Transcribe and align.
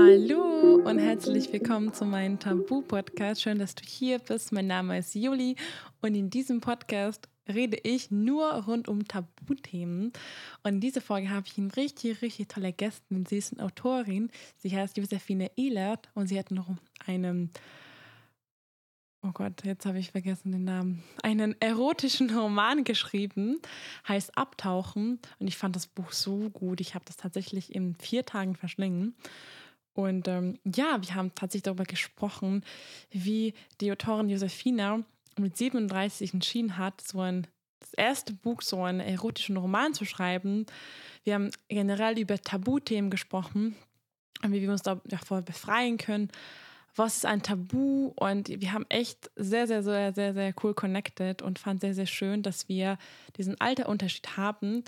Hallo 0.00 0.76
und 0.84 1.00
herzlich 1.00 1.52
willkommen 1.52 1.92
zu 1.92 2.04
meinem 2.04 2.38
Tabu-Podcast. 2.38 3.42
Schön, 3.42 3.58
dass 3.58 3.74
du 3.74 3.82
hier 3.84 4.20
bist. 4.20 4.52
Mein 4.52 4.68
Name 4.68 4.96
ist 4.96 5.16
Juli 5.16 5.56
und 6.00 6.14
in 6.14 6.30
diesem 6.30 6.60
Podcast 6.60 7.28
rede 7.48 7.76
ich 7.82 8.12
nur 8.12 8.48
rund 8.64 8.86
um 8.86 9.08
Tabuthemen. 9.08 10.12
Und 10.62 10.74
in 10.74 10.80
dieser 10.80 11.00
Folge 11.00 11.30
habe 11.30 11.46
ich 11.48 11.58
eine 11.58 11.74
richtig, 11.76 12.22
richtig 12.22 12.46
tolle 12.46 12.72
Gästin. 12.72 13.26
Sie 13.26 13.38
ist 13.38 13.52
eine 13.54 13.64
Autorin. 13.64 14.30
Sie 14.56 14.74
heißt 14.74 14.96
Josephine 14.96 15.50
Ehlert 15.56 16.08
und 16.14 16.28
sie 16.28 16.38
hat 16.38 16.52
noch 16.52 16.70
einen, 17.04 17.50
oh 19.22 19.32
Gott, 19.32 19.64
jetzt 19.64 19.84
habe 19.84 19.98
ich 19.98 20.12
vergessen 20.12 20.52
den 20.52 20.64
Namen, 20.64 21.02
einen 21.24 21.60
erotischen 21.60 22.30
Roman 22.30 22.84
geschrieben, 22.84 23.60
heißt 24.06 24.38
Abtauchen. 24.38 25.18
Und 25.40 25.48
ich 25.48 25.56
fand 25.56 25.74
das 25.74 25.88
Buch 25.88 26.12
so 26.12 26.50
gut. 26.50 26.80
Ich 26.80 26.94
habe 26.94 27.04
das 27.04 27.16
tatsächlich 27.16 27.74
in 27.74 27.96
vier 27.96 28.24
Tagen 28.24 28.54
verschlingen. 28.54 29.16
Und 29.98 30.28
ähm, 30.28 30.60
ja, 30.64 30.96
wir 31.00 31.16
haben 31.16 31.34
tatsächlich 31.34 31.64
darüber 31.64 31.82
gesprochen, 31.82 32.62
wie 33.10 33.52
die 33.80 33.90
Autorin 33.90 34.28
Josefina 34.28 35.02
mit 35.36 35.56
37 35.56 36.34
entschieden 36.34 36.78
hat, 36.78 37.00
so 37.00 37.20
ein 37.20 37.48
das 37.80 37.94
erste 37.94 38.32
Buch, 38.32 38.62
so 38.62 38.84
einen 38.84 39.00
erotischen 39.00 39.56
Roman 39.56 39.94
zu 39.94 40.04
schreiben. 40.04 40.66
Wir 41.24 41.34
haben 41.34 41.50
generell 41.66 42.16
über 42.16 42.40
Tabuthemen 42.40 43.10
gesprochen 43.10 43.74
und 44.44 44.52
wie 44.52 44.62
wir 44.62 44.70
uns 44.70 44.82
davor 44.82 45.42
befreien 45.42 45.98
können. 45.98 46.28
Was 46.94 47.16
ist 47.16 47.26
ein 47.26 47.42
Tabu? 47.42 48.12
Und 48.14 48.48
wir 48.50 48.72
haben 48.72 48.86
echt 48.90 49.32
sehr, 49.34 49.66
sehr, 49.66 49.82
sehr, 49.82 50.12
sehr, 50.12 50.32
sehr 50.32 50.54
cool 50.62 50.74
connected 50.74 51.42
und 51.42 51.58
fand 51.58 51.80
sehr, 51.80 51.94
sehr 51.94 52.06
schön, 52.06 52.44
dass 52.44 52.68
wir 52.68 52.98
diesen 53.36 53.60
Alterunterschied 53.60 54.36
haben 54.36 54.84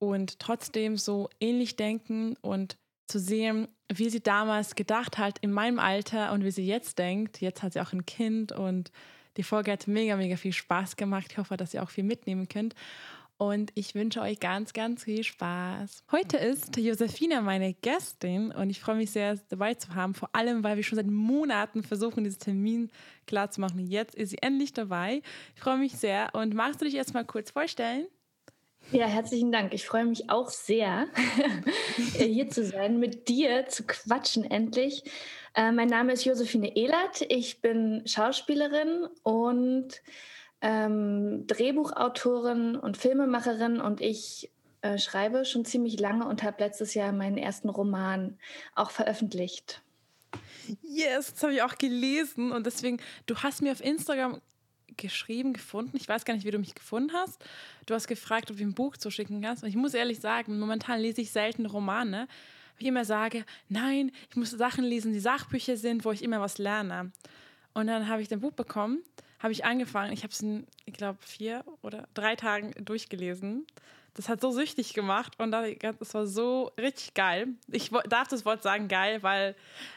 und 0.00 0.40
trotzdem 0.40 0.96
so 0.96 1.30
ähnlich 1.38 1.76
denken 1.76 2.36
und 2.40 2.76
zu 3.06 3.18
sehen, 3.18 3.68
wie 3.92 4.10
sie 4.10 4.22
damals 4.22 4.74
gedacht 4.74 5.18
hat 5.18 5.38
in 5.40 5.52
meinem 5.52 5.78
Alter 5.78 6.32
und 6.32 6.44
wie 6.44 6.50
sie 6.50 6.66
jetzt 6.66 6.98
denkt. 6.98 7.40
Jetzt 7.40 7.62
hat 7.62 7.74
sie 7.74 7.80
auch 7.80 7.92
ein 7.92 8.06
Kind 8.06 8.52
und 8.52 8.90
die 9.36 9.42
Folge 9.42 9.72
hat 9.72 9.86
mega, 9.88 10.16
mega 10.16 10.36
viel 10.36 10.52
Spaß 10.52 10.96
gemacht. 10.96 11.26
Ich 11.30 11.38
hoffe, 11.38 11.56
dass 11.56 11.74
ihr 11.74 11.82
auch 11.82 11.90
viel 11.90 12.04
mitnehmen 12.04 12.48
könnt. 12.48 12.74
Und 13.36 13.72
ich 13.74 13.96
wünsche 13.96 14.20
euch 14.20 14.38
ganz, 14.38 14.72
ganz 14.72 15.04
viel 15.04 15.24
Spaß. 15.24 16.04
Heute 16.12 16.36
ist 16.36 16.76
Josefina 16.76 17.40
meine 17.40 17.74
Gästin 17.74 18.52
und 18.52 18.70
ich 18.70 18.80
freue 18.80 18.94
mich 18.94 19.10
sehr, 19.10 19.36
dabei 19.48 19.74
zu 19.74 19.92
haben. 19.94 20.14
Vor 20.14 20.30
allem, 20.32 20.62
weil 20.62 20.76
wir 20.76 20.84
schon 20.84 20.96
seit 20.96 21.08
Monaten 21.08 21.82
versuchen, 21.82 22.22
diesen 22.22 22.38
Termin 22.38 22.90
klar 23.26 23.50
zu 23.50 23.60
machen. 23.60 23.80
Jetzt 23.80 24.14
ist 24.14 24.30
sie 24.30 24.38
endlich 24.40 24.72
dabei. 24.72 25.20
Ich 25.56 25.60
freue 25.60 25.78
mich 25.78 25.94
sehr. 25.94 26.30
Und 26.32 26.54
magst 26.54 26.80
du 26.80 26.84
dich 26.84 26.94
erstmal 26.94 27.24
kurz 27.24 27.50
vorstellen? 27.50 28.06
Ja, 28.92 29.06
herzlichen 29.06 29.50
Dank. 29.50 29.74
Ich 29.74 29.86
freue 29.86 30.04
mich 30.04 30.30
auch 30.30 30.50
sehr, 30.50 31.06
hier 32.16 32.48
zu 32.48 32.64
sein, 32.64 32.98
mit 32.98 33.28
dir 33.28 33.66
zu 33.66 33.84
quatschen 33.84 34.44
endlich. 34.44 35.02
Äh, 35.54 35.72
mein 35.72 35.88
Name 35.88 36.12
ist 36.12 36.24
Josephine 36.24 36.76
Ehlert. 36.76 37.22
Ich 37.28 37.60
bin 37.60 38.02
Schauspielerin 38.06 39.08
und 39.22 40.02
ähm, 40.60 41.46
Drehbuchautorin 41.46 42.76
und 42.76 42.96
Filmemacherin 42.96 43.80
und 43.80 44.00
ich 44.00 44.50
äh, 44.82 44.98
schreibe 44.98 45.44
schon 45.44 45.64
ziemlich 45.64 45.98
lange 45.98 46.26
und 46.26 46.42
habe 46.42 46.62
letztes 46.62 46.94
Jahr 46.94 47.12
meinen 47.12 47.38
ersten 47.38 47.70
Roman 47.70 48.38
auch 48.74 48.90
veröffentlicht. 48.90 49.82
Yes, 50.82 51.32
das 51.32 51.42
habe 51.42 51.54
ich 51.54 51.62
auch 51.62 51.76
gelesen 51.78 52.52
und 52.52 52.66
deswegen, 52.66 52.98
du 53.26 53.36
hast 53.36 53.62
mir 53.62 53.72
auf 53.72 53.82
Instagram 53.82 54.40
geschrieben, 54.96 55.52
gefunden. 55.52 55.96
Ich 55.96 56.08
weiß 56.08 56.24
gar 56.24 56.34
nicht, 56.34 56.46
wie 56.46 56.50
du 56.50 56.58
mich 56.58 56.74
gefunden 56.74 57.12
hast. 57.12 57.44
Du 57.86 57.94
hast 57.94 58.06
gefragt, 58.06 58.50
ob 58.50 58.56
ich 58.56 58.62
ein 58.62 58.74
Buch 58.74 58.96
zuschicken 58.96 59.40
kannst. 59.40 59.62
Und 59.62 59.68
ich 59.68 59.76
muss 59.76 59.94
ehrlich 59.94 60.20
sagen, 60.20 60.58
momentan 60.58 61.00
lese 61.00 61.20
ich 61.20 61.30
selten 61.30 61.66
Romane, 61.66 62.28
weil 62.76 62.80
ich 62.80 62.86
immer 62.86 63.04
sage, 63.04 63.44
nein, 63.68 64.12
ich 64.30 64.36
muss 64.36 64.50
Sachen 64.50 64.84
lesen, 64.84 65.12
die 65.12 65.20
Sachbücher 65.20 65.76
sind, 65.76 66.04
wo 66.04 66.12
ich 66.12 66.22
immer 66.22 66.40
was 66.40 66.58
lerne. 66.58 67.12
Und 67.72 67.88
dann 67.88 68.08
habe 68.08 68.22
ich 68.22 68.28
dein 68.28 68.40
Buch 68.40 68.52
bekommen, 68.52 69.02
habe 69.40 69.52
ich 69.52 69.64
angefangen. 69.64 70.12
Ich 70.12 70.22
habe 70.22 70.32
es 70.32 70.40
in, 70.40 70.66
ich 70.84 70.94
glaube, 70.94 71.18
vier 71.20 71.64
oder 71.82 72.08
drei 72.14 72.36
Tagen 72.36 72.72
durchgelesen. 72.84 73.66
Das 74.14 74.28
hat 74.28 74.40
so 74.40 74.52
süchtig 74.52 74.94
gemacht 74.94 75.34
und 75.38 75.50
das 75.50 76.14
war 76.14 76.26
so 76.26 76.70
richtig 76.78 77.14
geil. 77.14 77.48
Ich 77.70 77.90
darf 78.08 78.28
das 78.28 78.44
Wort 78.44 78.62
sagen, 78.62 78.86
geil, 78.88 79.22
weil 79.22 79.56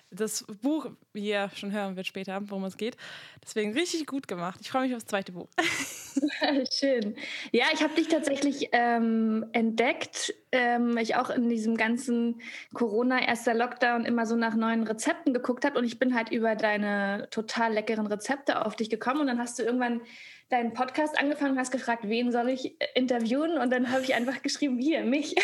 das 0.10 0.46
Buch, 0.62 0.90
wie 1.14 1.30
ihr 1.30 1.50
schon 1.54 1.72
hören 1.72 1.96
wird 1.96 2.08
später, 2.08 2.40
worum 2.50 2.64
es 2.64 2.78
geht, 2.78 2.98
deswegen 3.44 3.74
richtig 3.74 4.08
gut 4.08 4.28
gemacht. 4.28 4.60
Ich 4.62 4.72
freue 4.72 4.88
mich 4.88 4.96
aufs 4.96 5.06
zweite 5.06 5.34
Buch. 5.34 5.48
Schön. 6.74 7.16
Ja, 7.52 7.66
ich 7.74 7.84
habe 7.84 7.94
dich 7.94 8.08
tatsächlich 8.08 8.70
ähm, 8.72 9.46
entdeckt. 9.52 10.34
Ähm, 10.52 10.98
ich 10.98 11.16
auch 11.16 11.30
in 11.30 11.50
diesem 11.50 11.76
ganzen 11.78 12.42
Corona, 12.74 13.22
erster 13.22 13.54
Lockdown 13.54 14.06
immer 14.06 14.26
so 14.26 14.36
nach 14.36 14.56
neuen 14.56 14.84
Rezepten 14.84 15.34
geguckt 15.34 15.66
habe 15.66 15.78
und 15.78 15.86
ich 15.86 16.00
bin 16.00 16.16
halt 16.16 16.32
über 16.32 16.56
deine 16.56 17.28
total 17.30 17.74
leckeren 17.74 18.08
Rezepte 18.08 18.66
auf 18.66 18.76
dich 18.76 18.90
gekommen 18.90 19.22
und 19.22 19.28
dann 19.28 19.40
hast 19.40 19.60
du 19.60 19.64
irgendwann 19.64 20.02
deinen 20.50 20.74
Podcast 20.74 21.20
angefangen 21.20 21.58
hast 21.58 21.72
gefragt, 21.72 22.08
wen 22.08 22.32
soll 22.32 22.50
ich 22.50 22.80
äh, 22.82 22.88
interviewen? 22.96 23.58
Und 23.58 23.72
dann 23.72 23.92
habe 23.92 24.04
ich 24.04 24.16
einfach 24.16 24.42
geschrieben, 24.42 24.78
hier, 24.78 25.04
mich. 25.04 25.36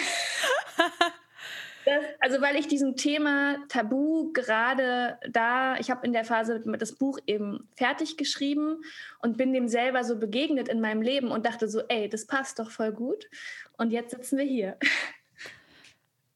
Das, 1.86 2.06
also 2.22 2.41
weil 2.41 2.56
ich 2.56 2.68
diesem 2.68 2.96
Thema 2.96 3.58
Tabu 3.68 4.31
gerade 4.31 5.19
da, 5.30 5.75
ich 5.78 5.92
habe 5.92 6.06
in 6.06 6.13
der 6.13 6.24
Phase 6.24 6.63
das 6.80 6.94
Buch 6.94 7.19
eben 7.28 7.68
fertig 7.75 8.16
geschrieben 8.16 8.81
und 9.22 9.38
bin 9.38 9.52
dem 9.53 9.68
selber 9.68 10.03
so 10.06 10.18
begegnet 10.18 10.69
in 10.69 10.80
meinem 10.80 11.02
Leben 11.02 11.30
und 11.30 11.46
dachte 11.46 11.68
so, 11.68 11.81
ey, 11.90 12.08
das 12.08 12.25
passt 12.25 12.59
doch 12.59 12.72
voll 12.72 12.94
gut. 12.94 13.30
Und 13.78 13.92
jetzt 13.92 14.12
sitzen 14.12 14.38
wir 14.38 14.46
hier. 14.46 14.78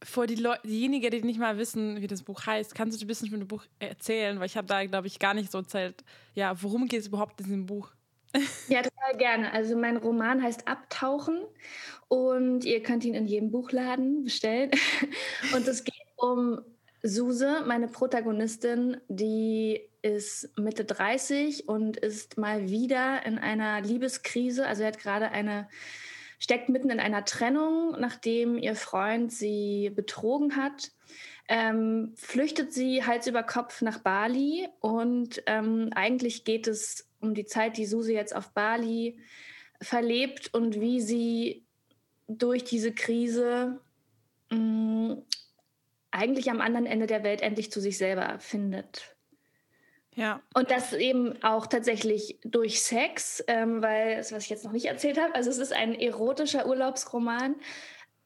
Vor 0.04 0.28
die 0.28 0.44
diejenigen, 0.66 1.12
die 1.12 1.22
nicht 1.22 1.40
mal 1.40 1.58
wissen, 1.58 2.02
wie 2.02 2.08
das 2.08 2.24
Buch 2.24 2.46
heißt, 2.46 2.76
kannst 2.76 3.00
du 3.00 3.06
ein 3.06 3.08
bisschen 3.08 3.30
von 3.30 3.40
dem 3.40 3.48
Buch 3.48 3.66
erzählen, 3.80 4.40
weil 4.40 4.48
ich 4.48 4.58
habe 4.58 4.68
da, 4.68 4.86
glaube 4.86 5.08
ich, 5.08 5.18
gar 5.18 5.34
nicht 5.34 5.52
so 5.52 5.60
erzählt, 5.60 6.04
ja, 6.34 6.62
worum 6.62 6.88
geht 6.88 7.02
es 7.02 7.08
überhaupt 7.08 7.40
in 7.40 7.46
diesem 7.46 7.66
Buch? 7.66 7.92
Ja, 8.68 8.82
total 8.82 9.18
gerne. 9.18 9.54
Also 9.54 9.78
mein 9.78 9.98
Roman 9.98 10.44
heißt 10.44 10.68
Abtauchen 10.68 11.42
und 12.08 12.66
ihr 12.66 12.84
könnt 12.84 13.06
ihn 13.06 13.14
in 13.14 13.26
jedem 13.26 13.52
Buchladen 13.52 14.24
bestellen. 14.24 14.72
Und 15.56 15.68
es 15.68 15.84
geht 15.84 15.96
um 16.16 16.62
Suse, 17.04 17.64
meine 17.66 17.88
Protagonistin, 17.88 18.98
die 19.08 19.82
ist 20.02 20.58
Mitte 20.58 20.86
30 20.86 21.68
und 21.68 21.98
ist 21.98 22.38
mal 22.38 22.70
wieder 22.70 23.26
in 23.26 23.38
einer 23.38 23.82
Liebeskrise. 23.82 24.66
Also 24.66 24.84
er 24.84 24.90
hat 24.90 25.00
gerade 25.00 25.32
eine 25.32 25.68
steckt 26.40 26.70
mitten 26.70 26.90
in 26.90 27.00
einer 27.00 27.26
Trennung, 27.26 27.96
nachdem 28.00 28.58
ihr 28.58 28.76
Freund 28.76 29.32
sie 29.32 29.92
betrogen 29.96 30.56
hat. 30.56 30.92
Ähm, 31.50 32.14
flüchtet 32.16 32.74
sie 32.74 33.06
Hals 33.06 33.28
über 33.28 33.42
Kopf 33.42 33.82
nach 33.82 34.00
Bali 34.00 34.68
und 34.82 35.42
ähm, 35.46 35.90
eigentlich 35.96 36.44
geht 36.44 36.68
es 36.68 37.07
um 37.20 37.34
die 37.34 37.46
Zeit, 37.46 37.78
die 37.78 37.86
Susi 37.86 38.14
jetzt 38.14 38.36
auf 38.36 38.50
Bali 38.52 39.20
verlebt 39.82 40.54
und 40.54 40.80
wie 40.80 41.02
sie 41.02 41.66
durch 42.28 42.64
diese 42.64 42.94
Krise 42.94 43.80
mh, 44.50 44.58
mm, 44.58 45.24
eigentlich 46.12 46.50
am 46.50 46.62
anderen 46.62 46.86
Ende 46.86 47.06
der 47.06 47.24
Welt 47.24 47.42
endlich 47.42 47.72
zu 47.72 47.80
sich 47.80 47.98
selber 47.98 48.40
findet. 48.40 49.16
Ja. 50.16 50.42
Und 50.56 50.72
das 50.72 50.94
eben 50.94 51.42
auch 51.44 51.68
tatsächlich 51.68 52.40
durch 52.44 52.82
Sex, 52.82 53.44
ähm, 53.48 53.84
weil 53.84 54.18
das, 54.18 54.32
was 54.32 54.44
ich 54.46 54.50
jetzt 54.50 54.66
noch 54.66 54.72
nicht 54.72 54.86
erzählt 54.86 55.20
habe, 55.22 55.36
also 55.36 55.52
es 55.52 55.60
ist 55.60 55.74
ein 55.74 55.94
erotischer 55.94 56.66
Urlaubsroman. 56.66 57.56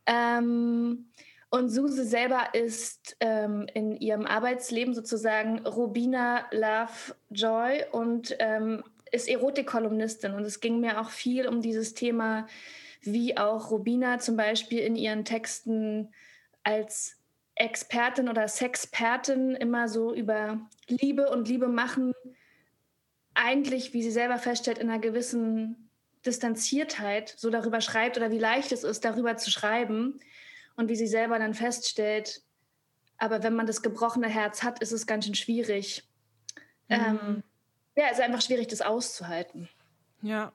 Ähm, 0.06 1.12
und 1.52 1.68
Suse 1.70 2.06
selber 2.06 2.54
ist 2.54 3.18
ähm, 3.20 3.68
in 3.74 3.98
ihrem 3.98 4.26
Arbeitsleben 4.26 4.94
sozusagen 4.94 5.60
Rubina 5.68 6.46
Love 6.52 7.14
Joy 7.30 7.84
und 7.92 8.36
ähm, 8.40 8.86
ist 9.12 9.28
Erotikkolumnistin. 9.28 10.34
Und 10.34 10.46
es 10.46 10.62
ging 10.62 10.80
mir 10.80 11.02
auch 11.02 11.10
viel 11.10 11.50
um 11.50 11.62
dieses 11.62 11.94
Thema, 11.94 12.48
wie 13.02 13.38
auch 13.38 13.70
Rubina 13.70 14.20
zum 14.20 14.38
Beispiel 14.38 14.80
in 14.80 14.96
ihren 14.96 15.26
Texten 15.26 16.14
als 16.64 17.18
Expertin 17.56 18.30
oder 18.30 18.48
Sexpertin 18.48 19.54
immer 19.56 19.90
so 19.90 20.14
über 20.14 20.58
Liebe 20.88 21.30
und 21.30 21.50
Liebe 21.50 21.68
machen, 21.68 22.14
eigentlich, 23.34 23.94
wie 23.94 24.04
sie 24.04 24.12
selber 24.12 24.38
feststellt, 24.38 24.78
in 24.78 24.90
einer 24.90 25.00
gewissen 25.00 25.90
Distanziertheit 26.26 27.34
so 27.36 27.50
darüber 27.50 27.82
schreibt 27.82 28.16
oder 28.16 28.32
wie 28.32 28.40
leicht 28.40 28.72
es 28.72 28.86
ist, 28.86 29.04
darüber 29.04 29.36
zu 29.36 29.52
schreiben 29.52 30.22
und 30.76 30.90
wie 30.90 30.96
sie 30.96 31.08
selber 31.08 31.40
dann 31.40 31.54
feststellt, 31.54 32.42
aber 33.18 33.44
wenn 33.44 33.54
man 33.56 33.68
das 33.68 33.82
gebrochene 33.82 34.28
Herz 34.28 34.64
hat, 34.64 34.82
ist 34.82 34.92
es 34.92 35.06
ganz 35.06 35.26
schön 35.26 35.36
schwierig. 35.36 36.04
Mhm. 36.88 36.96
Ähm, 36.96 37.44
ja, 37.96 38.06
es 38.08 38.18
ist 38.18 38.24
einfach 38.24 38.42
schwierig, 38.42 38.68
das 38.68 38.82
auszuhalten. 38.82 39.70
Ja. 40.22 40.52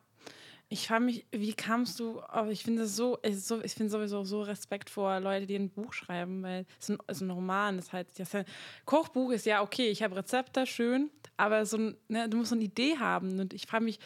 Ich 0.69 0.89
frage 0.89 1.05
mich, 1.05 1.27
wie 1.31 1.55
kamst 1.55 2.01
du, 2.01 2.21
aber 2.23 2.51
ich 2.51 2.65
finde 2.65 2.87
so, 2.87 3.19
ich, 3.23 3.41
so, 3.41 3.63
ich 3.63 3.73
finde 3.73 3.91
sowieso 3.91 4.25
so 4.25 4.43
Respekt 4.43 4.91
vor 4.91 5.21
Leute, 5.21 5.47
die 5.47 5.55
ein 5.55 5.71
Buch 5.71 5.93
schreiben, 5.93 6.43
weil 6.43 6.67
es 6.81 6.89
ist 6.89 6.91
ein, 6.91 6.99
ist 7.07 7.21
ein 7.21 7.31
Roman, 7.31 7.77
das 7.77 7.93
heißt, 7.93 8.19
das 8.19 8.35
heißt, 8.35 8.49
Kochbuch 8.85 9.31
ist 9.31 9.47
ja 9.47 9.63
okay, 9.63 9.91
ich 9.91 10.03
habe 10.03 10.17
Rezepte, 10.17 10.67
schön, 10.67 11.09
aber 11.37 11.65
so 11.67 11.93
ne, 12.09 12.29
du 12.29 12.37
musst 12.37 12.51
so 12.51 12.57
eine 12.57 12.65
Idee 12.65 12.99
haben 12.99 13.39
und 13.39 13.55
ich 13.55 13.67
frage 13.67 13.85
mich, 13.85 14.01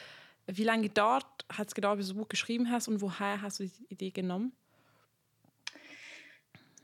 wie 0.47 0.65
lange 0.65 0.83
gedauert, 0.83 1.25
hat 1.51 1.69
es 1.69 1.75
gedauert, 1.75 1.97
bis 1.97 2.09
du 2.09 2.13
das 2.13 2.21
Buch 2.21 2.29
geschrieben 2.29 2.71
hast 2.71 2.89
und 2.89 3.01
woher 3.01 3.41
hast 3.41 3.61
du 3.61 3.65
die 3.65 3.87
Idee 3.89 4.11
genommen? 4.11 4.53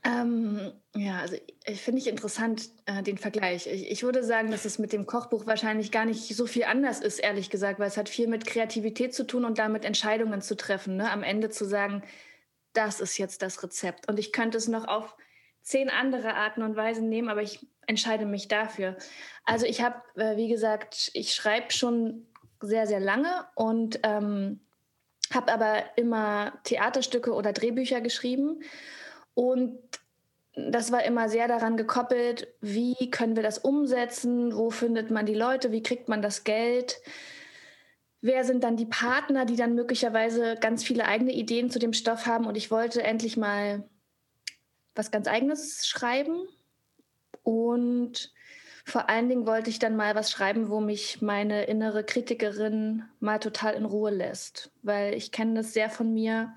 Ähm, 0.06 0.72
ja, 0.94 1.18
also 1.18 1.36
finde 1.74 2.00
ich 2.00 2.06
interessant, 2.06 2.70
äh, 2.84 3.02
den 3.02 3.18
Vergleich. 3.18 3.66
Ich, 3.66 3.90
ich, 3.90 4.02
würde 4.04 4.22
sagen, 4.22 4.52
dass 4.52 4.64
es 4.64 4.78
mit 4.78 4.92
dem 4.92 5.04
Kochbuch 5.04 5.46
wahrscheinlich 5.46 5.90
gar 5.90 6.04
nicht 6.04 6.36
so 6.36 6.46
viel 6.46 6.64
anders 6.64 7.00
ist, 7.00 7.18
ehrlich 7.18 7.50
gesagt, 7.50 7.80
weil 7.80 7.88
es 7.88 7.96
hat 7.96 8.08
viel 8.08 8.28
mit 8.28 8.46
Kreativität 8.46 9.14
zu 9.14 9.26
tun 9.26 9.44
und 9.44 9.58
damit 9.58 9.84
Entscheidungen 9.84 10.42
zu 10.42 10.56
treffen. 10.56 10.96
Ne? 10.96 11.10
Am 11.10 11.24
Ende 11.24 11.50
zu 11.50 11.64
sagen, 11.64 12.02
das 12.72 13.00
ist 13.00 13.18
jetzt 13.18 13.42
das 13.42 13.62
Rezept. 13.64 14.08
Und 14.08 14.20
ich 14.20 14.32
könnte 14.32 14.58
es 14.58 14.68
noch 14.68 14.86
auf 14.86 15.16
zehn 15.62 15.90
andere 15.90 16.34
Arten 16.34 16.62
und 16.62 16.76
Weisen 16.76 17.08
nehmen, 17.08 17.28
aber 17.28 17.42
ich 17.42 17.66
entscheide 17.88 18.26
mich 18.26 18.46
dafür. 18.46 18.96
Also 19.44 19.66
ich 19.66 19.80
habe, 19.82 19.96
äh, 20.14 20.36
wie 20.36 20.48
gesagt, 20.48 21.10
ich 21.14 21.34
schreibe 21.34 21.72
schon 21.72 22.26
sehr, 22.60 22.86
sehr 22.86 23.00
lange 23.00 23.46
und 23.56 23.98
ähm, 24.04 24.60
habe 25.34 25.52
aber 25.52 25.82
immer 25.96 26.52
Theaterstücke 26.62 27.32
oder 27.32 27.52
Drehbücher 27.52 28.00
geschrieben. 28.00 28.62
Und 29.36 29.78
das 30.54 30.90
war 30.90 31.04
immer 31.04 31.28
sehr 31.28 31.46
daran 31.46 31.76
gekoppelt, 31.76 32.48
wie 32.62 33.10
können 33.10 33.36
wir 33.36 33.42
das 33.42 33.58
umsetzen, 33.58 34.56
wo 34.56 34.70
findet 34.70 35.10
man 35.10 35.26
die 35.26 35.34
Leute, 35.34 35.72
wie 35.72 35.82
kriegt 35.82 36.08
man 36.08 36.22
das 36.22 36.44
Geld, 36.44 36.98
wer 38.22 38.44
sind 38.44 38.64
dann 38.64 38.78
die 38.78 38.86
Partner, 38.86 39.44
die 39.44 39.56
dann 39.56 39.74
möglicherweise 39.74 40.56
ganz 40.58 40.82
viele 40.82 41.04
eigene 41.04 41.32
Ideen 41.32 41.70
zu 41.70 41.78
dem 41.78 41.92
Stoff 41.92 42.24
haben. 42.24 42.46
Und 42.46 42.56
ich 42.56 42.70
wollte 42.70 43.02
endlich 43.02 43.36
mal 43.36 43.86
was 44.94 45.10
ganz 45.10 45.28
eigenes 45.28 45.86
schreiben. 45.86 46.48
Und 47.42 48.32
vor 48.86 49.10
allen 49.10 49.28
Dingen 49.28 49.46
wollte 49.46 49.68
ich 49.68 49.78
dann 49.78 49.96
mal 49.96 50.14
was 50.14 50.30
schreiben, 50.30 50.70
wo 50.70 50.80
mich 50.80 51.20
meine 51.20 51.64
innere 51.64 52.04
Kritikerin 52.04 53.04
mal 53.20 53.38
total 53.38 53.74
in 53.74 53.84
Ruhe 53.84 54.10
lässt. 54.10 54.70
Weil 54.82 55.12
ich 55.12 55.30
kenne 55.30 55.52
das 55.52 55.74
sehr 55.74 55.90
von 55.90 56.14
mir 56.14 56.54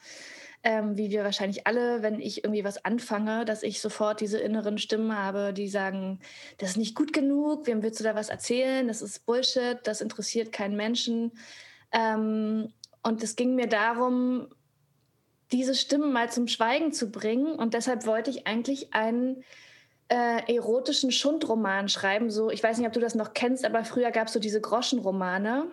ähm, 0.64 0.98
wie 0.98 1.10
wir 1.10 1.24
wahrscheinlich 1.24 1.66
alle, 1.68 2.02
wenn 2.02 2.20
ich 2.20 2.44
irgendwie 2.44 2.64
was 2.64 2.84
anfange, 2.84 3.46
dass 3.46 3.64
ich 3.64 3.80
sofort 3.80 4.20
diese 4.20 4.40
inneren 4.40 4.78
Stimmen 4.78 5.16
habe, 5.16 5.54
die 5.54 5.70
sagen, 5.70 6.20
das 6.58 6.72
ist 6.72 6.78
nicht 6.78 6.96
gut 6.96 7.14
genug, 7.14 7.66
wem 7.66 7.82
willst 7.82 8.00
du 8.00 8.04
da 8.04 8.16
was 8.16 8.30
erzählen, 8.30 8.88
das 8.88 9.02
ist 9.02 9.26
Bullshit, 9.26 9.78
das 9.84 10.02
interessiert 10.02 10.52
keinen 10.52 10.76
Menschen. 10.76 11.32
Ähm, 11.92 12.74
und 13.04 13.24
es 13.24 13.36
ging 13.36 13.56
mir 13.56 13.68
darum, 13.68 14.48
diese 15.52 15.76
Stimmen 15.76 16.12
mal 16.12 16.30
zum 16.30 16.48
Schweigen 16.48 16.92
zu 16.92 17.10
bringen. 17.10 17.56
Und 17.56 17.74
deshalb 17.74 18.06
wollte 18.06 18.30
ich 18.30 18.46
eigentlich 18.46 18.94
einen 18.94 19.44
äh, 20.10 20.54
erotischen 20.54 21.12
Schundroman 21.12 21.88
schreiben. 21.90 22.30
So, 22.30 22.52
ich 22.52 22.62
weiß 22.62 22.78
nicht, 22.78 22.88
ob 22.88 22.94
du 22.94 23.00
das 23.00 23.16
noch 23.16 23.34
kennst, 23.34 23.66
aber 23.66 23.86
früher 23.86 24.12
gab 24.12 24.28
es 24.28 24.34
so 24.34 24.40
diese 24.40 24.62
Groschenromane 24.62 25.68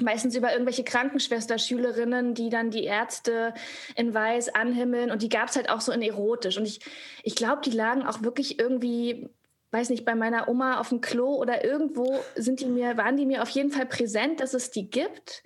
meistens 0.00 0.36
über 0.36 0.52
irgendwelche 0.52 0.84
Krankenschwester-Schülerinnen, 0.84 2.34
die 2.34 2.48
dann 2.48 2.70
die 2.70 2.84
Ärzte 2.84 3.54
in 3.96 4.14
Weiß 4.14 4.54
anhimmeln. 4.54 5.10
Und 5.10 5.22
die 5.22 5.28
gab 5.28 5.48
es 5.48 5.56
halt 5.56 5.68
auch 5.68 5.80
so 5.80 5.92
in 5.92 6.02
erotisch. 6.02 6.56
Und 6.56 6.66
ich, 6.66 6.80
ich 7.22 7.34
glaube, 7.34 7.62
die 7.64 7.70
lagen 7.70 8.06
auch 8.06 8.22
wirklich 8.22 8.58
irgendwie, 8.58 9.28
weiß 9.72 9.90
nicht, 9.90 10.04
bei 10.04 10.14
meiner 10.14 10.48
Oma 10.48 10.78
auf 10.78 10.90
dem 10.90 11.00
Klo 11.00 11.34
oder 11.34 11.64
irgendwo 11.64 12.18
sind 12.34 12.60
die 12.60 12.66
mir, 12.66 12.96
waren 12.96 13.16
die 13.16 13.26
mir 13.26 13.42
auf 13.42 13.50
jeden 13.50 13.70
Fall 13.70 13.86
präsent, 13.86 14.40
dass 14.40 14.54
es 14.54 14.70
die 14.70 14.88
gibt. 14.88 15.42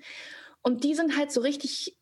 Und 0.63 0.85
die 0.85 0.95
sind 0.95 1.17
halt 1.17 1.33
so 1.33 1.41
richtig 1.41 1.97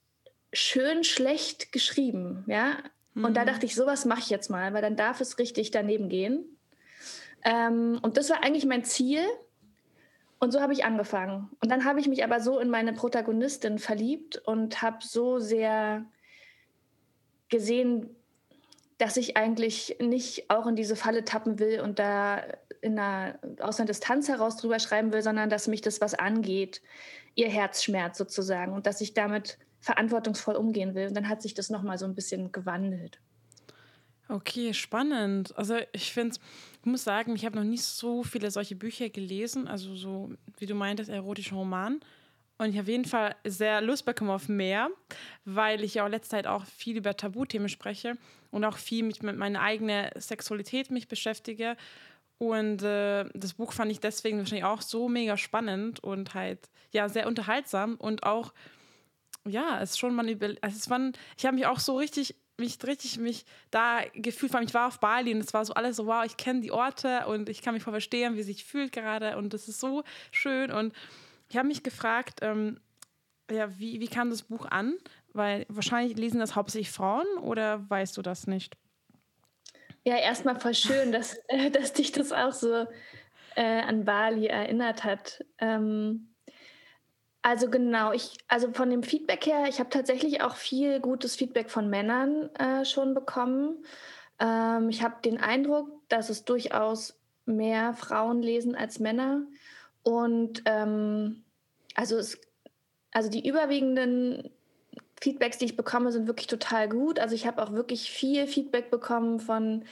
schön 0.52 1.04
schlecht 1.04 1.72
geschrieben, 1.72 2.44
ja. 2.46 2.76
Mhm. 3.14 3.24
Und 3.24 3.36
da 3.36 3.42
mhm. 3.42 3.46
dachte 3.46 3.66
ich, 3.66 3.74
sowas 3.74 4.04
mache 4.04 4.20
ich 4.20 4.30
jetzt 4.30 4.50
mal, 4.50 4.72
weil 4.74 4.82
dann 4.82 4.96
darf 4.96 5.20
es 5.20 5.38
richtig 5.38 5.70
daneben 5.70 6.08
gehen. 6.08 6.58
Ähm, 7.44 7.98
und 8.02 8.16
das 8.16 8.30
war 8.30 8.42
eigentlich 8.42 8.66
mein 8.66 8.84
Ziel. 8.84 9.20
Und 10.42 10.50
so 10.50 10.60
habe 10.60 10.72
ich 10.72 10.84
angefangen. 10.84 11.50
Und 11.60 11.70
dann 11.70 11.84
habe 11.84 12.00
ich 12.00 12.08
mich 12.08 12.24
aber 12.24 12.40
so 12.40 12.58
in 12.58 12.68
meine 12.68 12.92
Protagonistin 12.92 13.78
verliebt 13.78 14.38
und 14.38 14.82
habe 14.82 14.96
so 15.00 15.38
sehr 15.38 16.04
gesehen, 17.48 18.10
dass 18.98 19.16
ich 19.16 19.36
eigentlich 19.36 19.98
nicht 20.00 20.50
auch 20.50 20.66
in 20.66 20.74
diese 20.74 20.96
Falle 20.96 21.24
tappen 21.24 21.60
will 21.60 21.80
und 21.80 22.00
da 22.00 22.42
in 22.80 22.98
einer, 22.98 23.38
aus 23.60 23.78
einer 23.78 23.86
Distanz 23.86 24.26
heraus 24.26 24.56
drüber 24.56 24.80
schreiben 24.80 25.12
will, 25.12 25.22
sondern 25.22 25.48
dass 25.48 25.68
mich 25.68 25.80
das 25.80 26.00
was 26.00 26.14
angeht, 26.14 26.82
ihr 27.36 27.48
Herzschmerz 27.48 28.18
sozusagen 28.18 28.72
und 28.72 28.86
dass 28.86 29.00
ich 29.00 29.14
damit 29.14 29.58
verantwortungsvoll 29.78 30.56
umgehen 30.56 30.96
will. 30.96 31.06
Und 31.06 31.16
dann 31.16 31.28
hat 31.28 31.40
sich 31.40 31.54
das 31.54 31.70
nochmal 31.70 31.98
so 31.98 32.04
ein 32.04 32.16
bisschen 32.16 32.50
gewandelt. 32.50 33.20
Okay, 34.28 34.74
spannend. 34.74 35.56
Also 35.56 35.76
ich 35.92 36.12
finde, 36.12 36.36
ich 36.82 36.86
muss 36.86 37.04
sagen, 37.04 37.36
ich 37.36 37.44
habe 37.44 37.56
noch 37.56 37.64
nicht 37.64 37.84
so 37.84 38.24
viele 38.24 38.50
solche 38.50 38.74
Bücher 38.74 39.08
gelesen, 39.08 39.68
also 39.68 39.94
so, 39.94 40.32
wie 40.58 40.66
du 40.66 40.74
meintest, 40.74 41.10
erotische 41.10 41.54
Roman. 41.54 42.00
Und 42.58 42.70
ich 42.70 42.74
habe 42.74 42.82
auf 42.82 42.88
jeden 42.88 43.04
Fall 43.04 43.36
sehr 43.44 43.80
Lust 43.80 44.04
bekommen 44.04 44.30
auf 44.30 44.48
mehr, 44.48 44.90
weil 45.44 45.84
ich 45.84 45.94
ja 45.94 46.04
auch 46.04 46.08
letzte 46.08 46.30
Zeit 46.30 46.48
auch 46.48 46.64
viel 46.64 46.96
über 46.96 47.16
Tabuthemen 47.16 47.68
spreche 47.68 48.18
und 48.50 48.64
auch 48.64 48.78
viel 48.78 49.04
mit, 49.04 49.22
mit 49.22 49.36
meiner 49.36 49.62
eigenen 49.62 50.10
Sexualität 50.16 50.90
mich 50.90 51.06
beschäftige. 51.06 51.76
Und 52.38 52.82
äh, 52.82 53.26
das 53.32 53.54
Buch 53.54 53.72
fand 53.72 53.92
ich 53.92 54.00
deswegen 54.00 54.38
wahrscheinlich 54.38 54.64
auch 54.64 54.82
so 54.82 55.08
mega 55.08 55.36
spannend 55.36 56.02
und 56.02 56.34
halt, 56.34 56.68
ja, 56.90 57.08
sehr 57.08 57.28
unterhaltsam 57.28 57.94
und 57.94 58.24
auch, 58.24 58.52
ja, 59.46 59.80
es 59.80 59.90
ist 59.90 59.98
schon 59.98 60.16
mal, 60.16 60.26
also 60.60 60.96
ich 61.36 61.46
habe 61.46 61.54
mich 61.54 61.66
auch 61.66 61.78
so 61.78 61.96
richtig 61.96 62.41
mich 62.58 62.78
richtig 62.84 63.18
mich 63.18 63.44
da 63.70 64.00
gefühlt, 64.14 64.52
weil 64.52 64.64
ich 64.64 64.74
war 64.74 64.88
auf 64.88 65.00
Bali 65.00 65.34
und 65.34 65.40
es 65.40 65.54
war 65.54 65.64
so 65.64 65.74
alles 65.74 65.96
so, 65.96 66.06
wow, 66.06 66.24
ich 66.24 66.36
kenne 66.36 66.60
die 66.60 66.72
Orte 66.72 67.26
und 67.26 67.48
ich 67.48 67.62
kann 67.62 67.74
mich 67.74 67.82
voll 67.82 67.92
verstehen, 67.92 68.36
wie 68.36 68.42
sich 68.42 68.64
fühlt 68.64 68.92
gerade 68.92 69.36
und 69.36 69.54
das 69.54 69.68
ist 69.68 69.80
so 69.80 70.04
schön 70.30 70.70
und 70.70 70.94
ich 71.48 71.56
habe 71.56 71.68
mich 71.68 71.82
gefragt, 71.82 72.40
ähm, 72.42 72.80
ja, 73.50 73.78
wie, 73.78 74.00
wie 74.00 74.08
kam 74.08 74.30
das 74.30 74.42
Buch 74.42 74.66
an? 74.66 74.96
Weil 75.34 75.66
wahrscheinlich 75.68 76.16
lesen 76.16 76.40
das 76.40 76.56
hauptsächlich 76.56 76.90
Frauen 76.90 77.26
oder 77.38 77.88
weißt 77.90 78.16
du 78.16 78.22
das 78.22 78.46
nicht? 78.46 78.76
Ja, 80.04 80.16
erstmal 80.16 80.58
voll 80.58 80.74
schön, 80.74 81.12
dass, 81.12 81.38
dass 81.72 81.92
dich 81.92 82.12
das 82.12 82.32
auch 82.32 82.52
so 82.52 82.86
äh, 83.56 83.80
an 83.80 84.04
Bali 84.04 84.46
erinnert 84.46 85.04
hat. 85.04 85.44
Ähm, 85.58 86.31
also 87.42 87.68
genau, 87.68 88.12
ich, 88.12 88.38
also 88.46 88.72
von 88.72 88.88
dem 88.88 89.02
Feedback 89.02 89.46
her, 89.46 89.66
ich 89.68 89.80
habe 89.80 89.90
tatsächlich 89.90 90.42
auch 90.42 90.54
viel 90.54 91.00
gutes 91.00 91.34
Feedback 91.34 91.70
von 91.70 91.90
Männern 91.90 92.54
äh, 92.54 92.84
schon 92.84 93.14
bekommen. 93.14 93.84
Ähm, 94.38 94.88
ich 94.88 95.02
habe 95.02 95.16
den 95.24 95.38
Eindruck, 95.38 95.90
dass 96.08 96.30
es 96.30 96.44
durchaus 96.44 97.18
mehr 97.44 97.94
Frauen 97.94 98.42
lesen 98.42 98.76
als 98.76 99.00
Männer. 99.00 99.42
Und 100.04 100.62
ähm, 100.66 101.42
also, 101.94 102.16
es, 102.16 102.40
also 103.10 103.28
die 103.28 103.46
überwiegenden 103.46 104.50
Feedbacks, 105.20 105.58
die 105.58 105.66
ich 105.66 105.76
bekomme, 105.76 106.12
sind 106.12 106.28
wirklich 106.28 106.46
total 106.46 106.88
gut. 106.88 107.18
Also 107.18 107.34
ich 107.34 107.46
habe 107.46 107.62
auch 107.62 107.72
wirklich 107.72 108.10
viel 108.10 108.46
Feedback 108.46 108.90
bekommen 108.90 109.40
von 109.40 109.84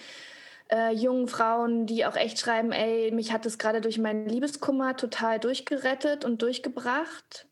äh, 0.71 0.93
jungen 0.93 1.29
Frauen, 1.29 1.87
die 1.87 2.07
auch 2.07 2.17
echt 2.17 2.39
schreiben, 2.39 2.73
ey, 2.73 3.11
mich 3.13 3.33
hat 3.33 3.47
es 3.47 3.59
gerade 3.59 3.81
durch 3.81 3.99
meinen 3.99 4.29
Liebeskummer 4.29 4.97
total 4.97 5.39
durchgerettet 5.41 6.25
und 6.25 6.43
durchgebracht. 6.43 7.49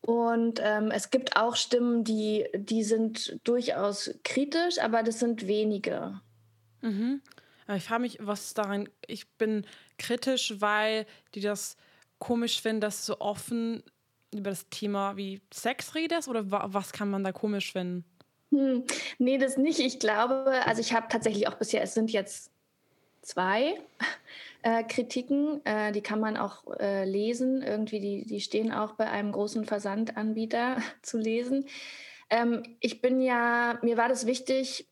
Und 0.00 0.60
ähm, 0.62 0.90
es 0.90 1.10
gibt 1.10 1.36
auch 1.36 1.54
Stimmen, 1.54 2.02
die, 2.04 2.46
die 2.54 2.82
sind 2.82 3.38
durchaus 3.44 4.10
kritisch, 4.24 4.78
aber 4.80 5.02
das 5.02 5.20
sind 5.20 5.46
wenige. 5.46 6.20
Mhm. 6.80 7.22
Ich 7.76 7.84
frage 7.84 8.02
mich, 8.02 8.18
was 8.20 8.54
daran, 8.54 8.88
ich 9.06 9.30
bin 9.34 9.64
kritisch, 9.98 10.54
weil 10.58 11.06
die 11.34 11.40
das 11.40 11.76
komisch 12.18 12.60
finden, 12.60 12.80
dass 12.80 13.06
du 13.06 13.12
so 13.12 13.20
offen 13.20 13.82
über 14.34 14.50
das 14.50 14.68
Thema 14.70 15.16
wie 15.16 15.40
Sex 15.52 15.94
redest 15.94 16.28
oder 16.28 16.50
was 16.50 16.92
kann 16.92 17.10
man 17.10 17.22
da 17.22 17.32
komisch 17.32 17.72
finden? 17.72 18.04
Hm, 18.50 18.84
nee, 19.18 19.38
das 19.38 19.56
nicht. 19.56 19.78
Ich 19.78 19.98
glaube, 19.98 20.50
also 20.66 20.80
ich 20.80 20.92
habe 20.92 21.06
tatsächlich 21.08 21.48
auch 21.48 21.54
bisher, 21.54 21.82
es 21.82 21.94
sind 21.94 22.10
jetzt 22.10 22.51
zwei 23.22 23.74
äh, 24.62 24.84
Kritiken, 24.84 25.64
äh, 25.64 25.92
die 25.92 26.02
kann 26.02 26.20
man 26.20 26.36
auch 26.36 26.64
äh, 26.78 27.04
lesen. 27.04 27.62
Irgendwie, 27.62 28.00
die, 28.00 28.26
die 28.26 28.40
stehen 28.40 28.72
auch 28.72 28.92
bei 28.92 29.08
einem 29.08 29.32
großen 29.32 29.64
Versandanbieter 29.64 30.76
zu 31.02 31.18
lesen. 31.18 31.66
Ähm, 32.30 32.62
ich 32.80 33.00
bin 33.00 33.20
ja, 33.20 33.78
mir 33.82 33.96
war 33.96 34.08
das 34.08 34.26
wichtig, 34.26 34.86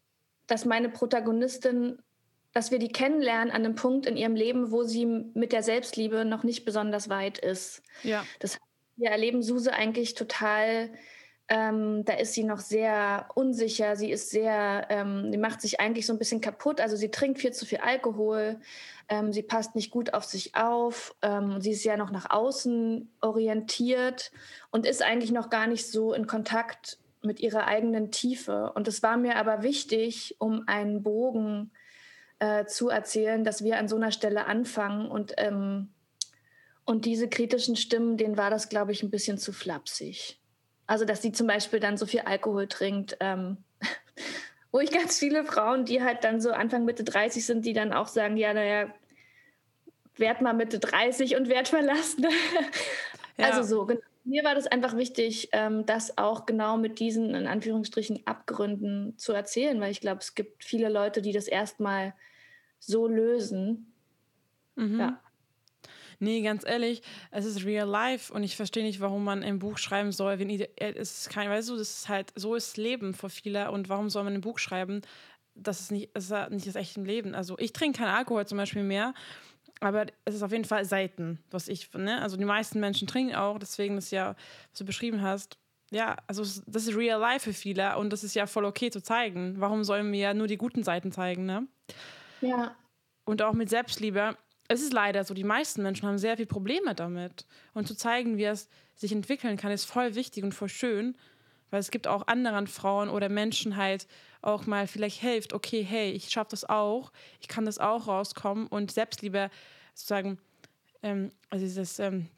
dass 0.46 0.64
meine 0.64 0.88
Protagonistin, 0.88 1.98
dass 2.52 2.70
wir 2.70 2.78
die 2.78 2.90
kennenlernen 2.90 3.50
an 3.50 3.64
einem 3.64 3.74
Punkt 3.76 4.06
in 4.06 4.16
ihrem 4.16 4.34
Leben, 4.34 4.72
wo 4.72 4.82
sie 4.82 5.06
mit 5.06 5.52
der 5.52 5.62
Selbstliebe 5.62 6.24
noch 6.24 6.42
nicht 6.42 6.64
besonders 6.64 7.08
weit 7.08 7.38
ist. 7.38 7.82
Ja. 8.02 8.24
Das, 8.40 8.58
wir 8.96 9.10
erleben 9.10 9.42
Suse 9.42 9.72
eigentlich 9.72 10.14
total 10.14 10.90
ähm, 11.52 12.04
da 12.04 12.12
ist 12.12 12.34
sie 12.34 12.44
noch 12.44 12.60
sehr 12.60 13.26
unsicher. 13.34 13.96
Sie 13.96 14.12
ist 14.12 14.30
sehr, 14.30 14.86
ähm, 14.88 15.32
sie 15.32 15.36
macht 15.36 15.60
sich 15.60 15.80
eigentlich 15.80 16.06
so 16.06 16.12
ein 16.12 16.18
bisschen 16.18 16.40
kaputt. 16.40 16.80
Also 16.80 16.94
sie 16.94 17.10
trinkt 17.10 17.40
viel 17.40 17.52
zu 17.52 17.66
viel 17.66 17.78
Alkohol. 17.78 18.60
Ähm, 19.08 19.32
sie 19.32 19.42
passt 19.42 19.74
nicht 19.74 19.90
gut 19.90 20.14
auf 20.14 20.22
sich 20.22 20.54
auf. 20.54 21.16
Ähm, 21.22 21.60
sie 21.60 21.72
ist 21.72 21.82
ja 21.82 21.96
noch 21.96 22.12
nach 22.12 22.30
außen 22.30 23.10
orientiert 23.20 24.30
und 24.70 24.86
ist 24.86 25.02
eigentlich 25.02 25.32
noch 25.32 25.50
gar 25.50 25.66
nicht 25.66 25.90
so 25.90 26.12
in 26.12 26.28
Kontakt 26.28 26.98
mit 27.20 27.40
ihrer 27.40 27.66
eigenen 27.66 28.12
Tiefe. 28.12 28.70
Und 28.76 28.86
es 28.86 29.02
war 29.02 29.16
mir 29.16 29.34
aber 29.34 29.64
wichtig, 29.64 30.36
um 30.38 30.68
einen 30.68 31.02
Bogen 31.02 31.72
äh, 32.38 32.64
zu 32.66 32.90
erzählen, 32.90 33.42
dass 33.42 33.64
wir 33.64 33.78
an 33.78 33.88
so 33.88 33.96
einer 33.96 34.12
Stelle 34.12 34.46
anfangen 34.46 35.10
und 35.10 35.34
ähm, 35.36 35.88
und 36.86 37.04
diese 37.04 37.28
kritischen 37.28 37.76
Stimmen, 37.76 38.16
denen 38.16 38.36
war 38.36 38.50
das, 38.50 38.68
glaube 38.68 38.90
ich, 38.90 39.04
ein 39.04 39.10
bisschen 39.10 39.38
zu 39.38 39.52
flapsig. 39.52 40.39
Also, 40.90 41.04
dass 41.04 41.22
sie 41.22 41.30
zum 41.30 41.46
Beispiel 41.46 41.78
dann 41.78 41.96
so 41.96 42.04
viel 42.04 42.20
Alkohol 42.20 42.66
trinkt 42.66 43.16
ähm, 43.20 43.58
wo 44.72 44.80
ich 44.80 44.90
ganz 44.90 45.18
viele 45.18 45.44
Frauen, 45.44 45.84
die 45.84 46.02
halt 46.02 46.24
dann 46.24 46.40
so 46.40 46.50
Anfang 46.50 46.84
Mitte 46.84 47.04
30 47.04 47.46
sind, 47.46 47.64
die 47.64 47.72
dann 47.72 47.92
auch 47.92 48.08
sagen, 48.08 48.36
ja, 48.36 48.52
naja, 48.52 48.92
werd 50.16 50.40
mal 50.40 50.52
Mitte 50.52 50.80
30 50.80 51.36
und 51.36 51.48
werd 51.48 51.68
verlassen. 51.68 52.26
Ja. 53.36 53.52
Also 53.52 53.62
so, 53.62 53.86
genau. 53.86 54.00
Mir 54.24 54.44
war 54.44 54.54
das 54.54 54.66
einfach 54.66 54.94
wichtig, 54.94 55.48
ähm, 55.52 55.86
das 55.86 56.18
auch 56.18 56.44
genau 56.44 56.76
mit 56.76 56.98
diesen, 56.98 57.34
in 57.34 57.46
Anführungsstrichen, 57.46 58.26
Abgründen 58.26 59.16
zu 59.16 59.32
erzählen, 59.32 59.80
weil 59.80 59.92
ich 59.92 60.02
glaube, 60.02 60.20
es 60.20 60.34
gibt 60.34 60.62
viele 60.62 60.90
Leute, 60.90 61.22
die 61.22 61.32
das 61.32 61.48
erstmal 61.48 62.12
so 62.78 63.08
lösen. 63.08 63.94
Mhm. 64.76 65.00
Ja. 65.00 65.22
Nee, 66.22 66.42
ganz 66.42 66.66
ehrlich, 66.66 67.00
es 67.30 67.46
ist 67.46 67.64
real 67.64 67.88
life 67.88 68.32
und 68.32 68.42
ich 68.42 68.54
verstehe 68.54 68.84
nicht, 68.84 69.00
warum 69.00 69.24
man 69.24 69.42
ein 69.42 69.58
Buch 69.58 69.78
schreiben 69.78 70.12
soll. 70.12 70.38
Wenn 70.38 70.50
äh, 70.50 70.68
es 70.76 71.22
ist 71.22 71.30
kein, 71.30 71.48
weißt 71.48 71.70
du, 71.70 71.76
das 71.78 71.90
ist 71.90 72.08
halt, 72.10 72.30
so 72.36 72.54
ist 72.54 72.76
Leben 72.76 73.14
für 73.14 73.30
viele 73.30 73.70
und 73.70 73.88
warum 73.88 74.10
soll 74.10 74.24
man 74.24 74.34
ein 74.34 74.42
Buch 74.42 74.58
schreiben? 74.58 75.00
Das 75.54 75.80
ist 75.80 75.90
nicht, 75.90 76.10
das 76.14 76.30
ist 76.30 76.50
nicht 76.50 76.66
das 76.66 76.76
echte 76.76 77.00
Leben. 77.00 77.34
Also 77.34 77.58
ich 77.58 77.72
trinke 77.72 77.98
keinen 77.98 78.14
Alkohol 78.14 78.46
zum 78.46 78.58
Beispiel 78.58 78.82
mehr, 78.82 79.14
aber 79.80 80.06
es 80.26 80.34
ist 80.34 80.42
auf 80.42 80.52
jeden 80.52 80.66
Fall 80.66 80.84
Seiten, 80.84 81.42
was 81.50 81.68
ich, 81.68 81.90
ne? 81.94 82.20
Also 82.20 82.36
die 82.36 82.44
meisten 82.44 82.80
Menschen 82.80 83.08
trinken 83.08 83.34
auch, 83.34 83.58
deswegen 83.58 83.96
das 83.96 84.10
ja, 84.10 84.36
was 84.70 84.78
du 84.78 84.84
beschrieben 84.84 85.22
hast, 85.22 85.56
ja, 85.90 86.16
also 86.26 86.42
das 86.42 86.86
ist 86.86 86.96
real 86.96 87.18
life 87.18 87.50
für 87.50 87.54
viele 87.54 87.96
und 87.96 88.12
das 88.12 88.22
ist 88.24 88.34
ja 88.34 88.46
voll 88.46 88.66
okay 88.66 88.90
zu 88.90 89.02
zeigen. 89.02 89.54
Warum 89.58 89.84
sollen 89.84 90.12
wir 90.12 90.20
ja 90.20 90.34
nur 90.34 90.46
die 90.46 90.58
guten 90.58 90.84
Seiten 90.84 91.12
zeigen, 91.12 91.46
ne? 91.46 91.66
Ja. 92.42 92.76
Und 93.24 93.42
auch 93.42 93.54
mit 93.54 93.70
Selbstliebe 93.70 94.36
es 94.70 94.82
ist 94.82 94.92
leider 94.92 95.24
so, 95.24 95.34
die 95.34 95.42
meisten 95.42 95.82
Menschen 95.82 96.06
haben 96.06 96.16
sehr 96.16 96.36
viele 96.36 96.46
Probleme 96.46 96.94
damit. 96.94 97.44
Und 97.74 97.88
zu 97.88 97.96
zeigen, 97.96 98.36
wie 98.36 98.44
es 98.44 98.68
sich 98.94 99.10
entwickeln 99.10 99.56
kann, 99.56 99.72
ist 99.72 99.84
voll 99.84 100.14
wichtig 100.14 100.44
und 100.44 100.52
voll 100.54 100.68
schön, 100.68 101.16
weil 101.70 101.80
es 101.80 101.90
gibt 101.90 102.06
auch 102.06 102.28
anderen 102.28 102.68
Frauen 102.68 103.08
oder 103.08 103.28
Menschen 103.28 103.76
halt 103.76 104.06
auch 104.42 104.66
mal 104.66 104.86
vielleicht 104.86 105.20
hilft, 105.20 105.54
okay, 105.54 105.82
hey, 105.82 106.12
ich 106.12 106.30
schaffe 106.30 106.50
das 106.52 106.68
auch, 106.68 107.10
ich 107.40 107.48
kann 107.48 107.64
das 107.64 107.78
auch 107.78 108.06
rauskommen 108.06 108.68
und 108.68 108.92
Selbstliebe 108.92 109.50
sozusagen, 109.92 110.38
ähm, 111.02 111.32
also 111.50 111.64
dieses 111.64 111.98
ähm, 111.98 112.28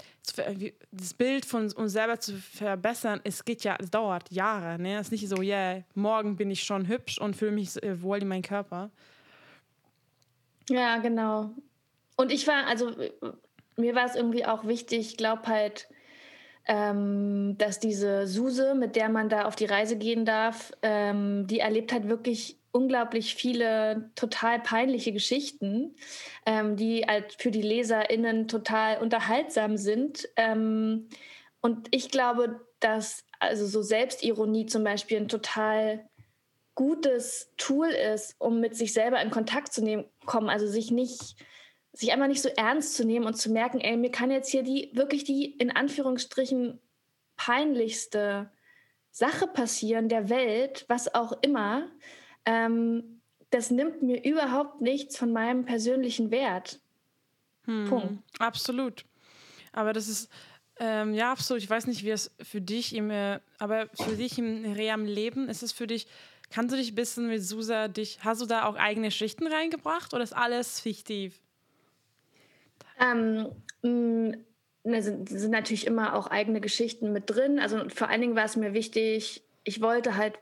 das 0.91 1.13
Bild 1.13 1.45
von 1.45 1.71
uns 1.71 1.93
selber 1.93 2.19
zu 2.19 2.39
verbessern, 2.39 3.21
es 3.25 3.45
geht 3.45 3.63
ja, 3.63 3.77
es 3.79 3.91
dauert 3.91 4.31
Jahre, 4.33 4.81
ne? 4.81 4.95
Es 4.95 5.09
ist 5.09 5.13
nicht 5.13 5.29
so, 5.29 5.43
yeah, 5.43 5.83
morgen 5.95 6.37
bin 6.37 6.51
ich 6.51 6.63
schon 6.63 6.89
hübsch 6.89 7.19
und 7.19 7.37
fühle 7.37 7.53
mich 7.53 7.75
wohl 8.01 8.23
in 8.23 8.29
meinem 8.29 8.43
Körper. 8.43 8.91
Ja, 10.71 10.97
genau. 10.97 11.55
Und 12.23 12.31
ich 12.31 12.47
war, 12.47 12.67
also 12.69 12.93
mir 13.77 13.95
war 13.97 14.07
es 14.07 14.15
irgendwie 14.15 14.47
auch 14.47 14.65
wichtig, 14.65 15.01
ich 15.01 15.17
glaube 15.17 15.49
halt, 15.49 15.89
ähm, 16.69 17.57
dass 17.59 17.81
diese 17.81 18.29
Suse, 18.29 18.77
mit 18.77 18.95
der 18.95 19.09
man 19.09 19.29
da 19.29 19.47
auf 19.47 19.57
die 19.57 19.65
Reise 19.65 19.97
gehen 19.99 20.25
darf, 20.25 20.73
ähm, 20.83 21.49
die 21.49 21.59
erlebt 21.59 21.93
halt 21.93 22.09
wirklich 22.09 22.61
unglaublich 22.71 23.35
viele 23.35 24.13
total 24.15 24.61
peinliche 24.61 25.13
Geschichten, 25.13 25.97
ähm, 26.47 26.77
die 26.77 27.05
halt 27.07 27.35
für 27.39 27.51
die 27.51 27.61
LeserInnen 27.61 28.47
total 28.47 28.99
unterhaltsam 28.99 29.77
sind. 29.77 30.29
Ähm, 30.37 31.09
und 31.61 31.89
ich 31.91 32.09
glaube, 32.09 32.61
dass 32.79 33.25
also 33.41 33.67
so 33.67 33.83
Selbstironie 33.83 34.67
zum 34.67 34.85
Beispiel 34.85 35.17
ein 35.17 35.29
total 35.29 36.09
gutes 36.77 37.53
Tool 37.57 37.89
ist, 37.89 38.37
um 38.39 38.61
mit 38.61 38.77
sich 38.77 38.93
selber 38.93 39.21
in 39.21 39.31
Kontakt 39.31 39.73
zu 39.73 39.83
nehmen, 39.83 40.05
kommen, 40.25 40.49
also 40.49 40.69
sich 40.69 40.93
nicht 40.93 41.35
sich 41.93 42.13
einfach 42.13 42.29
nicht 42.29 42.43
so 42.43 42.49
ernst 42.49 42.95
zu 42.95 43.05
nehmen 43.05 43.27
und 43.27 43.35
zu 43.35 43.51
merken, 43.51 43.81
ey, 43.81 43.97
mir 43.97 44.11
kann 44.11 44.31
jetzt 44.31 44.51
hier 44.51 44.63
die 44.63 44.91
wirklich 44.95 45.25
die 45.25 45.45
in 45.45 45.71
Anführungsstrichen 45.71 46.81
peinlichste 47.37 48.51
Sache 49.11 49.47
passieren 49.47 50.09
der 50.09 50.31
Welt, 50.31 50.87
was 50.89 51.15
auch 51.15 51.33
immer. 51.43 51.91
Ähm, 52.47 53.21
das 53.51 53.71
nimmt 53.71 54.03
mir 54.03 54.25
überhaupt 54.25 54.81
nichts 54.81 55.19
von 55.19 55.33
meinem 55.33 55.67
persönlichen 55.67 56.31
Wert. 56.31 56.81
Hm, 57.65 57.87
Punkt. 57.89 58.25
Absolut. 58.39 59.05
Aber 59.73 59.93
das 59.93 60.09
ist 60.09 60.31
ähm, 60.81 61.13
ja 61.13 61.31
absolut. 61.31 61.63
Ich 61.63 61.69
weiß 61.69 61.87
nicht, 61.87 62.03
wie 62.05 62.11
es 62.11 62.35
für 62.43 62.63
dich 62.63 62.95
im, 62.95 63.11
äh, 63.11 63.41
aber 63.59 63.89
für 63.95 64.17
dich 64.17 64.39
im 64.39 64.73
realen 64.73 65.07
Leben 65.07 65.49
ist 65.49 65.63
es 65.63 65.73
für 65.73 65.87
dich. 65.87 66.07
Kannst 66.51 66.73
du 66.73 66.79
dich 66.79 66.93
ein 66.93 66.95
bisschen 66.95 67.29
mit 67.29 67.43
Susa 67.43 67.89
dich, 67.89 68.19
hast 68.25 68.41
du 68.41 68.47
da 68.47 68.65
auch 68.65 68.77
eigene 68.77 69.11
Schichten 69.11 69.47
reingebracht 69.47 70.15
oder 70.15 70.23
ist 70.23 70.35
alles 70.35 70.81
fiktiv? 70.81 71.42
Ähm, 73.03 73.49
ne, 73.83 75.03
sind, 75.03 75.29
sind 75.29 75.51
natürlich 75.51 75.87
immer 75.87 76.15
auch 76.15 76.29
eigene 76.29 76.61
Geschichten 76.61 77.13
mit 77.13 77.29
drin. 77.29 77.59
Also 77.59 77.89
vor 77.89 78.09
allen 78.09 78.21
Dingen 78.21 78.37
war 78.37 78.45
es 78.45 78.57
mir 78.57 78.75
wichtig, 78.75 79.43
ich 79.65 79.81
wollte 79.81 80.17
halt, 80.17 80.39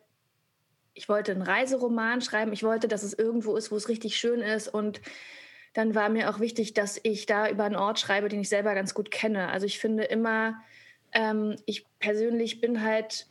ich 0.95 1.09
wollte 1.09 1.33
einen 1.33 1.43
Reiseroman 1.43 2.21
schreiben. 2.21 2.53
Ich 2.53 2.63
wollte, 2.63 2.89
dass 2.89 3.03
es 3.03 3.15
irgendwo 3.15 3.57
ist, 3.57 3.71
wo 3.71 3.77
es 3.77 3.89
richtig 3.89 4.17
schön 4.17 4.41
ist. 4.41 4.69
Und 4.69 5.01
dann 5.73 5.95
war 5.95 6.09
mir 6.09 6.31
auch 6.31 6.41
wichtig, 6.41 6.75
dass 6.75 7.01
ich 7.03 7.27
da 7.27 7.49
über 7.49 7.65
einen 7.65 7.77
Ort 7.77 7.99
schreibe, 7.99 8.29
den 8.29 8.41
ich 8.41 8.49
selber 8.49 8.75
ganz 8.75 8.95
gut 8.95 9.11
kenne. 9.11 9.49
Also 9.49 9.67
ich 9.67 9.79
finde 9.79 10.05
immer, 10.05 10.61
ähm, 11.13 11.57
ich 11.67 11.87
persönlich 11.99 12.61
bin 12.61 12.83
halt 12.83 13.27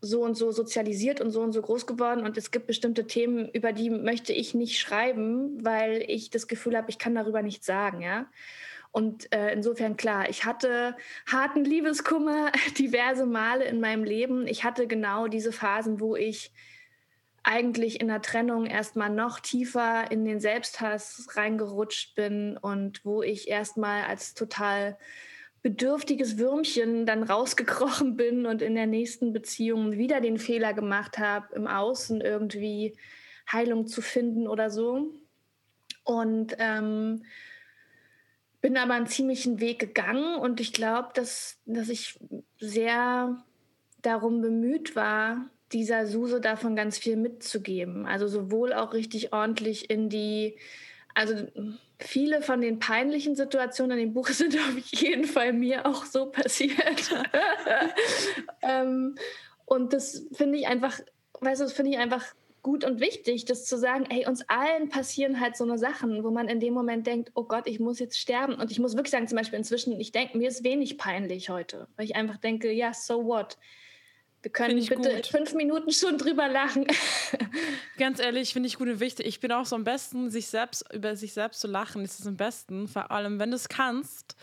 so 0.00 0.22
und 0.22 0.34
so 0.34 0.50
sozialisiert 0.50 1.20
und 1.20 1.30
so 1.30 1.42
und 1.42 1.52
so 1.52 1.60
groß 1.60 1.86
geworden 1.86 2.24
und 2.24 2.38
es 2.38 2.50
gibt 2.50 2.66
bestimmte 2.66 3.06
Themen, 3.06 3.48
über 3.50 3.72
die 3.72 3.90
möchte 3.90 4.32
ich 4.32 4.54
nicht 4.54 4.78
schreiben, 4.78 5.64
weil 5.64 6.04
ich 6.06 6.30
das 6.30 6.48
Gefühl 6.48 6.76
habe, 6.76 6.90
ich 6.90 6.98
kann 6.98 7.14
darüber 7.14 7.42
nichts 7.42 7.66
sagen, 7.66 8.00
ja. 8.00 8.26
Und 8.92 9.32
äh, 9.32 9.52
insofern 9.52 9.96
klar, 9.96 10.28
ich 10.28 10.44
hatte 10.44 10.96
harten 11.30 11.64
Liebeskummer 11.64 12.50
diverse 12.78 13.24
Male 13.24 13.64
in 13.64 13.80
meinem 13.80 14.02
Leben. 14.02 14.48
Ich 14.48 14.64
hatte 14.64 14.88
genau 14.88 15.28
diese 15.28 15.52
Phasen, 15.52 16.00
wo 16.00 16.16
ich 16.16 16.52
eigentlich 17.42 18.00
in 18.00 18.08
der 18.08 18.20
Trennung 18.20 18.66
erstmal 18.66 19.10
noch 19.10 19.40
tiefer 19.40 20.10
in 20.10 20.24
den 20.24 20.40
Selbsthass 20.40 21.28
reingerutscht 21.34 22.14
bin 22.14 22.56
und 22.56 23.04
wo 23.04 23.22
ich 23.22 23.48
erstmal 23.48 24.04
als 24.04 24.34
total 24.34 24.98
bedürftiges 25.62 26.38
Würmchen 26.38 27.04
dann 27.04 27.22
rausgekrochen 27.22 28.16
bin 28.16 28.46
und 28.46 28.62
in 28.62 28.74
der 28.74 28.86
nächsten 28.86 29.32
Beziehung 29.32 29.92
wieder 29.92 30.20
den 30.20 30.38
Fehler 30.38 30.72
gemacht 30.72 31.18
habe, 31.18 31.54
im 31.54 31.66
Außen 31.66 32.20
irgendwie 32.20 32.96
Heilung 33.50 33.86
zu 33.86 34.00
finden 34.00 34.46
oder 34.46 34.70
so. 34.70 35.12
Und 36.04 36.56
ähm, 36.58 37.22
bin 38.60 38.76
aber 38.76 38.94
einen 38.94 39.06
ziemlichen 39.06 39.60
Weg 39.60 39.78
gegangen 39.78 40.36
und 40.36 40.60
ich 40.60 40.72
glaube, 40.72 41.10
dass, 41.14 41.58
dass 41.66 41.88
ich 41.88 42.18
sehr 42.58 43.42
darum 44.02 44.40
bemüht 44.40 44.96
war, 44.96 45.50
dieser 45.72 46.06
Suse 46.06 46.40
davon 46.40 46.74
ganz 46.74 46.98
viel 46.98 47.16
mitzugeben. 47.16 48.06
Also 48.06 48.26
sowohl 48.28 48.72
auch 48.72 48.92
richtig 48.92 49.32
ordentlich 49.32 49.88
in 49.90 50.08
die, 50.08 50.58
also 51.14 51.34
viele 52.00 52.42
von 52.42 52.60
den 52.60 52.78
peinlichen 52.78 53.36
Situationen 53.36 53.98
in 53.98 54.08
dem 54.08 54.14
Buch 54.14 54.28
sind 54.30 54.56
auf 54.56 54.78
jeden 54.78 55.24
Fall 55.24 55.52
mir 55.52 55.86
auch 55.86 56.04
so 56.04 56.26
passiert. 56.26 57.14
ähm, 58.62 59.16
und 59.66 59.92
das 59.92 60.26
finde 60.32 60.58
ich 60.58 60.66
einfach, 60.66 60.98
weißt 61.40 61.60
du, 61.60 61.64
das 61.64 61.72
finde 61.72 61.92
ich 61.92 61.98
einfach 61.98 62.24
gut 62.62 62.84
und 62.84 63.00
wichtig, 63.00 63.44
das 63.46 63.64
zu 63.64 63.78
sagen, 63.78 64.06
ey, 64.10 64.26
uns 64.26 64.42
allen 64.48 64.88
passieren 64.88 65.40
halt 65.40 65.56
so 65.56 65.64
eine 65.64 65.78
Sachen, 65.78 66.24
wo 66.24 66.30
man 66.30 66.48
in 66.48 66.60
dem 66.60 66.74
Moment 66.74 67.06
denkt, 67.06 67.30
oh 67.34 67.44
Gott, 67.44 67.66
ich 67.66 67.80
muss 67.80 67.98
jetzt 67.98 68.18
sterben. 68.18 68.54
Und 68.54 68.70
ich 68.70 68.78
muss 68.78 68.96
wirklich 68.96 69.10
sagen, 69.10 69.28
zum 69.28 69.38
Beispiel 69.38 69.58
inzwischen, 69.58 69.98
ich 69.98 70.12
denke, 70.12 70.36
mir 70.36 70.48
ist 70.48 70.64
wenig 70.64 70.98
peinlich 70.98 71.48
heute, 71.48 71.88
weil 71.96 72.04
ich 72.04 72.16
einfach 72.16 72.36
denke, 72.36 72.70
ja, 72.70 72.92
so 72.92 73.24
what? 73.24 73.56
Wir 74.42 74.50
können 74.50 74.76
bitte 74.78 75.16
gut. 75.16 75.26
fünf 75.26 75.52
Minuten 75.52 75.92
schon 75.92 76.16
drüber 76.16 76.48
lachen. 76.48 76.86
Ganz 77.98 78.20
ehrlich, 78.20 78.54
finde 78.54 78.68
ich 78.68 78.78
gut 78.78 78.88
und 78.88 78.98
wichtig. 78.98 79.26
Ich 79.26 79.40
bin 79.40 79.52
auch 79.52 79.66
so 79.66 79.76
am 79.76 79.84
besten, 79.84 80.30
sich 80.30 80.46
selbst 80.46 80.84
über 80.94 81.14
sich 81.14 81.34
selbst 81.34 81.60
zu 81.60 81.68
lachen, 81.68 82.02
ist 82.04 82.20
es 82.20 82.26
am 82.26 82.36
besten. 82.36 82.88
Vor 82.88 83.10
allem, 83.10 83.38
wenn 83.38 83.50
du 83.50 83.56
es 83.56 83.68
kannst, 83.68 84.36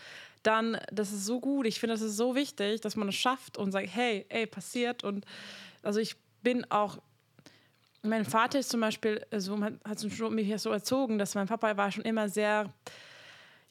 dann, 0.44 0.78
das 0.92 1.12
ist 1.12 1.26
so 1.26 1.40
gut. 1.40 1.66
Ich 1.66 1.80
finde, 1.80 1.94
das 1.94 2.02
ist 2.02 2.16
so 2.16 2.36
wichtig, 2.36 2.80
dass 2.80 2.94
man 2.94 3.08
es 3.08 3.16
schafft 3.16 3.58
und 3.58 3.72
sagt, 3.72 3.88
hey, 3.92 4.24
ey, 4.28 4.46
passiert. 4.46 5.02
Und 5.02 5.24
also 5.82 5.98
ich 5.98 6.14
bin 6.42 6.64
auch, 6.70 6.98
mein 8.02 8.24
Vater 8.24 8.60
ist 8.60 8.70
zum 8.70 8.80
Beispiel 8.80 9.26
so, 9.36 9.60
hat 9.60 10.30
mich 10.30 10.60
so 10.62 10.70
erzogen, 10.70 11.18
dass 11.18 11.34
mein 11.34 11.48
Papa 11.48 11.76
war 11.76 11.90
schon 11.90 12.04
immer 12.04 12.28
sehr, 12.28 12.72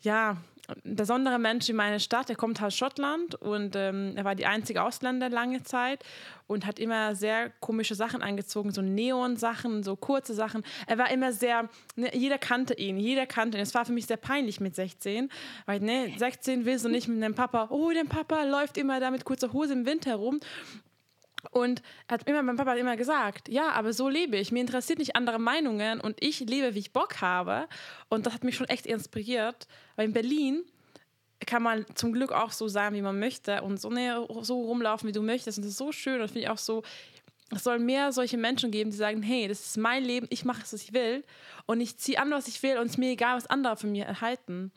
ja, 0.02 0.36
besonderer 0.84 1.38
Mensch 1.38 1.70
in 1.70 1.76
meiner 1.76 2.00
Stadt. 2.00 2.30
Er 2.30 2.36
kommt 2.36 2.62
aus 2.62 2.76
Schottland 2.76 3.36
und 3.36 3.76
ähm, 3.76 4.14
er 4.16 4.26
war 4.26 4.36
die 4.36 4.46
einzige 4.46 4.84
Ausländer 4.84 5.30
lange 5.30 5.64
Zeit 5.64 6.04
und 6.48 6.66
hat 6.66 6.80
immer 6.80 7.16
sehr 7.16 7.50
komische 7.60 7.96
Sachen 7.96 8.22
angezogen, 8.22 8.72
so 8.72 8.82
Neon-Sachen, 8.82 9.84
so 9.84 9.96
kurze 9.96 10.34
Sachen. 10.34 10.64
Er 10.86 10.98
war 10.98 11.12
immer 11.12 11.32
sehr, 11.32 11.70
ne, 11.96 12.16
jeder 12.16 12.38
kannte 12.38 12.74
ihn, 12.74 12.98
jeder 12.98 13.26
kannte 13.26 13.58
ihn. 13.58 13.64
Es 13.64 13.74
war 13.74 13.86
für 13.86 13.94
mich 13.94 14.08
sehr 14.08 14.18
peinlich 14.18 14.60
mit 14.60 14.76
16, 14.76 15.30
weil 15.66 15.80
ne, 15.80 16.14
16 16.18 16.66
willst 16.66 16.86
du 16.86 16.90
nicht 16.90 17.08
mit 17.08 17.22
deinem 17.22 17.36
Papa, 17.36 17.68
oh, 17.70 17.92
dein 17.94 18.08
Papa 18.08 18.44
läuft 18.44 18.78
immer 18.78 19.00
da 19.00 19.12
mit 19.12 19.26
kurzer 19.26 19.54
Hose 19.54 19.74
im 19.74 19.86
Winter 19.86 20.16
rum. 20.16 20.40
Und 21.52 21.82
hat 22.10 22.28
immer, 22.28 22.42
mein 22.42 22.56
Papa 22.56 22.72
hat 22.72 22.78
immer 22.78 22.98
gesagt, 22.98 23.48
ja, 23.50 23.70
aber 23.72 23.94
so 23.94 24.10
lebe 24.10 24.38
ich. 24.38 24.52
Mir 24.52 24.62
interessiert 24.62 25.00
nicht 25.00 25.16
andere 25.16 25.40
Meinungen 25.40 26.00
und 26.02 26.18
ich 26.20 26.40
lebe, 26.42 26.74
wie 26.74 26.80
ich 26.80 26.94
Bock 26.94 27.22
habe. 27.22 27.68
Und 28.10 28.26
das 28.26 28.34
hat 28.34 28.44
mich 28.44 28.56
schon 28.56 28.68
echt 28.68 28.86
inspiriert, 28.86 29.68
weil 29.96 30.08
in 30.08 30.14
Berlin 30.14 30.64
kann 31.46 31.62
man 31.62 31.86
zum 31.96 32.14
Glück 32.14 32.32
auch 32.32 32.52
so 32.52 32.68
sein, 32.68 32.94
wie 32.94 33.02
man 33.02 33.20
möchte 33.20 33.62
und 33.62 33.80
so, 33.80 33.90
ne, 33.90 34.26
so 34.42 34.62
rumlaufen, 34.62 35.08
wie 35.08 35.14
du 35.14 35.22
möchtest. 35.22 35.58
Und 35.58 35.64
das 35.64 35.72
ist 35.72 35.78
so 35.78 35.92
schön 35.92 36.20
und 36.20 36.28
finde 36.28 36.42
ich 36.42 36.50
auch 36.50 36.58
so, 36.58 36.84
es 37.56 37.64
soll 37.64 37.80
mehr 37.80 38.12
solche 38.12 38.38
Menschen 38.38 38.72
geben, 38.72 38.92
die 38.92 38.98
sagen, 38.98 39.22
hey, 39.22 39.48
das 39.48 39.62
ist 39.62 39.78
mein 39.78 40.04
Leben, 40.04 40.28
ich 40.30 40.44
mache 40.44 40.64
es, 40.64 40.74
was 40.74 40.84
ich 40.84 40.94
will 40.94 41.24
und 41.66 41.80
ich 41.80 41.98
ziehe 41.98 42.20
an, 42.20 42.32
was 42.32 42.48
ich 42.48 42.62
will 42.64 42.78
und 42.78 42.88
es 42.88 42.94
ist 42.94 42.98
mir 42.98 43.12
egal, 43.12 43.38
was 43.38 43.48
andere 43.48 43.78
von 43.78 43.92
mir 43.92 44.06
erhalten. 44.06 44.72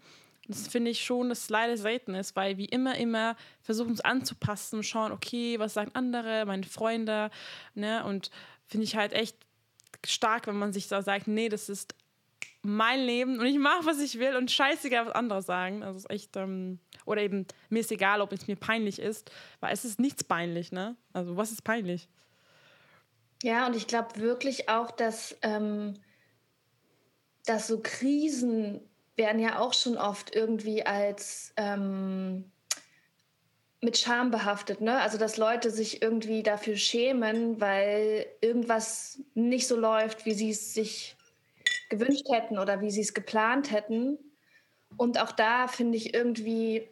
Das 0.50 0.68
finde 0.68 0.90
ich 0.90 1.04
schon, 1.04 1.28
dass 1.28 1.44
es 1.44 1.48
leider 1.48 1.76
selten 1.76 2.14
ist, 2.14 2.34
weil 2.34 2.56
wir 2.58 2.72
immer, 2.72 2.96
immer 2.96 3.36
versuchen, 3.62 3.90
uns 3.90 4.00
anzupassen, 4.00 4.82
schauen, 4.82 5.12
okay, 5.12 5.58
was 5.58 5.74
sagen 5.74 5.92
andere, 5.94 6.44
meine 6.44 6.64
Freunde, 6.64 7.30
ne? 7.74 8.04
Und 8.04 8.30
finde 8.66 8.84
ich 8.84 8.96
halt 8.96 9.12
echt 9.12 9.36
stark, 10.06 10.46
wenn 10.46 10.56
man 10.56 10.72
sich 10.72 10.88
da 10.88 11.02
sagt, 11.02 11.28
nee, 11.28 11.48
das 11.48 11.68
ist 11.68 11.94
mein 12.62 13.00
Leben 13.00 13.38
und 13.38 13.46
ich 13.46 13.58
mache, 13.58 13.86
was 13.86 14.00
ich 14.00 14.18
will 14.18 14.36
und 14.36 14.50
scheißegal, 14.50 15.06
was 15.06 15.14
andere 15.14 15.42
sagen. 15.42 15.82
Also 15.82 15.98
ist 15.98 16.10
echt, 16.10 16.36
ähm, 16.36 16.78
oder 17.06 17.22
eben, 17.22 17.46
mir 17.70 17.80
ist 17.80 17.90
egal, 17.90 18.20
ob 18.20 18.32
es 18.32 18.46
mir 18.46 18.56
peinlich 18.56 18.98
ist, 18.98 19.30
weil 19.60 19.72
es 19.72 19.84
ist 19.84 19.98
nichts 19.98 20.24
peinlich, 20.24 20.72
ne? 20.72 20.96
Also 21.12 21.36
was 21.36 21.52
ist 21.52 21.62
peinlich? 21.62 22.08
Ja, 23.42 23.66
und 23.66 23.76
ich 23.76 23.86
glaube 23.86 24.16
wirklich 24.16 24.68
auch, 24.68 24.90
dass, 24.90 25.36
ähm, 25.42 25.94
dass 27.46 27.68
so 27.68 27.80
Krisen 27.82 28.80
werden 29.20 29.38
ja 29.38 29.58
auch 29.58 29.74
schon 29.74 29.98
oft 29.98 30.34
irgendwie 30.34 30.86
als 30.86 31.52
ähm, 31.58 32.50
mit 33.82 33.98
Scham 33.98 34.30
behaftet, 34.30 34.80
ne? 34.80 34.98
Also 34.98 35.18
dass 35.18 35.36
Leute 35.36 35.70
sich 35.70 36.00
irgendwie 36.00 36.42
dafür 36.42 36.76
schämen, 36.76 37.60
weil 37.60 38.26
irgendwas 38.40 39.20
nicht 39.34 39.66
so 39.66 39.76
läuft, 39.76 40.24
wie 40.24 40.32
sie 40.32 40.50
es 40.50 40.72
sich 40.72 41.16
gewünscht 41.90 42.26
hätten 42.30 42.58
oder 42.58 42.80
wie 42.80 42.90
sie 42.90 43.02
es 43.02 43.12
geplant 43.12 43.70
hätten. 43.70 44.18
Und 44.96 45.20
auch 45.20 45.32
da 45.32 45.68
finde 45.68 45.98
ich 45.98 46.14
irgendwie, 46.14 46.88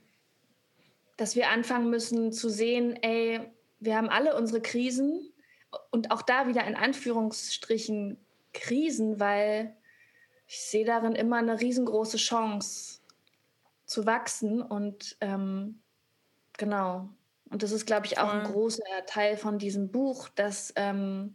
dass 1.16 1.34
wir 1.34 1.48
anfangen 1.48 1.88
müssen 1.88 2.30
zu 2.30 2.50
sehen, 2.50 2.94
ey, 3.02 3.40
wir 3.80 3.96
haben 3.96 4.10
alle 4.10 4.36
unsere 4.36 4.60
Krisen 4.60 5.32
und 5.90 6.10
auch 6.10 6.20
da 6.20 6.46
wieder 6.46 6.66
in 6.66 6.74
Anführungsstrichen 6.74 8.18
Krisen, 8.52 9.18
weil 9.18 9.74
ich 10.48 10.62
sehe 10.62 10.84
darin 10.84 11.14
immer 11.14 11.36
eine 11.36 11.60
riesengroße 11.60 12.16
Chance 12.16 13.00
zu 13.84 14.06
wachsen 14.06 14.62
und 14.62 15.16
ähm, 15.20 15.80
genau. 16.56 17.10
Und 17.50 17.62
das 17.62 17.72
ist, 17.72 17.86
glaube 17.86 18.06
ich, 18.06 18.18
auch 18.18 18.32
ein 18.32 18.44
großer 18.44 18.82
Teil 19.06 19.36
von 19.36 19.58
diesem 19.58 19.90
Buch, 19.90 20.28
dass 20.30 20.72
ähm, 20.76 21.32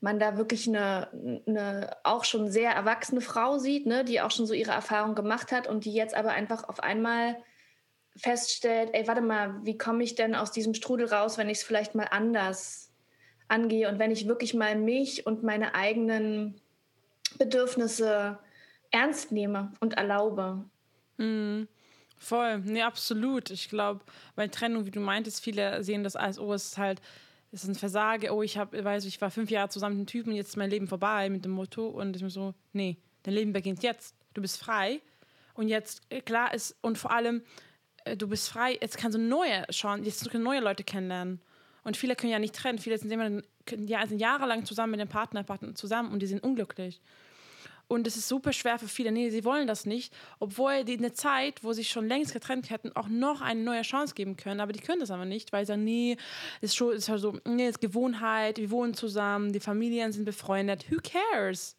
man 0.00 0.18
da 0.18 0.36
wirklich 0.36 0.68
eine, 0.68 1.42
eine 1.46 1.96
auch 2.04 2.24
schon 2.24 2.50
sehr 2.50 2.72
erwachsene 2.72 3.20
Frau 3.20 3.58
sieht, 3.58 3.86
ne, 3.86 4.04
die 4.04 4.20
auch 4.20 4.30
schon 4.30 4.46
so 4.46 4.54
ihre 4.54 4.70
Erfahrung 4.72 5.14
gemacht 5.14 5.52
hat 5.52 5.66
und 5.66 5.84
die 5.84 5.92
jetzt 5.92 6.14
aber 6.14 6.30
einfach 6.30 6.68
auf 6.68 6.80
einmal 6.80 7.36
feststellt, 8.16 8.90
ey, 8.92 9.06
warte 9.06 9.20
mal, 9.20 9.60
wie 9.64 9.78
komme 9.78 10.02
ich 10.02 10.14
denn 10.14 10.34
aus 10.34 10.52
diesem 10.52 10.74
Strudel 10.74 11.06
raus, 11.06 11.38
wenn 11.38 11.48
ich 11.48 11.58
es 11.58 11.64
vielleicht 11.64 11.94
mal 11.94 12.08
anders 12.10 12.92
angehe 13.48 13.88
und 13.88 13.98
wenn 13.98 14.10
ich 14.10 14.28
wirklich 14.28 14.54
mal 14.54 14.76
mich 14.76 15.26
und 15.26 15.42
meine 15.42 15.74
eigenen 15.74 16.59
Bedürfnisse 17.38 18.38
ernst 18.90 19.32
nehme 19.32 19.72
und 19.80 19.94
erlaube. 19.94 20.64
Mhm. 21.16 21.68
Voll, 22.18 22.58
nee, 22.58 22.82
absolut. 22.82 23.50
Ich 23.50 23.70
glaube, 23.70 24.00
bei 24.36 24.46
Trennung, 24.46 24.84
wie 24.84 24.90
du 24.90 25.00
meintest, 25.00 25.42
viele 25.42 25.82
sehen 25.82 26.04
das 26.04 26.16
als, 26.16 26.38
oh, 26.38 26.52
es 26.52 26.66
ist 26.66 26.78
halt, 26.78 27.00
es 27.50 27.62
ist 27.62 27.68
ein 27.68 27.74
Versage, 27.74 28.32
oh, 28.32 28.42
ich 28.42 28.58
habe, 28.58 28.84
weiß 28.84 29.06
ich 29.06 29.20
war 29.22 29.30
fünf 29.30 29.50
Jahre 29.50 29.70
zusammen 29.70 29.96
mit 29.96 30.00
einem 30.00 30.06
Typen, 30.06 30.32
jetzt 30.34 30.50
ist 30.50 30.56
mein 30.56 30.68
Leben 30.68 30.86
vorbei 30.86 31.30
mit 31.30 31.46
dem 31.46 31.52
Motto 31.52 31.88
und 31.88 32.14
ich 32.14 32.22
mir 32.22 32.30
so, 32.30 32.54
nee, 32.72 32.98
dein 33.22 33.34
Leben 33.34 33.52
beginnt 33.54 33.82
jetzt. 33.82 34.14
Du 34.34 34.42
bist 34.42 34.58
frei 34.58 35.00
und 35.54 35.68
jetzt, 35.68 36.02
äh, 36.10 36.20
klar 36.20 36.52
ist, 36.52 36.76
und 36.82 36.98
vor 36.98 37.10
allem, 37.10 37.42
äh, 38.04 38.16
du 38.16 38.28
bist 38.28 38.50
frei, 38.50 38.78
jetzt 38.80 38.98
kannst 38.98 39.16
du 39.16 39.20
neue 39.20 39.64
schauen, 39.70 40.04
jetzt 40.04 40.20
kannst 40.20 40.34
du 40.34 40.38
neue 40.40 40.60
Leute 40.60 40.84
kennenlernen. 40.84 41.40
Und 41.84 41.96
viele 41.96 42.16
können 42.16 42.32
ja 42.32 42.38
nicht 42.38 42.54
trennen, 42.54 42.78
viele 42.78 42.98
sind 42.98 43.10
immer 43.10 43.42
sind 43.68 44.18
jahrelang 44.18 44.64
zusammen 44.64 44.92
mit 44.92 45.00
dem 45.00 45.08
Partner, 45.08 45.42
Partner 45.44 45.74
zusammen 45.74 46.12
und 46.12 46.20
die 46.20 46.26
sind 46.26 46.42
unglücklich. 46.42 47.00
Und 47.90 48.06
es 48.06 48.16
ist 48.16 48.28
super 48.28 48.52
schwer 48.52 48.78
für 48.78 48.86
viele. 48.86 49.10
Nee, 49.10 49.30
sie 49.30 49.44
wollen 49.44 49.66
das 49.66 49.84
nicht, 49.84 50.14
obwohl 50.38 50.84
die 50.84 50.96
eine 50.96 51.12
Zeit, 51.12 51.64
wo 51.64 51.72
sie 51.72 51.82
schon 51.82 52.06
längst 52.06 52.32
getrennt 52.32 52.70
hätten, 52.70 52.94
auch 52.94 53.08
noch 53.08 53.40
eine 53.40 53.60
neue 53.60 53.82
Chance 53.82 54.14
geben 54.14 54.36
können. 54.36 54.60
Aber 54.60 54.72
die 54.72 54.78
können 54.78 55.00
das 55.00 55.10
aber 55.10 55.24
nicht, 55.24 55.52
weil 55.52 55.64
sie 55.64 55.72
sagen, 55.72 55.82
nee, 55.82 56.16
ist 56.60 56.76
schon, 56.76 56.94
ist 56.94 57.08
halt 57.08 57.20
so, 57.20 57.40
nee, 57.44 57.68
ist 57.68 57.80
Gewohnheit, 57.80 58.58
wir 58.58 58.70
wohnen 58.70 58.94
zusammen, 58.94 59.52
die 59.52 59.58
Familien 59.58 60.12
sind 60.12 60.24
befreundet. 60.24 60.88
Who 60.88 60.98
cares? 61.02 61.76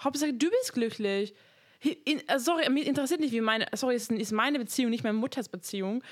Hauptsache, 0.00 0.32
du 0.32 0.48
bist 0.50 0.72
glücklich. 0.72 1.34
In, 1.82 2.20
äh, 2.28 2.38
sorry, 2.38 2.68
mich 2.68 2.86
interessiert 2.86 3.20
nicht, 3.20 3.32
wie 3.32 3.40
meine, 3.40 3.66
sorry, 3.74 3.94
es 3.94 4.08
ist 4.08 4.32
meine 4.32 4.58
Beziehung, 4.58 4.90
nicht 4.90 5.04
meine 5.04 5.16
Mutters 5.16 5.48
Beziehung. 5.48 6.02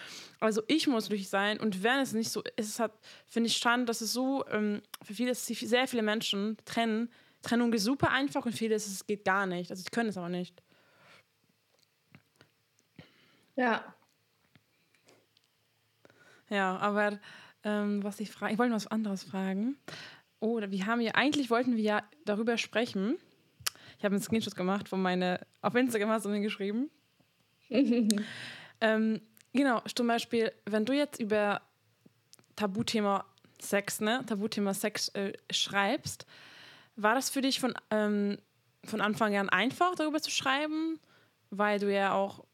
Also 0.41 0.63
ich 0.67 0.87
muss 0.87 1.09
glücklich 1.09 1.29
sein. 1.29 1.61
Und 1.61 1.83
wenn 1.83 2.01
es 2.01 2.13
nicht 2.13 2.31
so 2.31 2.43
ist, 2.57 2.81
hat, 2.81 2.93
finde 3.27 3.49
ich 3.49 3.57
spannend, 3.57 3.89
dass 3.89 4.01
es 4.01 4.13
so 4.13 4.47
ähm, 4.49 4.81
für 5.03 5.15
viele, 5.15 5.35
sehr 5.35 5.87
viele 5.87 6.03
Menschen 6.03 6.57
trennen, 6.65 7.11
Trennung 7.43 7.73
ist 7.73 7.85
super 7.85 8.11
einfach 8.11 8.47
und 8.47 8.53
vieles 8.53 8.87
es 8.87 9.07
geht 9.07 9.25
gar 9.25 9.47
nicht. 9.47 9.71
Also 9.71 9.83
sie 9.83 9.91
können 9.91 10.09
es 10.09 10.17
aber 10.17 10.29
nicht. 10.29 10.63
Ja. 13.57 13.95
Ja, 16.49 16.79
aber 16.79 17.19
ähm, 17.65 18.03
was 18.03 18.21
ich 18.21 18.31
frage, 18.31 18.53
ich 18.55 18.59
wollte 18.59 18.75
was 18.75 18.87
anderes 18.87 19.25
fragen. 19.25 19.77
Oh, 20.41 20.61
wir 20.61 20.87
haben 20.87 21.01
ja, 21.01 21.13
eigentlich 21.13 21.51
wollten 21.51 21.77
wir 21.77 21.83
ja 21.83 22.03
darüber 22.25 22.57
sprechen. 22.57 23.19
Ich 23.99 24.05
habe 24.05 24.15
einen 24.15 24.23
Screenshot 24.23 24.55
gemacht 24.55 24.89
von 24.89 25.03
meine, 25.03 25.41
auf 25.61 25.75
Instagram 25.75 26.11
hast 26.11 26.25
du 26.25 26.29
mir 26.29 26.41
geschrieben. 26.41 26.89
ähm, 28.81 29.21
genau, 29.53 29.81
zum 29.93 30.07
Beispiel, 30.07 30.53
wenn 30.67 30.85
du 30.85 30.93
jetzt 30.93 31.21
über 31.21 31.61
Tabuthema 32.55 33.25
Sex, 33.61 34.01
ne, 34.01 34.25
Tabuthema 34.25 34.73
Sex 34.73 35.09
äh, 35.11 35.33
schreibst, 35.51 36.27
war 36.95 37.17
das 37.17 37.29
für 37.29 37.41
dich 37.41 37.59
von, 37.59 37.75
ähm, 37.91 38.39
von 38.85 39.01
Anfang 39.01 39.37
an 39.37 39.49
einfach, 39.49 39.97
darüber 39.97 40.23
zu 40.23 40.31
schreiben? 40.31 41.01
Weil 41.51 41.81
du 41.81 41.93
ja 41.93 42.13
auch, 42.13 42.45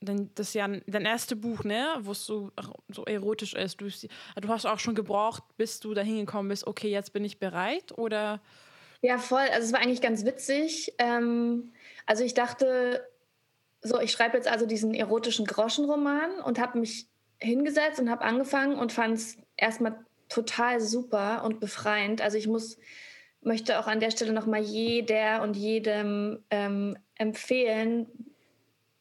denn 0.00 0.30
das 0.36 0.48
ist 0.48 0.54
ja 0.54 0.68
dein 0.68 1.04
erstes 1.04 1.38
Buch, 1.38 1.64
ne, 1.64 1.96
wo 2.00 2.12
es 2.12 2.24
so, 2.24 2.50
so 2.88 3.04
erotisch 3.04 3.52
ist. 3.52 3.78
Du, 3.78 3.88
du 3.88 4.48
hast 4.48 4.64
auch 4.64 4.78
schon 4.78 4.94
gebraucht, 4.94 5.42
bis 5.58 5.80
du 5.80 5.92
dahin 5.92 6.24
gekommen 6.24 6.48
bist, 6.48 6.66
okay, 6.66 6.88
jetzt 6.88 7.12
bin 7.12 7.24
ich 7.24 7.38
bereit, 7.38 7.96
oder? 7.98 8.40
Ja, 9.00 9.18
voll. 9.18 9.46
Also 9.52 9.66
es 9.66 9.72
war 9.72 9.80
eigentlich 9.80 10.00
ganz 10.00 10.24
witzig. 10.24 10.94
Ähm, 10.98 11.72
also 12.06 12.24
ich 12.24 12.34
dachte, 12.34 13.06
so, 13.80 14.00
ich 14.00 14.10
schreibe 14.12 14.36
jetzt 14.36 14.48
also 14.48 14.66
diesen 14.66 14.94
erotischen 14.94 15.46
Groschenroman 15.46 16.40
und 16.40 16.58
habe 16.58 16.78
mich 16.78 17.06
hingesetzt 17.38 18.00
und 18.00 18.10
habe 18.10 18.22
angefangen 18.22 18.76
und 18.76 18.92
fand 18.92 19.16
es 19.16 19.36
erstmal 19.56 20.04
total 20.28 20.80
super 20.80 21.44
und 21.44 21.60
befreiend. 21.60 22.20
Also 22.20 22.36
ich 22.36 22.48
muss 22.48 22.78
möchte 23.40 23.78
auch 23.78 23.86
an 23.86 24.00
der 24.00 24.10
Stelle 24.10 24.32
nochmal 24.32 24.60
jeder 24.60 25.42
und 25.42 25.56
jedem 25.56 26.44
ähm, 26.50 26.96
empfehlen, 27.14 28.06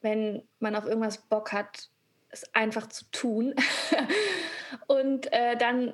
wenn 0.02 0.44
man 0.60 0.76
auf 0.76 0.86
irgendwas 0.86 1.18
Bock 1.18 1.54
hat, 1.54 1.90
es 2.30 2.54
einfach 2.54 2.88
zu 2.88 3.06
tun 3.12 3.56
und 4.88 5.32
äh, 5.34 5.58
dann 5.58 5.94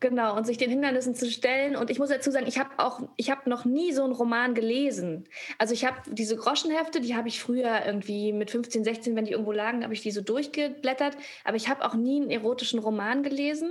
genau 0.00 0.36
und 0.36 0.46
sich 0.46 0.58
den 0.58 0.70
Hindernissen 0.70 1.14
zu 1.14 1.30
stellen. 1.30 1.76
Und 1.76 1.90
ich 1.90 1.98
muss 1.98 2.08
dazu 2.08 2.30
sagen, 2.30 2.46
ich 2.46 2.58
habe 2.58 2.70
auch, 2.78 3.00
ich 3.16 3.30
habe 3.30 3.48
noch 3.48 3.64
nie 3.64 3.92
so 3.92 4.02
einen 4.02 4.12
Roman 4.12 4.54
gelesen. 4.54 5.28
Also 5.58 5.74
ich 5.74 5.84
habe 5.84 5.98
diese 6.10 6.36
Groschenhefte, 6.36 7.00
die 7.00 7.14
habe 7.14 7.28
ich 7.28 7.40
früher 7.40 7.84
irgendwie 7.86 8.32
mit 8.32 8.50
15, 8.50 8.84
16, 8.84 9.14
wenn 9.14 9.26
die 9.26 9.32
irgendwo 9.32 9.52
lagen, 9.52 9.84
habe 9.84 9.94
ich 9.94 10.02
die 10.02 10.10
so 10.10 10.22
durchgeblättert. 10.22 11.16
Aber 11.44 11.56
ich 11.56 11.68
habe 11.68 11.84
auch 11.84 11.94
nie 11.94 12.20
einen 12.20 12.30
erotischen 12.30 12.80
Roman 12.80 13.22
gelesen. 13.22 13.70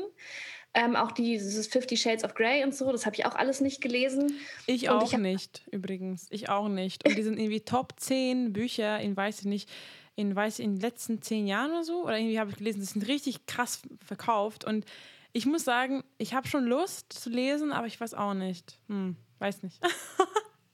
Ähm, 0.76 0.96
auch 0.96 1.12
dieses 1.12 1.66
Fifty 1.66 1.98
Shades 1.98 2.24
of 2.24 2.36
Grey 2.36 2.64
und 2.64 2.76
so, 2.76 2.92
das 2.92 3.08
habe 3.08 3.16
ich 3.16 3.26
auch 3.26 3.34
alles 3.34 3.60
nicht 3.60 3.82
gelesen. 3.82 4.38
Ich 4.68 4.88
auch 4.92 5.12
ich 5.12 5.18
nicht, 5.18 5.64
übrigens. 5.72 6.28
Ich 6.30 6.50
auch 6.50 6.68
nicht. 6.68 7.08
Und 7.08 7.18
die 7.18 7.24
sind 7.24 7.40
irgendwie 7.40 7.62
Top 7.62 7.94
10 7.98 8.54
Bücher 8.54 9.00
in, 9.00 9.18
weiß 9.18 9.40
ich 9.40 9.46
nicht, 9.46 9.68
in, 10.16 10.36
weiß 10.36 10.60
ich, 10.60 10.66
in 10.66 10.76
den 10.76 10.82
letzten 10.82 11.24
10 11.24 11.48
Jahren 11.48 11.72
oder 11.72 11.84
so. 11.84 12.04
Oder 12.04 12.20
irgendwie 12.20 12.40
habe 12.40 12.52
ich 12.52 12.58
gelesen, 12.58 12.82
die 12.82 12.86
sind 12.86 13.08
richtig 13.08 13.48
krass 13.48 13.82
verkauft. 14.06 14.64
Und 14.64 14.86
ich 15.32 15.46
muss 15.46 15.64
sagen, 15.64 16.04
ich 16.18 16.34
habe 16.34 16.48
schon 16.48 16.66
Lust 16.66 17.14
zu 17.14 17.30
lesen, 17.30 17.72
aber 17.72 17.88
ich 17.88 18.00
weiß 18.00 18.14
auch 18.14 18.34
nicht. 18.34 18.80
Hm, 18.88 19.16
weiß 19.40 19.64
nicht. 19.64 19.80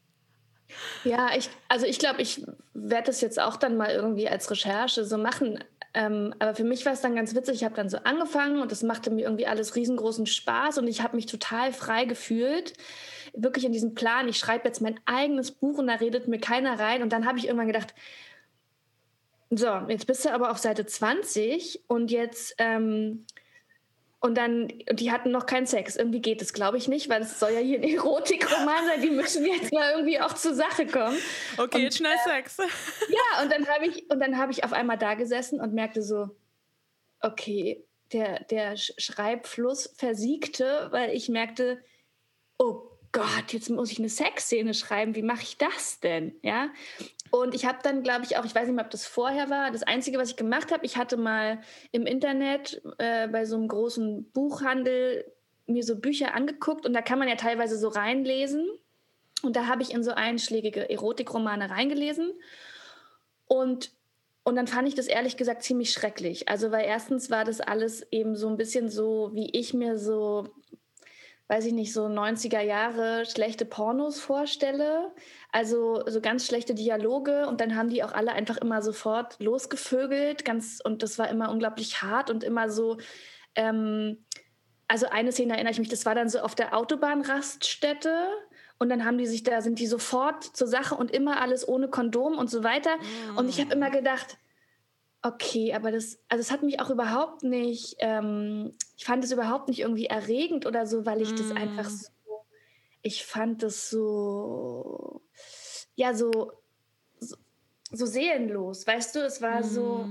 ja, 1.03 1.29
ich, 1.35 1.49
also 1.67 1.85
ich 1.85 1.99
glaube, 1.99 2.21
ich 2.21 2.45
werde 2.73 3.07
das 3.07 3.21
jetzt 3.21 3.39
auch 3.39 3.57
dann 3.57 3.77
mal 3.77 3.91
irgendwie 3.91 4.29
als 4.29 4.49
Recherche 4.49 5.03
so 5.03 5.17
machen. 5.17 5.63
Ähm, 5.93 6.33
aber 6.39 6.55
für 6.55 6.63
mich 6.63 6.85
war 6.85 6.93
es 6.93 7.01
dann 7.01 7.15
ganz 7.15 7.35
witzig. 7.35 7.55
Ich 7.55 7.63
habe 7.63 7.75
dann 7.75 7.89
so 7.89 7.97
angefangen 7.99 8.61
und 8.61 8.71
das 8.71 8.83
machte 8.83 9.11
mir 9.11 9.23
irgendwie 9.23 9.47
alles 9.47 9.75
riesengroßen 9.75 10.25
Spaß 10.25 10.77
und 10.77 10.87
ich 10.87 11.01
habe 11.01 11.15
mich 11.15 11.25
total 11.25 11.71
frei 11.73 12.05
gefühlt. 12.05 12.73
Wirklich 13.33 13.65
in 13.65 13.71
diesem 13.73 13.93
Plan, 13.93 14.27
ich 14.27 14.37
schreibe 14.37 14.67
jetzt 14.67 14.81
mein 14.81 14.99
eigenes 15.05 15.51
Buch 15.51 15.77
und 15.77 15.87
da 15.87 15.95
redet 15.95 16.27
mir 16.27 16.39
keiner 16.39 16.79
rein. 16.79 17.01
Und 17.01 17.11
dann 17.11 17.25
habe 17.25 17.37
ich 17.37 17.45
irgendwann 17.45 17.67
gedacht, 17.67 17.93
so, 19.49 19.67
jetzt 19.87 20.07
bist 20.07 20.25
du 20.25 20.33
aber 20.33 20.51
auf 20.51 20.57
Seite 20.57 20.85
20 20.85 21.83
und 21.87 22.11
jetzt 22.11 22.55
ähm, 22.57 23.25
und 24.25 24.33
dann, 24.35 24.73
die 24.91 25.11
hatten 25.11 25.29
noch 25.29 25.45
keinen 25.45 25.67
Sex. 25.67 25.95
Irgendwie 25.95 26.19
geht 26.19 26.41
es, 26.41 26.51
glaube 26.51 26.79
ich, 26.79 26.87
nicht, 26.87 27.09
weil 27.09 27.21
es 27.21 27.39
soll 27.39 27.51
ja 27.51 27.59
hier 27.59 27.77
ein 27.77 27.83
Erotikroman 27.83 28.87
sein. 28.87 29.01
Die 29.03 29.11
müssen 29.11 29.45
jetzt 29.45 29.71
mal 29.71 29.91
irgendwie 29.91 30.19
auch 30.19 30.33
zur 30.33 30.55
Sache 30.55 30.87
kommen. 30.87 31.15
Okay, 31.57 31.77
und, 31.77 31.81
jetzt 31.83 31.97
schnell 31.99 32.15
äh, 32.15 32.29
Sex. 32.29 32.57
Ja, 32.57 33.43
und 33.43 33.51
dann 33.51 33.67
habe 33.67 33.85
ich, 33.85 34.09
und 34.09 34.19
dann 34.19 34.39
habe 34.39 34.51
ich 34.51 34.63
auf 34.63 34.73
einmal 34.73 34.97
da 34.97 35.13
gesessen 35.13 35.61
und 35.61 35.75
merkte 35.75 36.01
so, 36.01 36.29
okay, 37.21 37.85
der, 38.13 38.43
der 38.45 38.77
Schreibfluss 38.77 39.93
versiegte, 39.95 40.87
weil 40.89 41.11
ich 41.11 41.29
merkte, 41.29 41.83
oh 42.57 42.81
Gott, 43.11 43.53
jetzt 43.53 43.69
muss 43.69 43.91
ich 43.91 43.99
eine 43.99 44.09
Sexszene 44.09 44.73
schreiben, 44.73 45.13
wie 45.13 45.21
mache 45.21 45.43
ich 45.43 45.59
das 45.59 45.99
denn? 45.99 46.35
Ja. 46.41 46.69
Und 47.31 47.55
ich 47.55 47.65
habe 47.65 47.79
dann, 47.83 48.03
glaube 48.03 48.23
ich, 48.23 48.37
auch, 48.37 48.45
ich 48.45 48.55
weiß 48.55 48.67
nicht 48.67 48.75
mehr, 48.75 48.85
ob 48.85 48.91
das 48.91 49.05
vorher 49.05 49.49
war, 49.49 49.71
das 49.71 49.83
Einzige, 49.83 50.17
was 50.17 50.29
ich 50.29 50.35
gemacht 50.35 50.71
habe, 50.71 50.85
ich 50.85 50.95
hatte 50.95 51.17
mal 51.17 51.59
im 51.91 52.05
Internet 52.05 52.81
äh, 52.97 53.27
bei 53.27 53.45
so 53.45 53.55
einem 53.55 53.67
großen 53.67 54.31
Buchhandel 54.31 55.25
mir 55.67 55.83
so 55.83 55.97
Bücher 55.97 56.35
angeguckt 56.35 56.85
und 56.85 56.93
da 56.93 57.01
kann 57.01 57.19
man 57.19 57.27
ja 57.27 57.35
teilweise 57.35 57.77
so 57.77 57.87
reinlesen. 57.87 58.67
Und 59.41 59.55
da 59.55 59.67
habe 59.67 59.81
ich 59.81 59.93
in 59.93 60.03
so 60.03 60.11
einschlägige 60.11 60.89
Erotikromane 60.89 61.69
reingelesen. 61.69 62.31
Und, 63.47 63.91
und 64.43 64.55
dann 64.55 64.67
fand 64.67 64.87
ich 64.87 64.95
das 64.95 65.07
ehrlich 65.07 65.37
gesagt 65.37 65.63
ziemlich 65.63 65.91
schrecklich. 65.91 66.47
Also, 66.47 66.71
weil 66.71 66.85
erstens 66.85 67.29
war 67.29 67.43
das 67.43 67.61
alles 67.61 68.07
eben 68.11 68.35
so 68.35 68.47
ein 68.47 68.57
bisschen 68.57 68.89
so, 68.89 69.31
wie 69.33 69.49
ich 69.51 69.73
mir 69.73 69.97
so 69.97 70.47
weiß 71.47 71.65
ich 71.65 71.73
nicht, 71.73 71.93
so 71.93 72.05
90er 72.05 72.61
Jahre 72.61 73.25
schlechte 73.25 73.65
Pornos 73.65 74.19
vorstelle. 74.19 75.11
Also 75.51 76.03
so 76.07 76.19
ganz 76.19 76.47
schlechte 76.47 76.73
Dialoge 76.73 77.47
und 77.47 77.61
dann 77.61 77.75
haben 77.75 77.89
die 77.89 78.03
auch 78.03 78.13
alle 78.13 78.31
einfach 78.33 78.57
immer 78.57 78.81
sofort 78.81 79.39
losgevögelt. 79.39 80.43
Ganz, 80.43 80.79
und 80.83 81.03
das 81.03 81.19
war 81.19 81.29
immer 81.29 81.51
unglaublich 81.51 82.01
hart 82.01 82.29
und 82.29 82.43
immer 82.43 82.69
so. 82.69 82.97
Ähm, 83.53 84.25
also 84.87 85.07
eine 85.07 85.31
Szene 85.31 85.53
erinnere 85.53 85.71
ich 85.71 85.79
mich, 85.79 85.89
das 85.89 86.05
war 86.05 86.15
dann 86.15 86.29
so 86.29 86.39
auf 86.39 86.55
der 86.55 86.75
Autobahnraststätte. 86.75 88.27
Und 88.77 88.89
dann 88.89 89.05
haben 89.05 89.17
die 89.17 89.25
sich 89.25 89.43
da, 89.43 89.61
sind 89.61 89.79
die 89.79 89.87
sofort 89.87 90.43
zur 90.43 90.67
Sache 90.67 90.95
und 90.95 91.09
immer 91.09 91.39
alles 91.39 91.67
ohne 91.67 91.87
Kondom 91.87 92.37
und 92.37 92.49
so 92.49 92.63
weiter. 92.63 92.97
Mm. 92.97 93.37
Und 93.37 93.49
ich 93.49 93.61
habe 93.61 93.73
immer 93.73 93.89
gedacht, 93.89 94.37
Okay, 95.25 95.73
aber 95.73 95.91
das, 95.91 96.19
also 96.29 96.39
es 96.39 96.51
hat 96.51 96.61
mich 96.61 96.79
auch 96.79 96.91
überhaupt 96.91 97.41
nicht, 97.41 97.95
ähm, 97.97 98.75
ich 98.95 99.05
fand 99.05 99.23
es 99.23 99.31
überhaupt 99.31 99.69
nicht 99.69 99.79
irgendwie 99.79 100.05
erregend 100.05 100.67
oder 100.67 100.85
so, 100.85 101.07
weil 101.07 101.19
ich 101.19 101.31
mm. 101.31 101.35
das 101.37 101.51
einfach 101.51 101.89
mm. 101.89 101.95
so, 101.95 102.45
ich 103.01 103.25
fand 103.25 103.63
das 103.63 103.89
so, 103.89 105.23
ja, 105.95 106.13
so, 106.13 106.51
so, 107.19 107.37
so 107.91 108.05
seelenlos, 108.05 108.85
weißt 108.85 109.15
du, 109.15 109.25
es 109.25 109.41
war 109.41 109.61
mm. 109.61 109.63
so. 109.63 110.09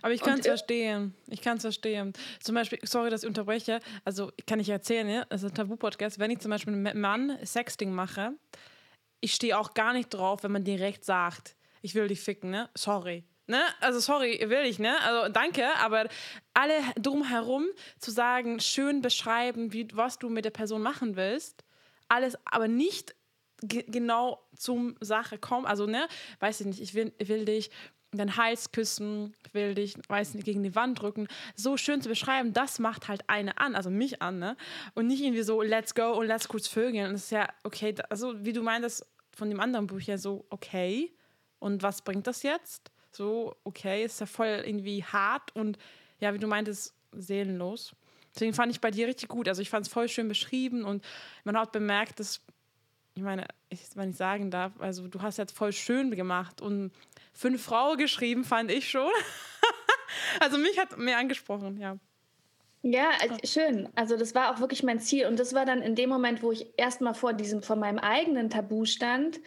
Aber 0.00 0.14
ich 0.14 0.22
kann 0.22 0.38
es 0.38 0.46
verstehen. 0.46 1.14
Ich 1.28 1.42
kann 1.42 1.58
es 1.58 1.62
verstehen. 1.62 2.14
Zum 2.40 2.54
Beispiel, 2.54 2.78
sorry, 2.84 3.10
dass 3.10 3.24
ich 3.24 3.28
unterbreche. 3.28 3.80
Also, 4.06 4.32
kann 4.46 4.60
ich 4.60 4.70
erzählen, 4.70 5.10
ja? 5.10 5.26
also 5.28 5.50
Tabu-Podcast, 5.50 6.18
wenn 6.18 6.30
ich 6.30 6.38
zum 6.38 6.50
Beispiel 6.50 6.72
mit 6.72 6.92
einem 6.92 7.02
Mann 7.02 7.38
Sexting 7.44 7.92
mache, 7.92 8.32
ich 9.20 9.34
stehe 9.34 9.58
auch 9.58 9.74
gar 9.74 9.92
nicht 9.92 10.08
drauf, 10.08 10.42
wenn 10.42 10.52
man 10.52 10.64
direkt 10.64 11.04
sagt, 11.04 11.54
ich 11.82 11.94
will 11.94 12.08
dich 12.08 12.20
ficken, 12.20 12.50
ne? 12.50 12.70
Sorry. 12.74 13.24
Ne? 13.52 13.62
Also 13.80 14.00
sorry, 14.00 14.40
will 14.48 14.64
ich, 14.64 14.78
ne? 14.78 14.98
Also 15.02 15.30
danke, 15.30 15.66
aber 15.76 16.08
alle 16.54 16.80
drumherum 16.98 17.66
zu 17.98 18.10
sagen, 18.10 18.60
schön 18.60 19.02
beschreiben, 19.02 19.74
wie, 19.74 19.88
was 19.92 20.18
du 20.18 20.30
mit 20.30 20.46
der 20.46 20.50
Person 20.50 20.80
machen 20.80 21.16
willst, 21.16 21.62
alles, 22.08 22.38
aber 22.46 22.66
nicht 22.66 23.14
genau 23.60 24.42
zum 24.56 24.96
Sache 25.00 25.36
kommen. 25.36 25.66
Also, 25.66 25.84
ne, 25.84 26.08
weiß 26.40 26.62
ich 26.62 26.66
nicht, 26.66 26.80
ich 26.80 26.94
will, 26.94 27.12
will 27.18 27.44
dich 27.44 27.70
den 28.12 28.38
Hals 28.38 28.72
küssen, 28.72 29.36
will 29.52 29.74
dich, 29.74 29.96
weiß 30.08 30.32
nicht, 30.32 30.46
gegen 30.46 30.62
die 30.62 30.74
Wand 30.74 31.02
drücken. 31.02 31.28
So 31.54 31.76
schön 31.76 32.00
zu 32.00 32.08
beschreiben, 32.08 32.54
das 32.54 32.78
macht 32.78 33.08
halt 33.08 33.28
eine 33.28 33.58
an, 33.58 33.74
also 33.74 33.90
mich 33.90 34.22
an, 34.22 34.38
ne? 34.38 34.56
Und 34.94 35.08
nicht 35.08 35.22
irgendwie 35.22 35.42
so, 35.42 35.60
let's 35.60 35.94
go 35.94 36.12
und 36.12 36.26
let's 36.26 36.48
kurz 36.48 36.68
vögeln. 36.68 37.12
Das 37.12 37.24
ist 37.24 37.32
ja, 37.32 37.50
okay, 37.64 37.94
also 38.08 38.42
wie 38.42 38.54
du 38.54 38.62
meintest 38.62 39.06
von 39.36 39.50
dem 39.50 39.60
anderen 39.60 39.88
Buch 39.88 40.00
ja 40.00 40.16
so, 40.16 40.46
okay. 40.48 41.14
Und 41.58 41.82
was 41.82 42.00
bringt 42.00 42.26
das 42.26 42.42
jetzt? 42.42 42.90
So, 43.16 43.56
okay, 43.64 44.04
ist 44.04 44.20
ja 44.20 44.26
voll 44.26 44.62
irgendwie 44.64 45.04
hart 45.04 45.54
und 45.54 45.78
ja, 46.20 46.32
wie 46.34 46.38
du 46.38 46.46
meintest, 46.46 46.94
seelenlos. 47.12 47.94
Deswegen 48.34 48.54
fand 48.54 48.72
ich 48.72 48.80
bei 48.80 48.90
dir 48.90 49.06
richtig 49.06 49.28
gut. 49.28 49.48
Also 49.48 49.60
ich 49.60 49.70
fand 49.70 49.86
es 49.86 49.92
voll 49.92 50.08
schön 50.08 50.28
beschrieben 50.28 50.84
und 50.84 51.04
man 51.44 51.58
hat 51.58 51.72
bemerkt, 51.72 52.20
dass, 52.20 52.40
ich 53.14 53.22
meine, 53.22 53.46
ich, 53.68 53.80
wenn 53.94 54.10
ich 54.10 54.16
sagen 54.16 54.50
darf, 54.50 54.72
also 54.78 55.06
du 55.08 55.20
hast 55.20 55.36
jetzt 55.36 55.56
voll 55.56 55.72
schön 55.72 56.10
gemacht 56.12 56.60
und 56.60 56.92
fünf 57.34 57.62
Frauen 57.62 57.98
geschrieben, 57.98 58.44
fand 58.44 58.70
ich 58.70 58.88
schon. 58.88 59.10
also 60.40 60.56
mich 60.58 60.78
hat 60.78 60.96
mehr 60.96 61.18
angesprochen, 61.18 61.78
ja. 61.78 61.98
Ja, 62.84 63.10
also 63.20 63.36
schön. 63.44 63.88
Also 63.94 64.16
das 64.16 64.34
war 64.34 64.52
auch 64.52 64.60
wirklich 64.60 64.82
mein 64.82 64.98
Ziel. 64.98 65.26
Und 65.26 65.38
das 65.38 65.54
war 65.54 65.64
dann 65.64 65.82
in 65.82 65.94
dem 65.94 66.08
Moment, 66.08 66.42
wo 66.42 66.50
ich 66.50 66.66
erstmal 66.76 67.14
vor 67.14 67.32
diesem, 67.32 67.62
vor 67.62 67.76
meinem 67.76 67.98
eigenen 67.98 68.50
Tabu 68.50 68.86
stand 68.86 69.40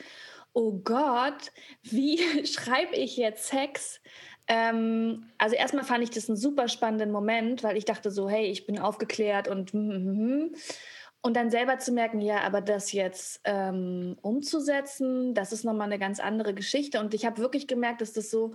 oh 0.56 0.80
Gott, 0.84 1.52
wie 1.84 2.18
schreibe 2.48 2.96
ich 2.96 3.18
jetzt 3.18 3.48
Sex? 3.48 4.02
Ähm, 4.48 5.28
also 5.38 5.56
erstmal 5.56 5.84
fand 5.84 6.04
ich 6.04 6.10
das 6.10 6.30
einen 6.30 6.38
super 6.38 6.68
spannenden 6.68 7.12
Moment, 7.12 7.64
weil 7.64 7.78
ich 7.78 7.86
dachte 7.86 8.10
so, 8.10 8.30
hey, 8.30 8.46
ich 8.46 8.66
bin 8.66 8.80
aufgeklärt 8.80 9.48
und 9.48 9.74
mm, 9.74 10.56
und 11.22 11.36
dann 11.36 11.50
selber 11.50 11.80
zu 11.80 11.92
merken, 11.92 12.22
ja, 12.22 12.42
aber 12.42 12.62
das 12.62 12.92
jetzt 12.92 13.42
ähm, 13.46 14.16
umzusetzen, 14.22 15.34
das 15.34 15.52
ist 15.52 15.66
nochmal 15.66 15.88
eine 15.88 15.98
ganz 15.98 16.20
andere 16.20 16.54
Geschichte. 16.54 17.00
Und 17.00 17.16
ich 17.16 17.26
habe 17.26 17.40
wirklich 17.40 17.66
gemerkt, 17.66 18.02
dass 18.02 18.14
das 18.14 18.30
so 18.30 18.54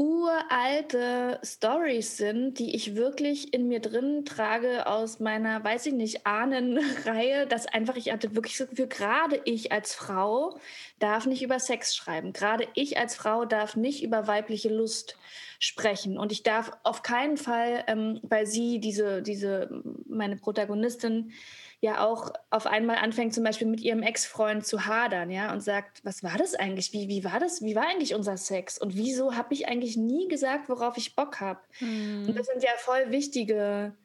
uralte 0.00 1.38
Stories 1.44 2.16
sind, 2.16 2.58
die 2.58 2.74
ich 2.74 2.96
wirklich 2.96 3.52
in 3.52 3.68
mir 3.68 3.80
drin 3.80 4.24
trage 4.24 4.86
aus 4.86 5.20
meiner, 5.20 5.62
weiß 5.62 5.84
ich 5.84 5.92
nicht, 5.92 6.26
Ahnenreihe, 6.26 7.46
dass 7.46 7.66
einfach 7.66 7.96
ich 7.96 8.10
hatte 8.10 8.34
wirklich 8.34 8.56
so 8.56 8.64
für 8.72 8.86
gerade 8.86 9.42
ich 9.44 9.72
als 9.72 9.94
Frau 9.94 10.58
darf 11.00 11.26
nicht 11.26 11.42
über 11.42 11.60
Sex 11.60 11.94
schreiben. 11.94 12.32
Gerade 12.32 12.66
ich 12.72 12.96
als 12.96 13.14
Frau 13.14 13.44
darf 13.44 13.76
nicht 13.76 14.02
über 14.02 14.26
weibliche 14.26 14.70
Lust 14.70 15.18
sprechen. 15.58 16.16
Und 16.16 16.32
ich 16.32 16.42
darf 16.42 16.72
auf 16.82 17.02
keinen 17.02 17.36
Fall, 17.36 17.84
ähm, 17.86 18.20
weil 18.22 18.46
sie, 18.46 18.80
diese, 18.80 19.20
diese, 19.20 19.82
meine 20.06 20.36
Protagonistin, 20.36 21.32
ja 21.80 22.04
auch 22.04 22.32
auf 22.50 22.66
einmal 22.66 22.96
anfängt, 22.96 23.34
zum 23.34 23.42
Beispiel 23.42 23.66
mit 23.66 23.80
ihrem 23.80 24.02
Ex-Freund 24.02 24.66
zu 24.66 24.84
hadern, 24.86 25.30
ja, 25.30 25.50
und 25.52 25.62
sagt, 25.62 26.04
was 26.04 26.22
war 26.22 26.36
das 26.36 26.54
eigentlich? 26.54 26.92
Wie, 26.92 27.08
wie 27.08 27.24
war 27.24 27.40
das? 27.40 27.62
Wie 27.62 27.74
war 27.74 27.88
eigentlich 27.88 28.14
unser 28.14 28.36
Sex? 28.36 28.78
Und 28.78 28.96
wieso 28.96 29.34
habe 29.34 29.54
ich 29.54 29.66
eigentlich 29.66 29.96
nie 29.96 30.28
gesagt, 30.28 30.68
worauf 30.68 30.98
ich 30.98 31.16
Bock 31.16 31.40
habe? 31.40 31.60
Mhm. 31.80 32.26
Und 32.28 32.38
das 32.38 32.46
sind 32.46 32.62
ja 32.62 32.70
voll 32.76 33.10
wichtige, 33.10 33.96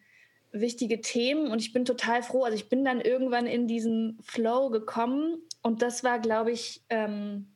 wichtige 0.54 1.02
Themen. 1.02 1.52
Und 1.52 1.60
ich 1.60 1.74
bin 1.74 1.84
total 1.84 2.24
froh. 2.24 2.46
Also 2.46 2.56
ich 2.56 2.70
bin 2.70 2.86
dann 2.86 3.02
irgendwann 3.02 3.46
in 3.46 3.68
diesen 3.68 4.20
Flow 4.24 4.70
gekommen. 4.70 5.42
Und 5.62 5.82
das 5.82 6.04
war, 6.06 6.20
glaube 6.20 6.52
ich, 6.52 6.82
ähm, 6.90 7.56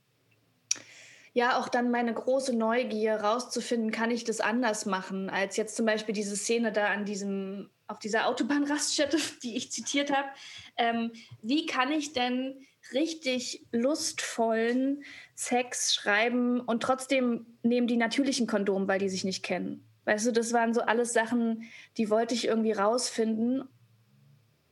ja 1.34 1.58
auch 1.58 1.70
dann 1.70 1.92
meine 1.92 2.14
große 2.14 2.56
Neugier 2.56 3.16
rauszufinden, 3.16 3.92
kann 3.92 4.12
ich 4.12 4.26
das 4.26 4.42
anders 4.42 4.86
machen, 4.86 5.30
als 5.30 5.58
jetzt 5.58 5.76
zum 5.78 5.86
Beispiel 5.86 6.14
diese 6.14 6.36
Szene 6.36 6.72
da 6.74 6.88
an 6.88 7.06
diesem, 7.06 7.70
auf 7.90 8.00
dieser 8.00 8.28
Autobahnraststätte, 8.28 9.18
die 9.44 9.58
ich 9.58 9.72
zitiert 9.72 10.16
habe. 10.16 10.30
Ähm, 10.78 11.12
wie 11.42 11.66
kann 11.66 11.92
ich 11.92 12.14
denn 12.14 12.66
richtig 12.94 13.66
lustvollen 13.72 15.04
Sex 15.36 15.94
schreiben 15.94 16.62
und 16.62 16.82
trotzdem 16.82 17.46
nehmen 17.64 17.88
die 17.88 17.98
natürlichen 17.98 18.48
Kondom, 18.48 18.88
weil 18.88 19.00
die 19.00 19.10
sich 19.10 19.24
nicht 19.24 19.44
kennen? 19.44 19.84
Weißt 20.06 20.28
du, 20.28 20.32
das 20.32 20.54
waren 20.54 20.74
so 20.74 20.82
alles 20.82 21.14
Sachen, 21.14 21.70
die 21.98 22.10
wollte 22.10 22.34
ich 22.34 22.46
irgendwie 22.46 22.72
rausfinden. 22.72 23.68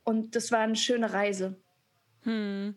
Und 0.04 0.34
das 0.34 0.50
war 0.50 0.60
eine 0.60 0.76
schöne 0.76 1.12
Reise. 1.12 1.60
Hm. 2.22 2.74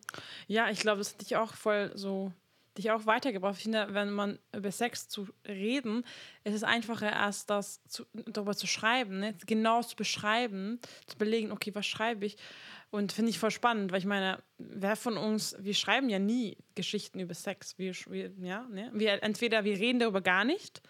Ja, 0.48 0.70
ich 0.70 0.80
glaube, 0.80 1.00
das 1.00 1.14
hat 1.14 1.22
dich 1.22 1.38
auch 1.38 1.54
voll 1.54 1.92
so 1.96 2.34
dich 2.78 2.92
auch 2.92 3.06
weitergebracht. 3.06 3.58
Ich 3.58 3.64
finde, 3.64 3.88
wenn 3.92 4.12
man 4.12 4.40
über 4.56 4.72
Sex 4.72 5.10
zu 5.10 5.28
reden, 5.48 6.06
ist 6.44 6.54
es 6.54 6.64
einfacher, 6.64 7.12
erst 7.12 7.50
das 7.50 7.84
zu, 7.86 8.06
darüber 8.14 8.56
zu 8.56 8.68
schreiben, 8.68 9.20
ne? 9.20 9.36
genau 9.46 9.82
zu 9.82 9.96
beschreiben, 9.96 10.80
zu 11.08 11.18
belegen, 11.18 11.52
okay, 11.52 11.72
was 11.76 11.86
schreibe 11.86 12.26
ich. 12.26 12.38
Und 12.90 13.12
finde 13.14 13.30
ich 13.30 13.40
voll 13.40 13.52
spannend, 13.52 13.92
weil 13.92 14.00
ich 14.00 14.06
meine, 14.06 14.42
wer 14.58 14.96
von 14.96 15.18
uns, 15.18 15.56
wir 15.60 15.74
schreiben 15.74 16.10
ja 16.10 16.20
nie 16.20 16.58
Geschichten 16.76 17.20
über 17.20 17.34
Sex. 17.34 17.78
Wir, 17.78 17.94
wir 18.08 18.32
ja, 18.42 18.68
ne? 18.70 18.90
wir, 18.94 19.24
entweder 19.24 19.64
wir 19.64 19.78
reden 19.78 20.00
darüber 20.00 20.22
gar 20.22 20.44
nicht 20.44 20.82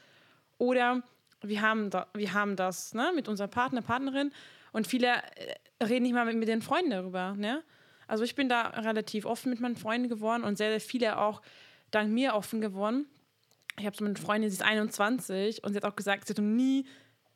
oder 0.57 1.03
wir 1.41 1.61
haben, 1.61 1.89
da, 1.89 2.07
wir 2.13 2.33
haben 2.33 2.55
das 2.55 2.93
ne? 2.93 3.11
mit 3.15 3.27
unserem 3.27 3.49
Partner, 3.49 3.81
Partnerin 3.81 4.31
und 4.71 4.87
viele 4.87 5.07
äh, 5.07 5.83
reden 5.83 6.03
nicht 6.03 6.13
mal 6.13 6.25
mit, 6.25 6.37
mit 6.37 6.47
den 6.47 6.61
Freunden 6.61 6.91
darüber. 6.91 7.33
Ne? 7.33 7.63
Also 8.07 8.23
ich 8.23 8.35
bin 8.35 8.49
da 8.49 8.67
relativ 8.67 9.25
offen 9.25 9.51
mit 9.51 9.59
meinen 9.59 9.75
Freunden 9.75 10.09
geworden 10.09 10.43
und 10.43 10.57
sehr, 10.57 10.69
sehr 10.69 10.81
viele 10.81 11.17
auch 11.17 11.41
dank 11.91 12.11
mir 12.11 12.33
offen 12.33 12.61
geworden. 12.61 13.05
Ich 13.77 13.85
habe 13.85 13.95
so 13.95 14.03
mit 14.03 14.17
einer 14.17 14.25
Freundin, 14.25 14.49
sie 14.49 14.55
ist 14.55 14.63
21 14.63 15.63
und 15.63 15.73
sie 15.73 15.77
hat 15.77 15.85
auch 15.85 15.95
gesagt, 15.95 16.27
sie 16.27 16.33
hat 16.33 16.37
noch 16.39 16.45
nie 16.45 16.85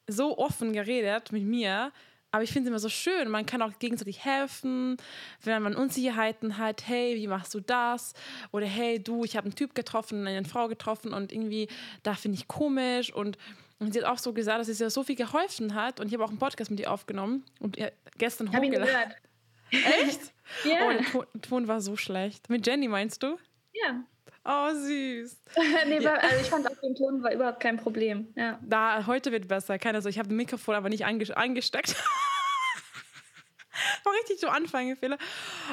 so 0.07 0.37
offen 0.37 0.73
geredet 0.73 1.31
mit 1.31 1.43
mir. 1.43 1.91
Aber 2.31 2.43
ich 2.43 2.51
finde 2.51 2.67
es 2.67 2.71
immer 2.71 2.79
so 2.79 2.89
schön. 2.89 3.29
Man 3.29 3.45
kann 3.45 3.61
auch 3.61 3.79
gegenseitig 3.79 4.25
helfen, 4.25 4.97
wenn 5.43 5.61
man 5.61 5.73
Unsicherheiten 5.73 6.57
hat. 6.57 6.85
Hey, 6.85 7.15
wie 7.15 7.27
machst 7.27 7.53
du 7.53 7.61
das? 7.61 8.13
Oder 8.51 8.65
hey, 8.65 9.01
du, 9.01 9.23
ich 9.23 9.37
habe 9.37 9.45
einen 9.45 9.55
Typ 9.55 9.73
getroffen, 9.73 10.27
eine 10.27 10.43
Frau 10.43 10.67
getroffen 10.67 11.13
und 11.13 11.31
irgendwie, 11.31 11.69
da 12.03 12.13
finde 12.13 12.37
ich 12.37 12.49
komisch. 12.49 13.13
Und, 13.13 13.37
und 13.79 13.93
sie 13.93 14.03
hat 14.03 14.09
auch 14.09 14.17
so 14.17 14.33
gesagt, 14.33 14.59
dass 14.59 14.67
es 14.67 14.81
ihr 14.81 14.89
so 14.89 15.03
viel 15.03 15.15
geholfen 15.15 15.75
hat. 15.75 16.01
Und 16.01 16.07
ich 16.07 16.13
habe 16.13 16.25
auch 16.25 16.29
einen 16.29 16.37
Podcast 16.37 16.69
mit 16.71 16.81
ihr 16.81 16.91
aufgenommen 16.91 17.45
und 17.61 17.77
ihr 17.77 17.93
gestern 18.17 18.49
hochgeladen. 18.49 19.13
Echt? 19.71 20.33
ja. 20.65 20.87
Oh, 20.87 20.91
der 20.91 21.05
Ton, 21.05 21.25
Ton 21.41 21.67
war 21.69 21.79
so 21.79 21.95
schlecht. 21.95 22.49
Mit 22.49 22.67
Jenny 22.67 22.89
meinst 22.89 23.23
du? 23.23 23.37
Ja. 23.71 24.03
Oh, 24.45 24.69
süß. 24.73 25.41
nee, 25.87 26.03
war, 26.03 26.21
also 26.21 26.35
ich 26.39 26.49
fand 26.49 26.67
auch 26.67 26.79
den 26.79 26.93
Ton 26.95 27.23
war 27.23 27.33
überhaupt 27.33 27.59
kein 27.59 27.77
Problem. 27.77 28.31
Ja. 28.35 28.59
Da, 28.61 29.07
heute 29.07 29.31
wird 29.31 29.47
besser. 29.47 29.79
Keine 29.79 30.01
so, 30.03 30.09
ich 30.09 30.19
habe 30.19 30.29
das 30.29 30.35
Mikrofon 30.35 30.75
aber 30.75 30.89
nicht 30.89 31.03
angesteckt. 31.03 31.95
war 34.03 34.13
richtig 34.13 34.39
so 34.39 34.47
Anfangefehler. 34.47 35.17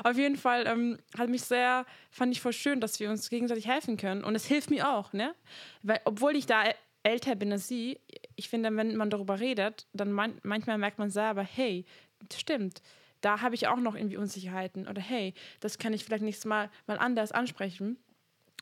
Auf 0.05 0.17
jeden 0.17 0.37
Fall 0.37 0.67
ähm, 0.67 0.99
hat 1.19 1.29
mich 1.29 1.43
sehr, 1.43 1.85
fand 2.11 2.33
ich 2.33 2.41
voll 2.41 2.55
schön, 2.55 2.81
dass 2.81 2.99
wir 2.99 3.11
uns 3.11 3.29
gegenseitig 3.29 3.67
helfen 3.67 3.99
können. 3.99 4.25
Und 4.25 4.35
es 4.35 4.47
hilft 4.47 4.71
mir 4.71 4.89
auch, 4.89 5.13
ne? 5.13 5.35
Weil, 5.83 6.01
obwohl 6.07 6.35
ich 6.35 6.47
da 6.47 6.65
älter 7.03 7.35
bin 7.35 7.53
als 7.53 7.69
sie, 7.69 8.01
ich 8.37 8.49
finde, 8.49 8.75
wenn 8.75 8.97
man 8.97 9.11
darüber 9.11 9.39
redet, 9.39 9.87
dann 9.93 10.13
man, 10.13 10.39
manchmal 10.43 10.79
merkt 10.79 10.99
man 10.99 11.11
selber, 11.11 11.43
hey, 11.43 11.85
stimmt, 12.33 12.81
da 13.21 13.41
habe 13.43 13.55
ich 13.55 13.69
auch 13.69 13.77
noch 13.77 13.97
irgendwie 13.97 14.17
Unsicherheiten. 14.17 14.89
Oder 14.89 15.03
hey, 15.03 15.35
das 15.61 15.79
kann 15.79 15.93
ich 15.93 16.05
vielleicht 16.05 16.25
nächstes 16.25 16.47
Mal 16.47 16.71
mal 16.87 16.99
anders 16.99 17.33
ansprechen. 17.33 17.99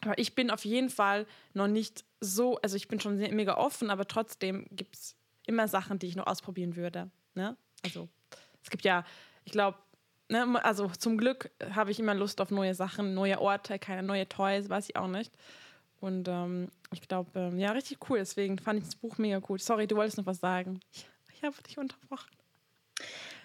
Aber 0.02 0.18
ich 0.18 0.34
bin 0.34 0.50
auf 0.50 0.64
jeden 0.64 0.90
Fall 0.90 1.26
noch 1.52 1.66
nicht 1.68 2.04
so, 2.20 2.56
also 2.58 2.76
ich 2.76 2.88
bin 2.88 3.00
schon 3.00 3.18
mega 3.18 3.56
offen, 3.56 3.90
aber 3.90 4.06
trotzdem 4.06 4.66
gibt 4.70 4.96
es 4.96 5.16
immer 5.46 5.68
Sachen, 5.68 5.98
die 5.98 6.06
ich 6.06 6.16
noch 6.16 6.26
ausprobieren 6.26 6.76
würde. 6.76 7.10
Ne? 7.34 7.56
Also 7.84 8.08
es 8.62 8.70
gibt 8.70 8.84
ja, 8.84 9.04
ich 9.44 9.52
glaube, 9.52 9.78
ne, 10.28 10.64
also 10.64 10.88
zum 10.88 11.18
Glück 11.18 11.50
habe 11.74 11.90
ich 11.90 11.98
immer 11.98 12.14
Lust 12.14 12.40
auf 12.40 12.50
neue 12.50 12.74
Sachen, 12.74 13.14
neue 13.14 13.40
Orte, 13.40 13.78
keine 13.78 14.02
neue 14.02 14.28
Toys, 14.28 14.68
weiß 14.68 14.88
ich 14.88 14.96
auch 14.96 15.08
nicht. 15.08 15.32
Und 16.00 16.28
ähm, 16.28 16.68
ich 16.92 17.02
glaube, 17.02 17.30
ähm, 17.38 17.58
ja, 17.58 17.72
richtig 17.72 17.98
cool. 18.08 18.18
Deswegen 18.18 18.58
fand 18.58 18.78
ich 18.78 18.86
das 18.86 18.96
Buch 18.96 19.18
mega 19.18 19.38
gut. 19.38 19.60
Sorry, 19.60 19.86
du 19.86 19.96
wolltest 19.96 20.16
noch 20.16 20.26
was 20.26 20.40
sagen. 20.40 20.80
Ich, 20.92 21.06
ich 21.34 21.44
habe 21.44 21.62
dich 21.62 21.76
unterbrochen. 21.76 22.30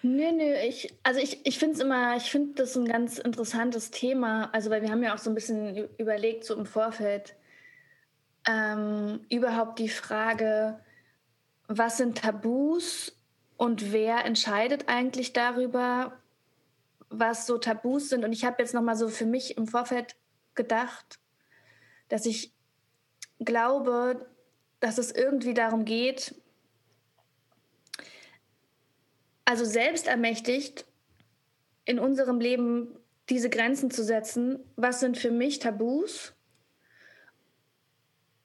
Nö, 0.06 0.30
nö, 0.30 0.54
ich, 0.54 0.94
also 1.02 1.18
ich, 1.18 1.44
ich 1.44 1.58
finde 1.58 1.74
es 1.74 1.80
immer, 1.80 2.16
ich 2.16 2.30
finde 2.30 2.54
das 2.54 2.76
ein 2.76 2.86
ganz 2.86 3.18
interessantes 3.18 3.90
Thema. 3.90 4.50
Also, 4.52 4.70
weil 4.70 4.82
wir 4.82 4.90
haben 4.90 5.02
ja 5.02 5.12
auch 5.12 5.18
so 5.18 5.30
ein 5.30 5.34
bisschen 5.34 5.88
überlegt, 5.98 6.44
so 6.44 6.54
im 6.54 6.64
Vorfeld, 6.64 7.34
ähm, 8.46 9.26
überhaupt 9.30 9.80
die 9.80 9.88
Frage, 9.88 10.78
was 11.66 11.96
sind 11.96 12.18
Tabus 12.18 13.16
und 13.56 13.92
wer 13.92 14.24
entscheidet 14.24 14.84
eigentlich 14.88 15.32
darüber, 15.32 16.12
was 17.08 17.44
so 17.46 17.58
Tabus 17.58 18.08
sind. 18.08 18.24
Und 18.24 18.32
ich 18.32 18.44
habe 18.44 18.62
jetzt 18.62 18.74
nochmal 18.74 18.96
so 18.96 19.08
für 19.08 19.26
mich 19.26 19.56
im 19.56 19.66
Vorfeld 19.66 20.14
gedacht, 20.54 21.18
dass 22.08 22.26
ich 22.26 22.52
glaube, 23.40 24.24
dass 24.78 24.98
es 24.98 25.10
irgendwie 25.10 25.54
darum 25.54 25.84
geht, 25.84 26.36
also 29.46 29.64
selbstermächtigt 29.64 30.84
in 31.86 31.98
unserem 31.98 32.40
Leben 32.40 32.98
diese 33.30 33.48
Grenzen 33.48 33.90
zu 33.90 34.04
setzen, 34.04 34.58
was 34.76 35.00
sind 35.00 35.16
für 35.16 35.30
mich 35.30 35.60
Tabus 35.60 36.34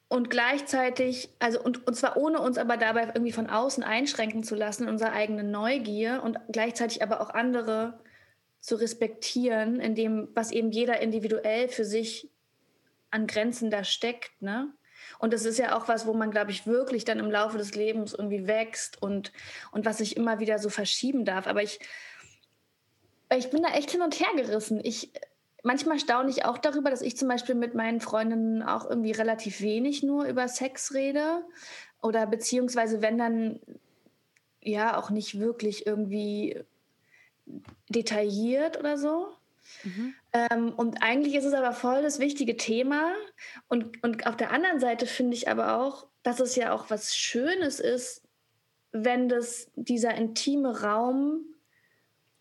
und 0.07 0.29
gleichzeitig, 0.29 1.29
also 1.39 1.61
und, 1.61 1.85
und 1.87 1.95
zwar 1.95 2.17
ohne 2.17 2.39
uns 2.39 2.57
aber 2.57 2.77
dabei 2.77 3.07
irgendwie 3.07 3.31
von 3.31 3.49
außen 3.49 3.83
einschränken 3.83 4.43
zu 4.43 4.55
lassen, 4.55 4.87
unsere 4.87 5.11
eigene 5.11 5.43
Neugier 5.43 6.21
und 6.23 6.39
gleichzeitig 6.51 7.03
aber 7.03 7.21
auch 7.21 7.31
andere 7.31 7.99
zu 8.59 8.75
respektieren, 8.75 9.79
in 9.79 9.95
dem, 9.95 10.29
was 10.35 10.51
eben 10.51 10.71
jeder 10.71 11.01
individuell 11.01 11.67
für 11.67 11.85
sich 11.85 12.29
an 13.09 13.25
Grenzen 13.25 13.71
da 13.71 13.83
steckt, 13.83 14.41
ne? 14.41 14.71
Und 15.19 15.33
das 15.33 15.45
ist 15.45 15.57
ja 15.57 15.77
auch 15.77 15.87
was, 15.87 16.05
wo 16.05 16.13
man, 16.13 16.31
glaube 16.31 16.51
ich, 16.51 16.67
wirklich 16.67 17.05
dann 17.05 17.19
im 17.19 17.31
Laufe 17.31 17.57
des 17.57 17.75
Lebens 17.75 18.13
irgendwie 18.13 18.47
wächst 18.47 19.01
und, 19.01 19.31
und 19.71 19.85
was 19.85 19.99
sich 19.99 20.17
immer 20.17 20.39
wieder 20.39 20.59
so 20.59 20.69
verschieben 20.69 21.25
darf. 21.25 21.47
Aber 21.47 21.63
ich, 21.63 21.79
ich 23.35 23.49
bin 23.49 23.63
da 23.63 23.69
echt 23.69 23.91
hin 23.91 24.01
und 24.01 24.19
her 24.19 24.29
gerissen. 24.35 24.79
Ich, 24.83 25.11
manchmal 25.63 25.99
staune 25.99 26.29
ich 26.29 26.45
auch 26.45 26.57
darüber, 26.57 26.89
dass 26.89 27.01
ich 27.01 27.17
zum 27.17 27.27
Beispiel 27.27 27.55
mit 27.55 27.75
meinen 27.75 28.01
Freundinnen 28.01 28.63
auch 28.63 28.89
irgendwie 28.89 29.11
relativ 29.11 29.61
wenig 29.61 30.03
nur 30.03 30.25
über 30.25 30.47
Sex 30.47 30.93
rede. 30.93 31.43
Oder 32.01 32.25
beziehungsweise, 32.25 33.01
wenn 33.01 33.17
dann 33.17 33.59
ja 34.61 34.97
auch 34.97 35.09
nicht 35.09 35.39
wirklich 35.39 35.85
irgendwie 35.85 36.63
detailliert 37.89 38.79
oder 38.79 38.97
so. 38.97 39.27
Mhm. 39.83 40.13
Ähm, 40.33 40.73
und 40.75 41.01
eigentlich 41.01 41.35
ist 41.35 41.45
es 41.45 41.53
aber 41.53 41.73
voll 41.73 42.01
das 42.01 42.19
wichtige 42.19 42.57
Thema. 42.57 43.11
Und, 43.67 44.01
und 44.03 44.27
auf 44.27 44.37
der 44.37 44.51
anderen 44.51 44.79
Seite 44.79 45.05
finde 45.05 45.35
ich 45.35 45.49
aber 45.49 45.81
auch, 45.81 46.07
dass 46.23 46.39
es 46.39 46.55
ja 46.55 46.73
auch 46.73 46.89
was 46.89 47.15
Schönes 47.15 47.79
ist, 47.79 48.23
wenn 48.91 49.29
das 49.29 49.71
dieser 49.75 50.13
intime 50.15 50.81
Raum, 50.81 51.45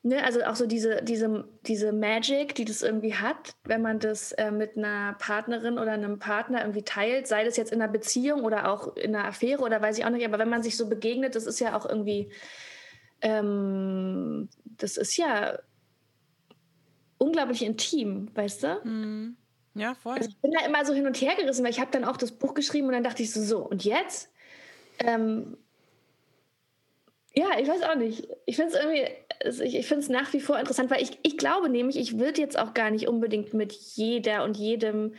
ne, 0.02 0.24
also 0.24 0.42
auch 0.44 0.56
so 0.56 0.66
diese, 0.66 1.02
diese, 1.02 1.48
diese 1.66 1.92
Magic, 1.92 2.54
die 2.54 2.64
das 2.64 2.82
irgendwie 2.82 3.14
hat, 3.14 3.54
wenn 3.64 3.82
man 3.82 3.98
das 3.98 4.32
äh, 4.32 4.50
mit 4.50 4.76
einer 4.76 5.14
Partnerin 5.18 5.78
oder 5.78 5.92
einem 5.92 6.18
Partner 6.18 6.60
irgendwie 6.60 6.82
teilt, 6.82 7.26
sei 7.26 7.44
das 7.44 7.56
jetzt 7.56 7.72
in 7.72 7.80
einer 7.80 7.90
Beziehung 7.90 8.42
oder 8.44 8.70
auch 8.70 8.96
in 8.96 9.14
einer 9.14 9.26
Affäre 9.28 9.62
oder 9.62 9.80
weiß 9.80 9.98
ich 9.98 10.04
auch 10.04 10.10
nicht, 10.10 10.24
aber 10.26 10.38
wenn 10.38 10.48
man 10.48 10.62
sich 10.62 10.76
so 10.76 10.88
begegnet, 10.88 11.34
das 11.34 11.46
ist 11.46 11.60
ja 11.60 11.76
auch 11.76 11.86
irgendwie, 11.86 12.30
ähm, 13.20 14.48
das 14.64 14.96
ist 14.96 15.16
ja 15.16 15.58
unglaublich 17.20 17.62
intim, 17.62 18.30
weißt 18.34 18.62
du? 18.64 18.80
Mhm. 18.84 19.36
Ja, 19.74 19.94
voll. 19.94 20.16
Also 20.16 20.30
ich 20.30 20.38
bin 20.38 20.50
da 20.50 20.66
immer 20.66 20.84
so 20.84 20.92
hin 20.92 21.06
und 21.06 21.20
her 21.20 21.36
gerissen, 21.36 21.62
weil 21.62 21.70
ich 21.70 21.80
habe 21.80 21.90
dann 21.92 22.04
auch 22.04 22.16
das 22.16 22.32
Buch 22.32 22.54
geschrieben 22.54 22.88
und 22.88 22.94
dann 22.94 23.04
dachte 23.04 23.22
ich 23.22 23.32
so, 23.32 23.42
so, 23.42 23.58
und 23.58 23.84
jetzt? 23.84 24.30
Ähm, 24.98 25.56
ja, 27.34 27.46
ich 27.60 27.68
weiß 27.68 27.82
auch 27.82 27.94
nicht. 27.94 28.26
Ich 28.46 28.56
finde 28.56 28.74
es 28.74 28.82
irgendwie, 28.82 29.64
ich, 29.64 29.74
ich 29.76 29.86
finde 29.86 30.02
es 30.02 30.08
nach 30.08 30.32
wie 30.32 30.40
vor 30.40 30.58
interessant, 30.58 30.90
weil 30.90 31.02
ich, 31.02 31.18
ich 31.22 31.38
glaube 31.38 31.68
nämlich, 31.68 31.96
ich 31.96 32.18
würde 32.18 32.40
jetzt 32.40 32.58
auch 32.58 32.74
gar 32.74 32.90
nicht 32.90 33.06
unbedingt 33.06 33.54
mit 33.54 33.72
jeder 33.72 34.42
und 34.42 34.56
jedem 34.56 35.14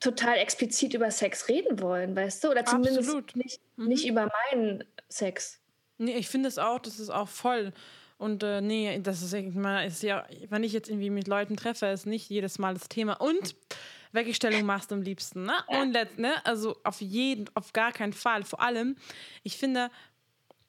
total 0.00 0.36
explizit 0.36 0.92
über 0.92 1.10
Sex 1.10 1.48
reden 1.48 1.80
wollen, 1.80 2.14
weißt 2.14 2.44
du? 2.44 2.50
Oder 2.50 2.66
zumindest 2.66 3.34
nicht, 3.34 3.60
mhm. 3.76 3.86
nicht 3.86 4.06
über 4.06 4.28
meinen 4.52 4.84
Sex. 5.08 5.60
Nee, 5.96 6.18
ich 6.18 6.28
finde 6.28 6.48
es 6.48 6.58
auch, 6.58 6.80
das 6.80 6.98
ist 6.98 7.10
auch 7.10 7.28
voll. 7.28 7.72
Und 8.18 8.42
äh, 8.42 8.60
nee, 8.60 8.98
das 9.00 9.22
ist, 9.22 9.34
ist 9.34 10.02
ja, 10.02 10.26
wenn 10.48 10.64
ich 10.64 10.72
jetzt 10.72 10.88
irgendwie 10.88 11.10
mit 11.10 11.28
Leuten 11.28 11.56
treffe, 11.56 11.86
ist 11.86 12.06
nicht 12.06 12.30
jedes 12.30 12.58
Mal 12.58 12.74
das 12.74 12.88
Thema. 12.88 13.20
Und 13.20 13.54
Weggestellung 14.12 14.64
machst 14.64 14.90
du 14.90 14.94
am 14.94 15.02
liebsten, 15.02 15.44
ne? 15.44 15.54
Und 15.66 15.92
letzt, 15.92 16.18
ne? 16.18 16.32
Also 16.44 16.76
auf 16.82 17.00
jeden, 17.00 17.50
auf 17.54 17.72
gar 17.72 17.92
keinen 17.92 18.14
Fall. 18.14 18.42
Vor 18.44 18.60
allem, 18.60 18.96
ich 19.42 19.58
finde, 19.58 19.90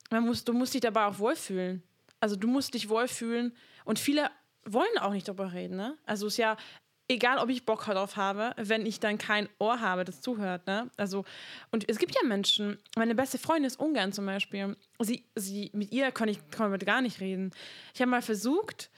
man 0.10 0.25
muss, 0.25 0.43
du 0.43 0.53
musst 0.53 0.73
dich 0.73 0.81
dabei 0.81 1.05
auch 1.05 1.19
wohlfühlen. 1.19 1.83
Also 2.19 2.36
du 2.36 2.47
musst 2.47 2.73
dich 2.73 2.89
wohlfühlen. 2.89 3.55
Und 3.86 3.99
viele 3.99 4.29
wollen 4.65 4.97
auch 4.99 5.13
nicht 5.13 5.27
darüber 5.27 5.53
reden, 5.53 5.77
ne? 5.77 5.97
Also 6.05 6.27
es 6.27 6.33
ist 6.33 6.38
ja, 6.38 6.57
egal 7.08 7.38
ob 7.38 7.50
ich 7.50 7.65
Bock 7.65 7.86
darauf 7.86 8.17
habe, 8.17 8.54
wenn 8.58 8.86
ich 8.86 9.00
dann 9.00 9.17
kein 9.17 9.48
Ohr 9.60 9.80
habe, 9.80 10.04
das 10.04 10.22
zuhört. 10.22 10.67
Ne? 10.67 10.89
Also, 10.98 11.26
und 11.72 11.89
es 11.89 11.98
gibt 11.98 12.15
ja 12.15 12.22
Menschen, 12.28 12.78
meine 12.96 13.15
beste 13.15 13.38
Freundin 13.38 13.65
ist 13.65 13.80
Ungarn 13.80 14.12
zum 14.12 14.26
Beispiel. 14.26 14.76
Sie, 15.00 15.24
sie, 15.36 15.72
mit 15.74 15.91
ihr 15.91 16.12
kann 16.12 16.30
ich, 16.30 16.39
kann 16.52 16.74
ich 16.74 16.86
gar 16.86 17.02
nicht 17.02 17.20
reden. 17.22 17.52
Ich 17.93 18.02
habe 18.02 18.12
mal 18.12 18.22
versucht, 18.22 18.89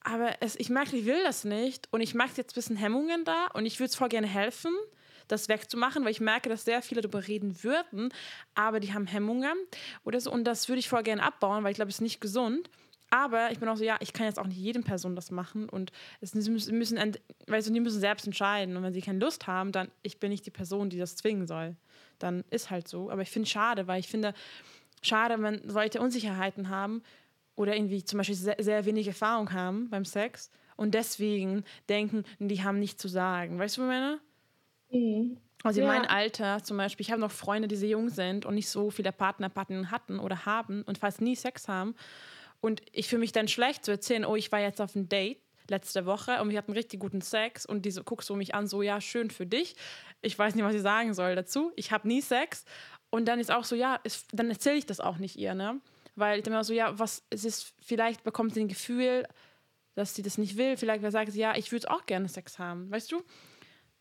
aber 0.00 0.36
es, 0.40 0.56
ich 0.56 0.70
merke, 0.70 0.96
ich 0.96 1.06
will 1.06 1.22
das 1.22 1.44
nicht. 1.44 1.88
Und 1.90 2.00
ich 2.00 2.14
merke 2.14 2.34
jetzt 2.36 2.52
ein 2.52 2.56
bisschen 2.56 2.76
Hemmungen 2.76 3.24
da 3.24 3.48
und 3.54 3.66
ich 3.66 3.78
würde 3.78 3.88
es 3.90 3.96
voll 3.96 4.08
gerne 4.08 4.26
helfen, 4.26 4.72
das 5.28 5.48
wegzumachen, 5.48 6.04
weil 6.04 6.12
ich 6.12 6.20
merke, 6.20 6.48
dass 6.48 6.64
sehr 6.64 6.82
viele 6.82 7.00
darüber 7.00 7.26
reden 7.26 7.62
würden, 7.62 8.12
aber 8.54 8.80
die 8.80 8.92
haben 8.92 9.06
Hemmungen 9.06 9.56
oder 10.04 10.20
so. 10.20 10.30
Und 10.30 10.44
das 10.44 10.68
würde 10.68 10.80
ich 10.80 10.88
voll 10.88 11.02
gerne 11.02 11.22
abbauen, 11.22 11.64
weil 11.64 11.72
ich 11.72 11.76
glaube, 11.76 11.90
es 11.90 11.96
ist 11.96 12.02
nicht 12.02 12.20
gesund. 12.20 12.70
Aber 13.14 13.52
ich 13.52 13.60
bin 13.60 13.68
auch 13.68 13.76
so, 13.76 13.84
ja, 13.84 13.96
ich 14.00 14.12
kann 14.12 14.26
jetzt 14.26 14.40
auch 14.40 14.46
nicht 14.48 14.58
jedem 14.58 14.82
Person 14.82 15.14
das 15.14 15.30
machen 15.30 15.68
und 15.68 15.92
es 16.20 16.34
müssen, 16.34 16.76
müssen 16.76 16.98
weißt 17.46 17.68
du, 17.68 17.72
die 17.72 17.78
müssen 17.78 18.00
selbst 18.00 18.26
entscheiden. 18.26 18.76
Und 18.76 18.82
wenn 18.82 18.92
sie 18.92 19.02
keine 19.02 19.20
Lust 19.20 19.46
haben, 19.46 19.70
dann 19.70 19.88
ich 20.02 20.18
bin 20.18 20.30
nicht 20.30 20.44
die 20.46 20.50
Person, 20.50 20.90
die 20.90 20.98
das 20.98 21.14
zwingen 21.14 21.46
soll. 21.46 21.76
Dann 22.18 22.42
ist 22.50 22.70
halt 22.70 22.88
so. 22.88 23.12
Aber 23.12 23.22
ich 23.22 23.30
finde 23.30 23.44
es 23.44 23.52
schade, 23.52 23.86
weil 23.86 24.00
ich 24.00 24.08
finde, 24.08 24.34
schade, 25.00 25.40
wenn 25.40 25.62
Leute 25.62 26.00
Unsicherheiten 26.00 26.70
haben 26.70 27.04
oder 27.54 27.76
irgendwie 27.76 28.02
zum 28.02 28.16
Beispiel 28.16 28.34
sehr, 28.34 28.56
sehr 28.58 28.84
wenig 28.84 29.06
Erfahrung 29.06 29.52
haben 29.52 29.90
beim 29.90 30.04
Sex 30.04 30.50
und 30.74 30.94
deswegen 30.94 31.62
denken, 31.88 32.24
die 32.40 32.64
haben 32.64 32.80
nichts 32.80 33.00
zu 33.00 33.06
sagen. 33.06 33.60
Weißt 33.60 33.76
du, 33.76 33.82
meine? 33.82 34.18
Mhm. 34.90 35.36
Also 35.62 35.80
in 35.80 35.86
ja. 35.86 35.92
meinem 35.92 36.10
Alter 36.10 36.64
zum 36.64 36.78
Beispiel, 36.78 37.04
ich 37.04 37.12
habe 37.12 37.20
noch 37.20 37.30
Freunde, 37.30 37.68
die 37.68 37.76
sehr 37.76 37.90
jung 37.90 38.08
sind 38.08 38.44
und 38.44 38.56
nicht 38.56 38.68
so 38.68 38.90
viele 38.90 39.12
Partner, 39.12 39.50
Partnerinnen 39.50 39.92
hatten 39.92 40.18
oder 40.18 40.46
haben 40.46 40.82
und 40.82 40.98
fast 40.98 41.20
nie 41.20 41.36
Sex 41.36 41.68
haben. 41.68 41.94
Und 42.64 42.80
ich 42.92 43.08
fühle 43.08 43.20
mich 43.20 43.32
dann 43.32 43.46
schlecht 43.46 43.84
zu 43.84 43.90
erzählen, 43.90 44.24
oh, 44.24 44.36
ich 44.36 44.50
war 44.50 44.58
jetzt 44.58 44.80
auf 44.80 44.94
ein 44.94 45.06
Date 45.06 45.36
letzte 45.68 46.06
Woche 46.06 46.40
und 46.40 46.48
wir 46.48 46.56
hatten 46.56 46.72
richtig 46.72 46.98
guten 46.98 47.20
Sex 47.20 47.66
und 47.66 47.84
diese 47.84 48.02
guckst 48.02 48.30
du 48.30 48.36
mich 48.36 48.54
an, 48.54 48.66
so 48.66 48.80
ja, 48.80 49.02
schön 49.02 49.28
für 49.28 49.44
dich. 49.44 49.76
Ich 50.22 50.38
weiß 50.38 50.54
nicht, 50.54 50.64
was 50.64 50.74
ich 50.74 50.80
sagen 50.80 51.12
soll 51.12 51.34
dazu. 51.34 51.72
Ich 51.76 51.92
habe 51.92 52.08
nie 52.08 52.22
Sex. 52.22 52.64
Und 53.10 53.26
dann 53.26 53.38
ist 53.38 53.50
auch 53.50 53.64
so, 53.64 53.76
ja, 53.76 53.96
ist, 53.96 54.28
dann 54.32 54.48
erzähle 54.48 54.78
ich 54.78 54.86
das 54.86 55.00
auch 55.00 55.18
nicht 55.18 55.36
ihr, 55.36 55.54
ne? 55.54 55.78
Weil 56.16 56.40
ich 56.40 56.46
immer 56.46 56.64
so, 56.64 56.72
ja, 56.72 56.98
was 56.98 57.22
es 57.28 57.44
ist, 57.44 57.74
vielleicht 57.82 58.24
bekommt 58.24 58.54
sie 58.54 58.60
ein 58.62 58.68
Gefühl, 58.68 59.28
dass 59.94 60.14
sie 60.14 60.22
das 60.22 60.38
nicht 60.38 60.56
will. 60.56 60.78
Vielleicht 60.78 61.04
sagt 61.12 61.32
sie, 61.32 61.40
ja, 61.40 61.54
ich 61.56 61.70
würde 61.70 61.90
auch 61.90 62.06
gerne 62.06 62.30
Sex 62.30 62.58
haben, 62.58 62.90
weißt 62.90 63.12
du? 63.12 63.22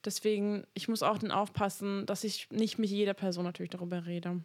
Deswegen, 0.06 0.66
ich 0.74 0.88
muss 0.88 1.04
auch 1.04 1.18
dann 1.18 1.32
aufpassen, 1.32 2.06
dass 2.06 2.24
ich 2.24 2.50
nicht 2.50 2.80
mit 2.80 2.90
jeder 2.90 3.14
Person 3.14 3.44
natürlich 3.44 3.72
darüber 3.72 4.06
rede. 4.06 4.40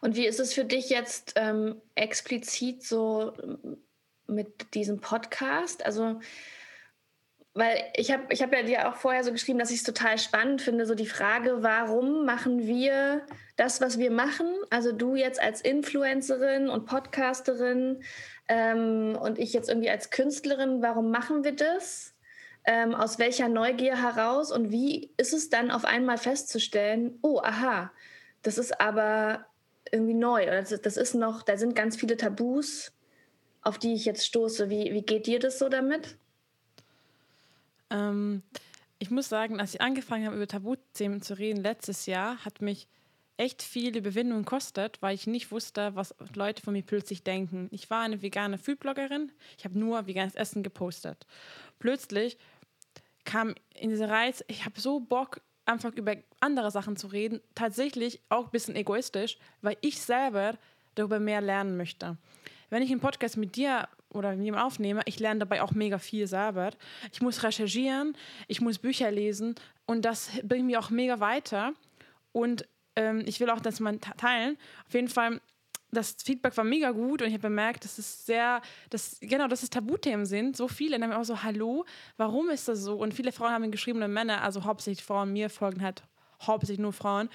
Und 0.00 0.16
wie 0.16 0.26
ist 0.26 0.40
es 0.40 0.52
für 0.52 0.64
dich 0.64 0.90
jetzt 0.90 1.34
ähm, 1.36 1.80
explizit 1.94 2.82
so 2.82 3.32
mit 4.26 4.74
diesem 4.74 5.00
Podcast? 5.00 5.84
Also, 5.84 6.20
weil 7.54 7.82
ich 7.96 8.10
habe 8.10 8.24
ich 8.30 8.42
hab 8.42 8.52
ja 8.52 8.62
dir 8.62 8.88
auch 8.88 8.96
vorher 8.96 9.24
so 9.24 9.32
geschrieben, 9.32 9.58
dass 9.58 9.70
ich 9.70 9.78
es 9.78 9.84
total 9.84 10.18
spannend 10.18 10.62
finde, 10.62 10.86
so 10.86 10.94
die 10.94 11.06
Frage, 11.06 11.62
warum 11.62 12.24
machen 12.24 12.66
wir 12.66 13.26
das, 13.56 13.80
was 13.80 13.98
wir 13.98 14.10
machen? 14.10 14.46
Also 14.70 14.92
du 14.92 15.16
jetzt 15.16 15.40
als 15.40 15.60
Influencerin 15.60 16.70
und 16.70 16.86
Podcasterin, 16.86 18.02
ähm, 18.48 19.16
und 19.20 19.38
ich 19.38 19.52
jetzt 19.52 19.68
irgendwie 19.68 19.90
als 19.90 20.10
Künstlerin, 20.10 20.82
warum 20.82 21.10
machen 21.10 21.44
wir 21.44 21.54
das? 21.56 22.14
Ähm, 22.64 22.94
aus 22.94 23.18
welcher 23.18 23.48
Neugier 23.48 24.00
heraus 24.00 24.52
und 24.52 24.70
wie 24.70 25.12
ist 25.16 25.32
es 25.32 25.50
dann 25.50 25.70
auf 25.70 25.84
einmal 25.84 26.18
festzustellen, 26.18 27.18
oh, 27.22 27.40
aha, 27.40 27.90
das 28.42 28.58
ist 28.58 28.80
aber 28.80 29.46
irgendwie 29.92 30.14
neu 30.14 30.46
das, 30.46 30.70
das 30.70 30.96
ist 30.96 31.14
noch, 31.14 31.42
da 31.42 31.56
sind 31.56 31.76
ganz 31.76 31.96
viele 31.96 32.16
Tabus, 32.16 32.92
auf 33.60 33.78
die 33.78 33.94
ich 33.94 34.04
jetzt 34.04 34.26
stoße. 34.26 34.70
Wie, 34.70 34.92
wie 34.92 35.02
geht 35.02 35.26
dir 35.26 35.38
das 35.38 35.58
so 35.58 35.68
damit? 35.68 36.16
Ähm, 37.90 38.42
ich 38.98 39.10
muss 39.10 39.28
sagen, 39.28 39.60
als 39.60 39.74
ich 39.74 39.80
angefangen 39.80 40.26
habe, 40.26 40.36
über 40.36 40.46
Tabuthemen 40.46 41.22
zu 41.22 41.38
reden, 41.38 41.62
letztes 41.62 42.06
Jahr, 42.06 42.44
hat 42.44 42.62
mich 42.62 42.88
echt 43.36 43.62
viel 43.62 43.96
Überwindung 43.96 44.44
gekostet, 44.44 44.98
weil 45.00 45.14
ich 45.14 45.26
nicht 45.26 45.50
wusste, 45.50 45.94
was 45.94 46.14
Leute 46.34 46.62
von 46.62 46.72
mir 46.72 46.82
plötzlich 46.82 47.22
denken. 47.22 47.68
Ich 47.70 47.90
war 47.90 48.02
eine 48.02 48.22
vegane 48.22 48.58
Foodbloggerin, 48.58 49.32
ich 49.58 49.64
habe 49.64 49.78
nur 49.78 50.06
veganes 50.06 50.34
Essen 50.34 50.62
gepostet. 50.62 51.26
Plötzlich 51.78 52.38
kam 53.24 53.54
in 53.74 53.90
diese 53.90 54.08
Reiz, 54.08 54.44
ich 54.48 54.64
habe 54.64 54.80
so 54.80 55.00
Bock, 55.00 55.40
einfach 55.64 55.92
über 55.94 56.16
andere 56.40 56.70
Sachen 56.70 56.96
zu 56.96 57.06
reden, 57.06 57.40
tatsächlich 57.54 58.20
auch 58.28 58.46
ein 58.46 58.50
bisschen 58.50 58.76
egoistisch, 58.76 59.38
weil 59.60 59.76
ich 59.80 60.00
selber 60.00 60.58
darüber 60.94 61.20
mehr 61.20 61.40
lernen 61.40 61.76
möchte. 61.76 62.16
Wenn 62.70 62.82
ich 62.82 62.90
einen 62.90 63.00
Podcast 63.00 63.36
mit 63.36 63.56
dir 63.56 63.88
oder 64.10 64.30
mit 64.34 64.44
jemandem 64.44 64.66
aufnehme, 64.66 65.02
ich 65.04 65.20
lerne 65.20 65.40
dabei 65.40 65.62
auch 65.62 65.72
mega 65.72 65.98
viel 65.98 66.26
selber. 66.26 66.70
Ich 67.12 67.20
muss 67.20 67.42
recherchieren, 67.42 68.16
ich 68.48 68.60
muss 68.60 68.78
Bücher 68.78 69.10
lesen 69.10 69.54
und 69.86 70.04
das 70.04 70.30
bringt 70.42 70.66
mich 70.66 70.76
auch 70.76 70.90
mega 70.90 71.20
weiter. 71.20 71.72
Und 72.32 72.66
ähm, 72.96 73.22
ich 73.26 73.40
will 73.40 73.50
auch 73.50 73.60
das 73.60 73.80
mal 73.80 73.98
teilen. 73.98 74.56
Auf 74.86 74.94
jeden 74.94 75.08
Fall, 75.08 75.40
das 75.92 76.16
Feedback 76.24 76.56
war 76.56 76.64
mega 76.64 76.90
gut 76.90 77.20
und 77.20 77.28
ich 77.28 77.34
habe 77.34 77.42
bemerkt, 77.42 77.84
dass 77.84 77.98
es 77.98 78.24
sehr, 78.24 78.62
dass, 78.88 79.18
genau, 79.20 79.46
dass 79.46 79.62
es 79.62 79.70
Tabuthemen 79.70 80.24
sind. 80.24 80.56
So 80.56 80.66
viele. 80.66 80.96
Und 80.96 81.02
dann 81.02 81.10
haben 81.10 81.18
wir 81.18 81.20
auch 81.20 81.24
so, 81.24 81.42
hallo, 81.42 81.84
warum 82.16 82.48
ist 82.48 82.66
das 82.66 82.80
so? 82.80 82.96
Und 82.96 83.12
viele 83.12 83.30
Frauen 83.30 83.52
haben 83.52 83.70
geschrieben, 83.70 84.02
und 84.02 84.12
Männer, 84.12 84.42
also 84.42 84.64
hauptsächlich 84.64 85.04
Frauen, 85.04 85.32
mir 85.32 85.50
folgen 85.50 85.82
halt 85.82 86.02
hauptsächlich 86.40 86.78
nur 86.78 86.94
Frauen. 86.94 87.28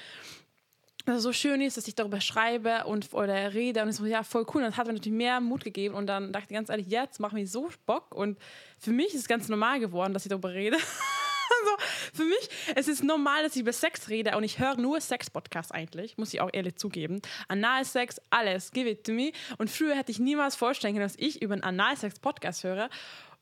Also 1.06 1.20
so 1.30 1.34
schön 1.34 1.62
ist, 1.62 1.78
dass 1.78 1.88
ich 1.88 1.96
darüber 1.96 2.20
schreibe 2.20 2.84
und 2.86 3.14
oder 3.14 3.54
rede 3.54 3.82
und 3.82 3.90
es 3.90 3.98
so, 3.98 4.06
ja, 4.06 4.24
voll 4.24 4.46
cool. 4.54 4.64
Und 4.64 4.72
das 4.72 4.78
hat 4.78 4.88
mir 4.88 4.94
natürlich 4.94 5.18
mehr 5.18 5.40
Mut 5.40 5.64
gegeben 5.64 5.96
und 5.96 6.08
dann 6.08 6.34
dachte 6.34 6.48
ich 6.50 6.56
ganz 6.56 6.70
ehrlich, 6.70 6.88
jetzt 6.88 7.20
macht 7.20 7.34
mir 7.34 7.48
so 7.48 7.70
Bock 7.86 8.14
und 8.14 8.38
für 8.78 8.92
mich 8.92 9.14
ist 9.14 9.22
es 9.22 9.28
ganz 9.28 9.48
normal 9.48 9.80
geworden, 9.80 10.14
dass 10.14 10.26
ich 10.26 10.30
darüber 10.30 10.54
rede. 10.54 10.78
also 11.78 11.86
für 12.14 12.26
mich, 12.26 12.50
es 12.76 12.88
ist 12.88 13.04
normal, 13.04 13.44
dass 13.44 13.56
ich 13.56 13.62
über 13.62 13.74
Sex 13.74 14.10
rede 14.10 14.36
und 14.38 14.44
ich 14.44 14.60
höre 14.60 14.78
nur 14.78 15.02
Sex-Podcasts 15.02 15.72
eigentlich, 15.72 16.18
muss 16.18 16.34
ich 16.34 16.42
auch 16.42 16.50
ehrlich 16.52 16.76
zugeben. 16.76 17.22
Analsex, 17.48 18.20
alles, 18.30 18.72
give 18.72 18.90
it 18.90 19.06
to 19.06 19.12
me. 19.12 19.32
Und 19.58 19.70
früher 19.70 19.96
hätte 19.96 20.12
ich 20.12 20.20
niemals 20.20 20.56
vorstellen 20.56 20.94
können, 20.94 21.06
dass 21.06 21.16
ich 21.18 21.42
über 21.42 21.54
einen 21.54 21.64
Analsex-Podcast 21.64 22.64
höre. 22.64 22.90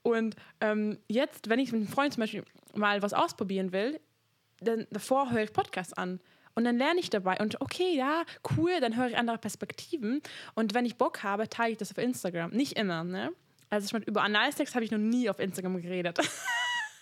Und 0.03 0.35
ähm, 0.61 0.99
jetzt, 1.07 1.49
wenn 1.49 1.59
ich 1.59 1.71
mit 1.71 1.81
einem 1.81 1.91
Freund 1.91 2.13
zum 2.13 2.21
Beispiel 2.21 2.43
mal 2.75 3.01
was 3.01 3.13
ausprobieren 3.13 3.71
will, 3.71 3.99
dann 4.61 4.87
davor 4.91 5.31
höre 5.31 5.43
ich 5.43 5.53
Podcasts 5.53 5.93
an. 5.93 6.19
Und 6.53 6.63
dann 6.63 6.77
lerne 6.77 6.99
ich 7.01 7.09
dabei 7.09 7.37
und 7.37 7.59
okay, 7.59 7.95
ja, 7.95 8.23
cool, 8.55 8.71
dann 8.79 8.95
höre 8.95 9.07
ich 9.07 9.17
andere 9.17 9.37
Perspektiven. 9.37 10.21
Und 10.53 10.73
wenn 10.73 10.85
ich 10.85 10.95
Bock 10.95 11.21
habe, 11.23 11.49
teile 11.49 11.73
ich 11.73 11.77
das 11.77 11.91
auf 11.91 11.97
Instagram. 11.97 12.51
Nicht 12.51 12.73
immer, 12.73 13.03
ne? 13.03 13.33
Also 13.69 13.85
ich 13.85 13.93
meine, 13.93 14.05
über 14.05 14.21
Analsex 14.21 14.73
habe 14.73 14.85
ich 14.85 14.91
noch 14.91 14.97
nie 14.97 15.29
auf 15.29 15.39
Instagram 15.39 15.81
geredet. 15.81 16.17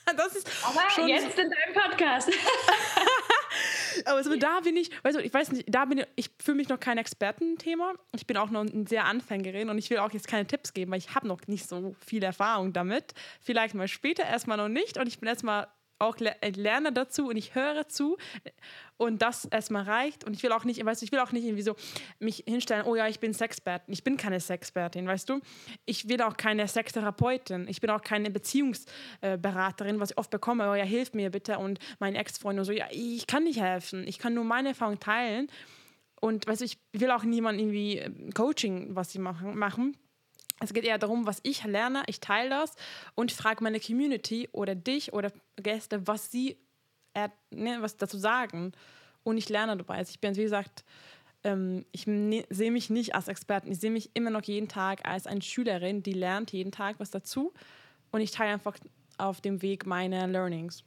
Das 0.18 0.36
ist 0.36 0.50
Aber 0.64 1.08
jetzt 1.08 1.40
in 1.40 1.50
deinem 1.50 1.74
Podcast. 1.74 2.30
Aber 4.06 4.18
also 4.18 4.36
da 4.36 4.60
bin 4.62 4.76
ich, 4.76 4.92
weißt 5.04 5.18
du, 5.18 5.22
ich 5.22 5.34
weiß 5.34 5.52
nicht, 5.52 5.66
da 5.68 5.86
bin 5.86 6.00
ich, 6.00 6.08
ich 6.16 6.30
fühle 6.44 6.58
mich 6.58 6.70
noch 6.70 6.80
kein 6.80 6.98
Expertenthema. 6.98 7.94
Ich 8.16 8.28
bin 8.28 8.38
auch 8.38 8.50
noch 8.50 8.62
ein 8.62 8.88
sehr 8.88 9.06
Anfängerin 9.06 9.70
und 9.70 9.78
ich 9.78 9.90
will 9.90 10.00
auch 10.00 10.12
jetzt 10.12 10.28
keine 10.28 10.46
Tipps 10.48 10.74
geben, 10.74 10.92
weil 10.92 11.00
ich 11.00 11.14
habe 11.16 11.28
noch 11.28 11.42
nicht 11.48 11.68
so 11.68 11.96
viel 12.06 12.24
Erfahrung 12.24 12.74
damit. 12.74 13.14
Vielleicht 13.42 13.76
mal 13.76 13.88
später, 13.88 14.24
erstmal 14.24 14.58
noch 14.58 14.70
nicht. 14.70 14.98
Und 14.98 15.08
ich 15.08 15.20
bin 15.20 15.30
erstmal 15.30 15.68
auch 16.04 16.18
lerne 16.20 16.92
dazu 16.92 17.28
und 17.28 17.38
ich 17.38 17.56
höre 17.56 17.88
zu 17.88 18.18
und 18.98 19.22
das 19.22 19.46
erstmal 19.46 19.84
reicht 19.84 20.24
und 20.24 20.34
ich 20.34 20.44
will 20.44 20.52
auch 20.52 20.64
nicht, 20.64 20.84
weißt 20.84 21.02
du, 21.02 21.06
ich 21.06 21.12
will 21.12 21.20
auch 21.20 21.32
nicht 21.32 21.46
irgendwie 21.46 21.64
so 21.64 21.76
mich 22.20 22.44
hinstellen, 22.48 22.86
oh 22.86 22.96
ja, 22.96 23.08
ich 23.08 23.20
bin 23.20 23.34
Sexpertin. 23.34 23.94
Ich 23.94 24.04
bin 24.04 24.18
keine 24.18 24.40
Sexpertin, 24.40 25.08
weißt 25.08 25.30
du? 25.30 25.40
Ich 25.86 26.08
will 26.08 26.22
auch 26.22 26.38
keine 26.38 26.68
Sextherapeutin. 26.68 27.68
Ich 27.68 27.82
bin 27.82 27.90
auch 27.90 28.02
keine 28.02 28.30
Beziehungsberaterin, 28.30 30.00
was 30.00 30.12
ich 30.12 30.18
oft 30.18 30.30
bekomme, 30.30 30.70
oh 30.70 30.76
ja, 30.76 30.84
hilf 30.84 31.14
mir 31.14 31.32
bitte 31.32 31.58
und 31.58 31.80
mein 32.00 32.16
Ex-Freund 32.16 32.60
und 32.60 32.66
so, 32.66 32.72
ja, 32.72 32.86
ich 32.92 33.28
kann 33.28 33.44
nicht 33.44 33.62
helfen. 33.62 34.08
Ich 34.08 34.20
kann 34.20 34.34
nur 34.34 34.44
meine 34.44 34.70
Erfahrung 34.70 35.00
teilen 35.00 35.48
und 36.22 36.48
weißt 36.48 36.62
du, 36.62 36.66
ich 36.66 36.78
will 36.94 37.12
auch 37.12 37.24
niemand 37.24 37.60
irgendwie 37.60 37.98
ähm, 37.98 38.32
Coaching, 38.34 38.96
was 38.96 39.12
sie 39.12 39.20
machen, 39.20 39.58
machen 39.58 39.98
es 40.60 40.74
geht 40.74 40.86
eher 40.86 40.98
darum, 40.98 41.26
was 41.26 41.40
ich 41.44 41.64
lerne, 41.64 42.04
ich 42.08 42.20
teile 42.20 42.50
das 42.50 42.76
und 43.16 43.32
frage 43.32 43.64
meine 43.64 43.80
Community 43.80 44.50
oder 44.52 44.76
dich 44.76 45.14
oder 45.14 45.32
Gäste, 45.58 46.08
was 46.08 46.32
sie 46.32 46.58
ne, 47.52 47.78
was 47.80 47.98
dazu 47.98 48.18
sagen. 48.18 48.74
Und 49.24 49.38
ich 49.38 49.50
lerne 49.50 49.78
dabei. 49.78 49.96
Also 49.96 50.12
ich 50.12 50.20
bin, 50.20 50.36
wie 50.36 50.44
gesagt, 50.44 50.84
ähm, 51.44 51.86
ich 51.92 52.08
ne, 52.08 52.46
sehe 52.50 52.72
mich 52.72 52.90
nicht 52.90 53.16
als 53.16 53.28
Experten. 53.28 53.72
Ich 53.72 53.80
sehe 53.80 53.92
mich 53.92 54.12
immer 54.14 54.30
noch 54.30 54.44
jeden 54.44 54.68
Tag 54.68 55.08
als 55.08 55.28
eine 55.28 55.42
Schülerin, 55.42 56.04
die 56.04 56.14
lernt 56.14 56.52
jeden 56.52 56.72
Tag 56.72 57.00
was 57.00 57.12
dazu. 57.12 57.54
Und 58.12 58.22
ich 58.22 58.32
teile 58.32 58.54
einfach 58.54 58.78
auf 59.18 59.42
dem 59.42 59.62
Weg 59.62 59.86
meine 59.86 60.28
Learnings. 60.28 60.84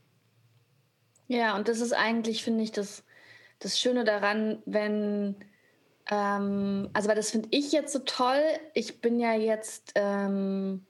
Ja, 1.29 1.57
und 1.57 1.69
das 1.69 1.81
ist 1.81 1.93
eigentlich, 1.93 2.45
finde 2.45 2.63
ich, 2.63 2.73
das, 2.73 3.05
das 3.59 3.81
Schöne 3.81 4.05
daran, 4.05 4.63
wenn 4.65 5.37
ähm, 6.11 6.89
also, 6.93 7.09
weil 7.09 7.17
das 7.17 7.31
finde 7.31 7.49
ich 7.51 7.73
jetzt 7.73 7.93
so 7.93 7.99
toll. 8.01 8.43
Ich 8.75 9.01
bin 9.01 9.19
ja 9.19 9.35
jetzt 9.35 9.93
ähm, 9.97 10.87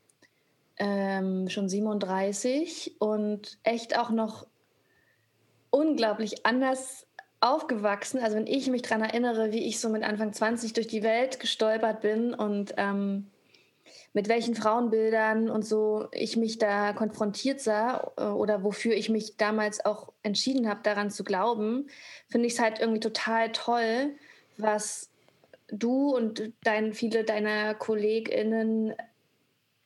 ähm, 0.78 1.48
schon 1.48 1.68
37 1.68 2.96
und 2.98 3.58
echt 3.62 3.98
auch 3.98 4.10
noch 4.10 4.46
unglaublich 5.70 6.44
anders 6.44 7.06
aufgewachsen. 7.40 8.20
Also, 8.20 8.36
wenn 8.36 8.46
ich 8.46 8.68
mich 8.68 8.82
daran 8.82 9.02
erinnere, 9.02 9.52
wie 9.52 9.66
ich 9.66 9.80
so 9.80 9.88
mit 9.88 10.02
Anfang 10.02 10.32
20 10.32 10.74
durch 10.74 10.86
die 10.86 11.02
Welt 11.02 11.40
gestolpert 11.40 12.02
bin 12.02 12.34
und 12.34 12.74
ähm, 12.76 13.30
mit 14.12 14.28
welchen 14.28 14.54
Frauenbildern 14.54 15.50
und 15.50 15.64
so 15.64 16.08
ich 16.10 16.38
mich 16.38 16.58
da 16.58 16.94
konfrontiert 16.94 17.60
sah 17.60 18.12
äh, 18.16 18.24
oder 18.24 18.64
wofür 18.64 18.94
ich 18.94 19.10
mich 19.10 19.36
damals 19.36 19.84
auch 19.84 20.12
entschieden 20.22 20.68
habe, 20.68 20.80
daran 20.82 21.10
zu 21.10 21.22
glauben, 21.22 21.88
finde 22.28 22.46
ich 22.46 22.54
es 22.54 22.58
halt 22.58 22.80
irgendwie 22.80 23.00
total 23.00 23.52
toll, 23.52 24.16
was 24.58 25.10
du 25.68 26.14
und 26.14 26.52
dein, 26.62 26.92
viele 26.92 27.24
deiner 27.24 27.74
KollegInnen 27.74 28.94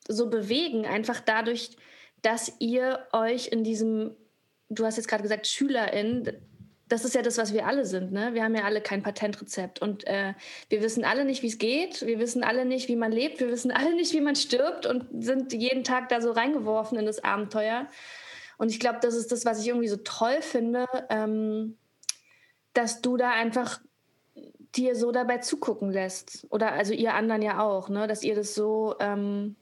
so 0.09 0.29
bewegen, 0.29 0.87
einfach 0.87 1.21
dadurch, 1.21 1.77
dass 2.23 2.53
ihr 2.59 3.07
euch 3.13 3.49
in 3.49 3.65
diesem, 3.65 4.17
du 4.69 4.85
hast 4.85 4.97
jetzt 4.97 5.09
gerade 5.09 5.23
gesagt, 5.23 5.47
SchülerInnen, 5.47 6.33
das 6.89 7.05
ist 7.05 7.15
ja 7.15 7.23
das, 7.23 7.39
was 7.39 7.53
wir 7.53 7.67
alle 7.67 7.87
sind. 7.87 8.11
Ne? 8.13 8.35
Wir 8.35 8.43
haben 8.43 8.55
ja 8.55 8.65
alle 8.65 8.81
kein 8.81 9.03
Patentrezept 9.03 9.81
und 9.81 10.07
äh, 10.09 10.35
wir 10.69 10.83
wissen 10.83 11.05
alle 11.05 11.25
nicht, 11.25 11.43
wie 11.43 11.47
es 11.47 11.59
geht. 11.59 12.05
Wir 12.05 12.19
wissen 12.19 12.43
alle 12.43 12.65
nicht, 12.65 12.89
wie 12.89 12.97
man 12.97 13.13
lebt. 13.13 13.39
Wir 13.39 13.49
wissen 13.49 13.71
alle 13.71 13.95
nicht, 13.95 14.13
wie 14.13 14.21
man 14.21 14.35
stirbt 14.35 14.87
und 14.87 15.07
sind 15.25 15.53
jeden 15.53 15.85
Tag 15.85 16.09
da 16.09 16.21
so 16.21 16.33
reingeworfen 16.33 16.99
in 16.99 17.07
das 17.07 17.23
Abenteuer. 17.23 17.87
Und 18.59 18.71
ich 18.71 18.81
glaube, 18.81 18.99
das 19.01 19.15
ist 19.15 19.31
das, 19.31 19.45
was 19.45 19.61
ich 19.61 19.69
irgendwie 19.69 19.89
so 19.89 19.99
toll 19.99 20.43
finde, 20.43 20.87
ähm, 21.09 21.79
dass 22.75 23.01
du 23.01 23.17
da 23.17 23.31
einfach 23.31 23.81
dir 24.77 24.95
so 24.95 25.13
dabei 25.13 25.39
zugucken 25.39 25.91
lässt. 25.91 26.47
Oder 26.51 26.73
also 26.73 26.93
ihr 26.93 27.15
anderen 27.15 27.43
ja 27.43 27.61
auch, 27.61 27.89
ne? 27.89 28.07
dass 28.07 28.23
ihr 28.23 28.35
das 28.35 28.55
so 28.55 28.95
ähm, 29.01 29.57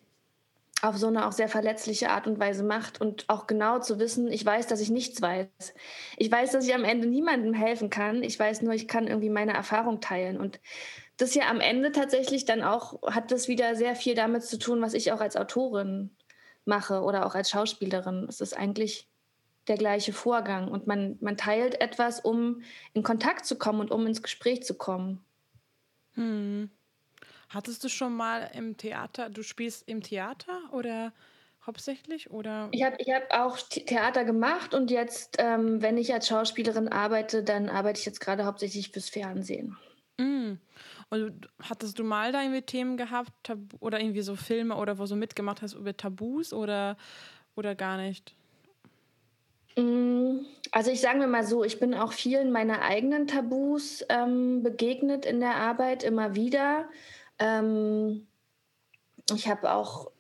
auf 0.83 0.97
so 0.97 1.09
eine 1.09 1.27
auch 1.27 1.33
sehr 1.33 1.49
verletzliche 1.49 2.11
Art 2.11 2.27
und 2.27 2.38
Weise 2.38 2.62
macht 2.62 3.01
und 3.01 3.25
auch 3.29 3.47
genau 3.47 3.81
zu 3.81 3.99
wissen, 3.99 4.31
ich 4.31 4.44
weiß, 4.44 4.68
dass 4.68 4.81
ich 4.81 4.90
nichts 4.90 5.21
weiß. 5.21 5.49
Ich 6.16 6.31
weiß, 6.31 6.53
dass 6.53 6.66
ich 6.66 6.75
am 6.75 6.85
Ende 6.85 7.09
niemandem 7.09 7.53
helfen 7.53 7.90
kann. 7.90 8.23
Ich 8.23 8.38
weiß 8.38 8.62
nur, 8.62 8.75
ich 8.75 8.87
kann 8.87 9.09
irgendwie 9.09 9.31
meine 9.31 9.55
Erfahrung 9.55 10.01
teilen. 10.01 10.38
Und 10.38 10.61
das 11.16 11.35
ja 11.35 11.49
am 11.51 11.61
Ende 11.61 11.90
tatsächlich 11.90 12.44
dann 12.44 12.62
auch, 12.62 13.03
hat 13.03 13.33
das 13.33 13.49
wieder 13.49 13.74
sehr 13.74 13.97
viel 13.97 14.14
damit 14.14 14.45
zu 14.45 14.59
tun, 14.59 14.80
was 14.80 14.95
ich 14.95 15.11
auch 15.11 15.20
als 15.20 15.37
Autorin 15.37 16.11
mache 16.64 17.03
oder 17.03 17.26
auch 17.26 17.35
als 17.35 17.51
Schauspielerin. 17.51 18.26
Es 18.28 18.41
ist 18.41 18.57
eigentlich 18.57 19.09
der 19.69 19.77
gleiche 19.77 20.12
Vorgang 20.12 20.69
und 20.69 20.87
man, 20.87 21.16
man 21.21 21.37
teilt 21.37 21.81
etwas, 21.81 22.21
um 22.21 22.62
in 22.95 23.03
Kontakt 23.03 23.47
zu 23.47 23.57
kommen 23.57 23.81
und 23.81 23.91
um 23.91 24.07
ins 24.07 24.23
Gespräch 24.23 24.62
zu 24.64 24.75
kommen. 24.75 25.25
Hm. 26.14 26.71
Hattest 27.49 27.83
du 27.85 27.89
schon 27.89 28.14
mal 28.14 28.51
im 28.55 28.77
Theater, 28.77 29.31
du 29.31 29.43
spielst 29.43 29.89
im 29.89 30.03
Theater 30.03 30.61
oder 30.73 31.12
hauptsächlich? 31.64 32.31
Oder? 32.31 32.69
Ich 32.73 32.83
habe 32.83 32.97
ich 32.99 33.09
hab 33.11 33.33
auch 33.33 33.59
Theater 33.59 34.25
gemacht 34.25 34.75
und 34.75 34.91
jetzt, 34.91 35.37
ähm, 35.39 35.81
wenn 35.81 35.97
ich 35.97 36.12
als 36.12 36.29
Schauspielerin 36.29 36.89
arbeite, 36.89 37.43
dann 37.43 37.69
arbeite 37.69 38.01
ich 38.01 38.07
jetzt 38.07 38.21
gerade 38.21 38.45
hauptsächlich 38.45 38.91
fürs 38.91 39.09
Fernsehen. 39.09 39.77
Mm. 40.19 40.55
Und 41.11 41.49
hattest 41.62 41.99
du 41.99 42.05
mal 42.05 42.33
da 42.33 42.43
irgendwie 42.43 42.62
Themen 42.62 42.97
gehabt 42.97 43.33
oder 43.81 44.01
irgendwie 44.01 44.21
so 44.21 44.37
Filme 44.37 44.77
oder 44.77 44.99
wo 44.99 45.07
du 45.07 45.16
mitgemacht 45.16 45.62
hast 45.62 45.75
über 45.75 45.97
Tabus 45.97 46.53
oder, 46.53 46.97
oder 47.55 47.75
gar 47.75 47.97
nicht? 47.97 48.35
Also 50.72 50.91
ich 50.91 51.01
sage 51.01 51.18
mir 51.18 51.26
mal 51.26 51.47
so, 51.47 51.64
ich 51.64 51.79
bin 51.79 51.95
auch 51.95 52.12
vielen 52.12 52.51
meiner 52.51 52.83
eigenen 52.83 53.26
Tabus 53.26 54.05
ähm, 54.09 54.62
begegnet 54.62 55.24
in 55.24 55.41
der 55.41 55.57
Arbeit 55.57 56.03
immer 56.03 56.35
wieder. 56.35 56.89
Ähm, 57.39 58.26
ich 59.35 59.49
habe 59.49 59.72
auch, 59.72 60.11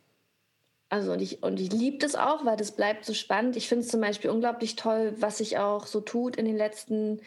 also 0.88 1.12
und 1.12 1.20
ich, 1.20 1.42
und 1.42 1.58
ich 1.60 1.72
liebe 1.72 1.98
das 1.98 2.14
auch, 2.14 2.44
weil 2.44 2.56
das 2.56 2.72
bleibt 2.72 3.04
so 3.04 3.14
spannend. 3.14 3.56
Ich 3.56 3.68
finde 3.68 3.84
es 3.84 3.90
zum 3.90 4.00
Beispiel 4.00 4.30
unglaublich 4.30 4.76
toll, 4.76 5.14
was 5.18 5.38
sich 5.38 5.58
auch 5.58 5.86
so 5.86 6.00
tut 6.00 6.36
in 6.36 6.44
den 6.44 6.56
letzten 6.56 7.16
Jahren 7.16 7.26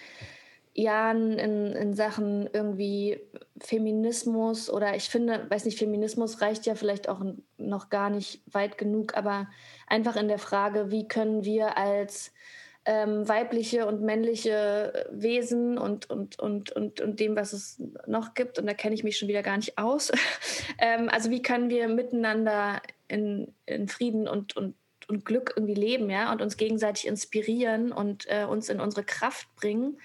in, 0.74 1.74
in 1.74 1.94
Sachen 1.94 2.50
irgendwie 2.52 3.20
Feminismus 3.60 4.70
oder 4.70 4.96
ich 4.96 5.10
finde, 5.10 5.46
weiß 5.50 5.66
nicht, 5.66 5.78
Feminismus 5.78 6.42
reicht 6.42 6.66
ja 6.66 6.76
vielleicht 6.76 7.10
auch 7.10 7.22
noch 7.58 7.90
gar 7.90 8.10
nicht 8.10 8.42
weit 8.52 8.78
genug, 8.78 9.16
aber 9.16 9.48
einfach 9.88 10.16
in 10.16 10.28
der 10.28 10.40
Frage, 10.40 10.90
wie 10.90 11.08
können 11.08 11.44
wir 11.44 11.78
als 11.78 12.32
ähm, 12.86 13.28
weibliche 13.28 13.86
und 13.86 14.02
männliche 14.02 15.08
Wesen 15.12 15.78
und, 15.78 16.10
und, 16.10 16.40
und, 16.40 16.72
und, 16.72 17.00
und 17.00 17.20
dem, 17.20 17.36
was 17.36 17.54
es 17.54 17.82
noch 18.08 18.34
gibt, 18.34 18.58
und 18.58 18.66
da 18.66 18.74
kenne 18.74 18.96
ich 18.96 19.04
mich 19.04 19.18
schon 19.18 19.28
wieder 19.28 19.44
gar 19.44 19.58
nicht 19.58 19.78
aus. 19.78 20.12
ähm, 20.80 21.08
also 21.10 21.30
wie 21.30 21.44
können 21.44 21.70
wir 21.70 21.88
miteinander 21.88 22.82
in, 23.08 23.54
in 23.68 23.88
Frieden 23.88 24.28
und, 24.28 24.56
und, 24.58 24.76
und 25.08 25.26
Glück 25.26 25.54
irgendwie 25.56 25.76
leben, 25.76 26.10
ja, 26.10 26.32
und 26.32 26.42
uns 26.42 26.58
gegenseitig 26.58 27.08
inspirieren 27.08 27.92
und 27.92 28.26
äh, 28.28 28.46
uns 28.46 28.70
in 28.70 28.80
unsere 28.80 29.04
Kraft 29.04 29.54
bringen. 29.56 30.00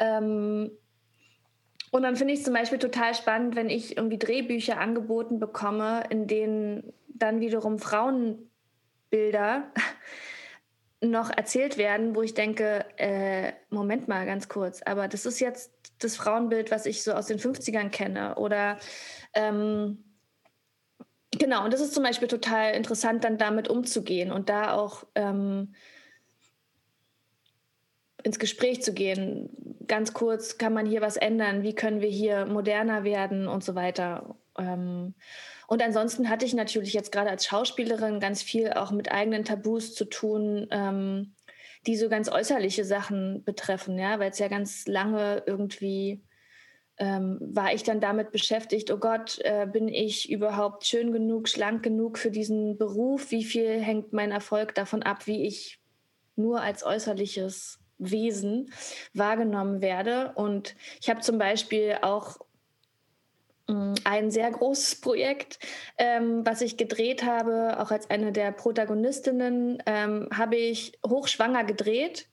Ähm, 0.00 0.72
und 1.92 2.02
dann 2.02 2.16
finde 2.16 2.34
ich 2.34 2.40
es 2.40 2.44
zum 2.44 2.54
Beispiel 2.54 2.78
total 2.78 3.14
spannend, 3.14 3.56
wenn 3.56 3.68
ich 3.68 3.96
irgendwie 3.96 4.18
Drehbücher 4.18 4.78
angeboten 4.78 5.38
bekomme, 5.40 6.04
in 6.10 6.26
denen 6.26 6.92
dann 7.08 7.40
wiederum 7.40 7.78
Frauenbilder 7.78 9.64
noch 11.02 11.30
erzählt 11.30 11.78
werden, 11.78 12.14
wo 12.14 12.22
ich 12.22 12.34
denke, 12.34 12.84
äh, 12.96 13.52
Moment 13.70 14.08
mal 14.08 14.26
ganz 14.26 14.48
kurz, 14.48 14.82
aber 14.82 15.08
das 15.08 15.26
ist 15.26 15.40
jetzt 15.40 15.72
das 15.98 16.16
Frauenbild, 16.16 16.70
was 16.70 16.86
ich 16.86 17.02
so 17.02 17.12
aus 17.12 17.26
den 17.26 17.38
50ern 17.38 17.90
kenne. 17.90 18.36
Oder 18.36 18.78
ähm, 19.34 20.04
genau, 21.30 21.64
und 21.64 21.72
das 21.72 21.80
ist 21.80 21.94
zum 21.94 22.04
Beispiel 22.04 22.28
total 22.28 22.74
interessant, 22.74 23.24
dann 23.24 23.36
damit 23.36 23.68
umzugehen 23.68 24.32
und 24.32 24.48
da 24.48 24.72
auch 24.74 25.04
ähm, 25.14 25.74
ins 28.22 28.38
Gespräch 28.38 28.82
zu 28.82 28.92
gehen. 28.92 29.50
Ganz 29.86 30.12
kurz, 30.12 30.58
kann 30.58 30.72
man 30.72 30.86
hier 30.86 31.00
was 31.00 31.16
ändern? 31.16 31.62
Wie 31.62 31.74
können 31.74 32.00
wir 32.00 32.08
hier 32.08 32.46
moderner 32.46 33.04
werden 33.04 33.48
und 33.48 33.64
so 33.64 33.74
weiter? 33.74 34.36
Ähm, 34.58 35.14
und 35.66 35.82
ansonsten 35.82 36.28
hatte 36.28 36.44
ich 36.44 36.54
natürlich 36.54 36.92
jetzt 36.92 37.12
gerade 37.12 37.30
als 37.30 37.46
Schauspielerin 37.46 38.20
ganz 38.20 38.42
viel 38.42 38.72
auch 38.72 38.90
mit 38.90 39.12
eigenen 39.12 39.44
Tabus 39.44 39.94
zu 39.94 40.04
tun, 40.04 40.66
ähm, 40.70 41.34
die 41.86 41.96
so 41.96 42.08
ganz 42.08 42.30
äußerliche 42.30 42.84
Sachen 42.84 43.42
betreffen, 43.44 43.98
ja, 43.98 44.18
weil 44.18 44.30
es 44.30 44.38
ja 44.38 44.48
ganz 44.48 44.86
lange 44.86 45.42
irgendwie 45.46 46.22
ähm, 47.00 47.38
war 47.40 47.72
ich 47.72 47.82
dann 47.82 47.98
damit 47.98 48.30
beschäftigt, 48.30 48.90
oh 48.90 48.98
Gott, 48.98 49.38
äh, 49.42 49.66
bin 49.66 49.88
ich 49.88 50.30
überhaupt 50.30 50.84
schön 50.84 51.12
genug, 51.12 51.48
schlank 51.48 51.82
genug 51.82 52.18
für 52.18 52.30
diesen 52.30 52.76
Beruf? 52.76 53.30
Wie 53.30 53.42
viel 53.42 53.80
hängt 53.80 54.12
mein 54.12 54.30
Erfolg 54.30 54.74
davon 54.74 55.02
ab, 55.02 55.26
wie 55.26 55.46
ich 55.46 55.80
nur 56.36 56.60
als 56.60 56.84
äußerliches 56.84 57.79
Wesen 58.00 58.72
wahrgenommen 59.14 59.80
werde? 59.80 60.32
Und 60.34 60.74
ich 61.00 61.08
habe 61.08 61.20
zum 61.20 61.38
Beispiel 61.38 61.98
auch 62.02 62.38
Mm, 63.70 63.94
ein 64.04 64.30
sehr 64.30 64.50
großes 64.50 65.00
Projekt, 65.00 65.60
ähm, 65.96 66.44
was 66.44 66.60
ich 66.60 66.76
gedreht 66.76 67.22
habe, 67.22 67.78
auch 67.78 67.90
als 67.92 68.10
eine 68.10 68.32
der 68.32 68.50
Protagonistinnen, 68.50 69.82
ähm, 69.86 70.28
habe 70.36 70.56
ich 70.56 70.98
hochschwanger 71.06 71.64
gedreht. 71.64 72.26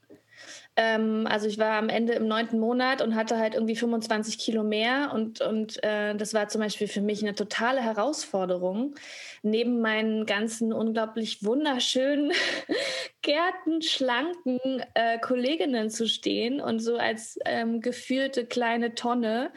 Ähm, 0.75 1.27
also 1.27 1.47
ich 1.47 1.57
war 1.57 1.77
am 1.77 1.89
Ende 1.89 2.13
im 2.13 2.27
neunten 2.27 2.59
Monat 2.59 3.01
und 3.01 3.15
hatte 3.15 3.38
halt 3.38 3.55
irgendwie 3.55 3.75
25 3.75 4.38
Kilo 4.38 4.63
mehr 4.63 5.11
und, 5.13 5.41
und 5.41 5.83
äh, 5.83 6.15
das 6.15 6.33
war 6.33 6.47
zum 6.49 6.61
Beispiel 6.61 6.88
für 6.88 7.01
mich 7.01 7.23
eine 7.23 7.35
totale 7.35 7.81
Herausforderung, 7.81 8.95
neben 9.41 9.81
meinen 9.81 10.25
ganzen 10.25 10.73
unglaublich 10.73 11.43
wunderschönen, 11.43 12.31
gärtenschlanken 13.21 14.59
äh, 14.93 15.19
Kolleginnen 15.19 15.89
zu 15.89 16.07
stehen 16.07 16.61
und 16.61 16.79
so 16.79 16.97
als 16.97 17.39
ähm, 17.45 17.81
gefühlte 17.81 18.45
kleine 18.45 18.95
Tonne 18.95 19.51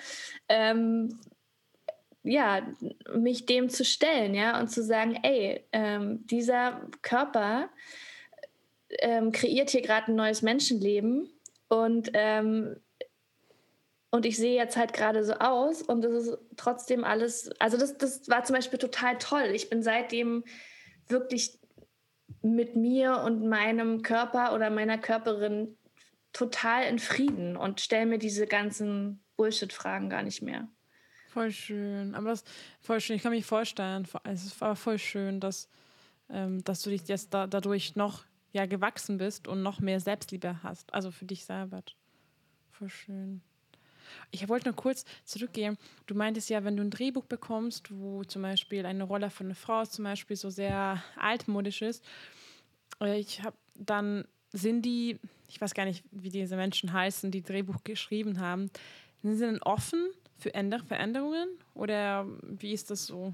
ähm, 0.49 1.19
ja, 2.23 2.61
mich 3.15 3.47
dem 3.47 3.71
zu 3.71 3.85
stellen, 3.85 4.35
ja, 4.35 4.61
und 4.61 4.69
zu 4.69 4.83
sagen, 4.83 5.19
ey, 5.23 5.65
ähm, 5.73 6.27
dieser 6.27 6.83
Körper 7.03 7.71
ähm, 8.99 9.33
kreiert 9.33 9.71
hier 9.71 9.83
gerade 9.83 10.11
ein 10.11 10.17
neues 10.17 10.43
Menschenleben 10.43 11.29
und 11.69 12.11
ähm, 12.15 12.77
und 14.13 14.27
ich 14.27 14.37
sehe 14.37 14.57
jetzt 14.57 14.77
halt 14.77 14.93
gerade 14.93 15.25
so 15.25 15.35
aus 15.35 15.83
und 15.83 16.03
das 16.03 16.27
ist 16.27 16.39
trotzdem 16.57 17.05
alles, 17.05 17.49
also 17.61 17.79
das, 17.79 17.97
das 17.97 18.29
war 18.29 18.43
zum 18.43 18.57
Beispiel 18.57 18.79
total 18.79 19.17
toll. 19.19 19.53
Ich 19.55 19.71
bin 19.71 19.85
seitdem 19.85 20.43
wirklich 21.07 21.61
mit 22.43 22.75
mir 22.75 23.23
und 23.25 23.49
meinem 23.49 24.03
Körper 24.03 24.53
oder 24.53 24.69
meiner 24.69 24.99
Körperin 24.99 25.77
total 26.33 26.85
in 26.85 26.99
Frieden 26.99 27.57
und 27.57 27.81
stelle 27.81 28.07
mir 28.07 28.19
diese 28.19 28.47
ganzen 28.47 29.23
Bullshit-Fragen 29.37 30.11
gar 30.11 30.23
nicht 30.23 30.43
mehr. 30.43 30.69
Voll 31.29 31.53
schön. 31.53 32.15
Aber 32.17 32.31
das 32.31 32.45
voll 32.81 33.01
schön. 33.01 33.17
Ich 33.17 33.23
kann 33.23 33.33
mich 33.33 33.47
vorstellen, 33.47 34.07
es 34.25 34.61
war 34.61 34.75
voll 34.75 34.99
schön, 34.99 35.39
dass, 35.39 35.69
ähm, 36.29 36.65
dass 36.65 36.83
du 36.83 36.91
dich 36.91 37.07
jetzt 37.07 37.33
da, 37.33 37.47
dadurch 37.47 37.95
noch 37.95 38.25
ja, 38.53 38.67
gewachsen 38.67 39.19
bist 39.19 39.49
und 39.49 39.63
noch 39.63 39.81
mehr 39.81 40.01
Selbstliebe 40.01 40.63
hast. 40.63 40.93
Also 40.93 41.11
für 41.11 41.25
dich 41.25 41.45
selber. 41.45 41.83
Voll 42.71 42.89
schön. 42.89 43.41
Ich 44.31 44.49
wollte 44.49 44.69
nur 44.69 44.77
kurz 44.77 45.05
zurückgehen. 45.25 45.79
Du 46.07 46.15
meintest 46.15 46.51
ja, 46.51 46.65
wenn 46.65 46.77
du 46.77 46.83
ein 46.83 46.91
Drehbuch 46.91 47.25
bekommst, 47.27 47.91
wo 47.93 48.25
zum 48.25 48.43
Beispiel 48.43 48.85
eine 48.87 49.05
Rolle 49.05 49.31
von 49.31 49.47
einer 49.47 49.55
Frau 49.55 49.85
zum 49.85 50.05
Beispiel 50.05 50.37
so 50.37 50.51
sehr 50.51 51.03
altmodisch 51.17 51.83
ist, 51.83 52.05
äh, 53.01 53.19
ich 53.19 53.43
habe 53.43 53.57
dann 53.75 54.27
sind 54.53 54.83
die, 54.83 55.19
ich 55.49 55.61
weiß 55.61 55.75
gar 55.75 55.85
nicht, 55.85 56.05
wie 56.11 56.29
diese 56.29 56.57
Menschen 56.57 56.93
heißen, 56.93 57.31
die 57.31 57.43
Drehbuch 57.43 57.83
geschrieben 57.85 58.41
haben, 58.41 58.71
sind 59.23 59.37
sie 59.37 59.47
denn 59.47 59.63
offen 59.63 60.11
für 60.39 60.55
Änder 60.55 60.81
Veränderungen 60.81 61.49
oder 61.75 62.27
wie 62.43 62.73
ist 62.73 62.91
das 62.91 63.07
so? 63.07 63.33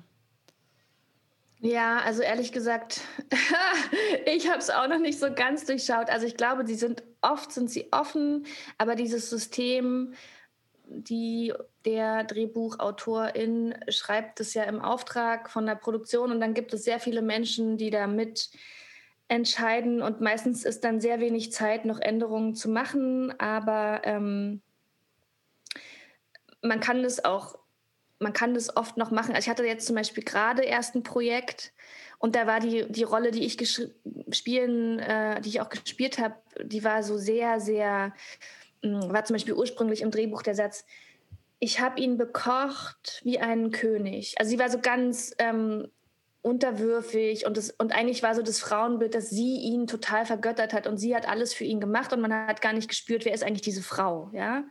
Ja, 1.61 2.01
also 2.01 2.23
ehrlich 2.23 2.53
gesagt, 2.53 3.01
ich 4.27 4.49
habe 4.49 4.59
es 4.59 4.71
auch 4.71 4.89
noch 4.89 4.99
nicht 4.99 5.19
so 5.19 5.33
ganz 5.33 5.65
durchschaut. 5.65 6.11
Also 6.11 6.27
ich 6.27 6.37
glaube, 6.37 6.67
sie 6.67 6.75
sind 6.75 7.03
oft 7.23 7.53
sind 7.53 7.71
sie 7.71 7.89
offen, 7.93 8.47
aber 8.79 8.95
dieses 8.95 9.31
System, 9.31 10.15
die 10.85 11.53
der 11.85 12.25
Drehbuchautorin 12.25 13.75
schreibt 13.89 14.41
es 14.41 14.55
ja 14.55 14.65
im 14.65 14.81
Auftrag 14.81 15.51
von 15.51 15.67
der 15.67 15.75
Produktion 15.75 16.31
und 16.31 16.41
dann 16.41 16.55
gibt 16.55 16.73
es 16.75 16.85
sehr 16.85 17.01
viele 17.01 17.23
Menschen, 17.23 17.77
die 17.77 17.91
da 17.91 18.07
mit 18.07 18.51
entscheiden 19.29 20.03
und 20.03 20.21
meistens 20.21 20.65
ist 20.65 20.85
dann 20.85 21.01
sehr 21.01 21.19
wenig 21.19 21.53
Zeit, 21.53 21.85
noch 21.85 21.99
Änderungen 21.99 22.55
zu 22.55 22.69
machen, 22.69 23.39
aber 23.41 24.03
ähm, 24.05 24.63
man 26.63 26.79
kann 26.79 27.03
das 27.03 27.25
auch, 27.25 27.59
man 28.19 28.33
kann 28.33 28.55
das 28.55 28.77
oft 28.77 28.97
noch 28.97 29.11
machen. 29.11 29.35
Also 29.35 29.47
ich 29.47 29.51
hatte 29.51 29.65
jetzt 29.65 29.87
zum 29.87 29.97
Beispiel 29.97 30.25
gerade 30.25 30.63
erst 30.63 30.95
ein 30.95 31.03
Projekt 31.03 31.73
und 32.19 32.35
da 32.35 32.47
war 32.47 32.61
die, 32.61 32.91
die 32.91 33.03
Rolle, 33.03 33.31
die 33.31 33.45
ich 33.45 33.57
spielen, 34.31 34.99
äh, 34.99 35.41
die 35.41 35.51
ich 35.51 35.61
auch 35.61 35.69
gespielt 35.69 36.19
habe, 36.19 36.35
die 36.63 36.83
war 36.83 37.03
so 37.03 37.19
sehr, 37.19 37.61
sehr, 37.61 38.15
mh, 38.83 39.03
hm, 39.03 39.13
war 39.13 39.25
zum 39.25 39.35
Beispiel 39.35 39.55
ursprünglich 39.55 40.01
im 40.01 40.11
Drehbuch 40.11 40.43
der 40.43 40.55
Satz, 40.55 40.85
ich 41.59 41.81
habe 41.81 42.01
ihn 42.01 42.19
bekocht 42.19 43.21
wie 43.25 43.39
einen 43.39 43.71
König. 43.71 44.35
Also 44.39 44.51
sie 44.51 44.59
war 44.59 44.69
so 44.69 44.79
ganz 44.79 45.35
ähm, 45.39 45.89
unterwürfig 46.43 47.47
und, 47.47 47.57
das, 47.57 47.71
und 47.71 47.93
eigentlich 47.93 48.23
war 48.23 48.35
so 48.35 48.43
das 48.43 48.61
Frauenbild, 48.61 49.15
dass 49.15 49.31
sie 49.31 49.57
ihn 49.57 49.87
total 49.87 50.27
vergöttert 50.27 50.73
hat 50.73 50.87
und 50.87 50.99
sie 50.99 51.17
hat 51.17 51.29
alles 51.29 51.55
für 51.55 51.65
ihn 51.65 51.81
gemacht 51.81 52.13
und 52.13 52.21
man 52.21 52.33
hat 52.33 52.63
gar 52.63 52.73
nicht 52.73 52.89
gespürt, 52.89 53.25
wer 53.25 53.35
ist 53.35 53.43
eigentlich 53.43 53.63
diese 53.63 53.83
Frau, 53.83 54.31
ja 54.33 54.65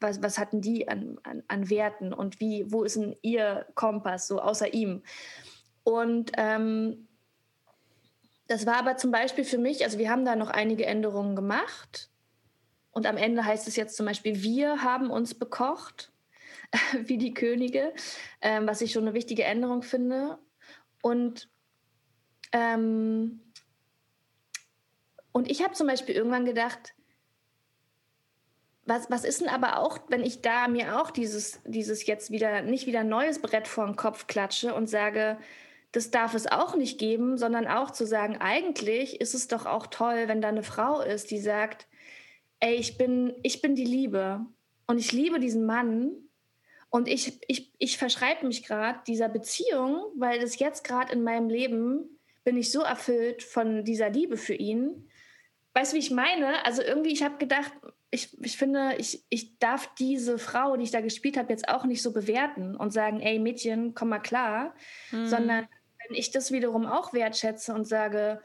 was, 0.00 0.22
was 0.22 0.38
hatten 0.38 0.60
die 0.60 0.88
an, 0.88 1.18
an, 1.22 1.42
an 1.48 1.70
Werten 1.70 2.12
und 2.12 2.40
wie, 2.40 2.70
wo 2.70 2.84
ist 2.84 2.96
denn 2.96 3.16
ihr 3.22 3.66
Kompass, 3.74 4.28
so 4.28 4.40
außer 4.40 4.72
ihm? 4.72 5.02
Und 5.82 6.32
ähm, 6.36 7.08
das 8.46 8.66
war 8.66 8.76
aber 8.76 8.96
zum 8.96 9.10
Beispiel 9.10 9.44
für 9.44 9.58
mich, 9.58 9.84
also 9.84 9.98
wir 9.98 10.10
haben 10.10 10.24
da 10.24 10.34
noch 10.34 10.50
einige 10.50 10.86
Änderungen 10.86 11.36
gemacht. 11.36 12.10
Und 12.90 13.06
am 13.06 13.16
Ende 13.16 13.44
heißt 13.44 13.68
es 13.68 13.76
jetzt 13.76 13.96
zum 13.96 14.06
Beispiel, 14.06 14.42
wir 14.42 14.82
haben 14.82 15.10
uns 15.10 15.34
bekocht, 15.34 16.12
wie 17.04 17.18
die 17.18 17.34
Könige, 17.34 17.92
ähm, 18.40 18.66
was 18.66 18.80
ich 18.80 18.92
schon 18.92 19.04
eine 19.04 19.14
wichtige 19.14 19.44
Änderung 19.44 19.82
finde. 19.82 20.38
Und, 21.02 21.50
ähm, 22.52 23.40
und 25.32 25.50
ich 25.50 25.62
habe 25.62 25.74
zum 25.74 25.86
Beispiel 25.86 26.14
irgendwann 26.14 26.44
gedacht, 26.44 26.94
was, 28.88 29.10
was 29.10 29.24
ist 29.24 29.40
denn 29.40 29.48
aber 29.48 29.78
auch, 29.78 29.98
wenn 30.08 30.24
ich 30.24 30.40
da 30.40 30.68
mir 30.68 31.00
auch 31.00 31.10
dieses, 31.10 31.60
dieses 31.64 32.06
jetzt 32.06 32.30
wieder, 32.30 32.62
nicht 32.62 32.86
wieder 32.86 33.04
neues 33.04 33.40
Brett 33.40 33.68
vor 33.68 33.86
den 33.86 33.96
Kopf 33.96 34.26
klatsche 34.26 34.74
und 34.74 34.88
sage, 34.88 35.38
das 35.92 36.10
darf 36.10 36.34
es 36.34 36.46
auch 36.46 36.74
nicht 36.76 36.98
geben, 36.98 37.38
sondern 37.38 37.66
auch 37.66 37.90
zu 37.90 38.06
sagen, 38.06 38.36
eigentlich 38.38 39.20
ist 39.20 39.34
es 39.34 39.48
doch 39.48 39.66
auch 39.66 39.86
toll, 39.86 40.24
wenn 40.26 40.40
da 40.40 40.48
eine 40.48 40.62
Frau 40.62 41.00
ist, 41.00 41.30
die 41.30 41.40
sagt, 41.40 41.86
ey, 42.60 42.74
ich 42.74 42.98
bin, 42.98 43.34
ich 43.42 43.62
bin 43.62 43.74
die 43.74 43.84
Liebe 43.84 44.44
und 44.86 44.98
ich 44.98 45.12
liebe 45.12 45.38
diesen 45.38 45.66
Mann 45.66 46.12
Und 46.90 47.08
ich, 47.08 47.38
ich, 47.48 47.72
ich 47.78 47.98
verschreibe 47.98 48.46
mich 48.46 48.64
gerade 48.64 49.00
dieser 49.06 49.28
Beziehung, 49.28 50.06
weil 50.16 50.40
das 50.40 50.58
jetzt 50.58 50.84
gerade 50.84 51.12
in 51.12 51.22
meinem 51.22 51.50
Leben 51.50 52.18
bin 52.44 52.56
ich 52.56 52.72
so 52.72 52.80
erfüllt 52.80 53.42
von 53.42 53.84
dieser 53.84 54.08
Liebe 54.08 54.38
für 54.38 54.54
ihn. 54.54 55.10
Weißt 55.74 55.92
du, 55.92 55.96
wie 55.96 56.00
ich 56.00 56.10
meine? 56.10 56.64
Also 56.64 56.82
irgendwie, 56.82 57.12
ich 57.12 57.22
habe 57.22 57.36
gedacht, 57.36 57.72
ich, 58.10 58.36
ich 58.42 58.56
finde, 58.56 58.94
ich, 58.98 59.24
ich 59.28 59.58
darf 59.58 59.94
diese 59.96 60.38
Frau, 60.38 60.76
die 60.76 60.84
ich 60.84 60.90
da 60.90 61.00
gespielt 61.00 61.36
habe, 61.36 61.52
jetzt 61.52 61.68
auch 61.68 61.84
nicht 61.84 62.02
so 62.02 62.12
bewerten 62.12 62.74
und 62.74 62.92
sagen, 62.92 63.20
ey 63.20 63.38
Mädchen, 63.38 63.94
komm 63.94 64.08
mal 64.08 64.18
klar, 64.18 64.74
mhm. 65.10 65.26
sondern 65.26 65.68
wenn 66.06 66.16
ich 66.16 66.30
das 66.30 66.50
wiederum 66.50 66.86
auch 66.86 67.12
wertschätze 67.12 67.74
und 67.74 67.86
sage, 67.86 68.40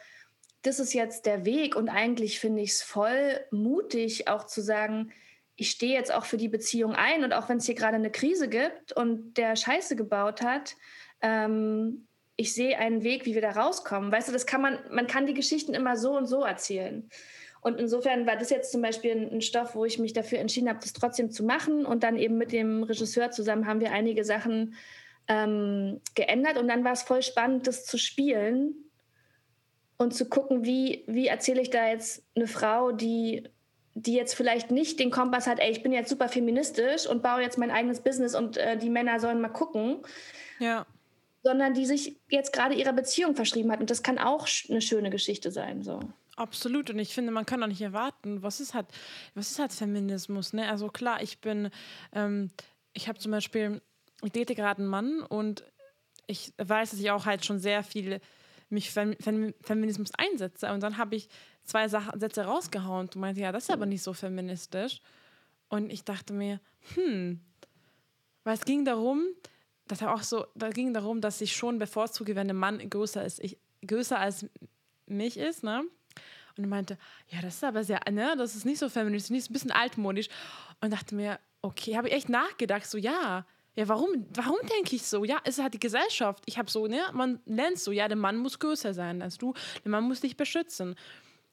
das 0.63 0.79
ist 0.79 0.93
jetzt 0.93 1.25
der 1.25 1.45
Weg 1.45 1.75
und 1.75 1.89
eigentlich 1.89 2.39
finde 2.39 2.61
ich 2.61 2.71
es 2.71 2.83
voll 2.83 3.39
mutig, 3.51 4.27
auch 4.27 4.45
zu 4.45 4.61
sagen, 4.61 5.11
ich 5.55 5.69
stehe 5.69 5.93
jetzt 5.93 6.13
auch 6.13 6.25
für 6.25 6.37
die 6.37 6.49
Beziehung 6.49 6.93
ein 6.93 7.23
und 7.23 7.33
auch 7.33 7.47
wenn 7.47 7.57
es 7.57 7.65
hier 7.65 7.75
gerade 7.75 7.95
eine 7.95 8.11
Krise 8.11 8.49
gibt 8.49 8.91
und 8.93 9.35
der 9.35 9.55
Scheiße 9.55 9.95
gebaut 9.95 10.41
hat, 10.41 10.75
ähm, 11.21 12.07
ich 12.35 12.53
sehe 12.53 12.77
einen 12.79 13.03
Weg, 13.03 13.25
wie 13.25 13.35
wir 13.35 13.41
da 13.41 13.51
rauskommen. 13.51 14.11
Weißt 14.11 14.27
du, 14.27 14.31
das 14.31 14.45
kann 14.45 14.61
man, 14.61 14.79
man 14.89 15.05
kann 15.05 15.27
die 15.27 15.35
Geschichten 15.35 15.73
immer 15.73 15.95
so 15.95 16.17
und 16.17 16.25
so 16.25 16.43
erzählen. 16.43 17.07
Und 17.63 17.79
insofern 17.79 18.27
war 18.27 18.35
das 18.35 18.49
jetzt 18.49 18.73
zum 18.73 18.81
Beispiel 18.81 19.29
ein, 19.31 19.41
Stoff, 19.41 19.73
wo 19.73 19.85
ich 19.85 19.97
mich 19.97 20.11
dafür 20.11 20.39
entschieden 20.39 20.67
habe, 20.67 20.79
das 20.81 20.91
trotzdem 20.91 21.31
zu 21.31 21.43
machen. 21.43 21.85
Und 21.85 22.03
dann 22.03 22.17
eben 22.17 22.37
mit 22.37 22.51
dem 22.51 22.83
Regisseur 22.83 23.31
zusammen 23.31 23.67
haben 23.67 23.79
wir 23.79 23.93
einige 23.93 24.25
Sachen 24.25 24.75
ähm, 25.29 26.01
geändert. 26.13 26.57
Und 26.57 26.67
dann 26.67 26.83
war 26.83 26.91
es 26.91 27.03
voll 27.03 27.23
spannend, 27.23 27.65
das 27.65 27.85
zu 27.85 27.97
spielen 27.97 28.75
und 29.95 30.13
zu 30.13 30.27
gucken, 30.27 30.65
wie, 30.65 31.05
wie 31.07 31.27
erzähle 31.27 31.61
ich 31.61 31.69
da 31.69 31.87
jetzt 31.87 32.23
eine 32.35 32.47
Frau, 32.47 32.91
die, 32.91 33.43
die 33.93 34.13
jetzt 34.13 34.33
vielleicht 34.33 34.69
nicht 34.69 34.99
den 34.99 35.09
Kompass 35.09 35.47
hat, 35.47 35.59
ey, 35.59 35.71
ich 35.71 35.83
bin 35.83 35.93
jetzt 35.93 36.09
super 36.09 36.27
feministisch 36.27 37.07
und 37.07 37.23
baue 37.23 37.41
jetzt 37.41 37.57
mein 37.57 37.71
eigenes 37.71 38.01
Business 38.01 38.35
und 38.35 38.57
äh, 38.57 38.77
die 38.77 38.89
Männer 38.89 39.21
sollen 39.21 39.39
mal 39.39 39.47
gucken. 39.47 39.99
Ja. 40.59 40.85
Sondern 41.43 41.73
die 41.73 41.85
sich 41.85 42.17
jetzt 42.27 42.51
gerade 42.51 42.75
ihrer 42.75 42.93
Beziehung 42.93 43.35
verschrieben 43.35 43.71
hat. 43.71 43.79
Und 43.79 43.89
das 43.89 44.03
kann 44.03 44.17
auch 44.17 44.49
eine 44.69 44.81
schöne 44.81 45.09
Geschichte 45.09 45.49
sein. 45.49 45.81
So. 45.81 46.01
Absolut. 46.35 46.89
Und 46.89 46.99
ich 46.99 47.13
finde, 47.13 47.31
man 47.31 47.45
kann 47.45 47.61
auch 47.63 47.67
nicht 47.67 47.81
erwarten, 47.81 48.41
was 48.41 48.59
ist 48.59 48.73
halt, 48.73 48.87
was 49.35 49.51
ist 49.51 49.59
halt 49.59 49.71
Feminismus? 49.71 50.53
Ne? 50.53 50.67
Also 50.67 50.87
klar, 50.87 51.21
ich 51.21 51.39
bin, 51.39 51.69
ähm, 52.11 52.49
ich 52.93 53.07
habe 53.07 53.19
zum 53.19 53.31
Beispiel, 53.31 53.81
ich 54.23 54.31
date 54.31 54.55
gerade 54.55 54.81
einen 54.81 54.89
Mann 54.89 55.21
und 55.21 55.63
ich 56.25 56.53
weiß, 56.57 56.91
dass 56.91 56.99
ich 56.99 57.11
auch 57.11 57.25
halt 57.25 57.45
schon 57.45 57.59
sehr 57.59 57.83
viel 57.83 58.19
mich 58.69 58.91
für 58.91 59.15
Fem 59.19 59.53
Feminismus 59.61 60.11
einsetze. 60.17 60.71
Und 60.71 60.81
dann 60.81 60.97
habe 60.97 61.15
ich 61.15 61.29
zwei 61.63 61.87
Sachen, 61.87 62.19
Sätze 62.19 62.43
rausgehauen 62.43 63.07
und 63.07 63.15
meinte, 63.15 63.41
ja, 63.41 63.51
das 63.51 63.63
ist 63.63 63.71
aber 63.71 63.85
nicht 63.85 64.01
so 64.03 64.13
feministisch. 64.13 65.01
Und 65.69 65.91
ich 65.91 66.03
dachte 66.03 66.33
mir, 66.33 66.59
hm, 66.95 67.39
weil 68.43 68.55
es 68.55 68.65
ging 68.65 68.85
darum, 68.85 69.23
dass 69.87 70.01
er 70.01 70.13
auch 70.13 70.23
so, 70.23 70.45
da 70.55 70.69
ging 70.69 70.93
darum, 70.93 71.21
dass 71.21 71.41
ich 71.41 71.55
schon 71.55 71.79
bevorzuge, 71.79 72.35
wenn 72.35 72.49
ein 72.49 72.55
Mann 72.55 72.89
größer 72.89 73.23
ist, 73.23 73.39
ich, 73.39 73.57
größer 73.85 74.19
als 74.19 74.45
mich 75.05 75.37
ist, 75.37 75.63
ne? 75.63 75.83
Und 76.57 76.69
meinte, 76.69 76.97
ja, 77.29 77.41
das 77.41 77.55
ist 77.55 77.63
aber 77.63 77.83
sehr, 77.83 77.99
ne, 78.11 78.35
das 78.37 78.55
ist 78.55 78.65
nicht 78.65 78.79
so 78.79 78.89
feministisch, 78.89 79.31
nicht 79.31 79.49
ein 79.49 79.53
bisschen 79.53 79.71
altmodisch. 79.71 80.27
Und 80.81 80.91
dachte 80.93 81.15
mir, 81.15 81.39
okay, 81.61 81.97
habe 81.97 82.09
ich 82.09 82.13
echt 82.13 82.29
nachgedacht, 82.29 82.85
so, 82.85 82.97
ja, 82.97 83.45
ja, 83.75 83.87
warum, 83.87 84.27
warum 84.35 84.57
denke 84.77 84.95
ich 84.95 85.03
so? 85.03 85.23
Ja, 85.23 85.39
es 85.45 85.57
halt 85.57 85.73
die 85.73 85.79
Gesellschaft. 85.79 86.43
Ich 86.45 86.59
habe 86.59 86.69
so, 86.69 86.85
ne, 86.85 87.01
man 87.13 87.39
lernt 87.45 87.79
so, 87.79 87.91
ja, 87.91 88.07
der 88.07 88.17
Mann 88.17 88.37
muss 88.37 88.59
größer 88.59 88.93
sein 88.93 89.21
als 89.21 89.37
du, 89.37 89.53
der 89.83 89.89
Mann 89.89 90.03
muss 90.03 90.21
dich 90.21 90.37
beschützen. 90.37 90.95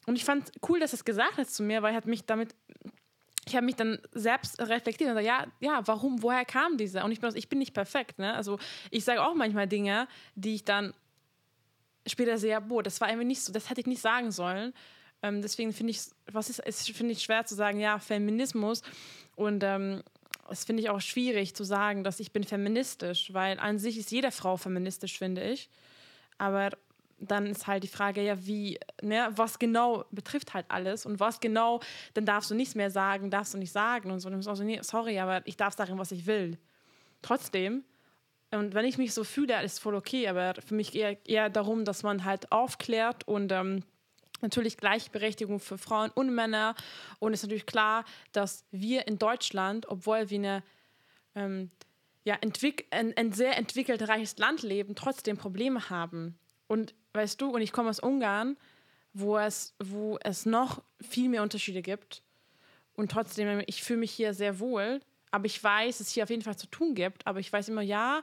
Und 0.05 0.15
ich 0.15 0.25
fand 0.25 0.51
cool, 0.67 0.79
dass 0.79 0.93
er 0.93 0.95
es 0.95 1.05
gesagt 1.05 1.37
hat 1.37 1.49
zu 1.49 1.63
mir, 1.63 1.81
weil 1.81 1.93
er 1.93 1.97
hat 1.97 2.05
mich 2.05 2.25
damit, 2.25 2.55
ich 3.47 3.55
habe 3.55 3.65
mich 3.65 3.75
dann 3.75 3.99
selbst 4.11 4.59
reflektiert 4.59 5.09
und 5.09 5.17
gesagt, 5.17 5.51
ja, 5.61 5.67
ja, 5.67 5.81
warum, 5.87 6.21
woher 6.21 6.45
kam 6.45 6.77
dieser? 6.77 7.05
Und 7.05 7.11
ich 7.11 7.19
bin, 7.19 7.35
ich 7.35 7.49
bin 7.49 7.59
nicht 7.59 7.73
perfekt, 7.73 8.19
ne? 8.19 8.35
Also 8.35 8.59
ich 8.91 9.03
sage 9.03 9.23
auch 9.23 9.33
manchmal 9.33 9.67
Dinge, 9.67 10.07
die 10.35 10.55
ich 10.55 10.63
dann 10.63 10.93
später 12.07 12.37
sehe, 12.37 12.59
boah, 12.61 12.83
das 12.83 13.01
war 13.01 13.09
irgendwie 13.09 13.27
nicht 13.27 13.41
so, 13.41 13.51
das 13.51 13.69
hätte 13.69 13.81
ich 13.81 13.87
nicht 13.87 14.01
sagen 14.01 14.31
sollen. 14.31 14.73
Ähm, 15.23 15.41
deswegen 15.41 15.73
finde 15.73 15.91
ich, 15.91 16.01
was 16.31 16.49
ist, 16.49 16.59
es 16.59 16.87
finde 16.89 17.13
ich 17.13 17.21
schwer 17.21 17.45
zu 17.45 17.55
sagen, 17.55 17.79
ja, 17.79 17.99
Feminismus 17.99 18.81
und 19.35 19.63
ähm, 19.63 20.03
finde 20.53 20.81
ich 20.81 20.89
auch 20.89 21.01
schwierig 21.01 21.55
zu 21.55 21.63
sagen, 21.63 22.03
dass 22.03 22.19
ich 22.19 22.31
bin 22.31 22.43
feministisch, 22.43 23.33
weil 23.33 23.59
an 23.59 23.77
sich 23.77 23.97
ist 23.97 24.11
jede 24.11 24.31
Frau 24.31 24.57
feministisch, 24.57 25.17
finde 25.17 25.43
ich. 25.43 25.69
Aber 26.37 26.71
dann 27.19 27.45
ist 27.45 27.67
halt 27.67 27.83
die 27.83 27.87
Frage, 27.87 28.23
ja, 28.23 28.45
wie, 28.45 28.79
ne, 29.01 29.29
was 29.35 29.59
genau 29.59 30.05
betrifft 30.11 30.53
halt 30.53 30.65
alles 30.69 31.05
und 31.05 31.19
was 31.19 31.39
genau, 31.39 31.79
dann 32.15 32.25
darfst 32.25 32.49
du 32.49 32.55
nichts 32.55 32.75
mehr 32.75 32.89
sagen, 32.89 33.29
darfst 33.29 33.53
du 33.53 33.59
nicht 33.59 33.71
sagen 33.71 34.11
und 34.11 34.19
so. 34.19 34.27
Und 34.27 34.33
dann 34.33 34.41
so, 34.41 34.63
nee, 34.63 34.79
sorry, 34.81 35.19
aber 35.19 35.45
ich 35.45 35.55
darf 35.55 35.75
sagen, 35.75 35.97
was 35.99 36.11
ich 36.11 36.25
will. 36.25 36.57
Trotzdem, 37.21 37.83
und 38.51 38.73
wenn 38.73 38.85
ich 38.85 38.97
mich 38.97 39.13
so 39.13 39.23
fühle, 39.23 39.63
ist 39.63 39.79
voll 39.79 39.95
okay, 39.95 40.27
aber 40.27 40.55
für 40.61 40.75
mich 40.75 40.93
eher, 40.93 41.17
eher 41.25 41.49
darum, 41.49 41.85
dass 41.85 42.03
man 42.03 42.25
halt 42.25 42.51
aufklärt 42.51 43.27
und 43.27 43.51
ähm, 43.51 43.83
natürlich 44.41 44.77
Gleichberechtigung 44.77 45.59
für 45.59 45.77
Frauen 45.77 46.11
und 46.11 46.33
Männer. 46.33 46.75
Und 47.19 47.33
es 47.33 47.39
ist 47.39 47.43
natürlich 47.43 47.65
klar, 47.65 48.03
dass 48.31 48.65
wir 48.71 49.07
in 49.07 49.17
Deutschland, 49.17 49.87
obwohl 49.87 50.29
wir 50.29 50.37
eine, 50.37 50.63
ähm, 51.35 51.71
ja, 52.23 52.37
ein, 52.91 53.17
ein, 53.17 53.31
sehr 53.31 53.57
entwickelt, 53.57 54.07
reiches 54.07 54.37
Land 54.37 54.63
leben, 54.63 54.95
trotzdem 54.95 55.37
Probleme 55.37 55.89
haben. 55.89 56.37
Und 56.67 56.93
weißt 57.13 57.39
du, 57.41 57.49
und 57.49 57.61
ich 57.61 57.71
komme 57.71 57.89
aus 57.89 57.99
Ungarn, 57.99 58.57
wo 59.13 59.37
es, 59.37 59.75
wo 59.81 60.17
es 60.23 60.45
noch 60.45 60.81
viel 61.01 61.29
mehr 61.29 61.43
Unterschiede 61.43 61.81
gibt. 61.81 62.21
Und 62.93 63.11
trotzdem, 63.11 63.63
ich 63.67 63.83
fühle 63.83 63.99
mich 63.99 64.11
hier 64.11 64.33
sehr 64.33 64.59
wohl. 64.59 64.99
Aber 65.31 65.45
ich 65.45 65.63
weiß, 65.63 65.97
dass 65.97 66.07
es 66.07 66.13
hier 66.13 66.23
auf 66.23 66.29
jeden 66.29 66.41
Fall 66.41 66.57
zu 66.57 66.67
tun 66.67 66.93
gibt. 66.93 67.25
Aber 67.25 67.39
ich 67.39 67.51
weiß 67.51 67.69
immer, 67.69 67.81
ja, 67.81 68.21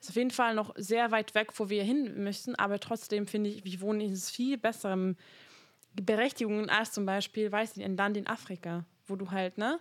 ist 0.00 0.10
auf 0.10 0.16
jeden 0.16 0.30
Fall 0.30 0.54
noch 0.54 0.74
sehr 0.76 1.10
weit 1.10 1.34
weg, 1.34 1.48
wo 1.56 1.68
wir 1.68 1.82
hin 1.82 2.22
müssen. 2.22 2.54
Aber 2.56 2.78
trotzdem 2.78 3.26
finde 3.26 3.50
ich, 3.50 3.64
wir 3.64 3.80
wohnen 3.80 4.00
in 4.00 4.16
viel 4.16 4.58
besserem 4.58 5.16
Berechtigungen 5.94 6.70
als 6.70 6.92
zum 6.92 7.06
Beispiel, 7.06 7.50
weiß 7.50 7.76
ich, 7.76 7.84
ein 7.84 7.96
Land 7.96 8.16
in 8.16 8.26
Afrika, 8.26 8.84
wo 9.06 9.16
du 9.16 9.30
halt, 9.30 9.58
ne? 9.58 9.78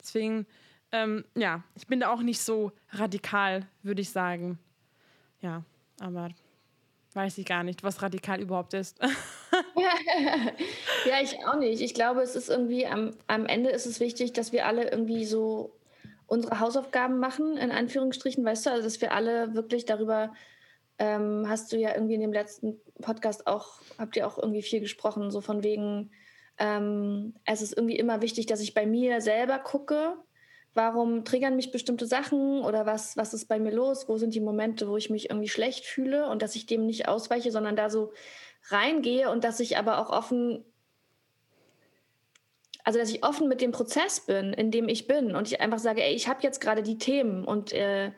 Deswegen, 0.00 0.46
ähm, 0.92 1.24
ja, 1.36 1.64
ich 1.74 1.86
bin 1.86 2.00
da 2.00 2.12
auch 2.12 2.22
nicht 2.22 2.40
so 2.40 2.72
radikal, 2.90 3.66
würde 3.82 4.00
ich 4.00 4.10
sagen. 4.10 4.58
Ja, 5.40 5.64
aber 6.00 6.30
weiß 7.14 7.38
ich 7.38 7.46
gar 7.46 7.64
nicht, 7.64 7.82
was 7.82 8.02
radikal 8.02 8.40
überhaupt 8.40 8.74
ist. 8.74 8.98
ja, 11.06 11.20
ich 11.22 11.44
auch 11.46 11.56
nicht. 11.56 11.80
Ich 11.80 11.94
glaube, 11.94 12.22
es 12.22 12.36
ist 12.36 12.48
irgendwie, 12.48 12.86
am, 12.86 13.14
am 13.26 13.46
Ende 13.46 13.70
ist 13.70 13.86
es 13.86 14.00
wichtig, 14.00 14.32
dass 14.32 14.52
wir 14.52 14.66
alle 14.66 14.90
irgendwie 14.90 15.24
so 15.24 15.72
unsere 16.28 16.60
Hausaufgaben 16.60 17.18
machen, 17.18 17.56
in 17.56 17.72
Anführungsstrichen, 17.72 18.44
weißt 18.44 18.66
du, 18.66 18.70
also 18.70 18.84
dass 18.84 19.00
wir 19.00 19.12
alle 19.12 19.54
wirklich 19.54 19.86
darüber 19.86 20.32
ähm, 20.98 21.46
hast 21.48 21.72
du 21.72 21.78
ja 21.78 21.94
irgendwie 21.94 22.14
in 22.14 22.20
dem 22.20 22.32
letzten 22.32 22.80
Podcast 23.00 23.46
auch, 23.46 23.80
habt 23.98 24.16
ihr 24.16 24.26
auch 24.26 24.38
irgendwie 24.38 24.62
viel 24.62 24.80
gesprochen, 24.80 25.30
so 25.30 25.40
von 25.40 25.62
wegen, 25.64 26.10
ähm, 26.58 27.34
es 27.44 27.62
ist 27.62 27.76
irgendwie 27.76 27.96
immer 27.96 28.20
wichtig, 28.20 28.46
dass 28.46 28.60
ich 28.60 28.74
bei 28.74 28.84
mir 28.84 29.20
selber 29.20 29.58
gucke, 29.58 30.16
warum 30.74 31.24
triggern 31.24 31.56
mich 31.56 31.70
bestimmte 31.70 32.06
Sachen 32.06 32.60
oder 32.60 32.84
was, 32.84 33.16
was 33.16 33.32
ist 33.32 33.46
bei 33.46 33.58
mir 33.58 33.72
los, 33.72 34.08
wo 34.08 34.18
sind 34.18 34.34
die 34.34 34.40
Momente, 34.40 34.88
wo 34.88 34.96
ich 34.96 35.08
mich 35.08 35.30
irgendwie 35.30 35.48
schlecht 35.48 35.86
fühle? 35.86 36.28
Und 36.28 36.42
dass 36.42 36.56
ich 36.56 36.66
dem 36.66 36.86
nicht 36.86 37.08
ausweiche, 37.08 37.50
sondern 37.50 37.74
da 37.74 37.90
so 37.90 38.12
reingehe 38.68 39.30
und 39.30 39.44
dass 39.44 39.60
ich 39.60 39.78
aber 39.78 39.98
auch 39.98 40.10
offen, 40.10 40.64
also 42.88 42.98
dass 42.98 43.10
ich 43.10 43.22
offen 43.22 43.48
mit 43.48 43.60
dem 43.60 43.70
Prozess 43.70 44.20
bin, 44.20 44.54
in 44.54 44.70
dem 44.70 44.88
ich 44.88 45.06
bin 45.06 45.36
und 45.36 45.46
ich 45.46 45.60
einfach 45.60 45.78
sage, 45.78 46.02
ey, 46.02 46.14
ich 46.14 46.26
habe 46.26 46.40
jetzt 46.42 46.58
gerade 46.58 46.82
die 46.82 46.96
Themen 46.96 47.44
und 47.44 47.74
äh, 47.74 48.12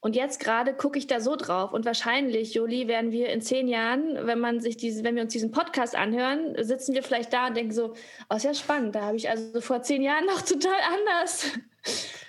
und 0.00 0.16
jetzt 0.16 0.40
gerade 0.40 0.74
gucke 0.74 0.98
ich 0.98 1.06
da 1.06 1.20
so 1.20 1.36
drauf. 1.36 1.72
Und 1.72 1.84
wahrscheinlich, 1.84 2.52
Joli, 2.54 2.88
werden 2.88 3.12
wir 3.12 3.28
in 3.28 3.40
zehn 3.40 3.68
Jahren, 3.68 4.26
wenn 4.26 4.40
man 4.40 4.58
sich 4.58 4.76
diese, 4.76 5.04
wenn 5.04 5.14
wir 5.14 5.22
uns 5.22 5.32
diesen 5.32 5.52
Podcast 5.52 5.94
anhören, 5.94 6.56
sitzen 6.58 6.92
wir 6.92 7.04
vielleicht 7.04 7.32
da 7.32 7.46
und 7.46 7.56
denken 7.56 7.72
so, 7.72 7.94
oh, 8.28 8.34
ist 8.34 8.42
ja 8.42 8.52
spannend. 8.52 8.96
Da 8.96 9.02
habe 9.02 9.16
ich 9.16 9.30
also 9.30 9.60
vor 9.60 9.82
zehn 9.82 10.02
Jahren 10.02 10.26
noch 10.26 10.42
total 10.42 10.74
anders. 10.92 11.52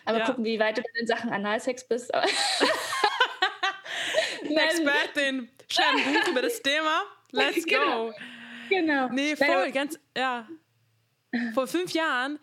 Aber 0.05 0.19
ja. 0.19 0.25
gucken, 0.25 0.45
wie 0.45 0.59
weit 0.59 0.77
du 0.77 0.83
in 0.99 1.07
Sachen 1.07 1.31
Analsex 1.31 1.87
bist. 1.87 2.13
Expertin, 4.43 5.49
schreib 5.67 5.95
ein 5.95 6.13
Buch 6.13 6.27
über 6.29 6.43
das 6.43 6.61
Thema. 6.61 7.01
Let's 7.31 7.65
genau. 7.67 8.09
go. 8.09 8.13
Genau. 8.69 9.09
Nee, 9.09 9.35
voll, 9.35 9.71
ganz, 9.71 9.99
ja. 10.15 10.47
Vor 11.53 11.67
fünf 11.67 11.91
Jahren 11.93 12.39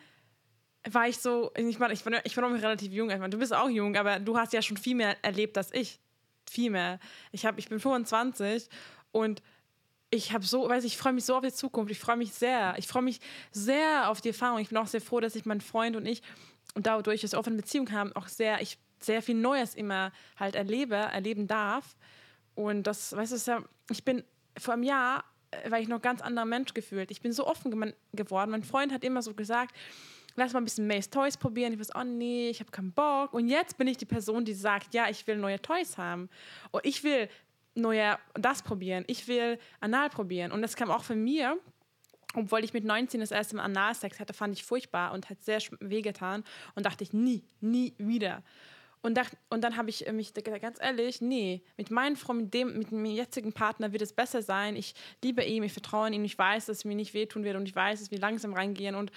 war 0.90 1.08
ich 1.08 1.18
so, 1.18 1.50
ich 1.56 1.78
meine, 1.78 1.94
ich 1.94 2.04
war, 2.04 2.26
ich 2.26 2.36
war 2.36 2.48
noch 2.48 2.62
relativ 2.62 2.92
jung. 2.92 3.10
Ich 3.10 3.18
meine, 3.18 3.30
du 3.30 3.38
bist 3.38 3.54
auch 3.54 3.68
jung, 3.68 3.96
aber 3.96 4.18
du 4.18 4.36
hast 4.36 4.52
ja 4.52 4.62
schon 4.62 4.76
viel 4.76 4.94
mehr 4.94 5.16
erlebt 5.22 5.56
als 5.56 5.72
ich. 5.72 6.00
Viel 6.50 6.70
mehr. 6.70 6.98
Ich, 7.32 7.46
hab, 7.46 7.58
ich 7.58 7.68
bin 7.68 7.80
25 7.80 8.68
und 9.12 9.42
ich 10.10 10.32
habe 10.32 10.44
so, 10.44 10.68
weiß 10.68 10.84
ich, 10.84 10.96
freue 10.96 11.12
mich 11.12 11.24
so 11.24 11.36
auf 11.36 11.42
die 11.42 11.52
Zukunft. 11.52 11.90
Ich 11.90 11.98
freue 11.98 12.16
mich 12.16 12.32
sehr. 12.32 12.74
Ich 12.78 12.86
freue 12.86 13.02
mich 13.02 13.20
sehr 13.50 14.10
auf 14.10 14.20
die 14.20 14.28
Erfahrung. 14.28 14.60
Ich 14.60 14.68
bin 14.68 14.78
auch 14.78 14.86
sehr 14.86 15.00
froh, 15.00 15.20
dass 15.20 15.34
ich 15.34 15.46
meinen 15.46 15.60
Freund 15.60 15.96
und 15.96 16.06
ich 16.06 16.22
und 16.74 16.86
dadurch, 16.86 17.20
dass 17.22 17.32
wir 17.32 17.38
offene 17.38 17.56
Beziehung 17.56 17.90
haben, 17.92 18.12
auch 18.14 18.28
sehr, 18.28 18.60
ich 18.60 18.78
sehr 19.00 19.22
viel 19.22 19.34
Neues 19.36 19.74
immer 19.74 20.12
halt 20.36 20.54
erlebe, 20.54 20.96
erleben 20.96 21.46
darf. 21.46 21.96
Und 22.54 22.84
das, 22.84 23.14
weißt 23.14 23.48
du, 23.48 23.64
ich 23.90 24.04
bin 24.04 24.24
vor 24.58 24.74
einem 24.74 24.82
Jahr, 24.82 25.24
war 25.68 25.80
ich 25.80 25.88
noch 25.88 26.02
ganz 26.02 26.20
anderer 26.20 26.44
Mensch 26.44 26.74
gefühlt. 26.74 27.10
Ich 27.10 27.20
bin 27.20 27.32
so 27.32 27.46
offen 27.46 27.94
geworden. 28.12 28.50
Mein 28.50 28.62
Freund 28.62 28.92
hat 28.92 29.04
immer 29.04 29.22
so 29.22 29.34
gesagt, 29.34 29.74
lass 30.36 30.52
mal 30.52 30.60
ein 30.60 30.64
bisschen 30.64 30.86
Mace 30.86 31.10
Toys 31.10 31.36
probieren. 31.36 31.72
Ich 31.72 31.80
weiß, 31.80 31.90
oh 31.94 32.04
nee, 32.04 32.50
ich 32.50 32.60
habe 32.60 32.70
keinen 32.70 32.92
Bock. 32.92 33.32
Und 33.32 33.48
jetzt 33.48 33.76
bin 33.78 33.86
ich 33.86 33.96
die 33.96 34.06
Person, 34.06 34.44
die 34.44 34.54
sagt, 34.54 34.94
ja, 34.94 35.08
ich 35.08 35.26
will 35.26 35.36
neue 35.36 35.60
Toys 35.60 35.98
haben. 35.98 36.28
Und 36.70 36.84
ich 36.84 37.04
will 37.04 37.28
neue 37.74 38.18
das 38.34 38.62
probieren. 38.62 39.04
Ich 39.06 39.28
will 39.28 39.58
Anal 39.80 40.10
probieren. 40.10 40.52
Und 40.52 40.62
das 40.62 40.76
kam 40.76 40.90
auch 40.90 41.04
von 41.04 41.22
mir. 41.22 41.58
Obwohl 42.36 42.64
ich 42.64 42.72
mit 42.72 42.84
19 42.84 43.20
das 43.20 43.30
erste 43.30 43.54
Mal 43.56 43.62
Analsex 43.62 44.18
hatte, 44.18 44.32
fand 44.32 44.54
ich 44.54 44.64
furchtbar 44.64 45.12
und 45.12 45.30
hat 45.30 45.42
sehr 45.44 45.60
wehgetan. 45.78 46.42
Und 46.74 46.84
dachte 46.84 47.04
ich, 47.04 47.12
nie, 47.12 47.44
nie 47.60 47.94
wieder. 47.98 48.42
Und, 49.04 49.16
dacht, 49.16 49.36
und 49.50 49.62
dann 49.62 49.76
habe 49.76 49.90
ich 49.90 50.10
mich 50.12 50.32
gesagt, 50.32 50.62
ganz 50.62 50.78
ehrlich, 50.80 51.20
nee, 51.20 51.62
mit 51.76 51.90
meinem 51.90 52.16
Freund, 52.16 52.44
mit 52.44 52.54
dem, 52.54 52.78
mit 52.78 52.90
dem 52.90 53.04
jetzigen 53.04 53.52
Partner 53.52 53.92
wird 53.92 54.00
es 54.00 54.14
besser 54.14 54.40
sein. 54.40 54.76
Ich 54.76 54.94
liebe 55.22 55.44
ihn, 55.44 55.62
ich 55.62 55.74
vertraue 55.74 56.10
ihm, 56.10 56.24
ich 56.24 56.38
weiß, 56.38 56.64
dass 56.64 56.78
es 56.78 56.84
mir 56.86 56.94
nicht 56.94 57.12
wehtun 57.12 57.44
wird 57.44 57.56
und 57.56 57.68
ich 57.68 57.76
weiß, 57.76 58.00
dass 58.00 58.10
wir 58.10 58.18
langsam 58.18 58.54
reingehen. 58.54 58.94
Und, 58.94 59.12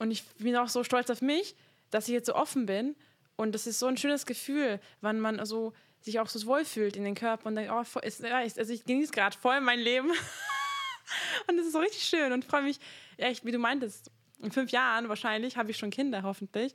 und 0.00 0.10
ich 0.10 0.24
bin 0.38 0.56
auch 0.56 0.66
so 0.66 0.82
stolz 0.82 1.08
auf 1.08 1.22
mich, 1.22 1.54
dass 1.90 2.08
ich 2.08 2.14
jetzt 2.14 2.26
so 2.26 2.34
offen 2.34 2.66
bin. 2.66 2.96
Und 3.36 3.54
das 3.54 3.68
ist 3.68 3.78
so 3.78 3.86
ein 3.86 3.96
schönes 3.96 4.26
Gefühl, 4.26 4.80
wenn 5.02 5.20
man 5.20 5.46
so 5.46 5.72
sich 6.00 6.18
auch 6.18 6.28
so 6.28 6.44
wohl 6.48 6.64
fühlt 6.64 6.96
in 6.96 7.04
den 7.04 7.14
Körper 7.14 7.46
und 7.46 7.54
denkt, 7.54 7.70
oh, 7.72 8.00
ist, 8.00 8.24
also 8.24 8.72
ich 8.72 8.84
genieße 8.84 9.12
gerade 9.12 9.38
voll 9.38 9.60
mein 9.60 9.78
Leben. 9.78 10.10
und 11.46 11.56
das 11.56 11.66
ist 11.66 11.74
so 11.74 11.78
richtig 11.78 12.02
schön 12.02 12.32
und 12.32 12.44
freue 12.44 12.62
mich, 12.62 12.80
echt, 13.18 13.44
wie 13.44 13.52
du 13.52 13.58
meintest, 13.60 14.10
in 14.40 14.50
fünf 14.50 14.72
Jahren 14.72 15.08
wahrscheinlich 15.08 15.56
habe 15.56 15.70
ich 15.70 15.78
schon 15.78 15.90
Kinder, 15.90 16.24
hoffentlich. 16.24 16.74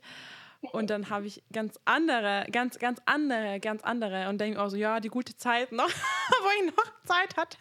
Und 0.60 0.90
dann 0.90 1.08
habe 1.08 1.26
ich 1.26 1.42
ganz 1.52 1.78
andere, 1.84 2.44
ganz, 2.50 2.78
ganz 2.78 3.00
andere, 3.06 3.60
ganz 3.60 3.82
andere 3.84 4.28
und 4.28 4.40
denke 4.40 4.60
auch 4.60 4.68
so, 4.68 4.76
ja, 4.76 4.98
die 4.98 5.08
gute 5.08 5.36
Zeit 5.36 5.70
noch, 5.70 5.88
wo 5.88 6.48
ich 6.58 6.74
noch 6.74 7.02
Zeit 7.04 7.36
hatte. 7.36 7.58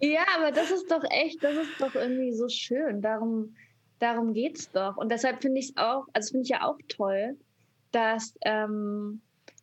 ja, 0.00 0.24
aber 0.36 0.50
das 0.50 0.72
ist 0.72 0.90
doch 0.90 1.04
echt, 1.10 1.44
das 1.44 1.54
ist 1.54 1.80
doch 1.80 1.94
irgendwie 1.94 2.32
so 2.32 2.48
schön. 2.48 3.00
Darum, 3.00 3.54
darum 4.00 4.34
geht 4.34 4.58
es 4.58 4.70
doch. 4.70 4.96
Und 4.96 5.10
deshalb 5.10 5.42
finde 5.42 5.60
ich 5.60 5.70
es 5.70 5.76
auch, 5.76 6.06
also 6.12 6.32
finde 6.32 6.42
ich 6.42 6.50
ja 6.50 6.64
auch 6.64 6.78
toll, 6.88 7.36
dass 7.92 8.34
ähm, 8.44 9.20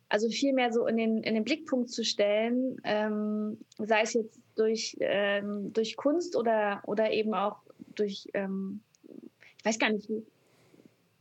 also 0.08 0.28
viel 0.28 0.54
mehr 0.54 0.72
so 0.72 0.86
in 0.86 0.96
den, 0.96 1.22
in 1.22 1.34
den 1.34 1.44
Blickpunkt 1.44 1.90
zu 1.90 2.04
stellen, 2.04 2.80
ähm, 2.84 3.58
sei 3.78 4.00
es 4.00 4.14
jetzt 4.14 4.40
durch, 4.56 4.96
ähm, 5.00 5.72
durch 5.72 5.96
Kunst 5.96 6.36
oder, 6.36 6.82
oder 6.86 7.10
eben 7.10 7.34
auch 7.34 7.58
durch 7.94 8.28
ähm, 8.32 8.80
weiß 9.64 9.78
gar 9.78 9.90
nicht, 9.90 10.08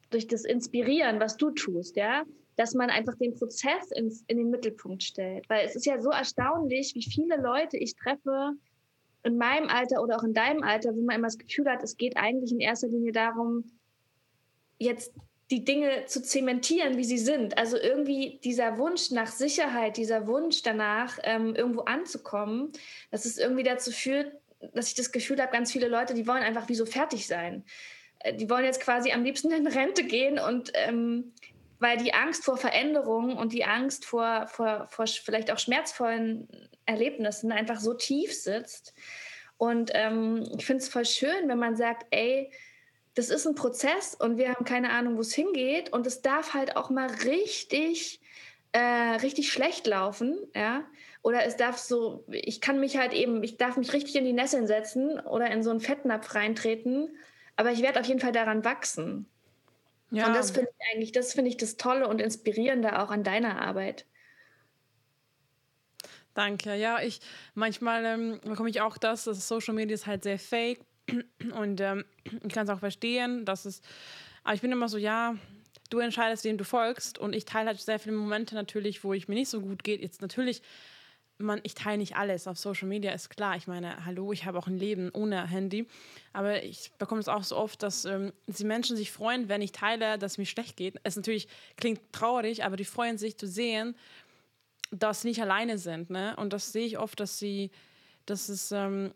durch 0.10 0.28
das 0.28 0.46
Inspirieren, 0.46 1.20
was 1.20 1.38
du 1.38 1.52
tust, 1.52 1.96
ja, 1.96 2.24
dass 2.56 2.76
man 2.76 2.90
einfach 2.90 3.16
den 3.18 3.34
Prozess 3.34 3.92
ins, 3.92 4.24
in 4.28 4.38
den 4.38 4.50
Mittelpunkt 4.52 5.04
stellt. 5.04 5.50
Weil 5.50 5.66
es 5.66 5.76
ist 5.76 5.86
ja 5.86 6.00
so 6.00 6.12
erstaunlich, 6.12 6.94
wie 6.96 7.04
viele 7.04 7.38
Leute 7.38 7.78
ich 7.78 7.96
treffe 7.96 8.52
in 9.24 9.38
meinem 9.38 9.70
Alter 9.70 10.02
oder 10.04 10.18
auch 10.18 10.24
in 10.24 10.34
deinem 10.34 10.62
Alter, 10.64 10.96
wo 10.96 11.02
man 11.02 11.16
immer 11.16 11.28
das 11.28 11.38
Gefühl 11.38 11.70
hat, 11.70 11.82
es 11.82 11.98
geht 11.98 12.18
eigentlich 12.18 12.52
in 12.52 12.60
erster 12.60 12.90
Linie 12.90 13.12
darum, 13.12 13.64
jetzt 14.78 15.14
die 15.50 15.64
Dinge 15.64 16.06
zu 16.06 16.22
zementieren, 16.22 16.98
wie 16.98 17.04
sie 17.04 17.18
sind. 17.18 17.58
Also 17.58 17.78
irgendwie 17.78 18.40
dieser 18.44 18.78
Wunsch 18.78 19.12
nach 19.12 19.28
Sicherheit, 19.28 19.98
dieser 19.98 20.28
Wunsch 20.28 20.62
danach, 20.64 21.20
ähm, 21.24 21.56
irgendwo 21.56 21.82
anzukommen, 21.82 22.72
dass 23.12 23.26
es 23.26 23.38
irgendwie 23.38 23.64
dazu 23.64 23.92
führt, 23.92 24.32
dass 24.74 24.88
ich 24.88 24.96
das 24.96 25.12
Gefühl 25.12 25.42
habe, 25.42 25.52
ganz 25.52 25.72
viele 25.72 25.88
Leute, 25.88 26.14
die 26.14 26.28
wollen 26.28 26.44
einfach 26.44 26.70
wie 26.70 26.76
so 26.76 26.86
fertig 26.86 27.28
sein. 27.28 27.64
Äh, 28.24 28.34
die 28.36 28.50
wollen 28.50 28.66
jetzt 28.66 28.82
quasi 28.82 29.12
am 29.12 29.24
liebsten 29.24 29.52
in 29.52 29.68
Rente 29.68 30.04
gehen 30.04 30.40
und 30.40 30.72
ähm, 30.74 31.34
weil 31.80 31.98
die 31.98 32.14
Angst 32.14 32.46
vor 32.46 32.58
Veränderung 32.58 33.38
und 33.38 33.52
die 33.52 33.66
Angst 33.66 34.06
vor, 34.06 34.48
vor, 34.48 34.88
vor 34.90 35.06
vielleicht 35.06 35.52
auch 35.52 35.60
schmerzvollen 35.60 36.48
Erlebnissen 36.86 37.52
einfach 37.52 37.80
so 37.80 37.94
tief 37.94 38.34
sitzt. 38.34 38.94
Und 39.58 39.92
ähm, 39.94 40.50
ich 40.58 40.66
finde 40.66 40.82
es 40.82 40.90
voll 40.90 41.06
schön, 41.06 41.48
wenn 41.48 41.60
man 41.60 41.76
sagt, 41.76 42.08
ey, 42.12 42.52
das 43.16 43.30
ist 43.30 43.46
ein 43.46 43.56
Prozess 43.56 44.16
und 44.16 44.38
wir 44.38 44.50
haben 44.50 44.66
keine 44.66 44.92
Ahnung, 44.92 45.18
wo 45.18 45.22
es 45.22 45.34
hingeht. 45.34 45.92
Und 45.92 46.08
es 46.08 46.22
darf 46.22 46.54
halt 46.54 46.78
auch 46.78 46.90
mal 46.90 47.08
richtig, 47.26 48.22
äh, 48.72 48.80
richtig 49.22 49.52
schlecht 49.52 49.86
laufen, 49.86 50.38
ja. 50.56 50.86
Oder 51.22 51.46
es 51.46 51.58
darf 51.58 51.78
so, 51.78 52.26
ich 52.30 52.60
kann 52.60 52.80
mich 52.80 52.98
halt 52.98 53.14
eben, 53.14 53.44
ich 53.44 53.58
darf 53.58 53.78
mich 53.78 53.94
richtig 53.94 54.16
in 54.16 54.26
die 54.26 54.34
Nesseln 54.34 54.68
setzen 54.68 55.20
oder 55.20 55.52
in 55.52 55.64
so 55.64 55.70
einen 55.70 55.80
Fettnapf 55.80 56.34
reintreten 56.34 57.10
aber 57.56 57.72
ich 57.72 57.82
werde 57.82 58.00
auf 58.00 58.06
jeden 58.06 58.20
Fall 58.20 58.32
daran 58.32 58.64
wachsen. 58.66 59.28
Ja. 60.12 60.28
Und 60.28 60.36
das 60.36 60.52
finde 60.52 60.70
ich 60.70 60.86
eigentlich, 60.94 61.12
das 61.12 61.34
finde 61.34 61.50
ich 61.50 61.58
das 61.58 61.78
Tolle 61.78 62.08
und 62.08 62.22
Inspirierende 62.22 63.00
auch 63.00 63.10
an 63.10 63.24
deiner 63.24 63.62
Arbeit. 63.62 64.06
Danke. 66.34 66.76
Ja, 66.76 67.02
ich 67.02 67.20
manchmal 67.54 68.06
ähm, 68.06 68.40
bekomme 68.44 68.70
ich 68.70 68.82
auch 68.82 68.98
das, 68.98 69.24
dass 69.26 69.48
Social 69.48 69.74
Media 69.74 69.94
ist 69.94 70.08
halt 70.08 70.24
sehr 70.24 70.40
fake 70.40 70.82
und 71.56 71.82
ähm, 71.82 72.06
ich 72.24 72.54
kann 72.54 72.66
es 72.66 72.70
auch 72.70 72.80
verstehen, 72.80 73.46
dass 73.46 73.66
es, 73.66 73.82
aber 74.44 74.56
ich 74.56 74.62
bin 74.62 74.72
immer 74.72 74.90
so, 74.90 74.98
ja, 74.98 75.36
du 75.90 76.00
entscheidest, 76.00 76.44
wem 76.44 76.58
du 76.58 76.64
folgst 76.64 77.18
und 77.18 77.34
ich 77.34 77.46
teile 77.46 77.68
halt 77.68 77.80
sehr 77.80 78.00
viele 78.00 78.16
Momente 78.16 78.56
natürlich, 78.56 79.04
wo 79.04 79.14
ich 79.14 79.28
mir 79.28 79.36
nicht 79.36 79.50
so 79.50 79.62
gut 79.62 79.84
geht. 79.84 80.02
Jetzt 80.02 80.22
natürlich 80.22 80.62
man, 81.44 81.60
ich 81.64 81.76
teile 81.76 81.98
nicht 81.98 82.16
alles 82.16 82.48
auf 82.48 82.58
Social 82.58 82.88
Media, 82.88 83.12
ist 83.12 83.30
klar. 83.30 83.56
Ich 83.56 83.68
meine, 83.68 84.06
hallo, 84.06 84.32
ich 84.32 84.46
habe 84.46 84.58
auch 84.58 84.68
ein 84.68 84.78
Leben 84.78 85.12
ohne 85.14 85.48
Handy. 85.48 85.88
Aber 86.32 86.64
ich 86.64 86.92
bekomme 86.98 87.22
es 87.22 87.28
auch 87.28 87.44
so 87.44 87.58
oft, 87.58 87.84
dass 87.84 88.06
ähm, 88.06 88.34
die 88.48 88.64
Menschen 88.64 88.98
sich 88.98 89.12
freuen, 89.12 89.50
wenn 89.50 89.62
ich 89.62 89.72
teile, 89.72 90.18
dass 90.18 90.34
es 90.34 90.38
mir 90.38 90.46
schlecht 90.46 90.78
geht. 90.78 90.96
Es 91.04 91.16
natürlich 91.16 91.48
klingt 91.78 92.02
traurig, 92.12 92.64
aber 92.64 92.76
die 92.76 92.86
freuen 92.86 93.18
sich 93.18 93.38
zu 93.38 93.48
sehen, 93.48 93.96
dass 94.92 95.22
sie 95.22 95.30
nicht 95.30 95.42
alleine 95.42 95.78
sind. 95.78 96.10
Ne? 96.10 96.36
Und 96.38 96.54
das 96.54 96.72
sehe 96.72 96.86
ich 96.86 96.98
oft, 96.98 97.20
dass 97.20 97.38
sie, 97.38 97.72
dass 98.26 98.50
es, 98.50 98.72
ähm, 98.72 99.12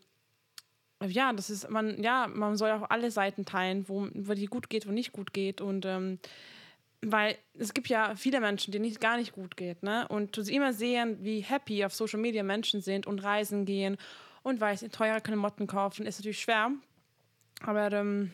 ja, 1.04 1.32
das 1.32 1.50
ist, 1.50 1.70
man, 1.70 2.02
ja, 2.02 2.26
man 2.28 2.56
soll 2.56 2.70
auch 2.70 2.90
alle 2.90 3.10
Seiten 3.10 3.44
teilen, 3.44 3.88
wo, 3.88 4.08
wo 4.14 4.34
die 4.34 4.46
gut 4.46 4.68
geht, 4.68 4.86
wo 4.86 4.92
nicht 4.92 5.12
gut 5.12 5.32
geht. 5.32 5.60
Und 5.60 5.84
ähm, 5.86 6.18
weil 7.02 7.36
es 7.54 7.74
gibt 7.74 7.88
ja 7.88 8.14
viele 8.16 8.40
Menschen, 8.40 8.72
denen 8.72 8.84
es 8.84 8.98
gar 9.00 9.16
nicht 9.16 9.32
gut 9.32 9.56
geht, 9.56 9.82
ne? 9.82 10.06
Und 10.08 10.36
du 10.36 10.42
sie 10.42 10.54
immer 10.54 10.72
sehen, 10.72 11.18
wie 11.20 11.40
happy 11.40 11.84
auf 11.84 11.94
Social 11.94 12.20
Media 12.20 12.42
Menschen 12.42 12.80
sind 12.80 13.06
und 13.06 13.22
reisen 13.22 13.64
gehen 13.64 13.96
und 14.42 14.60
weiß, 14.60 14.84
teure 14.92 15.20
Klamotten 15.20 15.66
kaufen, 15.66 16.06
ist 16.06 16.18
natürlich 16.18 16.40
schwer. 16.40 16.72
Aber 17.60 17.92
ähm, 17.92 18.32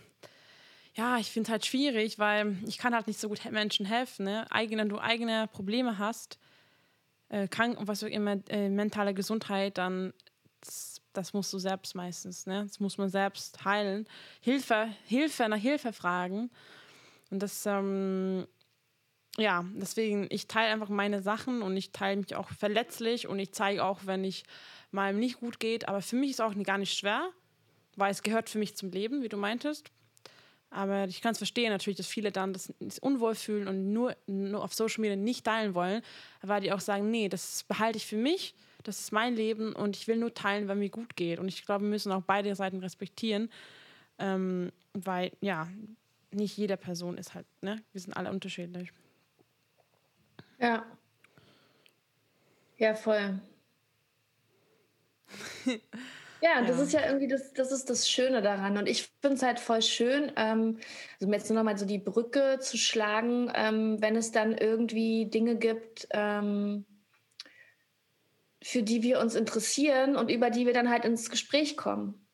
ja, 0.94 1.18
ich 1.18 1.30
finde 1.30 1.48
es 1.48 1.50
halt 1.50 1.66
schwierig, 1.66 2.18
weil 2.18 2.56
ich 2.66 2.78
kann 2.78 2.94
halt 2.94 3.06
nicht 3.06 3.18
so 3.18 3.28
gut 3.28 3.44
Menschen 3.50 3.84
helfen, 3.84 4.24
ne? 4.24 4.46
Eigene, 4.50 4.86
du 4.86 4.98
eigene 4.98 5.48
Probleme 5.48 5.98
hast, 5.98 6.38
äh, 7.28 7.48
krank 7.48 7.78
und 7.78 7.88
was 7.88 8.02
auch 8.02 8.08
immer, 8.08 8.38
äh, 8.48 8.68
mentale 8.68 9.12
Gesundheit, 9.12 9.76
dann 9.76 10.12
das, 10.60 11.02
das, 11.12 11.32
musst 11.34 11.52
du 11.52 11.58
selbst 11.58 11.94
meistens, 11.94 12.46
ne? 12.46 12.62
Das 12.62 12.80
muss 12.80 12.96
man 12.96 13.10
selbst 13.10 13.64
heilen. 13.64 14.06
Hilfe, 14.40 14.88
Hilfe 15.04 15.48
nach 15.48 15.58
Hilfe 15.58 15.92
fragen. 15.92 16.50
Und 17.30 17.42
das, 17.42 17.66
ähm, 17.66 18.46
ja, 19.36 19.64
deswegen, 19.74 20.26
ich 20.30 20.46
teile 20.46 20.72
einfach 20.72 20.88
meine 20.88 21.22
Sachen 21.22 21.62
und 21.62 21.76
ich 21.76 21.90
teile 21.90 22.20
mich 22.20 22.36
auch 22.36 22.48
verletzlich 22.50 23.26
und 23.26 23.38
ich 23.38 23.52
zeige 23.52 23.84
auch, 23.84 24.00
wenn 24.04 24.22
ich 24.22 24.44
mal 24.92 25.12
nicht 25.12 25.40
gut 25.40 25.58
geht. 25.58 25.88
Aber 25.88 26.02
für 26.02 26.16
mich 26.16 26.30
ist 26.30 26.40
auch 26.40 26.54
gar 26.62 26.78
nicht 26.78 26.96
schwer, 26.96 27.28
weil 27.96 28.12
es 28.12 28.22
gehört 28.22 28.48
für 28.48 28.58
mich 28.58 28.76
zum 28.76 28.90
Leben, 28.90 29.22
wie 29.22 29.28
du 29.28 29.36
meintest. 29.36 29.90
Aber 30.70 31.04
ich 31.06 31.20
kann 31.20 31.32
es 31.32 31.38
verstehen 31.38 31.70
natürlich, 31.70 31.96
dass 31.96 32.06
viele 32.06 32.32
dann 32.32 32.52
das 32.52 32.72
unwohl 33.00 33.34
fühlen 33.34 33.68
und 33.68 33.92
nur, 33.92 34.16
nur 34.26 34.62
auf 34.62 34.74
Social 34.74 35.02
Media 35.02 35.16
nicht 35.16 35.44
teilen 35.44 35.74
wollen, 35.74 36.02
weil 36.42 36.60
die 36.60 36.72
auch 36.72 36.80
sagen, 36.80 37.10
nee, 37.10 37.28
das 37.28 37.64
behalte 37.64 37.96
ich 37.96 38.06
für 38.06 38.16
mich, 38.16 38.54
das 38.82 38.98
ist 38.98 39.12
mein 39.12 39.36
Leben 39.36 39.72
und 39.72 39.96
ich 39.96 40.08
will 40.08 40.16
nur 40.16 40.34
teilen, 40.34 40.66
wenn 40.66 40.80
mir 40.80 40.90
gut 40.90 41.14
geht. 41.16 41.38
Und 41.38 41.46
ich 41.48 41.64
glaube, 41.64 41.84
wir 41.84 41.90
müssen 41.90 42.10
auch 42.10 42.22
beide 42.22 42.54
Seiten 42.56 42.78
respektieren, 42.80 43.50
ähm, 44.18 44.72
weil 44.94 45.30
ja, 45.40 45.68
nicht 46.32 46.56
jede 46.56 46.76
Person 46.76 47.18
ist 47.18 47.34
halt, 47.34 47.46
ne? 47.62 47.80
Wir 47.92 48.00
sind 48.00 48.16
alle 48.16 48.30
unterschiedlich. 48.30 48.90
Ja. 50.58 50.84
Ja, 52.76 52.94
voll. 52.94 53.40
ja, 56.40 56.60
das 56.66 56.76
ja. 56.76 56.82
ist 56.82 56.92
ja 56.92 57.06
irgendwie 57.06 57.28
das, 57.28 57.52
das 57.52 57.72
ist 57.72 57.88
das 57.88 58.08
Schöne 58.08 58.42
daran. 58.42 58.76
Und 58.76 58.88
ich 58.88 59.12
finde 59.20 59.36
es 59.36 59.42
halt 59.42 59.60
voll 59.60 59.82
schön, 59.82 60.32
ähm, 60.36 60.78
also 61.20 61.32
jetzt 61.32 61.48
nur 61.48 61.58
noch 61.58 61.64
mal 61.64 61.78
so 61.78 61.86
die 61.86 61.98
Brücke 61.98 62.58
zu 62.60 62.76
schlagen, 62.76 63.50
ähm, 63.54 64.00
wenn 64.00 64.16
es 64.16 64.32
dann 64.32 64.56
irgendwie 64.56 65.26
Dinge 65.30 65.56
gibt, 65.56 66.08
ähm, 66.10 66.84
für 68.62 68.82
die 68.82 69.02
wir 69.02 69.20
uns 69.20 69.34
interessieren 69.34 70.16
und 70.16 70.30
über 70.30 70.50
die 70.50 70.66
wir 70.66 70.72
dann 70.72 70.90
halt 70.90 71.04
ins 71.04 71.30
Gespräch 71.30 71.76
kommen. 71.76 72.26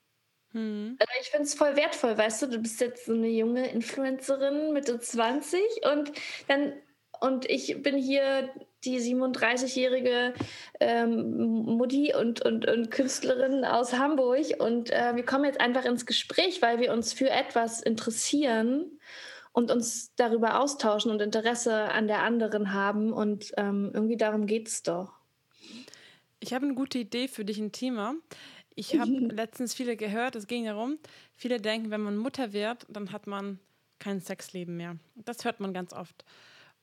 Hm. 0.52 0.96
Also 0.98 1.12
ich 1.20 1.28
finde 1.28 1.44
es 1.44 1.54
voll 1.54 1.76
wertvoll, 1.76 2.16
weißt 2.16 2.42
du, 2.42 2.46
du 2.46 2.58
bist 2.58 2.80
jetzt 2.80 3.06
so 3.06 3.12
eine 3.12 3.28
junge 3.28 3.68
Influencerin, 3.68 4.72
Mitte 4.72 4.98
20 4.98 5.60
und 5.92 6.12
dann 6.48 6.72
und 7.20 7.48
ich 7.48 7.82
bin 7.82 7.96
hier 7.96 8.50
die 8.84 8.98
37-jährige 8.98 10.32
ähm, 10.80 11.62
Mutti 11.76 12.14
und, 12.14 12.40
und, 12.42 12.66
und 12.66 12.90
Künstlerin 12.90 13.64
aus 13.64 13.92
Hamburg 13.92 14.46
und 14.58 14.90
äh, 14.90 15.14
wir 15.14 15.24
kommen 15.24 15.44
jetzt 15.44 15.60
einfach 15.60 15.84
ins 15.84 16.06
Gespräch, 16.06 16.62
weil 16.62 16.80
wir 16.80 16.92
uns 16.92 17.12
für 17.12 17.28
etwas 17.28 17.82
interessieren 17.82 18.98
und 19.52 19.70
uns 19.70 20.14
darüber 20.16 20.60
austauschen 20.60 21.10
und 21.10 21.20
Interesse 21.20 21.90
an 21.90 22.06
der 22.06 22.22
anderen 22.22 22.72
haben 22.72 23.12
und 23.12 23.52
ähm, 23.58 23.90
irgendwie 23.92 24.16
darum 24.16 24.46
geht 24.46 24.68
es 24.68 24.82
doch. 24.82 25.12
Ich 26.38 26.54
habe 26.54 26.64
eine 26.64 26.74
gute 26.74 26.98
Idee 26.98 27.28
für 27.28 27.44
dich, 27.44 27.58
ein 27.58 27.72
Thema. 27.72 28.14
ich 28.74 28.94
habe 28.98 29.10
letztens 29.10 29.74
viele 29.74 29.96
gehört, 29.96 30.36
es 30.36 30.46
ging 30.46 30.64
darum, 30.64 30.98
viele 31.36 31.60
denken, 31.60 31.90
wenn 31.90 32.00
man 32.00 32.16
Mutter 32.16 32.54
wird, 32.54 32.86
dann 32.88 33.12
hat 33.12 33.26
man 33.26 33.58
kein 33.98 34.20
Sexleben 34.20 34.78
mehr. 34.78 34.96
Das 35.16 35.44
hört 35.44 35.60
man 35.60 35.74
ganz 35.74 35.92
oft. 35.92 36.24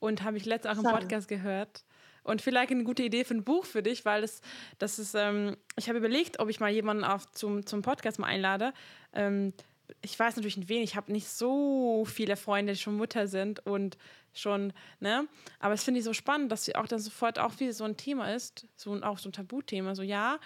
Und 0.00 0.22
habe 0.22 0.36
ich 0.36 0.44
letztens 0.44 0.78
auch 0.78 0.84
im 0.84 0.90
Podcast 0.90 1.28
gehört. 1.28 1.84
Und 2.22 2.42
vielleicht 2.42 2.70
eine 2.70 2.84
gute 2.84 3.02
Idee 3.02 3.24
für 3.24 3.34
ein 3.34 3.44
Buch 3.44 3.64
für 3.64 3.82
dich, 3.82 4.04
weil 4.04 4.20
das, 4.20 4.42
das 4.78 4.98
ist, 4.98 5.14
ähm, 5.14 5.56
ich 5.76 5.88
habe 5.88 5.98
überlegt, 5.98 6.40
ob 6.40 6.50
ich 6.50 6.60
mal 6.60 6.70
jemanden 6.70 7.04
auf, 7.04 7.30
zum, 7.32 7.64
zum 7.64 7.80
Podcast 7.82 8.18
mal 8.18 8.26
einlade. 8.26 8.74
Ähm, 9.14 9.54
ich 10.02 10.18
weiß 10.18 10.36
natürlich 10.36 10.58
nicht 10.58 10.68
wen, 10.68 10.82
ich 10.82 10.96
habe 10.96 11.10
nicht 11.10 11.28
so 11.28 12.04
viele 12.04 12.36
Freunde, 12.36 12.74
die 12.74 12.78
schon 12.78 12.96
Mutter 12.96 13.26
sind 13.26 13.64
und 13.66 13.96
schon, 14.34 14.72
ne? 15.00 15.26
Aber 15.58 15.74
es 15.74 15.84
finde 15.84 15.98
ich 15.98 16.04
so 16.04 16.12
spannend, 16.12 16.52
dass 16.52 16.64
sie 16.64 16.76
auch 16.76 16.86
dann 16.86 16.98
sofort 16.98 17.38
auch 17.38 17.58
wieder 17.58 17.72
so 17.72 17.84
ein 17.84 17.96
Thema 17.96 18.34
ist, 18.34 18.66
so 18.76 18.92
auch 19.02 19.18
so 19.18 19.30
ein 19.30 19.32
Tabuthema. 19.32 19.94
So, 19.94 20.02
ja, 20.02 20.38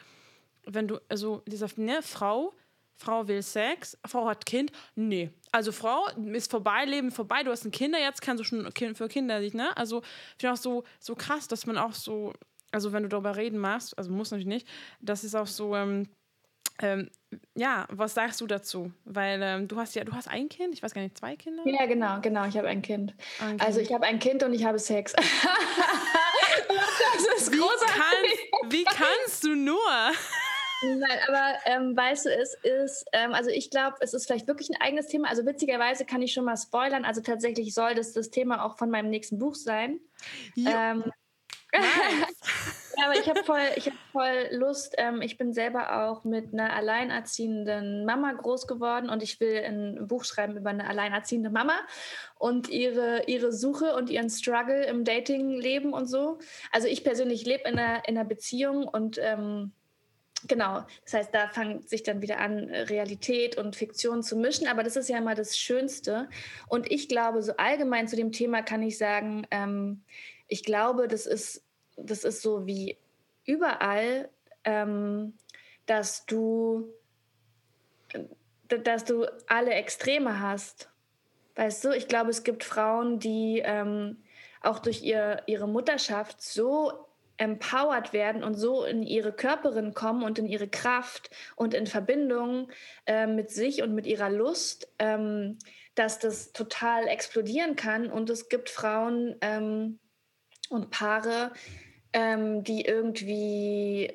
wenn 0.64 0.88
du, 0.88 1.00
also 1.09 1.42
dieser, 1.46 1.68
ne, 1.76 2.00
Frau, 2.03 2.55
Frau 3.03 3.26
will 3.26 3.42
Sex, 3.42 3.98
Frau 4.07 4.28
hat 4.28 4.46
Kind, 4.46 4.70
nee. 4.94 5.30
Also 5.50 5.72
Frau 5.72 6.07
ist 6.32 6.50
vorbei, 6.50 6.84
Leben 6.84 7.11
vorbei, 7.11 7.42
du 7.42 7.50
hast 7.50 7.64
ein 7.64 7.72
Kinder, 7.72 7.98
jetzt 7.98 8.22
kannst 8.22 8.40
du 8.40 8.44
schon 8.44 8.70
für 8.94 9.09
Kinder 9.09 9.40
sich, 9.40 9.55
ne? 9.55 9.76
Also 9.76 10.03
ich 10.03 10.40
finde 10.40 10.55
auch 10.55 10.59
so, 10.59 10.84
so 11.00 11.14
krass, 11.14 11.48
dass 11.48 11.66
man 11.66 11.78
auch 11.78 11.94
so, 11.94 12.32
also 12.70 12.92
wenn 12.92 13.03
du 13.03 13.09
darüber 13.09 13.36
reden 13.36 13.59
machst, 13.59 13.98
also 13.98 14.11
muss 14.11 14.30
natürlich 14.30 14.46
nicht, 14.46 14.68
das 15.00 15.24
ist 15.24 15.34
auch 15.34 15.48
so, 15.48 15.74
ähm, 15.74 16.09
ähm, 16.80 17.11
ja, 17.55 17.86
was 17.90 18.14
sagst 18.14 18.40
du 18.40 18.46
dazu? 18.46 18.92
Weil 19.05 19.40
ähm, 19.42 19.68
du 19.68 19.76
hast 19.76 19.94
ja, 19.94 20.05
du 20.05 20.12
hast 20.12 20.28
ein 20.28 20.48
Kind, 20.48 20.74
ich 20.74 20.82
weiß 20.82 20.94
gar 20.94 21.03
nicht, 21.03 21.18
zwei 21.18 21.36
Kinder? 21.36 21.62
Ja, 21.66 21.86
genau, 21.86 22.20
genau, 22.20 22.46
ich 22.46 22.57
habe 22.57 22.68
ein 22.68 22.82
kind. 22.82 23.14
kind. 23.38 23.62
Also 23.62 23.80
ich 23.80 23.92
habe 23.92 24.07
ein 24.07 24.18
Kind 24.18 24.42
und 24.42 24.55
ich 24.55 24.64
habe 24.64 24.78
Sex. 24.78 25.12
das 25.12 25.26
ist 27.36 27.53
wie, 27.53 27.59
kann, 27.59 28.70
wie 28.70 28.84
kannst 28.84 29.44
du 29.44 29.55
nur? 29.55 29.78
Nein, 30.82 31.18
aber 31.28 31.58
ähm, 31.66 31.96
weißt 31.96 32.26
du, 32.26 32.30
es 32.30 32.54
ist, 32.62 33.06
ähm, 33.12 33.32
also 33.32 33.50
ich 33.50 33.70
glaube, 33.70 33.96
es 34.00 34.14
ist 34.14 34.26
vielleicht 34.26 34.48
wirklich 34.48 34.68
ein 34.70 34.80
eigenes 34.80 35.06
Thema. 35.06 35.28
Also 35.28 35.46
witzigerweise 35.46 36.04
kann 36.04 36.22
ich 36.22 36.32
schon 36.32 36.44
mal 36.44 36.56
spoilern. 36.56 37.04
Also 37.04 37.20
tatsächlich 37.20 37.72
soll 37.72 37.94
das 37.94 38.12
das 38.12 38.30
Thema 38.30 38.64
auch 38.64 38.76
von 38.76 38.90
meinem 38.90 39.10
nächsten 39.10 39.38
Buch 39.38 39.54
sein. 39.54 40.00
Ähm, 40.56 41.04
ja, 41.74 43.06
aber 43.06 43.18
ich 43.18 43.28
habe 43.28 43.44
voll, 43.44 43.60
hab 43.60 43.94
voll 44.10 44.48
Lust. 44.50 44.94
Ähm, 44.98 45.22
ich 45.22 45.38
bin 45.38 45.52
selber 45.52 46.08
auch 46.08 46.24
mit 46.24 46.52
einer 46.52 46.74
alleinerziehenden 46.74 48.04
Mama 48.04 48.32
groß 48.32 48.66
geworden 48.66 49.08
und 49.08 49.22
ich 49.22 49.40
will 49.40 49.62
ein 49.64 50.06
Buch 50.06 50.24
schreiben 50.24 50.56
über 50.56 50.70
eine 50.70 50.86
alleinerziehende 50.88 51.50
Mama 51.50 51.78
und 52.38 52.68
ihre, 52.68 53.24
ihre 53.26 53.52
Suche 53.52 53.94
und 53.94 54.10
ihren 54.10 54.28
Struggle 54.28 54.84
im 54.84 55.04
Datingleben 55.04 55.92
und 55.92 56.06
so. 56.06 56.38
Also 56.72 56.88
ich 56.88 57.04
persönlich 57.04 57.46
lebe 57.46 57.68
in 57.68 57.78
einer, 57.78 58.06
in 58.08 58.18
einer 58.18 58.28
Beziehung 58.28 58.86
und 58.86 59.18
ähm, 59.18 59.72
Genau, 60.49 60.84
das 61.05 61.14
heißt, 61.14 61.34
da 61.34 61.49
fängt 61.49 61.88
sich 61.88 62.03
dann 62.03 62.20
wieder 62.20 62.38
an, 62.38 62.68
Realität 62.68 63.57
und 63.57 63.76
Fiktion 63.76 64.22
zu 64.22 64.36
mischen, 64.36 64.66
aber 64.66 64.82
das 64.82 64.97
ist 64.97 65.09
ja 65.09 65.18
immer 65.18 65.34
das 65.34 65.57
Schönste. 65.57 66.28
Und 66.68 66.90
ich 66.90 67.09
glaube, 67.09 67.43
so 67.43 67.57
allgemein 67.57 68.09
zu 68.09 68.16
dem 68.16 68.32
Thema 68.32 68.62
kann 68.62 68.82
ich 68.82 68.99
sagen, 68.99 69.47
ähm, 69.51 70.03
ich 70.49 70.64
glaube, 70.64 71.07
das 71.07 71.26
ist, 71.26 71.64
das 71.97 72.24
ist 72.24 72.43
so 72.43 72.66
wie 72.66 72.99
überall, 73.45 74.28
ähm, 74.64 75.34
dass 75.86 76.26
du, 76.26 76.93
dass 78.68 79.05
du 79.05 79.26
alle 79.47 79.72
Extreme 79.72 80.40
hast. 80.40 80.90
Weißt 81.55 81.84
du, 81.84 81.90
ich 81.90 82.09
glaube, 82.09 82.30
es 82.30 82.43
gibt 82.43 82.64
Frauen, 82.64 83.18
die 83.18 83.62
ähm, 83.64 84.22
auch 84.61 84.78
durch 84.78 85.03
ihr, 85.03 85.43
ihre 85.47 85.68
Mutterschaft 85.68 86.40
so 86.40 87.07
empowered 87.36 88.12
werden 88.12 88.44
und 88.44 88.54
so 88.54 88.84
in 88.84 89.02
ihre 89.02 89.32
Körperin 89.32 89.94
kommen 89.94 90.22
und 90.22 90.38
in 90.38 90.46
ihre 90.46 90.68
Kraft 90.68 91.30
und 91.56 91.74
in 91.74 91.86
Verbindung 91.86 92.70
äh, 93.06 93.26
mit 93.26 93.50
sich 93.50 93.82
und 93.82 93.94
mit 93.94 94.06
ihrer 94.06 94.30
Lust, 94.30 94.88
ähm, 94.98 95.58
dass 95.94 96.18
das 96.18 96.52
total 96.52 97.08
explodieren 97.08 97.76
kann. 97.76 98.10
Und 98.10 98.30
es 98.30 98.48
gibt 98.48 98.70
Frauen 98.70 99.36
ähm, 99.40 99.98
und 100.70 100.90
Paare, 100.90 101.52
ähm, 102.12 102.62
die 102.64 102.82
irgendwie 102.82 104.12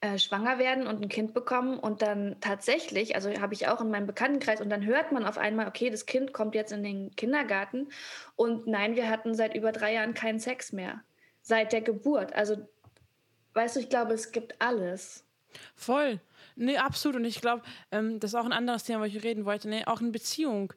äh, 0.00 0.18
schwanger 0.18 0.58
werden 0.58 0.86
und 0.86 1.00
ein 1.00 1.08
Kind 1.08 1.32
bekommen 1.32 1.78
und 1.78 2.02
dann 2.02 2.36
tatsächlich, 2.40 3.14
also 3.14 3.30
habe 3.40 3.54
ich 3.54 3.68
auch 3.68 3.80
in 3.80 3.90
meinem 3.90 4.06
Bekanntenkreis, 4.06 4.60
und 4.60 4.68
dann 4.68 4.84
hört 4.84 5.12
man 5.12 5.24
auf 5.24 5.38
einmal, 5.38 5.68
okay, 5.68 5.90
das 5.90 6.06
Kind 6.06 6.32
kommt 6.32 6.56
jetzt 6.56 6.72
in 6.72 6.82
den 6.82 7.14
Kindergarten 7.14 7.88
und 8.34 8.66
nein, 8.66 8.96
wir 8.96 9.08
hatten 9.08 9.34
seit 9.34 9.54
über 9.54 9.70
drei 9.70 9.94
Jahren 9.94 10.14
keinen 10.14 10.40
Sex 10.40 10.72
mehr 10.72 11.04
seit 11.42 11.72
der 11.72 11.82
Geburt. 11.82 12.32
Also, 12.32 12.66
weißt 13.54 13.76
du, 13.76 13.80
ich 13.80 13.88
glaube, 13.88 14.14
es 14.14 14.32
gibt 14.32 14.60
alles. 14.60 15.24
Voll. 15.74 16.20
Nee, 16.56 16.78
absolut. 16.78 17.16
Und 17.16 17.24
ich 17.24 17.40
glaube, 17.40 17.62
ähm, 17.90 18.20
das 18.20 18.30
ist 18.30 18.34
auch 18.34 18.44
ein 18.44 18.52
anderes 18.52 18.84
Thema, 18.84 19.00
wo 19.00 19.04
ich 19.04 19.22
reden 19.22 19.44
wollte. 19.44 19.68
Nee, 19.68 19.84
auch 19.84 20.00
in 20.00 20.12
Beziehung. 20.12 20.72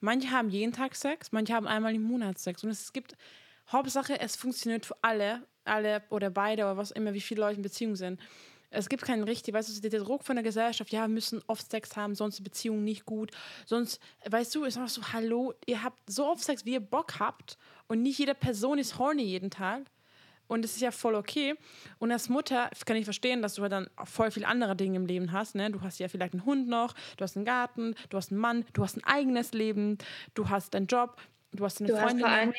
Manche 0.00 0.30
haben 0.30 0.50
jeden 0.50 0.72
Tag 0.72 0.94
Sex, 0.96 1.32
manche 1.32 1.54
haben 1.54 1.66
einmal 1.66 1.94
im 1.94 2.02
Monat 2.02 2.38
Sex. 2.38 2.62
Und 2.62 2.70
es 2.70 2.92
gibt, 2.92 3.16
Hauptsache, 3.70 4.20
es 4.20 4.36
funktioniert 4.36 4.84
für 4.84 4.96
alle, 5.00 5.42
alle 5.64 6.02
oder 6.10 6.30
beide 6.30 6.64
oder 6.64 6.76
was 6.76 6.90
immer, 6.90 7.14
wie 7.14 7.20
viele 7.20 7.40
Leute 7.40 7.56
in 7.56 7.62
Beziehung 7.62 7.96
sind. 7.96 8.20
Es 8.68 8.88
gibt 8.88 9.04
keinen 9.04 9.22
richtig, 9.22 9.54
weißt 9.54 9.82
du, 9.82 9.88
der 9.88 10.00
Druck 10.00 10.24
von 10.24 10.36
der 10.36 10.42
Gesellschaft, 10.42 10.90
ja, 10.92 11.02
wir 11.02 11.08
müssen 11.08 11.40
oft 11.46 11.70
Sex 11.70 11.96
haben, 11.96 12.14
sonst 12.14 12.38
die 12.38 12.42
Beziehung 12.42 12.82
nicht 12.82 13.06
gut. 13.06 13.30
Sonst, 13.66 14.00
weißt 14.28 14.54
du, 14.54 14.64
ist 14.64 14.76
auch 14.76 14.88
so, 14.88 15.00
hallo, 15.12 15.54
ihr 15.64 15.82
habt 15.82 16.00
so 16.10 16.26
oft 16.26 16.42
Sex, 16.42 16.64
wie 16.64 16.72
ihr 16.72 16.80
Bock 16.80 17.20
habt 17.20 17.56
und 17.86 18.02
nicht 18.02 18.18
jede 18.18 18.34
Person 18.34 18.78
ist 18.78 18.98
horny 18.98 19.22
jeden 19.22 19.50
Tag. 19.50 19.84
Und 20.46 20.64
es 20.64 20.74
ist 20.74 20.82
ja 20.82 20.90
voll 20.90 21.14
okay. 21.14 21.54
Und 21.98 22.12
als 22.12 22.28
Mutter 22.28 22.70
kann 22.84 22.96
ich 22.96 23.04
verstehen, 23.04 23.42
dass 23.42 23.54
du 23.54 23.62
halt 23.62 23.72
dann 23.72 23.88
voll 24.04 24.30
viele 24.30 24.46
andere 24.46 24.76
Dinge 24.76 24.96
im 24.96 25.06
Leben 25.06 25.32
hast. 25.32 25.54
Ne? 25.54 25.70
Du 25.70 25.80
hast 25.80 25.98
ja 25.98 26.08
vielleicht 26.08 26.34
einen 26.34 26.44
Hund 26.44 26.68
noch, 26.68 26.94
du 27.16 27.24
hast 27.24 27.36
einen 27.36 27.44
Garten, 27.44 27.94
du 28.10 28.16
hast 28.16 28.30
einen 28.30 28.40
Mann, 28.40 28.64
du 28.72 28.82
hast 28.82 28.96
ein 28.96 29.04
eigenes 29.04 29.52
Leben, 29.52 29.98
du 30.34 30.48
hast 30.48 30.74
deinen 30.74 30.86
Job, 30.86 31.20
du 31.52 31.64
hast 31.64 31.80
eine 31.80 31.88
du 31.88 31.96
Freundin. 31.96 32.26
Hast 32.26 32.44
Dingen, 32.44 32.54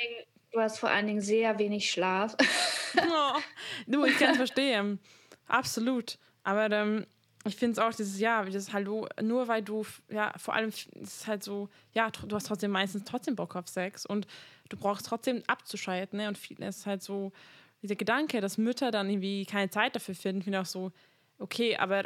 du 0.52 0.60
hast 0.60 0.80
vor 0.80 0.90
allen 0.90 1.08
Dingen 1.08 1.22
sehr 1.22 1.58
wenig 1.60 1.90
Schlaf. 1.92 2.36
oh, 2.98 3.40
du, 3.88 4.06
ich 4.06 4.18
kann 4.18 4.32
es 4.32 4.38
verstehen. 4.38 5.00
Absolut. 5.48 6.18
Aber 6.44 6.72
ähm, 6.72 7.06
ich 7.48 7.56
finde 7.56 7.74
es 7.74 7.80
auch 7.80 7.94
dieses 7.94 8.20
Jahr, 8.20 8.46
dieses 8.46 8.74
Hallo, 8.74 9.08
nur 9.22 9.48
weil 9.48 9.62
du, 9.62 9.86
ja, 10.10 10.34
vor 10.38 10.56
allem 10.56 10.70
ist 10.70 10.90
es 10.96 11.28
halt 11.28 11.44
so, 11.44 11.70
ja, 11.94 12.10
du 12.10 12.36
hast 12.36 12.48
trotzdem 12.48 12.72
meistens 12.72 13.04
trotzdem 13.04 13.36
Bock 13.36 13.56
auf 13.56 13.68
Sex 13.68 14.06
und 14.06 14.26
du 14.70 14.78
brauchst 14.78 15.06
trotzdem 15.06 15.44
abzuschalten, 15.46 16.18
ne? 16.18 16.28
Und 16.28 16.38
viel 16.38 16.62
ist 16.64 16.88
halt 16.88 17.04
so, 17.04 17.32
dieser 17.86 17.96
Gedanke, 17.96 18.42
dass 18.42 18.58
Mütter 18.58 18.92
dann 18.92 19.10
irgendwie 19.10 19.46
keine 19.46 19.70
Zeit 19.70 19.96
dafür 19.96 20.16
finden, 20.16 20.42
finde 20.42 20.58
ich 20.58 20.62
auch 20.62 20.66
so, 20.66 20.92
okay, 21.40 21.78
aber 21.78 22.04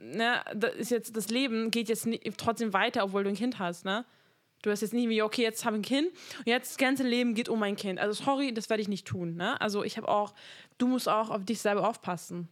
ne, 0.00 0.42
das 0.54 0.74
ist 0.74 0.90
jetzt, 0.90 1.16
das 1.16 1.28
Leben 1.28 1.70
geht 1.70 1.88
jetzt 1.88 2.08
trotzdem 2.36 2.72
weiter, 2.72 3.04
obwohl 3.04 3.24
du 3.24 3.30
ein 3.30 3.36
Kind 3.36 3.58
hast, 3.58 3.84
ne? 3.84 4.04
Du 4.62 4.70
hast 4.70 4.80
jetzt 4.80 4.94
nicht 4.94 5.08
wie, 5.08 5.22
okay, 5.22 5.42
jetzt 5.42 5.64
habe 5.64 5.76
ich 5.76 5.80
ein 5.80 5.84
Kind 5.84 6.08
und 6.38 6.46
jetzt 6.46 6.70
das 6.70 6.78
ganze 6.78 7.02
Leben 7.02 7.34
geht 7.34 7.48
um 7.48 7.58
mein 7.58 7.74
Kind. 7.74 7.98
Also 7.98 8.22
sorry, 8.22 8.54
das 8.54 8.70
werde 8.70 8.80
ich 8.80 8.88
nicht 8.88 9.06
tun, 9.06 9.34
ne? 9.34 9.60
Also 9.60 9.82
ich 9.82 9.96
habe 9.96 10.08
auch, 10.08 10.34
du 10.78 10.86
musst 10.86 11.08
auch 11.08 11.30
auf 11.30 11.44
dich 11.44 11.60
selber 11.60 11.88
aufpassen. 11.88 12.48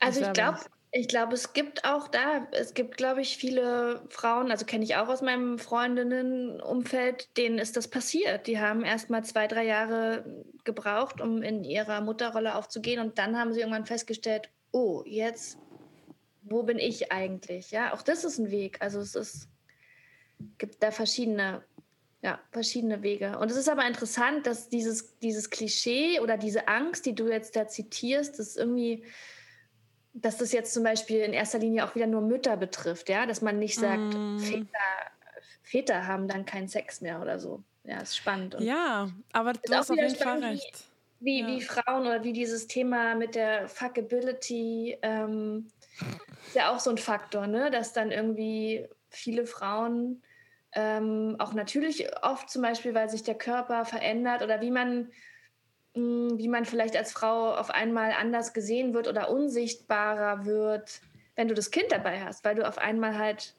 Also 0.00 0.20
ich 0.20 0.32
glaube, 0.32 0.58
ich 0.90 1.08
glaube, 1.08 1.34
es 1.34 1.52
gibt 1.52 1.84
auch 1.84 2.08
da, 2.08 2.46
es 2.52 2.72
gibt, 2.72 2.96
glaube 2.96 3.20
ich, 3.20 3.36
viele 3.36 4.02
Frauen, 4.08 4.50
also 4.50 4.64
kenne 4.64 4.84
ich 4.84 4.96
auch 4.96 5.08
aus 5.08 5.20
meinem 5.20 5.58
Freundinnenumfeld, 5.58 7.36
denen 7.36 7.58
ist 7.58 7.76
das 7.76 7.88
passiert. 7.88 8.46
Die 8.46 8.58
haben 8.58 8.84
erst 8.84 9.10
mal 9.10 9.22
zwei, 9.22 9.46
drei 9.46 9.64
Jahre 9.64 10.24
gebraucht, 10.64 11.20
um 11.20 11.42
in 11.42 11.64
ihrer 11.64 12.00
Mutterrolle 12.00 12.54
aufzugehen 12.54 13.00
und 13.00 13.18
dann 13.18 13.38
haben 13.38 13.52
sie 13.52 13.60
irgendwann 13.60 13.84
festgestellt, 13.84 14.48
oh, 14.72 15.02
jetzt, 15.04 15.58
wo 16.42 16.62
bin 16.62 16.78
ich 16.78 17.12
eigentlich? 17.12 17.70
Ja, 17.70 17.92
auch 17.92 18.02
das 18.02 18.24
ist 18.24 18.38
ein 18.38 18.50
Weg. 18.50 18.80
Also 18.80 19.00
es 19.00 19.14
ist, 19.14 19.48
gibt 20.56 20.82
da 20.82 20.90
verschiedene, 20.90 21.62
ja, 22.22 22.40
verschiedene 22.50 23.02
Wege. 23.02 23.38
Und 23.38 23.50
es 23.50 23.58
ist 23.58 23.68
aber 23.68 23.86
interessant, 23.86 24.46
dass 24.46 24.70
dieses, 24.70 25.18
dieses 25.18 25.50
Klischee 25.50 26.20
oder 26.20 26.38
diese 26.38 26.66
Angst, 26.66 27.04
die 27.04 27.14
du 27.14 27.28
jetzt 27.28 27.56
da 27.56 27.68
zitierst, 27.68 28.38
das 28.38 28.56
irgendwie 28.56 29.04
dass 30.12 30.38
das 30.38 30.52
jetzt 30.52 30.74
zum 30.74 30.82
Beispiel 30.82 31.20
in 31.20 31.32
erster 31.32 31.58
Linie 31.58 31.84
auch 31.84 31.94
wieder 31.94 32.06
nur 32.06 32.20
Mütter 32.20 32.56
betrifft, 32.56 33.08
ja, 33.08 33.26
dass 33.26 33.42
man 33.42 33.58
nicht 33.58 33.78
sagt, 33.78 34.14
mm. 34.14 34.38
Väter, 34.38 34.68
Väter 35.62 36.06
haben 36.06 36.28
dann 36.28 36.44
keinen 36.44 36.68
Sex 36.68 37.00
mehr 37.00 37.20
oder 37.20 37.38
so. 37.38 37.62
Ja, 37.84 38.00
ist 38.00 38.16
spannend. 38.16 38.54
Und 38.54 38.64
ja, 38.64 39.10
aber 39.32 39.52
du 39.52 39.74
hast 39.74 39.90
auf 39.90 39.96
jeden 39.96 40.14
Fall 40.14 40.42
recht. 40.42 40.84
Wie, 41.20 41.40
ja. 41.40 41.46
wie 41.46 41.60
Frauen 41.62 42.02
oder 42.02 42.22
wie 42.22 42.32
dieses 42.32 42.66
Thema 42.66 43.14
mit 43.14 43.34
der 43.34 43.68
Fuckability 43.68 44.98
ähm, 45.02 45.68
ist 46.46 46.54
ja 46.54 46.72
auch 46.72 46.78
so 46.78 46.90
ein 46.90 46.98
Faktor, 46.98 47.46
ne? 47.46 47.70
dass 47.70 47.92
dann 47.92 48.12
irgendwie 48.12 48.86
viele 49.08 49.46
Frauen 49.46 50.22
ähm, 50.72 51.36
auch 51.38 51.54
natürlich 51.54 52.06
oft 52.22 52.50
zum 52.50 52.62
Beispiel, 52.62 52.94
weil 52.94 53.08
sich 53.08 53.22
der 53.22 53.36
Körper 53.36 53.84
verändert 53.84 54.42
oder 54.42 54.60
wie 54.60 54.70
man 54.70 55.10
wie 56.36 56.48
man 56.48 56.64
vielleicht 56.64 56.96
als 56.96 57.12
Frau 57.12 57.54
auf 57.54 57.70
einmal 57.70 58.12
anders 58.12 58.52
gesehen 58.52 58.94
wird 58.94 59.08
oder 59.08 59.30
unsichtbarer 59.30 60.44
wird, 60.44 61.00
wenn 61.36 61.48
du 61.48 61.54
das 61.54 61.70
Kind 61.70 61.90
dabei 61.90 62.20
hast, 62.24 62.44
weil 62.44 62.54
du 62.54 62.66
auf 62.66 62.78
einmal 62.78 63.18
halt 63.18 63.54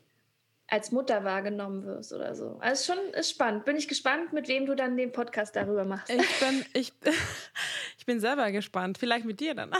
als 0.68 0.92
Mutter 0.92 1.24
wahrgenommen 1.24 1.84
wirst 1.84 2.14
oder 2.14 2.36
so. 2.36 2.58
Also 2.62 2.94
schon 2.94 3.14
ist 3.14 3.32
spannend. 3.32 3.66
Bin 3.66 3.76
ich 3.76 3.88
gespannt, 3.88 4.34
mit 4.34 4.48
wem 4.48 4.66
du 4.66 4.76
dann 4.76 4.98
den 4.98 5.12
Podcast 5.12 5.56
darüber 5.56 5.84
machst. 5.86 6.12
Ich 6.12 6.40
bin, 6.40 6.66
ich, 6.74 6.94
ich 7.98 8.06
bin 8.06 8.20
selber 8.20 8.52
gespannt. 8.52 8.98
Vielleicht 8.98 9.26
mit 9.26 9.40
dir 9.40 9.56
dann. 9.56 9.72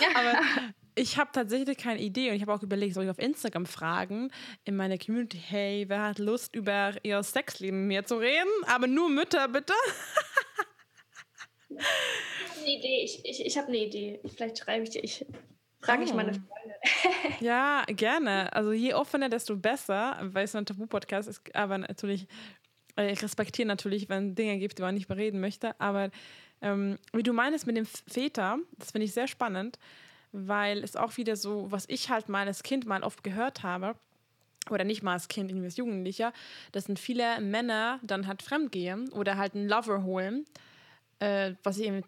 Ja. 0.00 0.08
Aber 0.16 0.38
ich 0.96 1.18
habe 1.18 1.30
tatsächlich 1.32 1.78
keine 1.78 2.00
Idee 2.00 2.30
und 2.30 2.36
ich 2.36 2.42
habe 2.42 2.52
auch 2.52 2.62
überlegt, 2.62 2.94
soll 2.94 3.04
ich 3.04 3.10
auf 3.10 3.18
Instagram 3.18 3.66
fragen 3.66 4.30
in 4.64 4.76
meiner 4.76 4.98
Community, 4.98 5.38
hey, 5.38 5.84
wer 5.88 6.02
hat 6.02 6.18
Lust 6.18 6.54
über 6.54 6.92
ihr 7.02 7.22
Sexleben 7.22 7.80
mit 7.80 7.88
mir 7.88 8.04
zu 8.04 8.16
reden? 8.16 8.50
Aber 8.66 8.86
nur 8.86 9.08
Mütter, 9.08 9.48
bitte. 9.48 9.72
ich 11.78 12.50
habe 12.50 12.60
eine 12.60 12.70
Idee. 12.70 13.02
Ich, 13.04 13.24
ich, 13.24 13.46
ich 13.46 13.58
habe 13.58 13.68
eine 13.68 13.78
Idee. 13.78 14.20
Vielleicht 14.34 14.58
schreibe 14.58 14.84
ich 14.84 14.90
dir. 14.90 15.04
Ich 15.04 15.26
frage 15.80 16.02
oh. 16.02 16.04
ich 16.04 16.14
meine 16.14 16.30
oh. 16.30 16.34
Freunde. 16.34 17.34
ja, 17.40 17.84
gerne. 17.86 18.52
Also 18.52 18.72
je 18.72 18.94
offener, 18.94 19.28
desto 19.28 19.56
besser, 19.56 20.18
weil 20.22 20.44
es 20.44 20.54
ein 20.54 20.66
Tabu-Podcast 20.66 21.28
ist. 21.28 21.54
Aber 21.54 21.78
natürlich, 21.78 22.26
äh, 22.96 23.12
ich 23.12 23.22
respektiere 23.22 23.68
natürlich, 23.68 24.08
wenn 24.08 24.30
es 24.30 24.34
Dinge 24.34 24.58
gibt, 24.58 24.78
die 24.78 24.82
man 24.82 24.94
nicht 24.94 25.08
bereden 25.08 25.40
möchte. 25.40 25.78
Aber 25.80 26.10
ähm, 26.62 26.98
wie 27.12 27.22
du 27.22 27.32
meinst 27.32 27.66
mit 27.66 27.76
dem 27.76 27.86
Väter, 27.86 28.58
das 28.78 28.92
finde 28.92 29.06
ich 29.06 29.12
sehr 29.12 29.28
spannend, 29.28 29.78
weil 30.32 30.82
es 30.82 30.96
auch 30.96 31.16
wieder 31.16 31.36
so, 31.36 31.70
was 31.70 31.84
ich 31.88 32.10
halt 32.10 32.28
mal 32.28 32.46
als 32.46 32.62
Kind 32.62 32.86
mal 32.86 33.02
oft 33.02 33.22
gehört 33.22 33.62
habe, 33.62 33.94
oder 34.70 34.84
nicht 34.84 35.02
mal 35.02 35.12
als 35.12 35.28
Kind, 35.28 35.50
irgendwie 35.50 35.66
als 35.66 35.76
Jugendlicher, 35.76 36.32
dass 36.72 36.84
sind 36.84 36.98
viele 36.98 37.40
Männer 37.40 38.00
dann 38.02 38.26
halt 38.26 38.42
fremdgehen 38.42 39.10
oder 39.12 39.36
halt 39.36 39.54
einen 39.54 39.68
Lover 39.68 40.04
holen, 40.04 40.44
äh, 41.18 41.54
was 41.62 41.78
ich 41.78 41.86
eben 41.86 42.02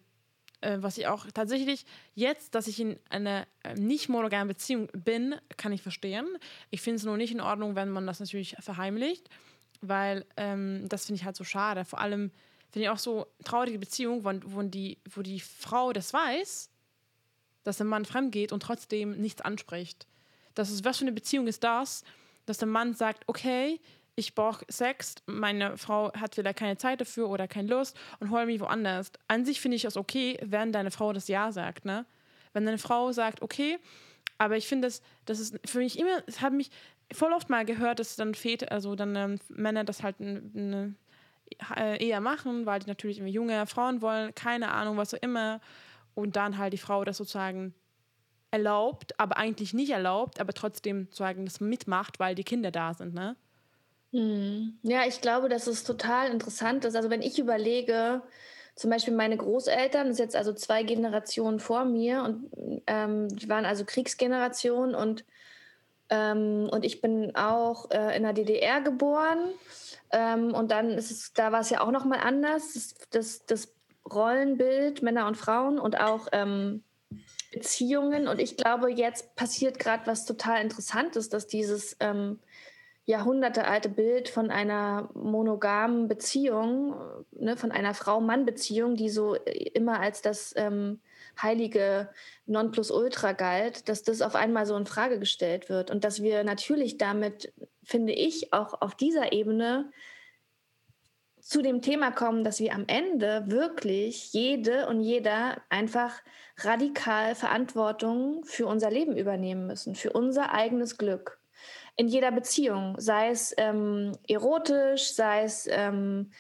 äh, 0.61 0.78
was 0.80 0.98
ich 0.98 1.07
auch 1.07 1.26
tatsächlich 1.32 1.84
jetzt, 2.14 2.54
dass 2.54 2.66
ich 2.66 2.80
in 2.80 2.98
einer 3.09 3.46
äh, 3.62 3.74
nicht 3.74 4.09
monogamen 4.09 4.48
Beziehung 4.48 4.88
bin, 4.92 5.34
kann 5.57 5.72
ich 5.72 5.82
verstehen. 5.82 6.26
Ich 6.70 6.80
finde 6.80 6.96
es 6.96 7.04
nur 7.04 7.16
nicht 7.16 7.32
in 7.32 7.40
Ordnung, 7.40 7.76
wenn 7.76 7.90
man 7.90 8.07
das 8.07 8.20
natürlich 8.20 8.57
verheimlicht, 8.61 9.28
weil 9.80 10.24
ähm, 10.36 10.88
das 10.88 11.07
finde 11.07 11.20
ich 11.20 11.24
halt 11.24 11.36
so 11.36 11.44
schade. 11.44 11.84
Vor 11.84 12.00
allem 12.00 12.30
finde 12.70 12.84
ich 12.84 12.88
auch 12.88 12.98
so 12.98 13.26
traurige 13.44 13.78
Beziehungen, 13.78 14.24
wo, 14.24 14.57
wo, 14.57 14.62
die, 14.62 14.98
wo 15.11 15.22
die 15.22 15.40
Frau 15.40 15.92
das 15.92 16.12
weiß, 16.12 16.70
dass 17.62 17.76
der 17.76 17.86
Mann 17.86 18.04
fremd 18.04 18.32
geht 18.32 18.52
und 18.52 18.62
trotzdem 18.62 19.12
nichts 19.20 19.42
anspricht. 19.42 20.07
Das 20.54 20.70
ist, 20.70 20.84
was 20.84 20.98
für 20.98 21.04
eine 21.04 21.12
Beziehung 21.12 21.46
ist 21.48 21.64
das, 21.64 22.02
dass 22.46 22.59
der 22.59 22.68
Mann 22.68 22.94
sagt, 22.94 23.24
okay, 23.26 23.80
ich 24.16 24.34
brauche 24.34 24.64
Sex, 24.68 25.16
meine 25.26 25.76
Frau 25.76 26.12
hat 26.14 26.34
vielleicht 26.34 26.58
keine 26.58 26.78
Zeit 26.78 27.00
dafür 27.00 27.28
oder 27.28 27.46
keine 27.46 27.68
Lust 27.68 27.96
und 28.18 28.30
hol 28.30 28.46
mich 28.46 28.60
woanders. 28.60 29.12
An 29.28 29.44
sich 29.44 29.60
finde 29.60 29.76
ich 29.76 29.84
es 29.84 29.96
okay, 29.96 30.38
wenn 30.42 30.72
deine 30.72 30.90
Frau 30.90 31.12
das 31.12 31.28
Ja 31.28 31.52
sagt, 31.52 31.84
ne? 31.84 32.06
Wenn 32.54 32.64
deine 32.64 32.78
Frau 32.78 33.12
sagt, 33.12 33.42
okay, 33.42 33.78
aber 34.38 34.56
ich 34.56 34.66
finde, 34.66 34.88
das, 34.88 35.02
das 35.26 35.38
ist 35.38 35.58
für 35.66 35.78
mich 35.78 35.98
immer, 35.98 36.22
es 36.26 36.40
hat 36.40 36.54
mich 36.54 36.70
voll 37.12 37.32
oft 37.32 37.50
mal 37.50 37.66
gehört, 37.66 37.98
dass 37.98 38.16
dann 38.16 38.34
Väter, 38.34 38.72
also 38.72 38.94
dann 38.96 39.14
ähm, 39.16 39.38
Männer 39.48 39.84
das 39.84 40.02
halt 40.02 40.16
eine, 40.18 40.94
äh, 41.76 42.04
eher 42.04 42.20
machen, 42.20 42.64
weil 42.64 42.80
die 42.80 42.88
natürlich 42.88 43.18
immer 43.18 43.28
junge 43.28 43.66
Frauen 43.66 44.00
wollen, 44.00 44.34
keine 44.34 44.70
Ahnung, 44.72 44.96
was 44.96 45.14
auch 45.14 45.22
immer. 45.22 45.60
Und 46.14 46.36
dann 46.36 46.56
halt 46.56 46.72
die 46.72 46.78
Frau 46.78 47.04
das 47.04 47.18
sozusagen 47.18 47.74
erlaubt, 48.50 49.18
aber 49.20 49.36
eigentlich 49.36 49.74
nicht 49.74 49.90
erlaubt, 49.90 50.40
aber 50.40 50.54
trotzdem 50.54 51.04
sozusagen 51.04 51.44
das 51.44 51.60
mitmacht, 51.60 52.18
weil 52.18 52.34
die 52.34 52.44
Kinder 52.44 52.70
da 52.70 52.94
sind, 52.94 53.12
ne? 53.12 53.36
Hm. 54.12 54.78
Ja, 54.82 55.04
ich 55.07 55.20
glaube, 55.20 55.48
dass 55.48 55.66
es 55.66 55.84
total 55.84 56.30
interessant 56.30 56.84
ist. 56.84 56.94
Also 56.94 57.11
wenn 57.11 57.22
ich 57.22 57.38
überlege, 57.38 58.22
zum 58.76 58.90
Beispiel 58.90 59.14
meine 59.14 59.36
Großeltern, 59.36 60.09
das 60.09 60.16
ist 60.16 60.20
jetzt 60.20 60.36
also 60.36 60.52
zwei 60.52 60.82
Generationen 60.82 61.61
vor 61.61 61.84
mir 61.84 62.22
und 62.22 62.82
ähm, 62.86 63.28
die 63.28 63.48
waren 63.48 63.64
also 63.64 63.84
Kriegsgeneration 63.84 64.94
und, 64.94 65.24
ähm, 66.11 66.68
und 66.70 66.84
ich 66.84 67.00
bin 67.00 67.34
auch 67.34 67.90
äh, 67.90 68.16
in 68.16 68.22
der 68.22 68.34
DDR 68.34 68.82
geboren 68.82 69.38
ähm, 70.12 70.54
und 70.54 70.70
dann 70.70 70.90
ist 70.90 71.11
es, 71.11 71.32
da 71.32 71.52
war 71.52 71.61
es 71.61 71.70
ja 71.70 71.80
auch 71.80 71.90
nochmal 71.90 72.20
anders, 72.20 72.74
das, 72.74 72.94
das, 73.11 73.46
das, 73.46 73.72
Rollenbild 74.09 75.02
Männer 75.02 75.26
und 75.26 75.36
Frauen 75.36 75.80
und 75.80 75.98
auch 75.98 76.28
ähm, 76.30 76.84
Beziehungen 77.52 78.28
und 78.28 78.40
ich 78.40 78.57
glaube, 78.57 78.88
jetzt 78.88 79.34
passiert 79.34 79.80
gerade 79.80 80.07
was 80.07 80.26
total 80.26 80.62
Interessantes, 80.62 81.28
dass 81.28 81.48
dieses 81.48 81.96
ähm, 81.98 82.38
jahrhundertealte 83.07 83.88
Bild 83.88 84.28
von 84.28 84.50
einer 84.50 85.09
monogamen 85.14 86.09
Beziehung, 86.09 86.96
ne, 87.30 87.57
von 87.57 87.70
einer 87.70 87.94
Frau-Mann-Beziehung, 87.94 88.96
die 88.96 89.11
so 89.11 89.34
immer 89.34 90.00
als 90.00 90.22
das 90.22 90.52
ähm, 90.57 91.00
heilige 91.40 92.09
Nonplusultra 92.46 93.32
galt, 93.32 93.88
dass 93.88 94.02
das 94.02 94.22
auf 94.22 94.34
einmal 94.34 94.66
so 94.66 94.76
in 94.76 94.86
Frage 94.86 95.20
gestellt 95.20 95.68
wird. 95.68 95.92
Und 95.92 96.02
dass 96.02 96.20
wir 96.20 96.42
natürlich 96.42 96.98
damit, 96.98 97.52
finde 97.84 98.12
ich, 98.12 98.52
auch 98.52 98.80
auf 98.82 98.96
dieser 98.96 99.32
Ebene 99.32 99.92
zu 101.38 101.62
dem 101.62 101.82
Thema 101.82 102.11
kommen, 102.11 102.42
dass 102.42 102.59
wir 102.59 102.74
am 102.74 102.86
Ende 102.88 103.44
wirklich 103.46 104.32
jede 104.32 104.88
und 104.88 105.00
jeder 105.00 105.62
einfach 105.68 106.12
radikal 106.59 107.36
Verantwortung 107.36 108.44
für 108.44 108.66
unser 108.66 108.90
Leben 108.90 109.16
übernehmen 109.16 109.68
müssen, 109.68 109.94
für 109.94 110.12
unser 110.12 110.52
eigenes 110.52 110.98
Glück 110.98 111.38
in 111.97 112.09
jeder 112.09 112.30
Beziehung, 112.30 112.94
sei 112.99 113.30
es 113.30 113.55
ähm, 113.57 114.12
erotisch, 114.28 115.12
sei 115.14 115.44
es 115.44 115.66
ähm, 115.70 116.30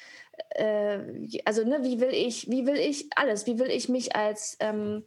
äh, 0.50 0.98
also 1.44 1.64
ne, 1.64 1.78
wie 1.82 2.00
will 2.00 2.12
ich, 2.12 2.50
wie 2.50 2.66
will 2.66 2.76
ich 2.76 3.08
alles, 3.16 3.46
wie 3.46 3.58
will 3.58 3.70
ich 3.70 3.88
mich 3.88 4.14
als 4.14 4.56
ähm, 4.60 5.04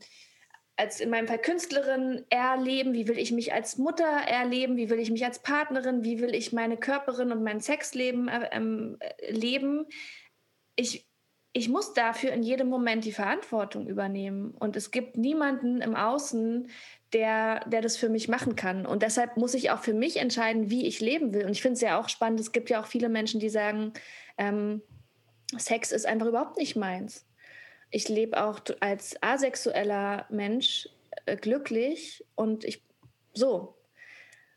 als 0.79 1.01
in 1.01 1.09
meinem 1.09 1.27
Fall 1.27 1.39
Künstlerin 1.39 2.23
erleben, 2.29 2.93
wie 2.93 3.07
will 3.09 3.19
ich 3.19 3.33
mich 3.33 3.53
als 3.53 3.77
Mutter 3.77 4.05
erleben, 4.05 4.77
wie 4.77 4.89
will 4.89 4.99
ich 4.99 5.11
mich 5.11 5.25
als 5.25 5.39
Partnerin, 5.39 6.05
wie 6.05 6.21
will 6.21 6.33
ich 6.33 6.53
meine 6.53 6.77
Körperin 6.77 7.33
und 7.33 7.43
mein 7.43 7.59
Sexleben 7.59 8.29
äh, 8.29 8.49
ähm, 8.53 8.97
leben. 9.27 9.87
Ich, 10.77 11.05
ich 11.51 11.67
muss 11.67 11.93
dafür 11.93 12.31
in 12.31 12.43
jedem 12.43 12.69
Moment 12.69 13.03
die 13.03 13.11
Verantwortung 13.11 13.87
übernehmen. 13.87 14.51
Und 14.51 14.77
es 14.77 14.91
gibt 14.91 15.17
niemanden 15.17 15.81
im 15.81 15.95
Außen, 15.95 16.69
der, 17.13 17.61
der 17.67 17.81
das 17.81 17.97
für 17.97 18.09
mich 18.09 18.27
machen 18.27 18.55
kann. 18.55 18.85
Und 18.85 19.01
deshalb 19.01 19.37
muss 19.37 19.53
ich 19.53 19.71
auch 19.71 19.81
für 19.81 19.93
mich 19.93 20.17
entscheiden, 20.17 20.69
wie 20.69 20.85
ich 20.85 20.99
leben 20.99 21.33
will. 21.33 21.45
Und 21.45 21.51
ich 21.51 21.61
finde 21.61 21.73
es 21.73 21.81
ja 21.81 21.99
auch 21.99 22.09
spannend, 22.09 22.39
es 22.39 22.51
gibt 22.51 22.69
ja 22.69 22.81
auch 22.81 22.87
viele 22.87 23.09
Menschen, 23.09 23.39
die 23.39 23.49
sagen, 23.49 23.93
ähm, 24.37 24.81
Sex 25.57 25.91
ist 25.91 26.05
einfach 26.05 26.27
überhaupt 26.27 26.57
nicht 26.57 26.75
meins. 26.75 27.25
Ich 27.89 28.07
lebe 28.07 28.43
auch 28.43 28.59
als 28.79 29.21
asexueller 29.21 30.25
Mensch 30.29 30.87
äh, 31.25 31.35
glücklich 31.35 32.23
und 32.35 32.63
ich 32.63 32.83
so. 33.33 33.75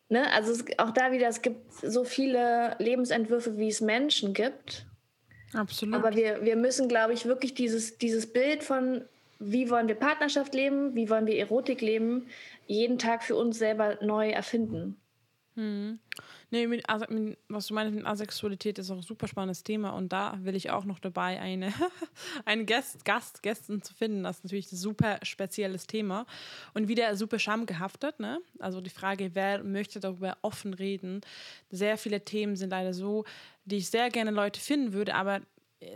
Ne? 0.08 0.30
Also 0.32 0.52
es, 0.52 0.64
auch 0.76 0.90
da 0.90 1.12
wieder, 1.12 1.28
es 1.28 1.40
gibt 1.40 1.72
so 1.72 2.04
viele 2.04 2.76
Lebensentwürfe, 2.78 3.56
wie 3.56 3.68
es 3.68 3.80
Menschen 3.80 4.34
gibt. 4.34 4.86
Absolut. 5.54 5.94
Aber 5.94 6.14
wir, 6.14 6.44
wir 6.44 6.56
müssen, 6.56 6.88
glaube 6.88 7.14
ich, 7.14 7.24
wirklich 7.24 7.54
dieses, 7.54 7.96
dieses 7.96 8.30
Bild 8.30 8.62
von 8.62 9.06
wie 9.44 9.70
wollen 9.70 9.88
wir 9.88 9.94
Partnerschaft 9.94 10.54
leben, 10.54 10.94
wie 10.94 11.10
wollen 11.10 11.26
wir 11.26 11.38
Erotik 11.38 11.80
leben, 11.80 12.26
jeden 12.66 12.98
Tag 12.98 13.22
für 13.22 13.36
uns 13.36 13.58
selber 13.58 13.98
neu 14.00 14.30
erfinden. 14.30 14.96
Hm. 15.54 15.98
Nee, 16.50 16.66
mit, 16.66 16.88
also, 16.88 17.06
mit, 17.08 17.38
was 17.48 17.66
du 17.66 17.74
meinst 17.74 17.94
mit 17.94 18.06
Asexualität 18.06 18.78
ist 18.78 18.90
auch 18.90 18.96
ein 18.96 19.02
super 19.02 19.26
spannendes 19.26 19.62
Thema 19.62 19.90
und 19.90 20.12
da 20.12 20.38
will 20.42 20.54
ich 20.54 20.70
auch 20.70 20.84
noch 20.84 20.98
dabei 20.98 21.40
eine, 21.40 21.72
einen 22.44 22.66
Gast, 22.66 23.04
Gast, 23.04 23.42
Gästen 23.42 23.82
zu 23.82 23.94
finden. 23.94 24.22
Das 24.22 24.38
ist 24.38 24.44
natürlich 24.44 24.70
ein 24.70 24.76
super 24.76 25.18
spezielles 25.22 25.86
Thema 25.86 26.26
und 26.74 26.88
wieder 26.88 27.16
super 27.16 27.38
schamgehaftet. 27.38 28.20
Ne? 28.20 28.40
Also 28.58 28.80
die 28.82 28.90
Frage, 28.90 29.34
wer 29.34 29.64
möchte 29.64 29.98
darüber 29.98 30.36
offen 30.42 30.74
reden. 30.74 31.22
Sehr 31.70 31.96
viele 31.96 32.22
Themen 32.22 32.56
sind 32.56 32.70
leider 32.70 32.92
so, 32.92 33.24
die 33.64 33.78
ich 33.78 33.88
sehr 33.88 34.10
gerne 34.10 34.30
Leute 34.30 34.60
finden 34.60 34.92
würde, 34.92 35.14
aber 35.14 35.40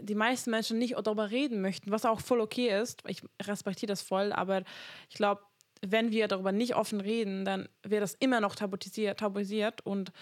die 0.01 0.15
meisten 0.15 0.51
Menschen 0.51 0.79
nicht 0.79 0.95
darüber 1.03 1.31
reden 1.31 1.61
möchten, 1.61 1.91
was 1.91 2.05
auch 2.05 2.21
voll 2.21 2.41
okay 2.41 2.81
ist. 2.81 3.03
Ich 3.07 3.23
respektiere 3.43 3.91
das 3.91 4.03
voll, 4.03 4.33
aber 4.33 4.63
ich 5.09 5.17
glaube, 5.17 5.43
wenn 5.83 6.11
wir 6.11 6.29
darüber 6.29 6.53
nicht 6.53 6.75
offen 6.75 7.01
reden, 7.01 7.45
dann 7.45 7.69
wird 7.83 8.03
das 8.03 8.15
immer 8.15 8.41
noch 8.41 8.55
tabuisiert, 8.55 9.21
tabuisiert 9.21 9.85
und 9.85 10.13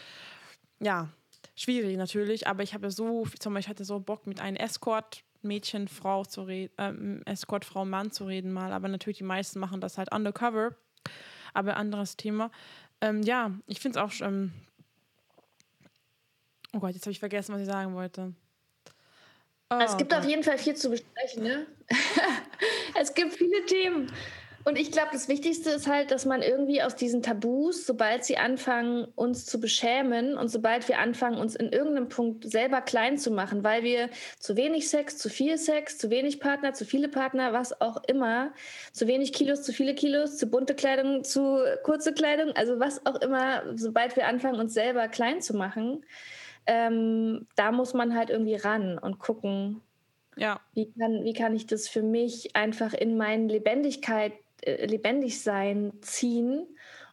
ja, 0.80 1.08
schwierig 1.54 1.96
natürlich. 1.96 2.46
Aber 2.46 2.62
ich 2.62 2.74
habe 2.74 2.90
so, 2.90 3.26
zum 3.38 3.54
Beispiel 3.54 3.70
hatte 3.70 3.84
so 3.84 4.00
Bock 4.00 4.26
mit 4.26 4.40
einem 4.40 4.56
Escort. 4.56 5.22
Mädchen, 5.44 5.88
Frau 5.88 6.24
zu 6.24 6.44
reden, 6.44 6.72
ähm, 6.78 7.22
Escort, 7.26 7.66
Frau, 7.66 7.84
Mann 7.84 8.10
zu 8.10 8.24
reden 8.24 8.50
mal, 8.50 8.72
aber 8.72 8.88
natürlich 8.88 9.18
die 9.18 9.24
meisten 9.24 9.60
machen 9.60 9.80
das 9.80 9.98
halt 9.98 10.10
undercover. 10.10 10.74
Aber 11.52 11.76
anderes 11.76 12.16
Thema. 12.16 12.50
Ähm, 13.00 13.22
ja, 13.22 13.52
ich 13.66 13.78
finde 13.78 14.00
es 14.00 14.04
auch. 14.04 14.26
Ähm 14.26 14.52
oh 16.72 16.80
Gott, 16.80 16.94
jetzt 16.94 17.04
habe 17.04 17.12
ich 17.12 17.20
vergessen, 17.20 17.54
was 17.54 17.60
ich 17.60 17.66
sagen 17.66 17.94
wollte. 17.94 18.34
Oh, 19.80 19.84
es 19.84 19.96
gibt 19.96 20.10
Gott. 20.10 20.20
auf 20.20 20.28
jeden 20.28 20.42
Fall 20.42 20.58
viel 20.58 20.74
zu 20.74 20.90
besprechen. 20.90 21.42
Ne? 21.42 21.66
es 23.00 23.14
gibt 23.14 23.34
viele 23.34 23.64
Themen. 23.66 24.10
Und 24.66 24.78
ich 24.78 24.90
glaube, 24.90 25.10
das 25.12 25.28
Wichtigste 25.28 25.70
ist 25.70 25.86
halt, 25.86 26.10
dass 26.10 26.24
man 26.24 26.40
irgendwie 26.40 26.82
aus 26.82 26.96
diesen 26.96 27.22
Tabus, 27.22 27.84
sobald 27.84 28.24
sie 28.24 28.38
anfangen, 28.38 29.04
uns 29.14 29.44
zu 29.44 29.60
beschämen 29.60 30.38
und 30.38 30.48
sobald 30.48 30.88
wir 30.88 30.98
anfangen, 31.00 31.36
uns 31.36 31.54
in 31.54 31.70
irgendeinem 31.70 32.08
Punkt 32.08 32.50
selber 32.50 32.80
klein 32.80 33.18
zu 33.18 33.30
machen, 33.30 33.62
weil 33.62 33.82
wir 33.82 34.08
zu 34.38 34.56
wenig 34.56 34.88
Sex, 34.88 35.18
zu 35.18 35.28
viel 35.28 35.58
Sex, 35.58 35.98
zu 35.98 36.08
wenig 36.08 36.40
Partner, 36.40 36.72
zu 36.72 36.86
viele 36.86 37.08
Partner, 37.08 37.52
was 37.52 37.78
auch 37.82 38.02
immer, 38.04 38.54
zu 38.92 39.06
wenig 39.06 39.34
Kilos, 39.34 39.62
zu 39.62 39.74
viele 39.74 39.94
Kilos, 39.94 40.38
zu 40.38 40.46
bunte 40.46 40.74
Kleidung, 40.74 41.24
zu 41.24 41.58
kurze 41.82 42.14
Kleidung, 42.14 42.52
also 42.56 42.80
was 42.80 43.04
auch 43.04 43.20
immer, 43.20 43.64
sobald 43.74 44.16
wir 44.16 44.26
anfangen, 44.26 44.58
uns 44.58 44.72
selber 44.72 45.08
klein 45.08 45.42
zu 45.42 45.54
machen, 45.54 46.06
ähm, 46.66 47.46
da 47.56 47.72
muss 47.72 47.94
man 47.94 48.14
halt 48.14 48.30
irgendwie 48.30 48.56
ran 48.56 48.98
und 48.98 49.18
gucken, 49.18 49.80
ja. 50.36 50.60
wie, 50.74 50.90
kann, 50.92 51.24
wie 51.24 51.32
kann 51.32 51.54
ich 51.54 51.66
das 51.66 51.88
für 51.88 52.02
mich 52.02 52.56
einfach 52.56 52.94
in 52.94 53.16
meine 53.16 53.46
Lebendigkeit 53.46 54.32
äh, 54.62 54.86
Lebendigsein 54.86 55.92
ziehen 56.00 56.66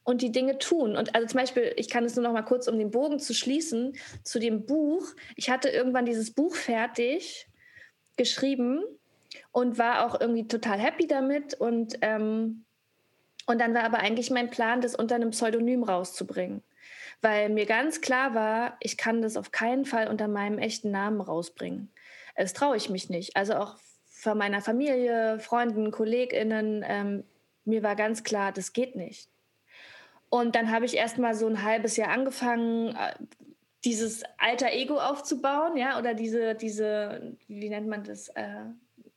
und 0.04 0.22
die 0.22 0.32
Dinge 0.32 0.58
tun. 0.58 0.96
Und 0.96 1.16
also 1.16 1.28
zum 1.28 1.40
Beispiel, 1.40 1.74
ich 1.76 1.90
kann 1.90 2.06
es 2.06 2.16
nur 2.16 2.24
noch 2.24 2.34
mal 2.34 2.42
kurz, 2.42 2.68
um 2.68 2.78
den 2.78 2.92
Bogen 2.92 3.20
zu 3.20 3.34
schließen, 3.34 3.94
zu 4.24 4.40
dem 4.40 4.66
Buch. 4.66 5.06
Ich 5.36 5.50
hatte 5.50 5.70
irgendwann 5.70 6.06
dieses 6.06 6.32
Buch 6.32 6.56
fertig 6.56 7.48
geschrieben 8.18 8.84
und 9.52 9.78
war 9.78 10.06
auch 10.06 10.20
irgendwie 10.20 10.48
total 10.48 10.80
happy 10.80 11.08
damit. 11.08 11.54
Und, 11.54 11.98
ähm, 12.02 12.64
und 13.46 13.60
dann 13.60 13.74
war 13.74 13.84
aber 13.84 14.00
eigentlich 14.00 14.32
mein 14.32 14.50
Plan, 14.50 14.82
das 14.82 14.96
unter 14.96 15.16
einem 15.16 15.32
Pseudonym 15.32 15.84
rauszubringen. 15.84 16.64
Weil 17.22 17.50
mir 17.50 17.66
ganz 17.66 18.02
klar 18.02 18.34
war, 18.34 18.78
ich 18.80 18.98
kann 18.98 19.22
das 19.22 19.38
auf 19.38 19.52
keinen 19.52 19.86
Fall 19.86 20.08
unter 20.08 20.28
meinem 20.28 20.58
echten 20.58 20.92
Namen 20.92 21.22
rausbringen. 21.22 21.92
Das 22.36 22.54
traue 22.54 22.78
ich 22.78 22.90
mich 22.90 23.10
nicht. 23.10 23.36
Also 23.36 23.56
auch 23.56 23.78
von 24.08 24.38
meiner 24.38 24.62
Familie, 24.62 25.40
Freunden, 25.40 25.92
KollegInnen, 25.92 26.84
ähm, 26.88 27.24
mir 27.66 27.84
war 27.84 27.96
ganz 27.96 28.24
klar, 28.24 28.52
das 28.52 28.74
geht 28.74 28.96
nicht. 28.96 29.30
Und 30.30 30.56
dann 30.56 30.72
habe 30.72 30.86
ich 30.86 30.96
erst 30.96 31.18
mal 31.18 31.36
so 31.36 31.48
ein 31.48 31.64
halbes 31.64 31.98
Jahr 31.98 32.10
angefangen, 32.10 32.96
äh, 32.96 33.14
dieses 33.84 34.24
alter 34.38 34.72
Ego 34.72 35.00
aufzubauen, 35.00 35.76
ja, 35.76 35.98
oder 35.98 36.14
diese, 36.14 36.56
diese, 36.56 37.36
wie 37.48 37.70
nennt 37.70 37.88
man 37.88 38.04
das, 38.04 38.30
äh, 38.30 38.66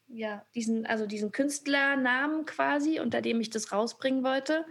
ja, 0.08 0.44
diesen, 0.54 0.86
also 0.86 1.06
diesen 1.06 1.32
Künstlernamen 1.32 2.46
quasi, 2.46 3.00
unter 3.00 3.20
dem 3.20 3.40
ich 3.40 3.50
das 3.50 3.72
rausbringen 3.72 4.24
wollte. 4.24 4.64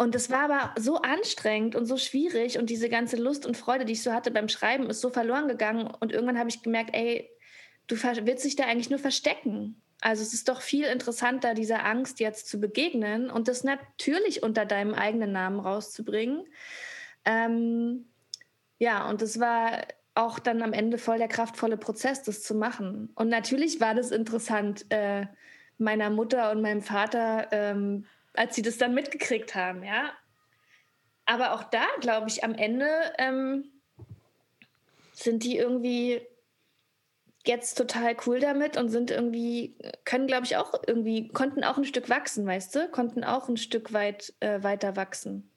Und 0.00 0.14
das 0.14 0.30
war 0.30 0.50
aber 0.50 0.74
so 0.80 0.96
anstrengend 0.96 1.76
und 1.76 1.84
so 1.84 1.98
schwierig 1.98 2.58
und 2.58 2.70
diese 2.70 2.88
ganze 2.88 3.16
Lust 3.16 3.44
und 3.44 3.58
Freude, 3.58 3.84
die 3.84 3.92
ich 3.92 4.02
so 4.02 4.14
hatte 4.14 4.30
beim 4.30 4.48
Schreiben, 4.48 4.88
ist 4.88 5.02
so 5.02 5.10
verloren 5.10 5.46
gegangen. 5.46 5.92
Und 6.00 6.10
irgendwann 6.10 6.38
habe 6.38 6.48
ich 6.48 6.62
gemerkt, 6.62 6.94
ey, 6.94 7.28
du 7.86 7.96
willst 7.96 8.46
dich 8.46 8.56
da 8.56 8.64
eigentlich 8.64 8.88
nur 8.88 8.98
verstecken. 8.98 9.82
Also 10.00 10.22
es 10.22 10.32
ist 10.32 10.48
doch 10.48 10.62
viel 10.62 10.86
interessanter, 10.86 11.52
dieser 11.52 11.84
Angst 11.84 12.18
jetzt 12.18 12.48
zu 12.48 12.58
begegnen 12.58 13.28
und 13.28 13.46
das 13.46 13.62
natürlich 13.62 14.42
unter 14.42 14.64
deinem 14.64 14.94
eigenen 14.94 15.32
Namen 15.32 15.60
rauszubringen. 15.60 16.46
Ähm, 17.26 18.06
ja, 18.78 19.06
und 19.06 19.20
das 19.20 19.38
war 19.38 19.82
auch 20.14 20.38
dann 20.38 20.62
am 20.62 20.72
Ende 20.72 20.96
voll 20.96 21.18
der 21.18 21.28
kraftvolle 21.28 21.76
Prozess, 21.76 22.22
das 22.22 22.42
zu 22.42 22.54
machen. 22.54 23.10
Und 23.16 23.28
natürlich 23.28 23.82
war 23.82 23.94
das 23.94 24.12
interessant 24.12 24.86
äh, 24.88 25.26
meiner 25.76 26.08
Mutter 26.08 26.52
und 26.52 26.62
meinem 26.62 26.80
Vater, 26.80 27.48
ähm, 27.52 28.06
als 28.34 28.54
sie 28.54 28.62
das 28.62 28.78
dann 28.78 28.94
mitgekriegt 28.94 29.54
haben, 29.54 29.82
ja. 29.82 30.12
Aber 31.26 31.54
auch 31.54 31.64
da, 31.64 31.84
glaube 32.00 32.28
ich, 32.28 32.42
am 32.44 32.54
Ende 32.54 32.88
ähm, 33.18 33.70
sind 35.12 35.44
die 35.44 35.56
irgendwie 35.56 36.20
jetzt 37.46 37.76
total 37.76 38.16
cool 38.26 38.40
damit 38.40 38.76
und 38.76 38.88
sind 38.90 39.10
irgendwie, 39.10 39.76
können, 40.04 40.26
glaube 40.26 40.44
ich, 40.44 40.56
auch 40.56 40.74
irgendwie, 40.86 41.28
konnten 41.28 41.64
auch 41.64 41.78
ein 41.78 41.84
Stück 41.84 42.08
wachsen, 42.08 42.46
weißt 42.46 42.74
du? 42.74 42.88
Konnten 42.88 43.24
auch 43.24 43.48
ein 43.48 43.56
Stück 43.56 43.92
weit 43.92 44.34
äh, 44.40 44.62
weiter 44.62 44.96
wachsen. 44.96 45.50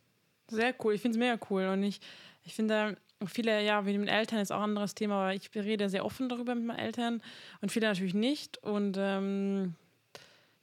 Sehr 0.50 0.74
cool, 0.84 0.94
ich 0.94 1.02
finde 1.02 1.18
es 1.18 1.20
mega 1.20 1.40
cool. 1.50 1.68
Und 1.68 1.84
ich, 1.84 2.00
ich 2.44 2.54
finde, 2.56 2.98
viele, 3.26 3.64
ja, 3.64 3.86
wie 3.86 3.98
mit 3.98 4.10
Eltern 4.10 4.40
ist 4.40 4.52
auch 4.52 4.58
ein 4.58 4.70
anderes 4.70 4.96
Thema, 4.96 5.24
aber 5.24 5.34
ich 5.34 5.50
rede 5.56 5.90
sehr 5.90 6.06
offen 6.06 6.30
darüber 6.30 6.56
mit 6.56 6.66
meinen 6.66 6.80
Eltern 6.80 7.22
und 7.62 7.72
viele 7.72 7.88
natürlich 7.88 8.14
nicht. 8.14 8.58
Und 8.60 8.98
ähm, 9.00 9.76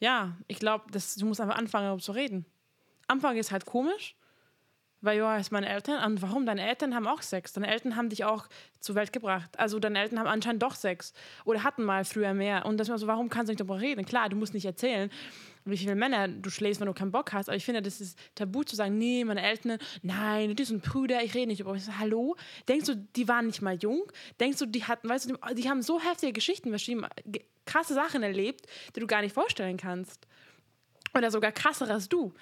ja, 0.01 0.37
ich 0.49 0.59
glaube, 0.59 0.85
du 0.91 1.27
musst 1.27 1.41
einfach 1.41 1.57
anfangen, 1.57 1.87
darüber 1.87 2.03
zu 2.03 2.13
reden. 2.13 2.47
Anfang 3.07 3.37
ist 3.37 3.53
halt 3.53 3.67
komisch, 3.67 4.17
weil 5.03 5.19
ja, 5.19 5.37
ist 5.37 5.53
meine 5.53 5.69
Eltern. 5.69 6.05
Und 6.05 6.23
warum? 6.23 6.47
Deine 6.47 6.67
Eltern 6.67 6.95
haben 6.95 7.07
auch 7.07 7.23
Sex. 7.23 7.53
Deine 7.53 7.69
Eltern 7.69 7.97
haben 7.97 8.09
dich 8.09 8.25
auch 8.25 8.49
zur 8.81 8.95
Welt 8.95 9.13
gebracht. 9.13 9.59
Also 9.59 9.79
deine 9.79 9.99
Eltern 9.99 10.19
haben 10.19 10.27
anscheinend 10.27 10.63
doch 10.63 10.75
Sex. 10.75 11.13
Oder 11.45 11.65
hatten 11.65 11.85
mal 11.85 12.05
früher 12.05 12.35
mehr. 12.35 12.67
Und 12.67 12.79
das 12.79 12.89
war 12.89 12.99
so, 12.99 13.07
warum 13.07 13.29
kannst 13.29 13.49
du 13.49 13.53
nicht 13.53 13.61
darüber 13.61 13.81
reden? 13.81 14.05
Klar, 14.05 14.29
du 14.29 14.37
musst 14.37 14.55
nicht 14.55 14.67
erzählen, 14.67 15.11
wie 15.65 15.77
viele 15.77 15.95
Männer 15.95 16.29
du 16.29 16.51
schläfst, 16.51 16.81
wenn 16.81 16.87
du 16.87 16.95
keinen 16.95 17.13
Bock 17.13 17.33
hast. 17.33 17.49
Aber 17.49 17.57
ich 17.57 17.65
finde, 17.65 17.83
das 17.83 18.01
ist 18.01 18.19
tabu 18.35 18.63
zu 18.63 18.77
sagen, 18.77 18.99
nee, 18.99 19.25
meine 19.25 19.43
Eltern, 19.43 19.79
nein, 20.03 20.55
die 20.55 20.65
sind 20.65 20.83
Brüder, 20.83 21.23
ich 21.23 21.35
rede 21.35 21.49
nicht 21.49 21.61
über. 21.61 21.75
Ich 21.75 21.85
so, 21.85 21.99
hallo? 21.99 22.37
Denkst 22.69 22.87
du, 22.87 22.97
die 22.97 23.29
waren 23.29 23.47
nicht 23.47 23.63
mal 23.63 23.77
jung? 23.77 24.03
Denkst 24.39 24.59
du, 24.59 24.67
die 24.67 24.85
hatten, 24.85 25.09
weißt 25.09 25.31
du, 25.31 25.55
die 25.55 25.69
haben 25.69 25.83
so 25.83 26.01
heftige 26.01 26.33
Geschichten 26.33 26.71
verschrieben, 26.71 27.07
krasse 27.67 27.95
Sachen 27.95 28.23
erlebt, 28.23 28.67
die 28.95 29.01
du 29.01 29.07
gar 29.07 29.23
nicht 29.23 29.35
vorstellen 29.35 29.77
kannst. 29.77 30.27
Oder 31.17 31.31
sogar 31.31 31.53
krasser 31.53 31.89
als 31.91 32.09
du. 32.09 32.33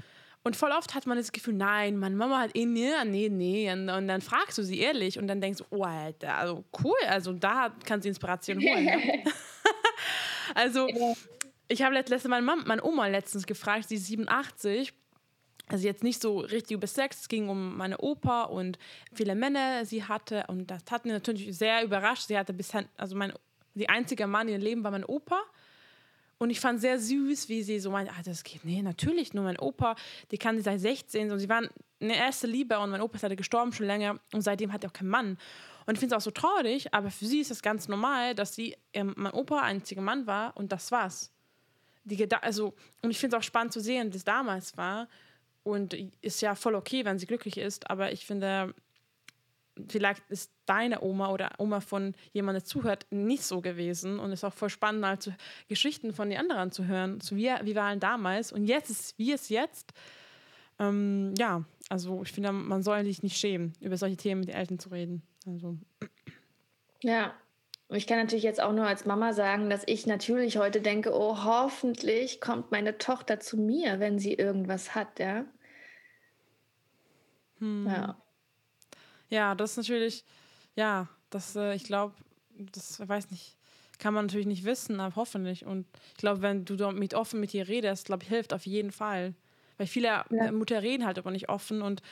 Und 0.45 0.57
voll 0.57 0.71
oft 0.71 0.95
hat 0.95 1.07
man 1.07 1.19
das 1.19 1.33
Gefühl, 1.33 1.55
nein, 1.55 1.97
meine 1.97 2.15
Mama 2.15 2.39
hat 2.39 2.57
eh 2.57 2.65
nie, 2.65 2.93
nee, 3.05 3.29
nee. 3.29 3.71
Und, 3.73 3.89
und, 3.91 4.09
dann 4.09 4.21
fragst 4.21 4.57
du 4.57 4.63
sie 4.63 4.79
ehrlich 4.79 5.19
und 5.19 5.27
dann 5.27 5.41
denkst 5.41 5.59
du, 5.59 5.65
oh, 5.77 5.83
Alter, 5.83 6.37
also 6.37 6.65
cool, 6.85 6.97
also 7.09 7.33
da 7.33 7.75
kannst 7.85 8.05
du 8.05 8.09
Inspiration 8.09 8.59
holen. 8.59 8.85
Ne? 8.85 9.25
also, 10.55 10.89
ich 11.69 11.83
habe 11.83 11.95
letzte 11.95 12.29
meine, 12.29 12.45
meine 12.45 12.83
Oma 12.83 13.07
letztens 13.07 13.47
gefragt, 13.47 13.89
sie 13.89 13.97
ist 13.97 14.07
87. 14.07 14.93
Also 15.71 15.87
jetzt 15.87 16.03
nicht 16.03 16.23
so 16.23 16.41
richtig 16.41 16.77
über 16.77 16.87
Sex, 16.87 17.21
es 17.21 17.29
ging 17.29 17.51
um 17.51 17.77
meine 17.77 17.99
Opa 17.99 18.45
und 18.45 18.79
viele 19.13 19.35
Männer 19.35 19.85
sie 19.85 20.03
hatte 20.03 20.47
und 20.49 20.71
das 20.71 20.83
hat 20.91 21.05
mich 21.05 21.13
natürlich 21.13 21.57
sehr 21.57 21.85
überrascht. 21.85 22.29
Sie 22.29 22.39
hatte 22.39 22.55
bisher, 22.55 22.87
also 22.97 23.15
mein, 23.15 23.35
die 23.75 23.89
einzige 23.89 24.27
Mann 24.27 24.49
in 24.49 24.55
ihrem 24.55 24.63
Leben 24.63 24.85
war 24.85 24.91
mein 24.91 25.05
Opa 25.05 25.39
und 26.39 26.51
ich 26.51 26.61
fand 26.61 26.81
sehr 26.81 26.99
süß, 26.99 27.49
wie 27.49 27.63
sie 27.63 27.81
so 27.81 27.91
meinte, 27.91 28.13
ah, 28.17 28.23
das 28.25 28.45
geht, 28.45 28.65
nee, 28.65 28.81
natürlich, 28.81 29.35
nur 29.35 29.45
mein 29.45 29.59
Opa, 29.59 29.97
die 30.31 30.39
kann 30.39 30.57
sie 30.57 30.63
seit 30.63 30.81
16, 30.81 31.31
und 31.33 31.39
sie 31.41 31.49
waren 31.49 31.69
eine 32.01 32.17
erste 32.17 32.47
Liebe 32.47 32.79
und 32.79 32.91
mein 32.91 33.03
Opa 33.03 33.17
ist 33.17 33.23
leider 33.23 33.37
gestorben 33.37 33.73
schon 33.73 33.87
länger 33.87 34.19
und 34.33 34.43
seitdem 34.43 34.73
hat 34.73 34.85
er 34.85 34.91
auch 34.91 34.95
keinen 34.95 35.11
Mann. 35.11 35.39
Und 35.85 35.95
ich 35.95 36.01
finde 36.01 36.15
es 36.15 36.23
auch 36.23 36.25
so 36.25 36.31
traurig, 36.31 36.95
aber 36.95 37.11
für 37.11 37.27
sie 37.27 37.41
ist 37.41 37.51
es 37.51 37.61
ganz 37.61 37.89
normal, 37.89 38.35
dass 38.35 38.55
sie, 38.55 38.77
ähm, 38.93 39.15
mein 39.17 39.33
Opa 39.33 39.61
einziger 39.61 40.01
Mann 40.01 40.27
war 40.27 40.57
und 40.57 40.71
das 40.71 40.93
war's. 40.93 41.33
Die, 42.09 42.31
also, 42.33 42.75
und 43.03 43.11
ich 43.11 43.19
finde 43.19 43.37
es 43.37 43.41
auch 43.41 43.47
spannend 43.47 43.73
zu 43.73 43.81
sehen, 43.81 44.13
wie 44.13 44.17
es 44.17 44.25
damals 44.25 44.77
war. 44.77 45.09
Und 45.63 45.95
ist 46.23 46.41
ja 46.41 46.55
voll 46.55 46.75
okay, 46.75 47.05
wenn 47.05 47.19
sie 47.19 47.27
glücklich 47.27 47.59
ist, 47.59 47.91
aber 47.91 48.11
ich 48.13 48.25
finde, 48.25 48.75
vielleicht 49.89 50.23
ist 50.31 50.51
deine 50.67 51.03
Oma 51.03 51.31
oder 51.31 51.51
Oma 51.59 51.81
von 51.81 52.15
jemandem, 52.33 52.63
der 52.63 52.67
zuhört, 52.67 53.07
nicht 53.11 53.43
so 53.43 53.61
gewesen. 53.61 54.19
Und 54.19 54.33
es 54.33 54.41
ist 54.41 54.45
auch 54.45 54.55
voll 54.55 54.71
spannend, 54.71 55.01
mal 55.01 55.19
zu, 55.19 55.35
Geschichten 55.69 56.13
von 56.13 56.31
den 56.31 56.39
anderen 56.39 56.73
zu 56.73 56.87
hören. 56.87 57.21
So 57.21 57.37
wie, 57.37 57.51
wie 57.63 57.75
waren 57.75 58.01
damals 58.01 58.53
und 58.53 58.65
jetzt 58.65 58.91
ist, 58.91 59.19
wie 59.19 59.33
es 59.33 59.49
jetzt. 59.49 59.93
Ähm, 60.79 61.35
ja, 61.37 61.65
also 61.89 62.23
ich 62.23 62.33
finde, 62.33 62.53
man 62.53 62.83
soll 62.83 63.05
sich 63.05 63.23
nicht 63.23 63.37
schämen, 63.37 63.73
über 63.81 63.97
solche 63.97 64.17
Themen 64.17 64.41
mit 64.41 64.49
den 64.49 64.57
Eltern 64.57 64.79
zu 64.79 64.89
reden. 64.91 65.23
Also. 65.47 65.77
Ja, 67.03 67.35
ich 67.97 68.07
kann 68.07 68.19
natürlich 68.19 68.45
jetzt 68.45 68.61
auch 68.63 68.73
nur 68.73 68.87
als 68.87 69.07
Mama 69.07 69.33
sagen, 69.33 69.71
dass 69.71 69.83
ich 69.87 70.07
natürlich 70.07 70.59
heute 70.59 70.81
denke, 70.83 71.13
oh, 71.15 71.45
hoffentlich 71.45 72.41
kommt 72.41 72.71
meine 72.71 72.99
Tochter 72.99 73.41
zu 73.41 73.57
mir, 73.57 73.99
wenn 73.99 74.19
sie 74.19 74.35
irgendwas 74.35 74.95
hat, 74.95 75.19
ja. 75.19 75.47
Hm. 77.59 77.87
Ja. 77.87 78.23
Ja, 79.31 79.55
das 79.55 79.73
ist 79.73 79.77
natürlich, 79.79 80.25
ja, 80.75 81.09
das, 81.31 81.57
äh, 81.57 81.75
ich 81.75 81.85
glaube, 81.85 82.15
das 82.73 83.07
weiß 83.07 83.31
nicht, 83.31 83.57
kann 83.99 84.15
man 84.15 84.27
natürlich 84.27 84.47
nicht 84.47 84.65
wissen, 84.65 85.01
aber 85.01 85.17
hoffentlich. 85.17 85.67
Und 85.67 85.87
ich 86.13 86.19
glaube, 86.19 86.43
wenn 86.43 86.65
du 86.65 86.75
mit 86.93 87.15
offen 87.15 87.41
mit 87.41 87.53
ihr 87.53 87.69
redest, 87.69 88.07
glaube 88.07 88.23
ich, 88.23 88.29
hilft 88.29 88.53
auf 88.53 88.67
jeden 88.67 88.93
Fall. 88.93 89.35
Weil 89.77 89.87
viele 89.87 90.09
ja. 90.09 90.25
Äh, 90.31 90.53
Mutter 90.53 90.83
reden 90.83 91.05
halt 91.05 91.19
aber 91.19 91.31
nicht 91.31 91.49
offen 91.49 91.83
und 91.83 92.03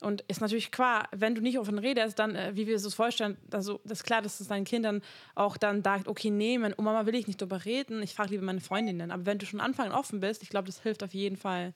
und 0.00 0.22
ist 0.22 0.40
natürlich 0.40 0.70
klar, 0.72 1.08
wenn 1.12 1.34
du 1.34 1.40
nicht 1.40 1.58
offen 1.58 1.78
redest, 1.78 2.18
dann, 2.18 2.34
äh, 2.34 2.52
wie 2.54 2.66
wir 2.66 2.76
es 2.76 2.84
uns 2.84 2.94
vorstellen, 2.94 3.36
also 3.52 3.80
das 3.84 4.00
ist 4.00 4.04
klar, 4.04 4.20
dass 4.20 4.40
es 4.40 4.48
deinen 4.48 4.64
Kindern 4.64 5.00
auch 5.34 5.56
dann 5.56 5.82
sagt, 5.82 6.08
okay, 6.08 6.30
nee, 6.30 6.58
mein, 6.58 6.74
oh 6.76 6.82
Mama 6.82 7.06
will 7.06 7.14
ich 7.14 7.26
nicht 7.26 7.40
darüber 7.40 7.64
reden, 7.64 8.02
ich 8.02 8.14
frage 8.14 8.30
lieber 8.30 8.44
meine 8.44 8.60
Freundinnen. 8.60 9.10
Aber 9.10 9.26
wenn 9.26 9.38
du 9.38 9.46
schon 9.46 9.60
Anfang 9.60 9.92
offen 9.92 10.20
bist, 10.20 10.42
ich 10.42 10.48
glaube, 10.48 10.66
das 10.66 10.82
hilft 10.82 11.02
auf 11.04 11.14
jeden 11.14 11.36
Fall. 11.36 11.72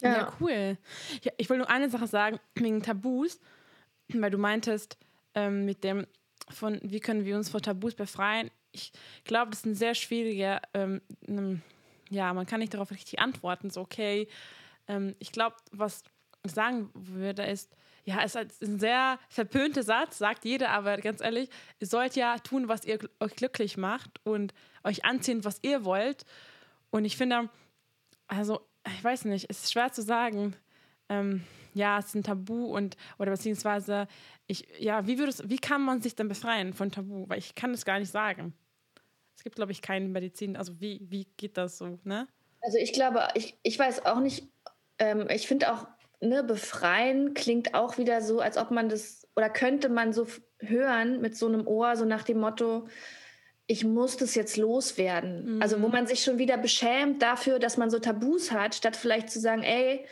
Ja, 0.00 0.12
ja 0.12 0.32
cool. 0.40 0.78
Ja, 1.22 1.32
ich 1.36 1.50
wollte 1.50 1.58
nur 1.58 1.70
eine 1.70 1.90
Sache 1.90 2.06
sagen, 2.06 2.38
wegen 2.54 2.82
Tabus, 2.82 3.38
weil 4.08 4.30
du 4.30 4.38
meintest, 4.38 4.96
ähm, 5.34 5.66
mit 5.66 5.84
dem, 5.84 6.06
von 6.48 6.80
wie 6.82 7.00
können 7.00 7.24
wir 7.24 7.36
uns 7.36 7.50
vor 7.50 7.60
Tabus 7.60 7.94
befreien. 7.94 8.50
Ich 8.72 8.92
glaube, 9.24 9.50
das 9.50 9.60
ist 9.60 9.66
ein 9.66 9.74
sehr 9.74 9.94
schwieriger, 9.94 10.62
ähm, 10.74 11.00
ja, 12.10 12.32
man 12.32 12.46
kann 12.46 12.60
nicht 12.60 12.72
darauf 12.72 12.90
richtig 12.90 13.18
antworten, 13.18 13.70
so 13.70 13.80
okay. 13.80 14.28
Ähm, 14.88 15.14
ich 15.18 15.32
glaube, 15.32 15.56
was 15.72 16.02
ich 16.44 16.52
sagen 16.52 16.90
würde, 16.94 17.44
ist, 17.44 17.74
ja, 18.04 18.22
es 18.22 18.36
ist 18.36 18.62
ein 18.62 18.78
sehr 18.78 19.18
verpönter 19.28 19.82
Satz, 19.82 20.18
sagt 20.18 20.44
jeder, 20.44 20.70
aber 20.70 20.96
ganz 20.98 21.20
ehrlich, 21.20 21.50
ihr 21.80 21.88
sollt 21.88 22.14
ja 22.14 22.38
tun, 22.38 22.68
was 22.68 22.84
ihr 22.84 23.00
euch 23.18 23.34
glücklich 23.34 23.76
macht 23.76 24.20
und 24.24 24.54
euch 24.84 25.04
anziehen, 25.04 25.44
was 25.44 25.58
ihr 25.62 25.84
wollt. 25.84 26.24
Und 26.90 27.04
ich 27.04 27.16
finde, 27.16 27.50
also 28.28 28.60
ich 28.86 29.02
weiß 29.02 29.24
nicht, 29.24 29.46
es 29.50 29.64
ist 29.64 29.72
schwer 29.72 29.92
zu 29.92 30.02
sagen. 30.02 30.54
Ähm, 31.08 31.44
ja, 31.74 31.98
es 31.98 32.06
ist 32.06 32.14
ein 32.14 32.22
Tabu 32.22 32.66
und 32.66 32.96
oder 33.18 33.32
beziehungsweise 33.32 34.06
ich 34.46 34.66
ja, 34.78 35.06
wie 35.06 35.18
würdest, 35.18 35.48
wie 35.48 35.58
kann 35.58 35.82
man 35.82 36.00
sich 36.00 36.14
dann 36.14 36.28
befreien 36.28 36.72
von 36.72 36.92
Tabu? 36.92 37.28
Weil 37.28 37.38
ich 37.38 37.54
kann 37.54 37.72
es 37.74 37.84
gar 37.84 37.98
nicht 37.98 38.10
sagen. 38.10 38.54
Es 39.36 39.42
gibt, 39.42 39.56
glaube 39.56 39.72
ich, 39.72 39.82
keine 39.82 40.08
Medizin. 40.08 40.56
Also 40.56 40.80
wie, 40.80 41.00
wie 41.10 41.26
geht 41.36 41.56
das 41.56 41.78
so, 41.78 41.98
ne? 42.04 42.28
Also 42.62 42.78
ich 42.78 42.92
glaube, 42.92 43.28
ich, 43.34 43.58
ich 43.62 43.78
weiß 43.78 44.06
auch 44.06 44.20
nicht, 44.20 44.48
ähm, 44.98 45.26
ich 45.30 45.46
finde 45.46 45.72
auch, 45.72 45.86
ne, 46.20 46.42
befreien 46.42 47.34
klingt 47.34 47.74
auch 47.74 47.98
wieder 47.98 48.20
so, 48.20 48.40
als 48.40 48.56
ob 48.56 48.70
man 48.70 48.88
das, 48.88 49.26
oder 49.36 49.50
könnte 49.50 49.88
man 49.88 50.12
so 50.12 50.26
hören 50.60 51.20
mit 51.20 51.36
so 51.36 51.46
einem 51.46 51.66
Ohr, 51.66 51.96
so 51.96 52.04
nach 52.04 52.22
dem 52.22 52.38
Motto, 52.40 52.88
ich 53.66 53.84
muss 53.84 54.16
das 54.16 54.34
jetzt 54.34 54.56
loswerden. 54.56 55.56
Mhm. 55.56 55.62
Also 55.62 55.82
wo 55.82 55.86
mhm. 55.86 55.92
man 55.92 56.06
sich 56.06 56.22
schon 56.22 56.38
wieder 56.38 56.56
beschämt 56.56 57.22
dafür, 57.22 57.58
dass 57.58 57.76
man 57.76 57.90
so 57.90 57.98
Tabus 57.98 58.52
hat, 58.52 58.74
statt 58.74 58.96
vielleicht 58.96 59.30
zu 59.30 59.40
sagen, 59.40 59.62
ey, 59.62 60.04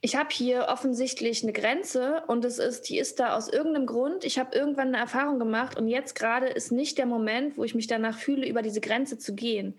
ich 0.00 0.14
habe 0.14 0.28
hier 0.30 0.66
offensichtlich 0.68 1.42
eine 1.42 1.52
Grenze 1.52 2.22
und 2.28 2.44
es 2.44 2.58
ist, 2.58 2.82
die 2.82 2.98
ist 2.98 3.18
da 3.18 3.34
aus 3.34 3.48
irgendeinem 3.48 3.86
Grund. 3.86 4.24
Ich 4.24 4.38
habe 4.38 4.56
irgendwann 4.56 4.88
eine 4.88 4.98
Erfahrung 4.98 5.38
gemacht 5.38 5.76
und 5.76 5.88
jetzt 5.88 6.14
gerade 6.14 6.46
ist 6.46 6.70
nicht 6.70 6.98
der 6.98 7.06
Moment, 7.06 7.56
wo 7.56 7.64
ich 7.64 7.74
mich 7.74 7.86
danach 7.86 8.18
fühle, 8.18 8.46
über 8.46 8.62
diese 8.62 8.80
Grenze 8.80 9.18
zu 9.18 9.34
gehen. 9.34 9.74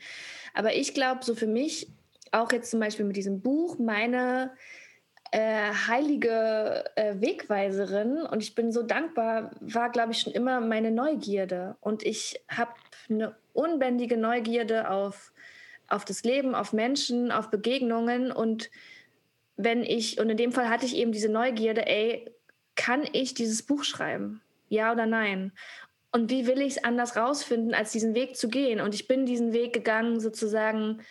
Aber 0.53 0.75
ich 0.75 0.93
glaube, 0.93 1.23
so 1.23 1.33
für 1.35 1.47
mich, 1.47 1.87
auch 2.33 2.51
jetzt 2.51 2.71
zum 2.71 2.79
Beispiel 2.79 3.05
mit 3.05 3.15
diesem 3.15 3.41
Buch, 3.41 3.77
meine 3.79 4.51
äh, 5.31 5.71
heilige 5.87 6.85
äh, 6.95 7.15
Wegweiserin 7.19 8.21
und 8.21 8.41
ich 8.41 8.55
bin 8.55 8.71
so 8.71 8.83
dankbar, 8.83 9.51
war, 9.59 9.91
glaube 9.91 10.13
ich, 10.13 10.19
schon 10.19 10.33
immer 10.33 10.61
meine 10.61 10.91
Neugierde. 10.91 11.75
Und 11.81 12.03
ich 12.03 12.39
habe 12.49 12.71
eine 13.09 13.35
unbändige 13.53 14.17
Neugierde 14.17 14.89
auf, 14.89 15.33
auf 15.89 16.05
das 16.05 16.23
Leben, 16.23 16.55
auf 16.55 16.73
Menschen, 16.73 17.31
auf 17.31 17.49
Begegnungen. 17.49 18.31
Und 18.31 18.69
wenn 19.57 19.83
ich, 19.83 20.19
und 20.19 20.29
in 20.29 20.37
dem 20.37 20.51
Fall 20.51 20.69
hatte 20.69 20.85
ich 20.85 20.95
eben 20.95 21.11
diese 21.11 21.29
Neugierde, 21.29 21.85
ey, 21.87 22.31
kann 22.75 23.03
ich 23.11 23.33
dieses 23.33 23.63
Buch 23.63 23.83
schreiben? 23.83 24.41
Ja 24.69 24.91
oder 24.93 25.05
nein? 25.05 25.51
Und 26.11 26.29
wie 26.29 26.47
will 26.47 26.61
ich 26.61 26.77
es 26.77 26.83
anders 26.83 27.17
rausfinden, 27.17 27.73
als 27.73 27.91
diesen 27.91 28.15
Weg 28.15 28.37
zu 28.37 28.47
gehen? 28.47 28.79
Und 28.79 28.95
ich 28.95 29.07
bin 29.07 29.25
diesen 29.25 29.51
Weg 29.51 29.73
gegangen, 29.73 30.19
sozusagen 30.19 31.01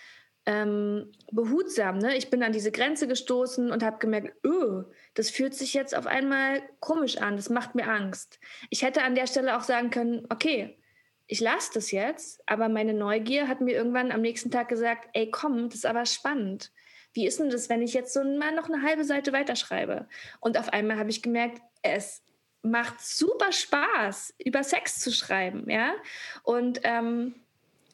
ähm, 0.46 1.12
behutsam. 1.32 1.98
Ne? 1.98 2.16
Ich 2.16 2.30
bin 2.30 2.42
an 2.42 2.52
diese 2.52 2.70
Grenze 2.70 3.08
gestoßen 3.08 3.70
und 3.70 3.82
habe 3.82 3.98
gemerkt, 3.98 4.32
öh, 4.44 4.84
das 5.14 5.28
fühlt 5.28 5.54
sich 5.54 5.74
jetzt 5.74 5.96
auf 5.96 6.06
einmal 6.06 6.62
komisch 6.80 7.18
an, 7.18 7.36
das 7.36 7.50
macht 7.50 7.74
mir 7.74 7.88
Angst. 7.88 8.38
Ich 8.70 8.82
hätte 8.82 9.02
an 9.02 9.16
der 9.16 9.26
Stelle 9.26 9.56
auch 9.56 9.62
sagen 9.62 9.90
können, 9.90 10.24
okay, 10.30 10.78
ich 11.26 11.40
lasse 11.40 11.72
das 11.74 11.90
jetzt, 11.90 12.40
aber 12.48 12.68
meine 12.68 12.94
Neugier 12.94 13.48
hat 13.48 13.60
mir 13.60 13.74
irgendwann 13.74 14.12
am 14.12 14.20
nächsten 14.20 14.52
Tag 14.52 14.68
gesagt, 14.68 15.08
ey, 15.12 15.30
komm, 15.30 15.68
das 15.68 15.76
ist 15.78 15.86
aber 15.86 16.06
spannend. 16.06 16.70
Wie 17.12 17.26
ist 17.26 17.40
denn 17.40 17.50
das, 17.50 17.68
wenn 17.68 17.82
ich 17.82 17.94
jetzt 17.94 18.12
so 18.12 18.22
mal 18.22 18.54
noch 18.54 18.68
eine 18.68 18.82
halbe 18.82 19.04
Seite 19.04 19.32
weiterschreibe? 19.32 20.06
Und 20.38 20.58
auf 20.58 20.68
einmal 20.68 20.98
habe 20.98 21.10
ich 21.10 21.22
gemerkt, 21.22 21.60
es 21.82 22.22
macht 22.62 23.00
super 23.00 23.50
Spaß, 23.50 24.34
über 24.44 24.62
Sex 24.62 25.00
zu 25.00 25.10
schreiben, 25.10 25.68
ja. 25.68 25.94
Und 26.42 26.80
ähm, 26.84 27.34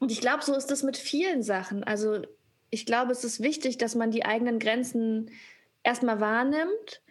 und 0.03 0.11
ich 0.11 0.21
glaube, 0.21 0.43
so 0.43 0.53
ist 0.57 0.67
das 0.67 0.83
mit 0.83 0.97
vielen 0.97 1.45
Sachen. 1.45 1.85
Also 1.85 2.23
ich 2.73 2.87
glaube, 2.87 3.13
es 3.13 3.23
ist 3.23 3.43
wichtig, 3.43 3.77
dass 3.77 3.95
man 3.95 4.11
die 4.11 4.25
eigenen 4.25 4.59
Grenzen 4.59 5.31
erstmal 5.85 6.21
wahrnimmt 6.21 7.03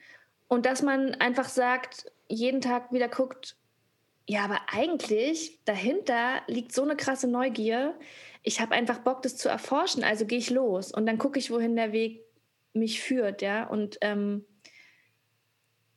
und 0.47 0.66
dass 0.66 0.82
man 0.82 1.14
einfach 1.16 1.47
sagt, 1.47 2.12
jeden 2.28 2.62
Tag 2.62 2.91
wieder 2.91 3.07
guckt, 3.07 3.55
ja, 4.28 4.43
aber 4.43 4.59
eigentlich 4.74 5.59
dahinter 5.66 6.41
liegt 6.47 6.74
so 6.74 6.82
eine 6.82 6.95
krasse 6.95 7.28
Neugier. 7.28 7.93
Ich 8.41 8.59
habe 8.59 8.74
einfach 8.74 8.99
Bock, 8.99 9.22
das 9.22 9.38
zu 9.38 9.49
erforschen, 9.49 10.03
also 10.03 10.26
gehe 10.26 10.39
ich 10.39 10.49
los 10.49 10.91
und 10.91 11.05
dann 11.05 11.20
gucke 11.20 11.38
ich, 11.38 11.51
wohin 11.51 11.76
der 11.76 11.91
Weg 11.91 12.24
mich 12.74 12.99
führt, 12.99 13.43
ja. 13.43 13.68
Und 13.68 13.99
ähm, 14.01 14.45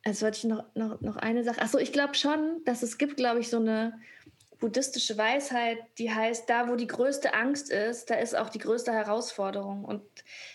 also 0.03 0.25
wollte 0.25 0.37
ich 0.37 0.43
noch, 0.43 0.63
noch, 0.75 1.01
noch 1.01 1.15
eine 1.15 1.43
Sache. 1.43 1.61
Achso, 1.61 1.79
ich 1.79 1.91
glaube 1.91 2.13
schon, 2.13 2.63
dass 2.65 2.83
es 2.83 2.99
gibt, 2.99 3.17
glaube 3.17 3.39
ich, 3.39 3.49
so 3.49 3.57
eine 3.57 3.99
buddhistische 4.59 5.17
Weisheit, 5.17 5.77
die 5.97 6.11
heißt, 6.11 6.49
da 6.49 6.69
wo 6.69 6.75
die 6.75 6.87
größte 6.87 7.33
Angst 7.33 7.71
ist, 7.71 8.09
da 8.09 8.15
ist 8.15 8.35
auch 8.35 8.49
die 8.49 8.59
größte 8.59 8.91
Herausforderung. 8.91 9.85
Und 9.85 10.03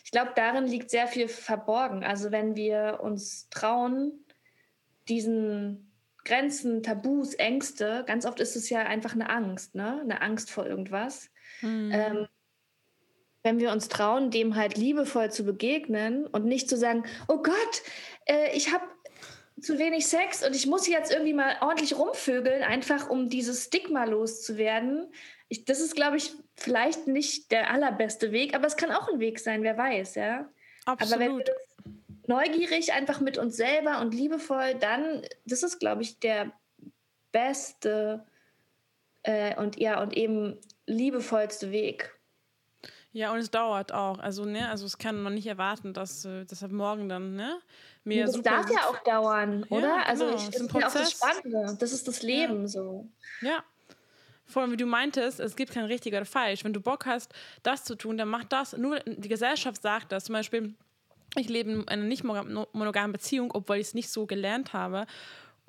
ich 0.04 0.10
glaube, 0.10 0.32
darin 0.34 0.66
liegt 0.66 0.90
sehr 0.90 1.06
viel 1.06 1.28
verborgen. 1.28 2.04
Also 2.04 2.30
wenn 2.30 2.56
wir 2.56 3.00
uns 3.02 3.48
trauen, 3.50 4.24
diesen 5.08 5.92
Grenzen, 6.24 6.82
Tabus, 6.82 7.34
Ängste, 7.34 8.04
ganz 8.06 8.26
oft 8.26 8.40
ist 8.40 8.56
es 8.56 8.70
ja 8.70 8.80
einfach 8.80 9.14
eine 9.14 9.30
Angst, 9.30 9.74
ne? 9.74 10.00
eine 10.00 10.22
Angst 10.22 10.50
vor 10.50 10.66
irgendwas. 10.66 11.30
Mhm. 11.60 11.90
Ähm, 11.92 12.28
wenn 13.42 13.58
wir 13.58 13.72
uns 13.72 13.88
trauen, 13.88 14.30
dem 14.30 14.54
halt 14.54 14.76
liebevoll 14.76 15.30
zu 15.30 15.44
begegnen 15.44 16.26
und 16.26 16.44
nicht 16.44 16.68
zu 16.68 16.76
sagen, 16.76 17.04
oh 17.26 17.38
Gott, 17.38 17.82
äh, 18.26 18.54
ich 18.54 18.72
habe 18.72 18.84
zu 19.60 19.78
wenig 19.78 20.06
Sex 20.06 20.44
und 20.44 20.54
ich 20.54 20.66
muss 20.66 20.86
jetzt 20.86 21.12
irgendwie 21.12 21.34
mal 21.34 21.56
ordentlich 21.60 21.96
rumvögeln, 21.96 22.62
einfach 22.62 23.08
um 23.08 23.28
dieses 23.28 23.64
Stigma 23.64 24.04
loszuwerden. 24.04 25.12
Ich, 25.48 25.64
das 25.64 25.80
ist, 25.80 25.94
glaube 25.94 26.16
ich, 26.16 26.32
vielleicht 26.56 27.06
nicht 27.06 27.50
der 27.50 27.70
allerbeste 27.70 28.32
Weg, 28.32 28.54
aber 28.54 28.66
es 28.66 28.76
kann 28.76 28.90
auch 28.90 29.08
ein 29.08 29.20
Weg 29.20 29.38
sein, 29.40 29.62
wer 29.62 29.76
weiß, 29.76 30.14
ja. 30.16 30.48
Absolut. 30.86 31.12
Aber 31.12 31.20
wenn 31.20 31.36
wir 31.38 31.44
das 31.44 31.56
neugierig 32.26 32.92
einfach 32.92 33.20
mit 33.20 33.38
uns 33.38 33.56
selber 33.56 34.00
und 34.00 34.14
liebevoll, 34.14 34.74
dann, 34.74 35.22
das 35.44 35.62
ist, 35.62 35.78
glaube 35.78 36.02
ich, 36.02 36.18
der 36.20 36.52
beste 37.32 38.24
äh, 39.22 39.56
und 39.56 39.78
ja, 39.78 40.02
und 40.02 40.16
eben 40.16 40.58
liebevollste 40.86 41.70
Weg. 41.70 42.16
Ja, 43.12 43.32
und 43.32 43.38
es 43.38 43.50
dauert 43.50 43.92
auch. 43.92 44.18
Also, 44.20 44.44
ne, 44.44 44.68
also 44.68 44.86
es 44.86 44.96
kann 44.96 45.20
man 45.22 45.34
nicht 45.34 45.46
erwarten, 45.46 45.92
dass, 45.92 46.24
äh, 46.24 46.44
dass 46.44 46.62
morgen 46.68 47.08
dann, 47.08 47.34
ne? 47.34 47.58
Mehr 48.04 48.26
das 48.26 48.40
darf 48.40 48.70
ja 48.70 48.88
auch 48.88 48.98
dauern, 49.02 49.64
oder? 49.68 49.88
Ja, 49.88 50.02
also 50.04 50.24
genau. 50.24 50.36
ich, 50.36 50.46
das 50.46 50.60
ist, 50.60 50.72
ja 50.72 50.86
auch 50.86 50.92
das 50.92 51.10
Spannende. 51.12 51.76
Das 51.78 51.92
ist 51.92 52.08
das 52.08 52.22
Leben 52.22 52.62
ja. 52.62 52.68
so. 52.68 53.08
Ja. 53.42 53.64
Vor 54.46 54.62
allem, 54.62 54.72
wie 54.72 54.76
du 54.76 54.86
meintest, 54.86 55.38
es 55.38 55.54
gibt 55.54 55.72
kein 55.72 55.84
richtig 55.84 56.12
oder 56.12 56.24
falsch. 56.24 56.64
Wenn 56.64 56.72
du 56.72 56.80
Bock 56.80 57.06
hast, 57.06 57.32
das 57.62 57.84
zu 57.84 57.94
tun, 57.94 58.16
dann 58.18 58.28
mach 58.28 58.44
das. 58.44 58.76
Nur 58.76 58.98
die 59.00 59.28
Gesellschaft 59.28 59.80
sagt 59.80 60.10
das. 60.12 60.24
Zum 60.24 60.32
Beispiel, 60.32 60.74
ich 61.36 61.48
lebe 61.48 61.70
in 61.70 61.88
einer 61.88 62.02
nicht 62.02 62.24
monogamen 62.24 63.12
Beziehung, 63.12 63.52
obwohl 63.52 63.76
ich 63.76 63.88
es 63.88 63.94
nicht 63.94 64.10
so 64.10 64.26
gelernt 64.26 64.72
habe. 64.72 65.06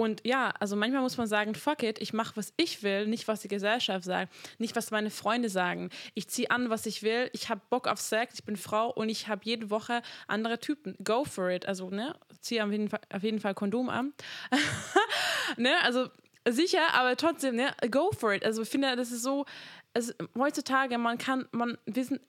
Und 0.01 0.21
ja, 0.25 0.51
also 0.59 0.75
manchmal 0.75 1.03
muss 1.03 1.17
man 1.17 1.27
sagen, 1.27 1.53
fuck 1.53 1.83
it, 1.83 2.01
ich 2.01 2.11
mache, 2.11 2.35
was 2.35 2.53
ich 2.57 2.81
will, 2.81 3.05
nicht, 3.05 3.27
was 3.27 3.41
die 3.41 3.47
Gesellschaft 3.47 4.03
sagt, 4.03 4.33
nicht, 4.57 4.75
was 4.75 4.89
meine 4.89 5.11
Freunde 5.11 5.47
sagen. 5.47 5.91
Ich 6.15 6.27
ziehe 6.27 6.49
an, 6.49 6.71
was 6.71 6.87
ich 6.87 7.03
will, 7.03 7.29
ich 7.33 7.49
habe 7.49 7.61
Bock 7.69 7.87
auf 7.87 8.01
Sex, 8.01 8.39
ich 8.39 8.43
bin 8.43 8.55
Frau 8.55 8.89
und 8.89 9.09
ich 9.09 9.27
habe 9.27 9.41
jede 9.43 9.69
Woche 9.69 10.01
andere 10.27 10.59
Typen. 10.59 10.95
Go 11.03 11.23
for 11.23 11.51
it. 11.51 11.67
Also, 11.67 11.91
ne, 11.91 12.15
ziehe 12.39 12.65
auf 12.65 12.71
jeden 12.71 12.89
Fall, 12.89 13.01
auf 13.13 13.21
jeden 13.21 13.39
Fall 13.39 13.53
Kondom 13.53 13.89
an. 13.89 14.13
ne, 15.57 15.75
also 15.83 16.07
sicher, 16.49 16.95
aber 16.95 17.15
trotzdem, 17.15 17.55
ne, 17.55 17.71
go 17.91 18.09
for 18.11 18.33
it. 18.33 18.43
Also 18.43 18.63
ich 18.63 18.69
finde, 18.69 18.95
das 18.95 19.11
ist 19.11 19.21
so, 19.21 19.45
also, 19.93 20.13
heutzutage, 20.35 20.97
man 20.97 21.19
kann, 21.19 21.47
man, 21.51 21.77
wir 21.85 22.05
sind 22.05 22.21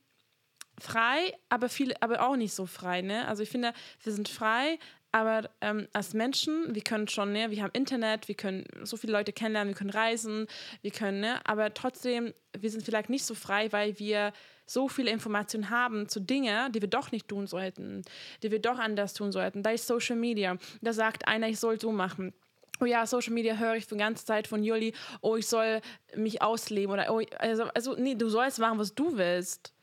frei, 0.78 1.38
aber 1.48 1.70
viele, 1.70 1.94
aber 2.02 2.20
auch 2.28 2.36
nicht 2.36 2.52
so 2.52 2.66
frei, 2.66 3.00
ne? 3.00 3.26
Also 3.28 3.42
ich 3.42 3.48
finde, 3.48 3.72
wir 4.02 4.12
sind 4.12 4.28
frei, 4.28 4.78
aber 5.12 5.50
ähm, 5.60 5.86
als 5.92 6.14
Menschen, 6.14 6.74
wir 6.74 6.82
können 6.82 7.06
schon, 7.06 7.32
ne, 7.32 7.50
wir 7.50 7.62
haben 7.62 7.72
Internet, 7.74 8.28
wir 8.28 8.34
können 8.34 8.64
so 8.82 8.96
viele 8.96 9.12
Leute 9.12 9.32
kennenlernen, 9.32 9.74
wir 9.74 9.78
können 9.78 9.90
reisen, 9.90 10.46
wir 10.80 10.90
können, 10.90 11.20
ne, 11.20 11.38
aber 11.44 11.74
trotzdem, 11.74 12.32
wir 12.58 12.70
sind 12.70 12.82
vielleicht 12.82 13.10
nicht 13.10 13.26
so 13.26 13.34
frei, 13.34 13.70
weil 13.72 13.98
wir 13.98 14.32
so 14.64 14.88
viele 14.88 15.10
Informationen 15.10 15.68
haben 15.68 16.08
zu 16.08 16.18
Dingen, 16.18 16.72
die 16.72 16.80
wir 16.80 16.88
doch 16.88 17.12
nicht 17.12 17.28
tun 17.28 17.46
sollten, 17.46 18.02
die 18.42 18.50
wir 18.50 18.58
doch 18.58 18.78
anders 18.78 19.12
tun 19.12 19.32
sollten. 19.32 19.62
Da 19.62 19.70
ist 19.70 19.86
Social 19.86 20.16
Media. 20.16 20.56
Da 20.80 20.94
sagt 20.94 21.28
einer, 21.28 21.48
ich 21.48 21.60
soll 21.60 21.78
so 21.78 21.92
machen. 21.92 22.32
Oh 22.80 22.86
ja, 22.86 23.04
Social 23.06 23.34
Media 23.34 23.56
höre 23.56 23.74
ich 23.74 23.86
die 23.86 23.96
ganze 23.98 24.24
Zeit 24.24 24.48
von 24.48 24.64
Juli, 24.64 24.94
oh, 25.20 25.36
ich 25.36 25.46
soll 25.46 25.82
mich 26.16 26.40
ausleben 26.40 26.92
oder 26.94 27.12
oh, 27.12 27.20
also, 27.38 27.64
also 27.74 27.94
nee, 27.96 28.14
du 28.14 28.30
sollst 28.30 28.58
machen, 28.60 28.78
was 28.78 28.94
du 28.94 29.18
willst. 29.18 29.74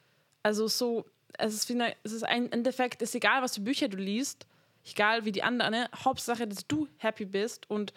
Also 0.42 0.68
so, 0.68 1.06
es 1.38 1.54
ist, 1.54 1.70
es 2.04 2.12
ist 2.12 2.24
ein 2.24 2.52
Endeffekt, 2.52 3.04
ist 3.04 3.14
egal, 3.14 3.44
was 3.44 3.56
für 3.56 3.62
Bücher 3.62 3.90
du 3.90 3.98
liest 3.98 4.48
Egal 4.86 5.26
wie 5.26 5.32
die 5.32 5.44
anderen, 5.44 5.72
ne? 5.72 5.90
Hauptsache, 6.04 6.48
dass 6.48 6.68
du 6.68 6.88
happy 6.98 7.26
bist. 7.26 7.70
Und 7.70 7.94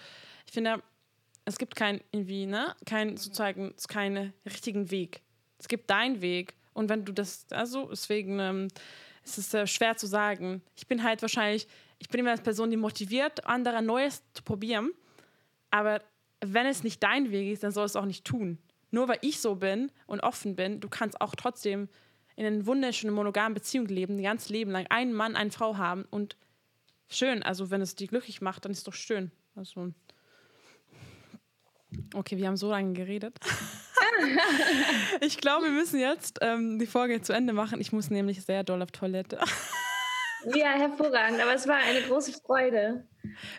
ich 0.47 0.53
finde, 0.53 0.83
es 1.45 1.59
gibt 1.59 1.77
kein 1.77 2.01
irgendwie, 2.13 2.47
ne, 2.47 2.75
kein 2.87 3.17
sozusagen 3.17 3.75
keinen 3.89 4.33
richtigen 4.45 4.91
Weg. 4.91 5.23
Es 5.59 5.69
gibt 5.69 5.91
deinen 5.91 6.21
Weg. 6.21 6.55
Und 6.73 6.89
wenn 6.89 7.05
du 7.05 7.13
das, 7.13 7.47
also 7.51 7.89
deswegen 7.91 8.39
ähm, 8.39 8.69
ist 9.25 9.39
es 9.39 9.55
äh, 9.55 9.67
schwer 9.67 9.97
zu 9.97 10.07
sagen. 10.07 10.63
Ich 10.75 10.87
bin 10.87 11.03
halt 11.03 11.23
wahrscheinlich, 11.23 11.67
ich 11.99 12.09
bin 12.09 12.21
immer 12.21 12.31
als 12.31 12.43
Person, 12.43 12.71
die 12.71 12.77
motiviert, 12.77 13.47
andere 13.47 13.83
Neues 13.83 14.23
zu 14.35 14.43
probieren. 14.43 14.91
Aber 15.71 16.03
wenn 16.41 16.67
es 16.67 16.83
nicht 16.83 17.03
dein 17.03 17.31
Weg 17.31 17.53
ist, 17.53 17.63
dann 17.63 17.71
soll 17.71 17.85
es 17.85 17.97
auch 17.97 18.05
nicht 18.05 18.25
tun. 18.25 18.59
Nur 18.91 19.09
weil 19.09 19.19
ich 19.23 19.41
so 19.41 19.55
bin 19.55 19.91
und 20.07 20.21
offen 20.21 20.57
bin, 20.57 20.81
du 20.81 20.89
kannst 20.89 21.21
auch 21.21 21.35
trotzdem 21.35 21.89
in 22.37 22.47
einer 22.47 22.67
wunderschönen 22.67 23.15
monogamen 23.15 23.55
Beziehung 23.55 23.87
leben, 23.87 24.17
ein 24.17 24.23
ganzes 24.23 24.49
Leben 24.49 24.71
lang 24.71 24.87
einen 24.89 25.13
Mann, 25.13 25.37
eine 25.37 25.51
Frau 25.51 25.77
haben 25.77 26.05
und 26.11 26.37
schön. 27.13 27.43
Also 27.43 27.71
wenn 27.71 27.81
es 27.81 27.95
die 27.95 28.07
glücklich 28.07 28.41
macht, 28.41 28.65
dann 28.65 28.73
ist 28.73 28.79
es 28.79 28.85
doch 28.85 28.95
schön. 28.95 29.31
Also 29.55 29.93
okay, 32.15 32.37
wir 32.37 32.47
haben 32.47 32.57
so 32.57 32.71
lange 32.71 32.93
geredet. 32.93 33.39
ich 35.21 35.39
glaube, 35.39 35.67
wir 35.67 35.73
müssen 35.73 36.01
jetzt 36.01 36.39
ähm, 36.41 36.79
die 36.79 36.87
Folge 36.87 37.21
zu 37.23 37.33
Ende 37.33 37.53
machen. 37.53 37.81
Ich 37.81 37.93
muss 37.93 38.11
nämlich 38.11 38.45
sehr 38.45 38.65
doll 38.65 38.83
auf 38.83 38.91
Toilette. 38.91 39.39
ja, 40.55 40.73
hervorragend. 40.73 41.41
Aber 41.41 41.55
es 41.55 41.67
war 41.67 41.77
eine 41.77 42.03
große 42.03 42.33
Freude. 42.33 43.07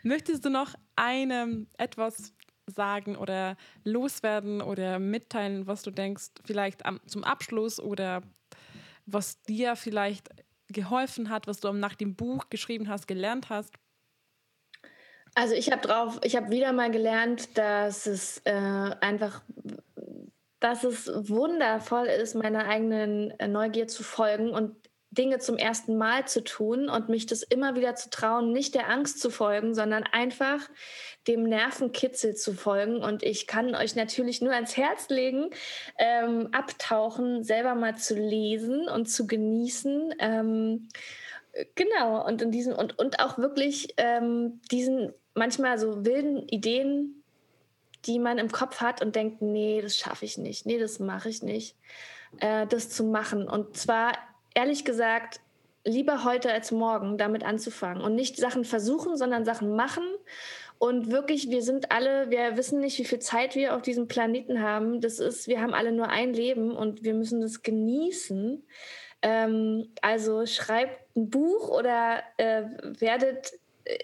Möchtest 0.03 0.45
du 0.45 0.49
noch 0.49 0.73
einem 0.95 1.67
etwas 1.77 2.33
sagen 2.67 3.15
oder 3.17 3.57
loswerden 3.83 4.61
oder 4.61 4.99
mitteilen, 4.99 5.67
was 5.67 5.83
du 5.83 5.91
denkst, 5.91 6.27
vielleicht 6.45 6.85
am, 6.85 6.99
zum 7.07 7.23
Abschluss 7.23 7.79
oder 7.79 8.21
was 9.05 9.41
dir 9.43 9.75
vielleicht 9.75 10.29
geholfen 10.73 11.29
hat, 11.29 11.47
was 11.47 11.59
du 11.59 11.71
nach 11.71 11.95
dem 11.95 12.15
Buch 12.15 12.49
geschrieben 12.49 12.89
hast, 12.89 13.07
gelernt 13.07 13.49
hast? 13.49 13.73
Also 15.35 15.55
ich 15.55 15.71
habe 15.71 15.81
drauf, 15.81 16.19
ich 16.23 16.35
habe 16.35 16.51
wieder 16.51 16.73
mal 16.73 16.91
gelernt, 16.91 17.57
dass 17.57 18.05
es 18.05 18.39
äh, 18.45 18.51
einfach 18.51 19.41
dass 20.63 20.85
es 20.85 21.11
wundervoll 21.27 22.05
ist, 22.05 22.35
meiner 22.35 22.65
eigenen 22.65 23.31
äh, 23.37 23.49
Neugier 23.49 23.87
zu 23.89 24.01
folgen 24.01 24.51
und 24.51 24.77
Dinge 25.13 25.39
zum 25.39 25.57
ersten 25.57 25.97
Mal 25.97 26.27
zu 26.27 26.43
tun 26.43 26.89
und 26.89 27.09
mich 27.09 27.25
das 27.25 27.43
immer 27.43 27.75
wieder 27.75 27.95
zu 27.95 28.09
trauen, 28.09 28.51
nicht 28.51 28.75
der 28.75 28.89
Angst 28.89 29.19
zu 29.19 29.29
folgen, 29.29 29.75
sondern 29.75 30.03
einfach 30.11 30.69
dem 31.27 31.43
Nervenkitzel 31.43 32.35
zu 32.35 32.53
folgen. 32.53 32.97
Und 32.97 33.23
ich 33.23 33.47
kann 33.47 33.75
euch 33.75 33.95
natürlich 33.95 34.41
nur 34.41 34.53
ans 34.53 34.75
Herz 34.77 35.09
legen, 35.09 35.49
ähm, 35.97 36.49
abtauchen, 36.51 37.43
selber 37.43 37.75
mal 37.75 37.95
zu 37.95 38.15
lesen 38.15 38.87
und 38.89 39.07
zu 39.07 39.27
genießen. 39.27 40.15
Ähm, 40.19 40.89
genau, 41.75 42.25
und 42.25 42.41
in 42.41 42.51
diesem 42.51 42.75
und, 42.75 42.97
und 42.99 43.19
auch 43.19 43.37
wirklich 43.37 43.93
ähm, 43.97 44.61
diesen 44.71 45.13
manchmal 45.35 45.77
so 45.77 46.05
wilden 46.05 46.47
Ideen, 46.47 47.23
die 48.05 48.19
man 48.19 48.37
im 48.37 48.51
Kopf 48.51 48.81
hat 48.81 49.01
und 49.01 49.15
denkt, 49.15 49.41
nee, 49.41 49.81
das 49.81 49.95
schaffe 49.95 50.25
ich 50.25 50.37
nicht, 50.37 50.65
nee, 50.65 50.77
das 50.77 50.99
mache 50.99 51.29
ich 51.29 51.41
nicht, 51.41 51.77
äh, 52.39 52.67
das 52.67 52.89
zu 52.89 53.03
machen. 53.03 53.47
Und 53.47 53.77
zwar 53.77 54.13
ehrlich 54.53 54.85
gesagt 54.85 55.39
lieber 55.85 56.23
heute 56.23 56.51
als 56.51 56.71
morgen 56.71 57.17
damit 57.17 57.43
anzufangen 57.43 58.01
und 58.01 58.15
nicht 58.15 58.37
Sachen 58.37 58.63
versuchen, 58.65 59.17
sondern 59.17 59.45
Sachen 59.45 59.75
machen. 59.75 60.03
Und 60.79 61.11
wirklich, 61.11 61.49
wir 61.49 61.61
sind 61.61 61.91
alle, 61.91 62.29
wir 62.29 62.57
wissen 62.57 62.79
nicht, 62.79 62.99
wie 62.99 63.05
viel 63.05 63.19
Zeit 63.19 63.55
wir 63.55 63.75
auf 63.75 63.81
diesem 63.81 64.07
Planeten 64.07 64.61
haben. 64.61 65.01
Das 65.01 65.19
ist, 65.19 65.47
wir 65.47 65.61
haben 65.61 65.73
alle 65.73 65.91
nur 65.91 66.09
ein 66.09 66.33
Leben 66.33 66.71
und 66.71 67.03
wir 67.03 67.13
müssen 67.13 67.41
das 67.41 67.63
genießen. 67.63 68.65
Ähm, 69.21 69.91
also 70.01 70.45
schreibt 70.45 71.15
ein 71.15 71.29
Buch 71.29 71.69
oder 71.69 72.21
äh, 72.37 72.63
werdet 72.99 73.53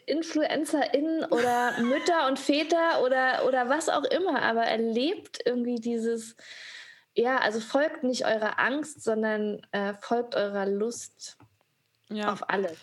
InfluencerInnen 0.05 1.25
oder 1.25 1.73
Mütter 1.81 2.27
und 2.27 2.39
Väter 2.39 3.03
oder, 3.03 3.45
oder 3.47 3.69
was 3.69 3.89
auch 3.89 4.05
immer, 4.05 4.41
aber 4.41 4.63
erlebt 4.63 5.39
irgendwie 5.45 5.79
dieses, 5.79 6.35
ja, 7.15 7.37
also 7.37 7.59
folgt 7.59 8.03
nicht 8.03 8.25
eurer 8.25 8.59
Angst, 8.59 9.03
sondern 9.03 9.61
äh, 9.71 9.93
folgt 9.93 10.35
eurer 10.35 10.65
Lust 10.65 11.37
ja. 12.09 12.31
auf 12.31 12.49
alles. 12.49 12.77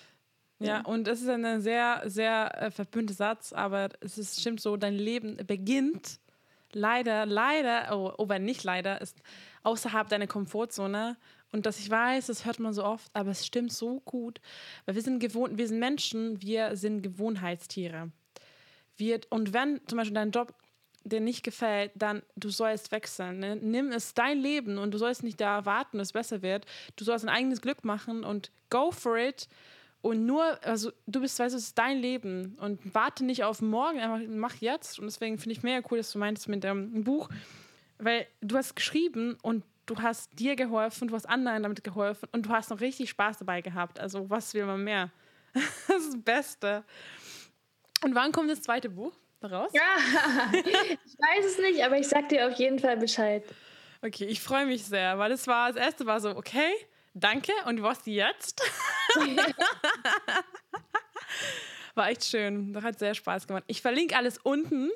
Ja, 0.59 0.81
und 0.83 1.07
es 1.07 1.21
ist 1.21 1.29
ein 1.29 1.61
sehr, 1.61 2.03
sehr 2.07 2.63
äh, 2.63 2.71
verbündter 2.71 3.15
Satz, 3.15 3.53
aber 3.53 3.91
es 4.01 4.17
ist, 4.17 4.41
stimmt 4.41 4.61
so, 4.61 4.77
dein 4.77 4.95
Leben 4.95 5.37
beginnt 5.47 6.19
leider, 6.73 7.27
leider, 7.27 7.97
oh, 7.97 8.13
oh, 8.19 8.29
wenn 8.29 8.45
nicht 8.45 8.65
leider, 8.65 9.01
ist 9.01 9.21
außerhalb 9.63 10.09
deiner 10.09 10.27
Komfortzone. 10.27 11.17
Und 11.53 11.67
dass 11.67 11.79
ich 11.79 11.91
weiß, 11.91 12.27
das 12.27 12.45
hört 12.45 12.59
man 12.59 12.73
so 12.73 12.85
oft, 12.85 13.11
aber 13.15 13.31
es 13.31 13.47
stimmt 13.47 13.73
so 13.73 14.01
gut, 14.01 14.41
weil 14.85 14.95
wir 14.95 15.03
sind 15.03 15.21
gewohnt, 15.21 15.59
wir 15.59 15.69
sind 15.69 15.79
Menschen, 15.79 16.43
wir 16.43 16.77
sind 16.77 17.03
Gewohnheitstiere. 17.03 18.11
Wir, 18.97 19.21
und 19.31 19.53
wenn 19.53 19.81
zum 19.87 19.99
Beispiel 19.99 20.15
dein 20.15 20.31
Job 20.31 20.55
dir 21.09 21.21
nicht 21.21 21.43
gefällt, 21.43 21.93
dann 21.95 22.23
du 22.37 22.51
sollst 22.51 22.93
wechseln. 22.93 23.39
Ne? 23.39 23.57
Nimm 23.57 23.93
es 23.93 24.15
dein 24.15 24.39
Leben 24.39 24.79
und 24.79 24.93
du 24.93 24.99
sollst 24.99 25.23
nicht 25.23 25.41
da 25.41 25.65
warten, 25.65 25.99
dass 25.99 26.09
es 26.09 26.13
besser 26.13 26.43
wird. 26.43 26.67
Du 26.97 27.05
sollst 27.05 27.25
ein 27.25 27.29
eigenes 27.29 27.61
Glück 27.61 27.85
machen 27.85 28.25
und 28.25 28.51
go 28.71 28.91
for 28.91 29.17
it. 29.17 29.49
Und 30.03 30.27
nur, 30.27 30.59
also 30.65 30.93
du 31.07 31.21
bist, 31.21 31.39
weißt 31.39 31.55
du, 31.55 31.59
es 31.59 31.65
ist 31.65 31.79
dein 31.79 31.99
Leben 31.99 32.57
und 32.61 32.95
warte 32.95 33.25
nicht 33.25 33.45
auf 33.45 33.61
morgen, 33.63 33.99
einfach 33.99 34.21
mach 34.29 34.55
jetzt. 34.57 34.99
Und 34.99 35.07
deswegen 35.07 35.39
finde 35.39 35.53
ich 35.53 35.63
mega 35.63 35.87
cool, 35.91 35.99
dass 35.99 36.13
du 36.13 36.19
meintest 36.19 36.49
mit 36.49 36.65
dem 36.65 37.03
Buch, 37.05 37.29
weil 37.99 38.27
du 38.41 38.57
hast 38.57 38.77
geschrieben 38.77 39.37
und 39.43 39.65
du 39.87 39.97
hast 39.97 40.39
dir 40.39 40.57
geholfen, 40.57 41.09
du 41.09 41.15
hast 41.15 41.27
anderen 41.27 41.63
damit 41.63 41.83
geholfen 41.83 42.29
und 42.33 42.47
du 42.47 42.51
hast 42.51 42.71
noch 42.71 42.81
richtig 42.81 43.11
Spaß 43.11 43.39
dabei 43.39 43.63
gehabt. 43.63 43.99
Also 43.99 44.29
was 44.29 44.55
will 44.55 44.67
man 44.67 44.85
mehr? 44.85 45.11
das 45.55 46.03
ist 46.03 46.15
das 46.15 46.23
Beste. 46.23 46.85
Und 48.03 48.15
wann 48.15 48.33
kommt 48.33 48.51
das 48.51 48.63
zweite 48.63 48.91
Buch? 48.91 49.13
Raus? 49.47 49.71
Ja, 49.73 49.97
ich 50.53 51.19
weiß 51.19 51.47
es 51.47 51.59
nicht, 51.59 51.85
aber 51.85 51.99
ich 51.99 52.09
sag 52.09 52.29
dir 52.29 52.47
auf 52.49 52.55
jeden 52.55 52.79
Fall 52.79 52.97
Bescheid. 52.97 53.45
Okay, 54.03 54.27
ich 54.27 54.41
freue 54.41 54.67
mich 54.67 54.85
sehr, 54.85 55.19
weil 55.19 55.33
es 55.33 55.47
war, 55.47 55.73
das 55.73 55.77
erste 55.77 56.07
war 56.07 56.21
so, 56.21 56.31
okay, 56.37 56.73
danke, 57.15 57.53
und 57.67 57.83
was 57.83 58.05
jetzt? 58.05 58.63
war 61.95 62.11
echt 62.11 62.25
schön, 62.25 62.73
das 62.73 62.85
hat 62.85 62.99
sehr 62.99 63.15
Spaß 63.15 63.47
gemacht. 63.47 63.65
Ich 63.67 63.81
verlinke 63.83 64.17
alles 64.17 64.39
unten 64.39 64.91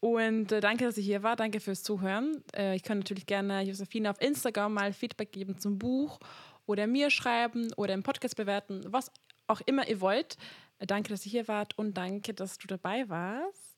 und 0.00 0.50
äh, 0.50 0.60
danke, 0.60 0.84
dass 0.84 0.96
ihr 0.96 1.04
hier 1.04 1.22
war, 1.22 1.36
danke 1.36 1.60
fürs 1.60 1.82
Zuhören. 1.82 2.42
Äh, 2.56 2.76
ich 2.76 2.82
kann 2.82 2.98
natürlich 2.98 3.26
gerne 3.26 3.62
Josephine 3.62 4.10
auf 4.10 4.20
Instagram 4.20 4.72
mal 4.72 4.92
Feedback 4.92 5.32
geben 5.32 5.58
zum 5.58 5.78
Buch 5.78 6.18
oder 6.66 6.86
mir 6.86 7.10
schreiben 7.10 7.72
oder 7.76 7.92
im 7.94 8.02
Podcast 8.02 8.36
bewerten, 8.36 8.82
was 8.86 9.12
auch 9.46 9.60
immer 9.66 9.86
ihr 9.88 10.00
wollt. 10.00 10.38
Danke, 10.78 11.10
dass 11.10 11.26
ihr 11.26 11.32
hier 11.32 11.48
wart 11.48 11.76
und 11.76 11.94
danke, 11.94 12.32
dass 12.32 12.56
du 12.56 12.66
dabei 12.66 13.08
warst. 13.08 13.69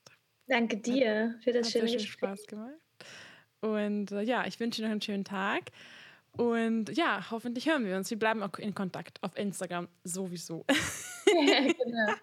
Danke 0.53 0.77
dir 0.77 1.33
für 1.43 1.51
das 1.51 1.71
schöne 1.71 1.85
Gespräch. 1.85 2.11
Spaß 2.11 2.45
gemacht. 2.45 2.75
Und 3.61 4.11
äh, 4.11 4.21
ja, 4.21 4.45
ich 4.45 4.59
wünsche 4.59 4.81
dir 4.81 4.87
noch 4.87 4.91
einen 4.91 5.01
schönen 5.01 5.25
Tag. 5.25 5.71
Und 6.37 6.95
ja, 6.95 7.25
hoffentlich 7.31 7.67
hören 7.67 7.85
wir 7.85 7.97
uns. 7.97 8.11
Wir 8.11 8.19
bleiben 8.19 8.43
auch 8.43 8.59
in 8.59 8.75
Kontakt 8.75 9.17
auf 9.23 9.35
Instagram 9.35 9.87
sowieso. 10.03 10.63
Ja, 10.67 11.61
genau. 11.83 12.13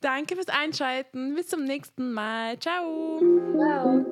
Danke 0.00 0.36
fürs 0.36 0.48
Einschalten. 0.48 1.34
Bis 1.34 1.48
zum 1.48 1.64
nächsten 1.64 2.12
Mal. 2.12 2.60
Ciao. 2.60 3.20
Ciao. 3.56 4.06